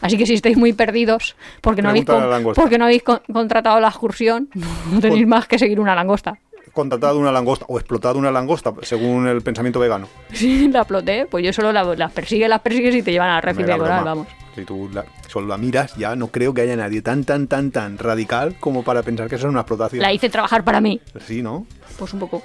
Así 0.00 0.18
que 0.18 0.26
si 0.26 0.34
estáis 0.34 0.56
muy 0.58 0.72
perdidos, 0.72 1.36
porque 1.60 1.80
no 1.80 1.88
habéis, 1.90 2.04
porque 2.60 2.76
no 2.76 2.84
habéis 2.86 3.04
con- 3.04 3.20
contratado 3.32 3.78
la 3.80 3.88
excursión, 3.88 4.50
no 4.92 5.00
tenéis 5.00 5.26
más 5.28 5.46
que 5.46 5.58
seguir 5.58 5.78
una 5.80 5.94
langosta. 5.94 6.38
Contratado 6.76 7.18
una 7.18 7.32
langosta 7.32 7.64
o 7.68 7.78
explotado 7.78 8.18
una 8.18 8.30
langosta, 8.30 8.72
según 8.82 9.26
el 9.26 9.40
pensamiento 9.40 9.80
vegano. 9.80 10.06
Si 10.32 10.68
la 10.68 10.80
exploté, 10.80 11.26
pues 11.26 11.42
yo 11.42 11.52
solo 11.52 11.72
la- 11.72 11.96
las 11.96 12.12
persigue, 12.12 12.46
las 12.46 12.60
persigues 12.60 12.94
y 12.94 13.02
te 13.02 13.10
llevan 13.12 13.30
arrecife 13.30 13.64
Era 13.64 13.78
coral, 13.78 14.04
vamos. 14.04 14.28
Si 14.54 14.64
tú 14.66 14.88
la- 14.92 15.06
solo 15.26 15.46
la 15.46 15.56
miras, 15.56 15.96
ya 15.96 16.14
no 16.16 16.28
creo 16.28 16.52
que 16.52 16.60
haya 16.60 16.76
nadie 16.76 17.00
tan, 17.00 17.24
tan, 17.24 17.46
tan, 17.48 17.70
tan 17.70 17.96
radical 17.96 18.56
como 18.60 18.82
para 18.84 19.02
pensar 19.02 19.26
que 19.28 19.36
eso 19.36 19.46
es 19.46 19.50
una 19.50 19.60
explotación. 19.62 20.02
La 20.02 20.12
hice 20.12 20.28
trabajar 20.28 20.64
para 20.64 20.80
mí. 20.82 21.00
Sí, 21.26 21.42
¿no? 21.42 21.66
Pues 21.98 22.12
un 22.12 22.20
poco. 22.20 22.42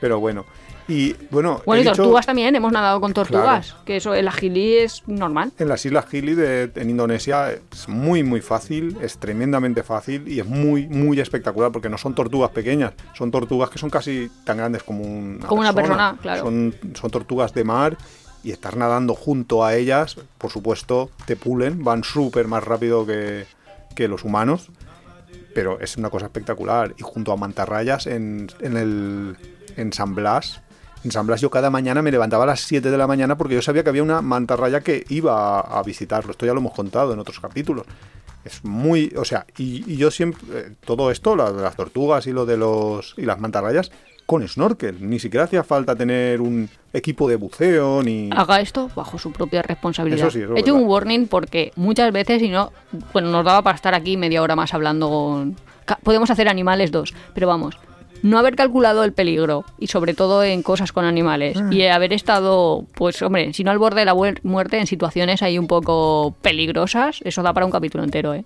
Pero 0.00 0.18
bueno. 0.18 0.46
Y 0.88 1.14
bueno, 1.30 1.60
Bueno, 1.66 1.82
y 1.82 1.84
dicho- 1.84 1.96
tortugas 1.96 2.24
también, 2.24 2.56
hemos 2.56 2.72
nadado 2.72 2.98
con 3.00 3.12
tortugas. 3.12 3.76
Que 3.84 3.96
eso, 3.98 4.14
el 4.14 4.26
agilí 4.26 4.78
es 4.78 5.02
normal. 5.06 5.52
En 5.58 5.68
las 5.68 5.84
Islas 5.84 6.06
Gili 6.06 6.34
de, 6.34 6.70
en 6.74 6.88
Indonesia 6.90 7.52
es 7.52 7.88
muy 7.88 8.22
muy 8.22 8.40
fácil, 8.40 8.96
es 9.02 9.18
tremendamente 9.18 9.82
fácil 9.82 10.26
y 10.26 10.40
es 10.40 10.46
muy 10.46 10.88
muy 10.88 11.20
espectacular 11.20 11.70
porque 11.72 11.90
no 11.90 11.98
son 11.98 12.14
tortugas 12.14 12.50
pequeñas, 12.52 12.94
son 13.14 13.30
tortugas 13.30 13.68
que 13.68 13.78
son 13.78 13.90
casi 13.90 14.30
tan 14.44 14.56
grandes 14.56 14.82
como 14.82 15.02
una 15.04 15.46
Como 15.46 15.60
una 15.60 15.74
persona, 15.74 16.16
claro. 16.22 16.42
Son, 16.44 16.74
son 16.94 17.10
tortugas 17.10 17.52
de 17.52 17.64
mar 17.64 17.98
y 18.42 18.52
estar 18.52 18.76
nadando 18.76 19.14
junto 19.14 19.64
a 19.64 19.74
ellas, 19.74 20.16
por 20.38 20.50
supuesto, 20.50 21.10
te 21.26 21.36
pulen, 21.36 21.84
van 21.84 22.02
súper 22.02 22.46
más 22.48 22.64
rápido 22.64 23.04
que, 23.04 23.44
que 23.94 24.08
los 24.08 24.24
humanos, 24.24 24.70
pero 25.54 25.80
es 25.80 25.96
una 25.98 26.08
cosa 26.08 26.26
espectacular. 26.26 26.94
Y 26.96 27.02
junto 27.02 27.32
a 27.32 27.36
mantarrayas 27.36 28.06
en, 28.06 28.48
en, 28.60 28.76
el, 28.76 29.36
en 29.76 29.92
San 29.92 30.14
Blas, 30.14 30.62
en 31.04 31.10
San 31.12 31.26
Blas 31.26 31.40
yo 31.40 31.50
cada 31.50 31.70
mañana 31.70 32.02
me 32.02 32.10
levantaba 32.10 32.44
a 32.44 32.46
las 32.48 32.60
7 32.60 32.90
de 32.90 32.98
la 32.98 33.06
mañana 33.06 33.36
porque 33.36 33.54
yo 33.54 33.62
sabía 33.62 33.82
que 33.82 33.90
había 33.90 34.02
una 34.02 34.22
mantarraya 34.22 34.80
que 34.80 35.04
iba 35.08 35.60
a, 35.60 35.78
a 35.78 35.82
visitarlo. 35.82 36.32
Esto 36.32 36.46
ya 36.46 36.52
lo 36.52 36.60
hemos 36.60 36.74
contado 36.74 37.12
en 37.12 37.18
otros 37.18 37.40
capítulos. 37.40 37.86
Es 38.44 38.64
muy, 38.64 39.12
o 39.16 39.24
sea, 39.24 39.46
y, 39.56 39.84
y 39.92 39.96
yo 39.96 40.10
siempre, 40.10 40.40
eh, 40.52 40.72
todo 40.84 41.10
esto, 41.10 41.36
la 41.36 41.52
de 41.52 41.62
las 41.62 41.76
tortugas 41.76 42.26
y 42.26 42.32
lo 42.32 42.46
de 42.46 42.56
los, 42.56 43.14
y 43.16 43.22
las 43.22 43.38
mantarrayas, 43.38 43.90
con 44.28 44.46
snorkel. 44.46 45.08
Ni 45.08 45.18
siquiera 45.18 45.44
hacía 45.44 45.64
falta 45.64 45.96
tener 45.96 46.42
un 46.42 46.68
equipo 46.92 47.28
de 47.28 47.36
buceo 47.36 48.02
ni... 48.02 48.28
Haga 48.36 48.60
esto 48.60 48.90
bajo 48.94 49.18
su 49.18 49.32
propia 49.32 49.62
responsabilidad. 49.62 50.26
Eso 50.26 50.30
sí, 50.30 50.42
eso 50.42 50.54
He 50.54 50.60
hecho 50.60 50.74
un 50.74 50.86
warning 50.86 51.26
porque 51.28 51.72
muchas 51.76 52.12
veces, 52.12 52.40
si 52.40 52.50
no, 52.50 52.70
bueno, 53.14 53.30
nos 53.30 53.42
daba 53.44 53.62
para 53.62 53.76
estar 53.76 53.94
aquí 53.94 54.18
media 54.18 54.42
hora 54.42 54.54
más 54.54 54.74
hablando 54.74 55.08
con... 55.08 55.56
Podemos 56.02 56.30
hacer 56.30 56.48
animales 56.48 56.90
dos, 56.90 57.14
pero 57.32 57.46
vamos, 57.46 57.78
no 58.22 58.38
haber 58.38 58.56
calculado 58.56 59.04
el 59.04 59.12
peligro 59.12 59.64
y 59.78 59.86
sobre 59.88 60.14
todo 60.14 60.42
en 60.44 60.62
cosas 60.62 60.92
con 60.92 61.04
animales 61.04 61.56
Ah. 61.60 61.68
y 61.70 61.82
haber 61.86 62.12
estado, 62.12 62.84
pues 62.94 63.20
hombre, 63.22 63.52
si 63.52 63.64
no 63.64 63.70
al 63.70 63.78
borde 63.78 64.00
de 64.00 64.04
la 64.06 64.14
muer- 64.14 64.40
muerte 64.42 64.78
en 64.78 64.86
situaciones 64.86 65.42
ahí 65.42 65.58
un 65.58 65.66
poco 65.66 66.34
peligrosas, 66.42 67.20
eso 67.24 67.42
da 67.42 67.52
para 67.52 67.66
un 67.66 67.72
capítulo 67.72 68.04
entero, 68.04 68.34
¿eh? 68.34 68.44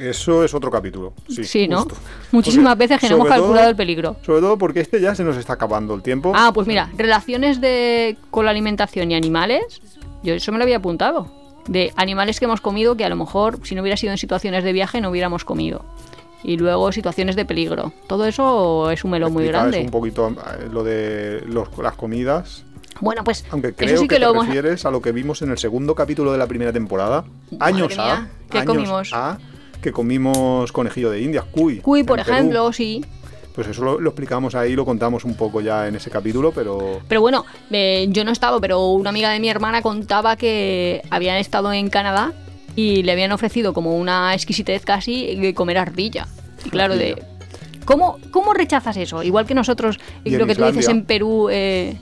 Eso 0.00 0.42
es 0.42 0.54
otro 0.54 0.70
capítulo. 0.70 1.12
Sí, 1.28 1.44
Sí, 1.44 1.68
¿no? 1.68 1.80
justo. 1.80 1.96
Muchísimas 2.30 2.72
Porque, 2.72 2.84
veces 2.88 3.00
que 3.00 3.08
no 3.10 3.16
hemos 3.16 3.28
calculado 3.28 3.58
todo- 3.60 3.68
el 3.70 3.76
peligro. 3.76 4.16
Sobre 4.24 4.40
todo 4.40 4.56
porque 4.56 4.80
este 4.80 5.00
ya 5.02 5.14
se 5.14 5.22
nos 5.22 5.36
está 5.36 5.52
acabando 5.52 5.94
el 5.94 6.02
tiempo. 6.02 6.32
Ah, 6.34 6.50
pues 6.54 6.66
mira, 6.66 6.88
relaciones 6.96 7.60
de 7.60 8.16
con 8.30 8.46
la 8.46 8.52
alimentación 8.52 9.10
y 9.10 9.14
animales, 9.14 9.82
yo 10.22 10.32
eso 10.32 10.50
me 10.50 10.56
lo 10.58 10.64
había 10.64 10.78
apuntado. 10.78 11.26
De 11.68 11.92
animales 11.96 12.38
que 12.40 12.46
hemos 12.46 12.60
comido 12.62 12.96
que 12.96 13.04
a 13.04 13.08
lo 13.10 13.16
mejor 13.16 13.58
si 13.64 13.74
no 13.74 13.82
hubiera 13.82 13.96
sido 13.98 14.12
en 14.12 14.18
situaciones 14.18 14.64
de 14.64 14.72
viaje 14.72 15.00
no 15.02 15.10
hubiéramos 15.10 15.44
comido. 15.44 15.84
Y 16.44 16.56
luego 16.56 16.90
situaciones 16.92 17.36
de 17.36 17.44
peligro. 17.44 17.92
Todo 18.08 18.26
eso 18.26 18.90
es 18.90 19.04
un 19.04 19.12
melón 19.12 19.32
muy 19.32 19.46
grande. 19.46 19.80
un 19.80 19.90
poquito 19.90 20.28
eh, 20.30 20.68
lo 20.70 20.82
de 20.84 21.42
los- 21.46 21.68
las 21.78 21.94
comidas. 21.94 22.64
Bueno, 23.00 23.24
pues 23.24 23.44
Aunque 23.50 23.72
creo 23.74 23.94
eso 23.94 24.02
sí 24.02 24.08
que, 24.08 24.16
que, 24.16 24.20
te 24.20 24.26
lo 24.26 24.40
refieres 24.42 24.84
a 24.84 24.90
lo 24.90 25.00
que 25.02 25.12
vimos 25.12 25.42
en 25.42 25.50
el 25.50 25.58
segundo 25.58 25.94
capítulo 25.94 26.30
de 26.32 26.38
la 26.38 26.46
primera 26.46 26.72
temporada. 26.72 27.24
Años 27.58 27.88
mía, 27.96 28.12
A. 28.14 28.28
¿qué 28.50 28.58
años 28.58 28.66
comimos? 28.74 29.10
A, 29.12 29.38
que 29.80 29.92
comimos 29.92 30.70
conejillo 30.72 31.10
de 31.10 31.20
Indias, 31.22 31.44
cuy. 31.50 31.78
Cuy, 31.78 32.04
por 32.04 32.18
Perú. 32.18 32.30
ejemplo, 32.30 32.72
sí. 32.72 33.04
Pues 33.54 33.66
eso 33.66 33.82
lo, 33.84 34.00
lo 34.00 34.10
explicamos 34.10 34.54
ahí, 34.54 34.74
lo 34.74 34.84
contamos 34.84 35.24
un 35.24 35.34
poco 35.34 35.60
ya 35.60 35.86
en 35.88 35.96
ese 35.96 36.10
capítulo, 36.10 36.52
pero 36.52 37.00
Pero 37.08 37.20
bueno, 37.20 37.44
eh, 37.70 38.06
yo 38.10 38.24
no 38.24 38.30
he 38.30 38.32
estado, 38.32 38.60
pero 38.60 38.86
una 38.92 39.10
amiga 39.10 39.30
de 39.30 39.40
mi 39.40 39.48
hermana 39.50 39.82
contaba 39.82 40.36
que 40.36 41.02
habían 41.10 41.36
estado 41.36 41.72
en 41.72 41.90
Canadá 41.90 42.32
y 42.76 43.02
le 43.02 43.12
habían 43.12 43.32
ofrecido 43.32 43.72
como 43.72 43.96
una 43.96 44.34
exquisitez 44.34 44.84
casi 44.84 45.36
de 45.36 45.54
comer 45.54 45.78
ardilla. 45.78 46.26
Y 46.64 46.70
claro, 46.70 46.96
de... 46.96 47.12
Ardilla. 47.12 47.28
¿Cómo, 47.84 48.18
¿Cómo 48.30 48.54
rechazas 48.54 48.96
eso? 48.96 49.22
Igual 49.24 49.44
que 49.46 49.54
nosotros, 49.54 49.98
Y 50.24 50.34
en 50.34 50.46
que 50.46 50.54
tú 50.54 50.62
dices 50.64 50.78
Islandia. 50.78 50.90
en 50.90 51.04
Perú, 51.04 51.48
eh, 51.50 51.96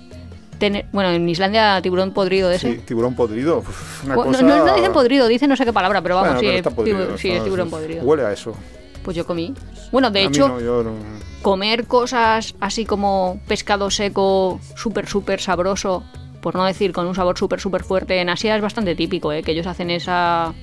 tener, 0.59 0.85
bueno, 0.93 1.09
en 1.11 1.27
Islandia 1.27 1.81
tiburón 1.83 2.13
podrido 2.13 2.51
de 2.51 2.57
ese. 2.57 2.73
sí, 2.75 2.79
tiburón 2.87 3.15
podrido. 3.15 3.65
una 4.05 4.15
cosa- 4.15 4.43
no, 4.43 4.67
no 4.67 4.75
dicen 4.77 4.93
podrido, 4.93 5.27
dicen 5.27 5.49
no 5.49 5.57
sé 5.57 5.65
qué 5.65 5.73
palabra, 5.73 6.03
pero 6.03 6.17
vamos, 6.17 6.35
Bueno, 6.35 6.41
sí, 6.41 6.47
pero 6.47 6.55
eh, 6.55 6.59
está 6.59 6.71
podrido, 6.71 6.99
tibu- 7.15 7.19
sí, 7.19 7.31
es 7.31 7.43
tiburón 7.45 7.71
podrido. 7.71 8.05
Huele 8.05 8.25
a 8.27 8.33
eso. 8.33 8.55
Pues 9.03 9.17
yo 9.17 9.27
comí. 9.27 9.55
Bueno, 9.91 10.11
de 10.11 10.21
A 10.21 10.23
hecho, 10.25 10.49
no, 10.61 10.83
no- 10.83 10.93
comer 11.41 11.87
cosas 11.87 12.55
así 12.61 12.85
como 12.85 13.41
pescado 13.49 13.91
seco, 13.91 14.61
súper, 14.77 15.09
súper 15.09 15.41
sabroso, 15.41 16.05
por 16.41 16.55
no 16.55 16.65
decir 16.65 16.93
con 16.93 17.07
un 17.07 17.15
sabor 17.15 17.39
súper, 17.39 17.61
súper 17.61 17.85
fuerte, 17.85 18.21
en 18.21 18.29
Asia 18.29 18.57
es 18.57 18.63
bastante 18.63 18.95
típico, 18.95 19.33
¿eh? 19.33 19.43
que 19.43 19.53
ellos 19.53 19.67
hacen 19.67 19.91
esa 19.91 20.55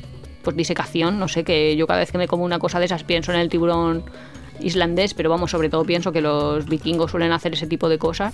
pues 0.43 0.55
disecación, 0.55 1.19
no 1.19 1.27
sé, 1.27 1.43
que 1.43 1.75
yo 1.75 1.87
cada 1.87 1.99
vez 1.99 2.11
que 2.11 2.17
me 2.17 2.27
como 2.27 2.43
una 2.43 2.59
cosa 2.59 2.79
de 2.79 2.85
esas 2.85 3.03
pienso 3.03 3.33
en 3.33 3.39
el 3.39 3.49
tiburón 3.49 4.05
islandés, 4.59 5.13
pero 5.13 5.29
vamos, 5.29 5.51
sobre 5.51 5.69
todo 5.69 5.83
pienso 5.83 6.11
que 6.11 6.21
los 6.21 6.65
vikingos 6.67 7.11
suelen 7.11 7.31
hacer 7.31 7.53
ese 7.53 7.67
tipo 7.67 7.89
de 7.89 7.97
cosas. 7.97 8.33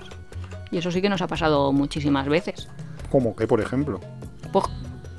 Y 0.71 0.77
eso 0.77 0.91
sí 0.91 1.01
que 1.01 1.09
nos 1.09 1.21
ha 1.21 1.27
pasado 1.27 1.71
muchísimas 1.71 2.27
veces. 2.27 2.67
¿Cómo 3.11 3.35
que, 3.35 3.47
por 3.47 3.61
ejemplo? 3.61 3.99
Pues, 4.51 4.65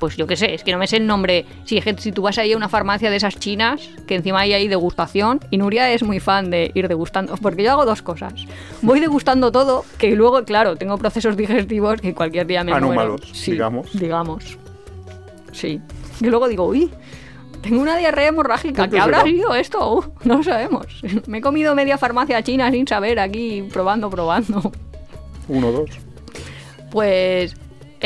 pues 0.05 0.17
yo 0.17 0.27
qué 0.27 0.35
sé, 0.35 0.53
es 0.53 0.63
que 0.63 0.71
no 0.71 0.77
me 0.77 0.85
sé 0.85 0.97
el 0.97 1.07
nombre. 1.07 1.47
Si, 1.63 1.81
si 1.97 2.11
tú 2.11 2.21
vas 2.21 2.37
ahí 2.37 2.53
a 2.53 2.57
una 2.57 2.69
farmacia 2.69 3.09
de 3.09 3.15
esas 3.15 3.39
chinas, 3.39 3.89
que 4.05 4.13
encima 4.13 4.41
hay 4.41 4.53
ahí 4.53 4.67
degustación, 4.67 5.39
y 5.49 5.57
Nuria 5.57 5.91
es 5.91 6.03
muy 6.03 6.19
fan 6.19 6.51
de 6.51 6.69
ir 6.75 6.87
degustando, 6.87 7.35
porque 7.37 7.63
yo 7.63 7.71
hago 7.71 7.85
dos 7.85 8.03
cosas. 8.03 8.45
Voy 8.83 8.99
degustando 8.99 9.51
todo, 9.51 9.83
que 9.97 10.15
luego, 10.15 10.43
claro, 10.43 10.75
tengo 10.75 10.99
procesos 10.99 11.35
digestivos 11.35 12.01
que 12.01 12.13
cualquier 12.13 12.45
día 12.45 12.63
me 12.63 12.71
Anómalos. 12.71 13.21
Sí, 13.33 13.53
digamos. 13.53 13.99
Digamos. 13.99 14.59
Sí. 15.53 15.81
Y 16.21 16.25
luego 16.27 16.47
digo, 16.47 16.67
uy, 16.67 16.91
tengo 17.63 17.81
una 17.81 17.97
diarrea 17.97 18.27
hemorrágica. 18.27 18.83
¿Qué 18.83 18.89
¿Qué 18.89 18.95
te 18.97 19.01
habrá 19.01 19.23
sido 19.23 19.55
esto? 19.55 19.91
Uh, 19.91 20.03
no 20.23 20.37
lo 20.37 20.43
sabemos. 20.43 20.85
Me 21.25 21.39
he 21.39 21.41
comido 21.41 21.73
media 21.73 21.97
farmacia 21.97 22.43
china 22.43 22.69
sin 22.69 22.87
saber, 22.87 23.17
aquí 23.17 23.67
probando, 23.73 24.11
probando. 24.11 24.71
Uno, 25.47 25.71
dos. 25.71 25.89
Pues 26.91 27.55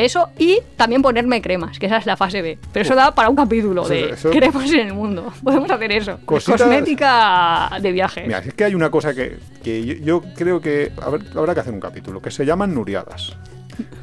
eso 0.05 0.29
y 0.37 0.59
también 0.75 1.01
ponerme 1.01 1.41
cremas, 1.41 1.77
que 1.79 1.85
esa 1.85 1.97
es 1.97 2.05
la 2.05 2.17
fase 2.17 2.41
B. 2.41 2.57
Pero 2.73 2.83
eso 2.85 2.95
da 2.95 3.13
para 3.13 3.29
un 3.29 3.35
capítulo 3.35 3.81
Eso- 3.83 3.89
de 3.93 4.09
eso- 4.11 4.29
cremas 4.31 4.71
en 4.71 4.87
el 4.87 4.93
mundo. 4.93 5.31
Podemos 5.43 5.69
hacer 5.69 5.91
eso. 5.91 6.19
Cositas- 6.25 6.61
Cosmética 6.61 7.69
de 7.81 7.91
viaje. 7.91 8.23
Mira, 8.25 8.39
es 8.39 8.53
que 8.53 8.63
hay 8.63 8.75
una 8.75 8.89
cosa 8.89 9.13
que, 9.13 9.37
que 9.63 9.83
yo, 9.85 9.93
yo 9.95 10.21
creo 10.35 10.61
que 10.61 10.91
haber- 11.01 11.21
habrá 11.37 11.53
que 11.53 11.59
hacer 11.61 11.73
un 11.73 11.79
capítulo, 11.79 12.21
que 12.21 12.31
se 12.31 12.45
llaman 12.45 12.73
nuriadas. 12.73 13.35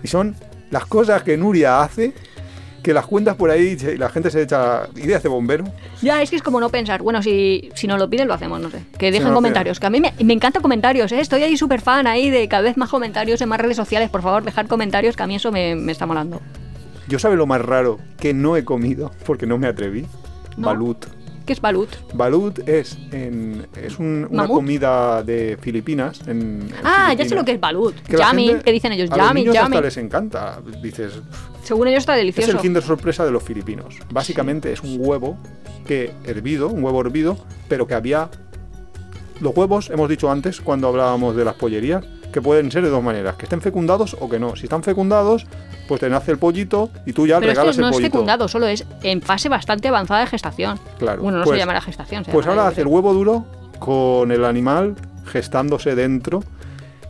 Y 0.03 0.09
son 0.09 0.35
las 0.71 0.87
cosas 0.87 1.23
que 1.23 1.37
Nuria 1.37 1.81
hace, 1.83 2.13
que 2.87 2.95
las 2.95 3.05
cuentas 3.05 3.35
por 3.35 3.51
ahí 3.51 3.77
y 3.81 3.97
la 3.99 4.09
gente 4.11 4.31
se 4.31 4.43
echa 4.43 4.87
ideas 4.95 5.21
de 5.21 5.29
bombero. 5.29 5.65
Ya, 6.03 6.23
es 6.23 6.31
que 6.31 6.37
es 6.37 6.43
como 6.43 6.61
no 6.61 6.69
pensar. 6.69 7.03
Bueno, 7.03 7.21
si, 7.21 7.69
si 7.75 7.89
nos 7.89 7.99
lo 7.99 8.09
piden, 8.09 8.29
lo 8.29 8.35
hacemos, 8.35 8.61
no 8.61 8.71
sé. 8.71 8.79
Que 8.97 9.11
dejen 9.11 9.27
no, 9.31 9.35
comentarios. 9.35 9.81
Que 9.81 9.87
a 9.87 9.91
mí 9.91 10.01
me, 10.01 10.15
me 10.23 10.33
encantan 10.33 10.63
comentarios, 10.63 11.11
¿eh? 11.11 11.19
Estoy 11.19 11.43
ahí 11.43 11.57
súper 11.57 11.81
fan 11.81 12.07
ahí 12.07 12.31
de 12.31 12.47
cada 12.47 12.63
vez 12.63 12.77
más 12.77 12.89
comentarios 12.89 13.41
en 13.41 13.49
más 13.49 13.59
redes 13.61 13.77
sociales. 13.77 14.09
Por 14.09 14.23
favor, 14.23 14.45
dejar 14.45 14.69
comentarios, 14.69 15.17
que 15.17 15.23
a 15.25 15.27
mí 15.27 15.35
eso 15.35 15.51
me, 15.51 15.75
me 15.75 15.91
está 15.91 16.07
molando. 16.07 16.41
Yo 17.09 17.19
sabe 17.19 17.35
lo 17.35 17.45
más 17.47 17.61
raro 17.61 17.99
que 18.21 18.33
no 18.33 18.57
he 18.57 18.65
comido, 18.65 19.11
porque 19.27 19.47
no 19.49 19.59
me 19.59 19.67
atreví. 19.67 20.07
¿No? 20.57 20.69
Balut. 20.69 21.07
¿Qué 21.45 21.53
es 21.55 21.61
balut? 21.61 21.89
Balut 22.15 22.69
es, 22.69 22.99
en, 23.11 23.67
es 23.81 23.99
un- 23.99 24.29
una 24.31 24.47
comida 24.47 25.25
de 25.25 25.59
Filipinas. 25.61 26.21
En, 26.29 26.63
en 26.63 26.75
Ah, 26.85 27.13
ya 27.15 27.25
sé 27.25 27.35
lo 27.35 27.45
que 27.45 27.53
es 27.53 27.61
balut. 27.61 27.95
Que 28.03 28.17
gente- 28.17 28.63
que 28.65 28.73
dicen 28.73 28.93
ellos. 28.93 29.11
a 29.11 29.17
los 29.17 29.27
Yummy, 29.29 29.41
niños 29.43 29.57
hasta 29.57 29.81
les 29.81 29.97
encanta. 29.97 30.61
Dices, 30.83 31.13
Según 31.67 31.89
ellos 31.89 31.99
está 31.99 32.13
Es 32.15 32.19
delicioso. 32.21 32.53
el 32.53 32.59
Kinder 32.59 32.83
sorpresa 32.83 33.25
de 33.25 33.33
los 33.33 33.43
filipinos. 33.43 33.97
Básicamente 34.11 34.73
es 34.73 34.81
un 34.83 34.97
huevo 35.01 35.37
que 35.87 36.13
hervido, 36.25 36.69
un 36.69 36.85
huevo 36.85 37.01
hervido, 37.01 37.37
pero 37.69 37.87
que 37.87 37.95
había 37.95 38.31
los 39.41 39.55
huevos, 39.57 39.91
hemos 39.91 40.09
dicho 40.09 40.31
antes 40.31 40.61
cuando 40.61 40.89
hablábamos 40.89 41.35
de 41.37 41.45
las 41.45 41.55
pollerías, 41.55 42.05
que 42.33 42.41
pueden 42.41 42.71
ser 42.71 42.85
de 42.85 42.91
dos 42.91 43.03
maneras, 43.03 43.37
que 43.37 43.45
estén 43.47 43.61
fecundados 43.61 44.17
o 44.21 44.29
que 44.29 44.39
no. 44.39 44.57
Si 44.57 44.65
están 44.65 44.83
fecundados, 44.83 45.47
pues 45.89 46.01
te 46.01 46.09
nace 46.09 46.31
el 46.33 46.39
pollito 46.39 46.91
y 47.05 47.13
tú 47.13 47.27
ya 47.27 47.39
Pero 47.41 47.51
regalas 47.51 47.79
no 47.79 47.87
el 47.87 47.91
es 47.93 47.97
pollito. 47.97 48.13
fecundado, 48.13 48.49
solo 48.49 48.67
es 48.67 48.85
en 49.03 49.23
fase 49.23 49.49
bastante 49.49 49.89
avanzada 49.89 50.21
de 50.21 50.27
gestación. 50.27 50.79
Claro. 50.99 51.23
Bueno, 51.23 51.39
no 51.39 51.45
pues, 51.45 51.55
se 51.57 51.59
llamará 51.59 51.81
gestación. 51.81 52.25
se 52.25 52.31
Pues 52.33 52.47
ahora 52.47 52.69
hace 52.69 52.83
el 52.83 52.87
huevo 52.89 53.13
duro 53.13 53.45
con 53.79 54.31
el 54.33 54.45
animal 54.45 54.95
gestándose 55.27 55.95
dentro. 55.95 56.43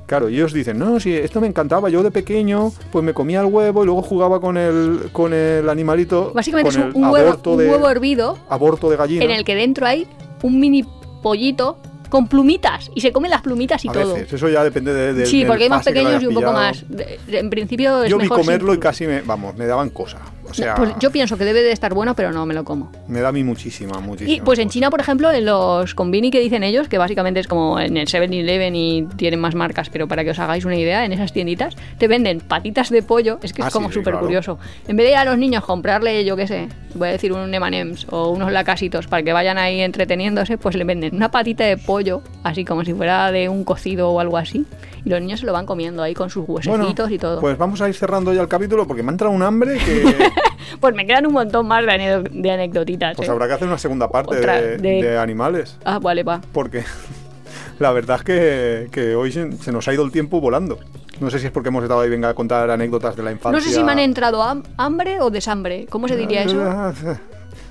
Claro, 0.07 0.29
y 0.29 0.35
ellos 0.37 0.53
dicen, 0.53 0.79
no, 0.79 1.01
si 1.01 1.13
esto 1.15 1.41
me 1.41 1.49
encantaba, 1.49 1.89
yo 1.89 2.03
de 2.03 2.11
pequeño, 2.13 2.73
pues 2.93 3.05
me 3.05 3.13
comía 3.13 3.41
el 3.41 3.47
huevo 3.47 3.83
y 3.83 3.87
luego 3.87 4.03
jugaba 4.03 4.41
con 4.41 4.57
el, 4.57 5.09
con 5.13 5.33
el 5.33 5.69
animalito. 5.69 6.33
Básicamente 6.33 6.71
es 6.71 6.77
un, 6.77 6.83
el 7.05 7.11
huevo, 7.11 7.27
aborto 7.29 7.51
un 7.53 7.59
de, 7.59 7.69
huevo 7.71 7.89
hervido 7.89 8.39
aborto 8.49 8.89
de 8.89 8.97
gallina. 8.97 9.25
en 9.25 9.31
el 9.33 9.45
que 9.45 9.55
dentro 9.57 9.85
hay 9.85 10.07
un 10.43 10.61
mini 10.61 10.85
pollito 11.23 11.79
con 12.09 12.29
plumitas 12.29 12.89
y 12.95 13.01
se 13.01 13.11
comen 13.13 13.33
las 13.33 13.43
plumitas 13.43 13.85
y 13.85 13.89
a 13.89 13.93
todo. 13.93 14.15
veces, 14.15 14.33
eso 14.33 14.49
ya 14.49 14.63
depende 14.63 14.95
de, 14.95 15.13
de- 15.13 15.27
sí, 15.27 15.45
porque 15.45 15.65
hay 15.65 15.71
más 15.71 15.85
pequeños 15.85 16.23
y 16.23 16.27
un 16.27 16.35
poco 16.35 16.53
más. 16.53 16.85
De- 16.89 17.19
de- 17.27 17.39
En 17.41 17.51
principio 17.51 18.05
es 18.05 18.11
Yo 18.11 18.17
vi 18.17 18.23
mejor 18.25 18.39
comerlo 18.41 18.75
y 18.75 18.79
casi 18.79 19.09
me, 19.09 19.23
vamos, 19.23 19.57
me 19.57 19.67
daban 19.67 19.91
cosa. 19.91 20.19
O 20.49 20.55
sea, 20.55 20.75
Pues 20.75 20.93
yo 21.01 21.11
pienso 21.11 21.37
que 21.37 21.45
debe 21.45 21.63
de 21.63 21.73
estar 21.73 21.93
bueno, 21.95 22.15
pero 22.15 22.33
no 22.33 22.47
me 22.47 22.55
lo 22.55 22.65
como. 22.65 22.91
me 23.09 23.21
da 23.21 23.29
a 23.29 23.33
mí 23.33 23.43
muchísima, 23.45 24.01
muchísima. 24.01 24.37
Y 24.37 24.41
pues 24.41 24.59
en. 24.59 24.69
China, 24.69 24.91
por 24.91 25.01
ejemplo, 25.01 25.31
en 25.33 25.45
los 25.47 25.95
convini 25.95 26.31
que 26.31 26.41
dicen 26.41 26.63
ellos, 26.63 26.89
que 26.89 26.99
básicamente 26.99 27.41
es 27.41 27.47
como 27.49 27.79
en 27.81 27.97
el 27.97 28.07
7-Eleven 28.09 28.75
y 28.75 29.07
tienen 29.17 29.41
más 29.41 29.55
marcas, 29.55 29.91
pero 29.91 30.07
para 30.09 30.25
que 30.25 30.31
os 30.31 30.39
hagáis 30.39 30.65
una 30.65 30.77
idea, 30.77 31.05
en 31.05 31.13
esas 31.13 31.33
tienditas 31.33 31.77
te 31.99 32.09
venden 32.09 32.41
patitas 32.41 32.91
de 32.91 33.03
pollo, 33.03 33.39
es 33.43 33.53
que 33.53 33.63
Ah, 33.63 33.69
es 33.69 33.73
como 33.73 33.89
sí, 33.89 33.95
súper 33.95 34.13
claro. 34.15 34.27
curioso. 34.27 34.59
En 34.89 34.97
vez 34.97 35.07
de 35.07 35.13
ir 35.13 35.17
a 35.19 35.25
los 35.25 35.39
niños 35.39 35.65
comprarle, 35.65 36.25
yo 36.25 36.37
qué 36.37 36.47
sé, 36.47 36.69
voy 36.95 37.09
a 37.09 37.13
decir 37.13 37.33
un 37.33 37.53
M&M's 37.55 38.07
o 38.11 38.31
unos 38.31 38.53
lacasitos 38.53 39.07
para 39.07 39.23
que 39.23 39.33
vayan 39.33 39.59
ahí 39.59 39.81
entreteniéndose, 39.81 40.59
pues 40.59 40.77
le 40.77 40.85
venden 40.85 41.15
una 41.15 41.31
patita 41.31 41.65
de 41.65 41.77
pollo, 41.77 42.23
así 42.43 42.65
como 42.65 42.85
si 42.85 42.93
fuera 42.95 43.31
de 43.33 43.49
un 43.49 43.65
cocido 43.65 44.11
o 44.11 44.21
algo 44.21 44.37
así, 44.37 44.65
Y 45.07 45.09
los 45.09 45.21
niños 45.21 45.39
se 45.39 45.47
lo 45.47 45.53
van 45.53 45.65
comiendo 45.67 46.03
ahí 46.03 46.15
con 46.15 46.29
sus 46.29 46.45
huesecitos 46.49 47.09
y 47.13 47.17
todo. 47.19 47.41
Pues 47.41 47.57
vamos 47.57 47.81
a 47.81 47.89
ir 47.89 47.95
cerrando 47.95 48.35
ya 48.35 48.43
el 48.43 48.49
capítulo 48.49 48.87
porque 48.89 49.05
me 49.05 49.11
ha 49.11 49.13
entrado 49.13 49.33
un 49.33 49.43
hambre 49.43 49.79
que 49.79 50.03
Pues 50.81 50.95
me 50.97 51.07
quedan 51.07 51.27
un 51.27 51.33
montón 51.33 51.67
más 51.69 51.87
de, 51.87 52.25
de 52.29 52.51
anecdotitas. 52.51 53.15
pues 53.17 53.29
¿eh? 53.29 53.31
habrá 53.31 53.47
que 53.47 53.53
hacer 53.55 53.69
una 53.69 53.79
segunda 53.79 54.11
parte 54.11 54.35
de, 54.35 54.77
de- 54.79 55.03
de 55.03 55.17
animales. 55.19 55.79
Ah, 55.85 56.01
vale, 56.01 56.25
va. 56.25 56.41
Porque 56.53 56.83
la 57.79 57.93
verdad 57.93 58.17
es 58.19 58.25
que, 58.25 58.89
que 58.91 59.15
hoy 59.15 59.31
se, 59.31 59.53
se 59.53 59.71
nos 59.71 59.87
ha 59.87 59.95
ido 59.95 60.05
el 60.05 60.11
tiempo 60.11 60.41
volando. 60.41 60.79
No 61.21 61.31
sé 61.31 61.39
si 61.39 61.47
es 61.47 61.53
porque 61.53 61.69
hemos 61.69 61.83
estado 61.85 62.01
ahí 62.01 62.11
venga 62.11 62.29
a 62.31 62.35
contar 62.35 62.69
anécdotas 62.69 63.15
de 63.17 63.23
la 63.23 63.31
infancia. 63.31 63.59
No 63.59 63.65
sé 63.65 63.73
si 63.73 63.83
me 63.85 63.93
han 63.93 64.01
entrado 64.01 64.43
ham- 64.43 64.65
hambre 64.77 65.21
o 65.21 65.31
desambre. 65.31 65.87
¿Cómo 65.89 66.09
se 66.09 66.17
diría 66.17 66.43
eso? 66.43 66.61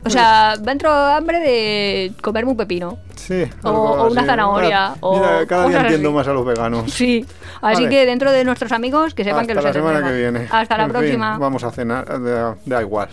O 0.06 0.10
sea, 0.10 0.54
me 0.64 0.72
entrado 0.72 1.14
hambre 1.16 1.40
de 1.40 2.14
comerme 2.22 2.52
un 2.52 2.58
pepino. 2.58 2.98
Sí. 3.16 3.44
O- 3.64 4.08
una 4.12 4.24
zanahoria, 4.24 4.88
Ah, 4.90 4.96
o 5.00 5.16
Mira, 5.16 5.46
cada 5.48 5.68
día 5.68 5.82
entiendo 5.82 6.10
así. 6.10 6.16
más 6.18 6.28
a 6.28 6.34
los 6.34 6.46
veganos. 6.46 6.92
Sí. 6.94 7.26
Así 7.62 7.84
Vale. 7.84 7.90
que 7.90 8.06
dentro 8.06 8.32
de 8.32 8.44
nuestros 8.46 8.72
amigos, 8.72 9.16
que 9.16 9.24
sepan 9.24 9.42
Hasta 9.42 9.48
que 9.48 9.56
los 9.56 9.64
la 9.64 9.74
semana 9.74 10.08
que 10.08 10.14
viene. 10.16 10.48
Hasta 10.52 10.78
la 10.78 10.84
En 10.84 10.92
fin, 10.92 11.00
próxima. 11.00 11.38
vamos 11.40 11.64
a 11.64 11.72
cenar. 11.72 12.06
Da, 12.24 12.56
da 12.66 12.82
igual. 12.82 13.10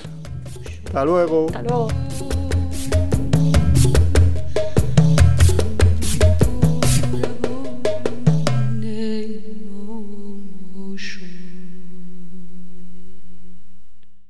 Hasta 0.87 1.05
luego. 1.05 1.47
Hasta 1.47 1.63
luego. 1.63 1.89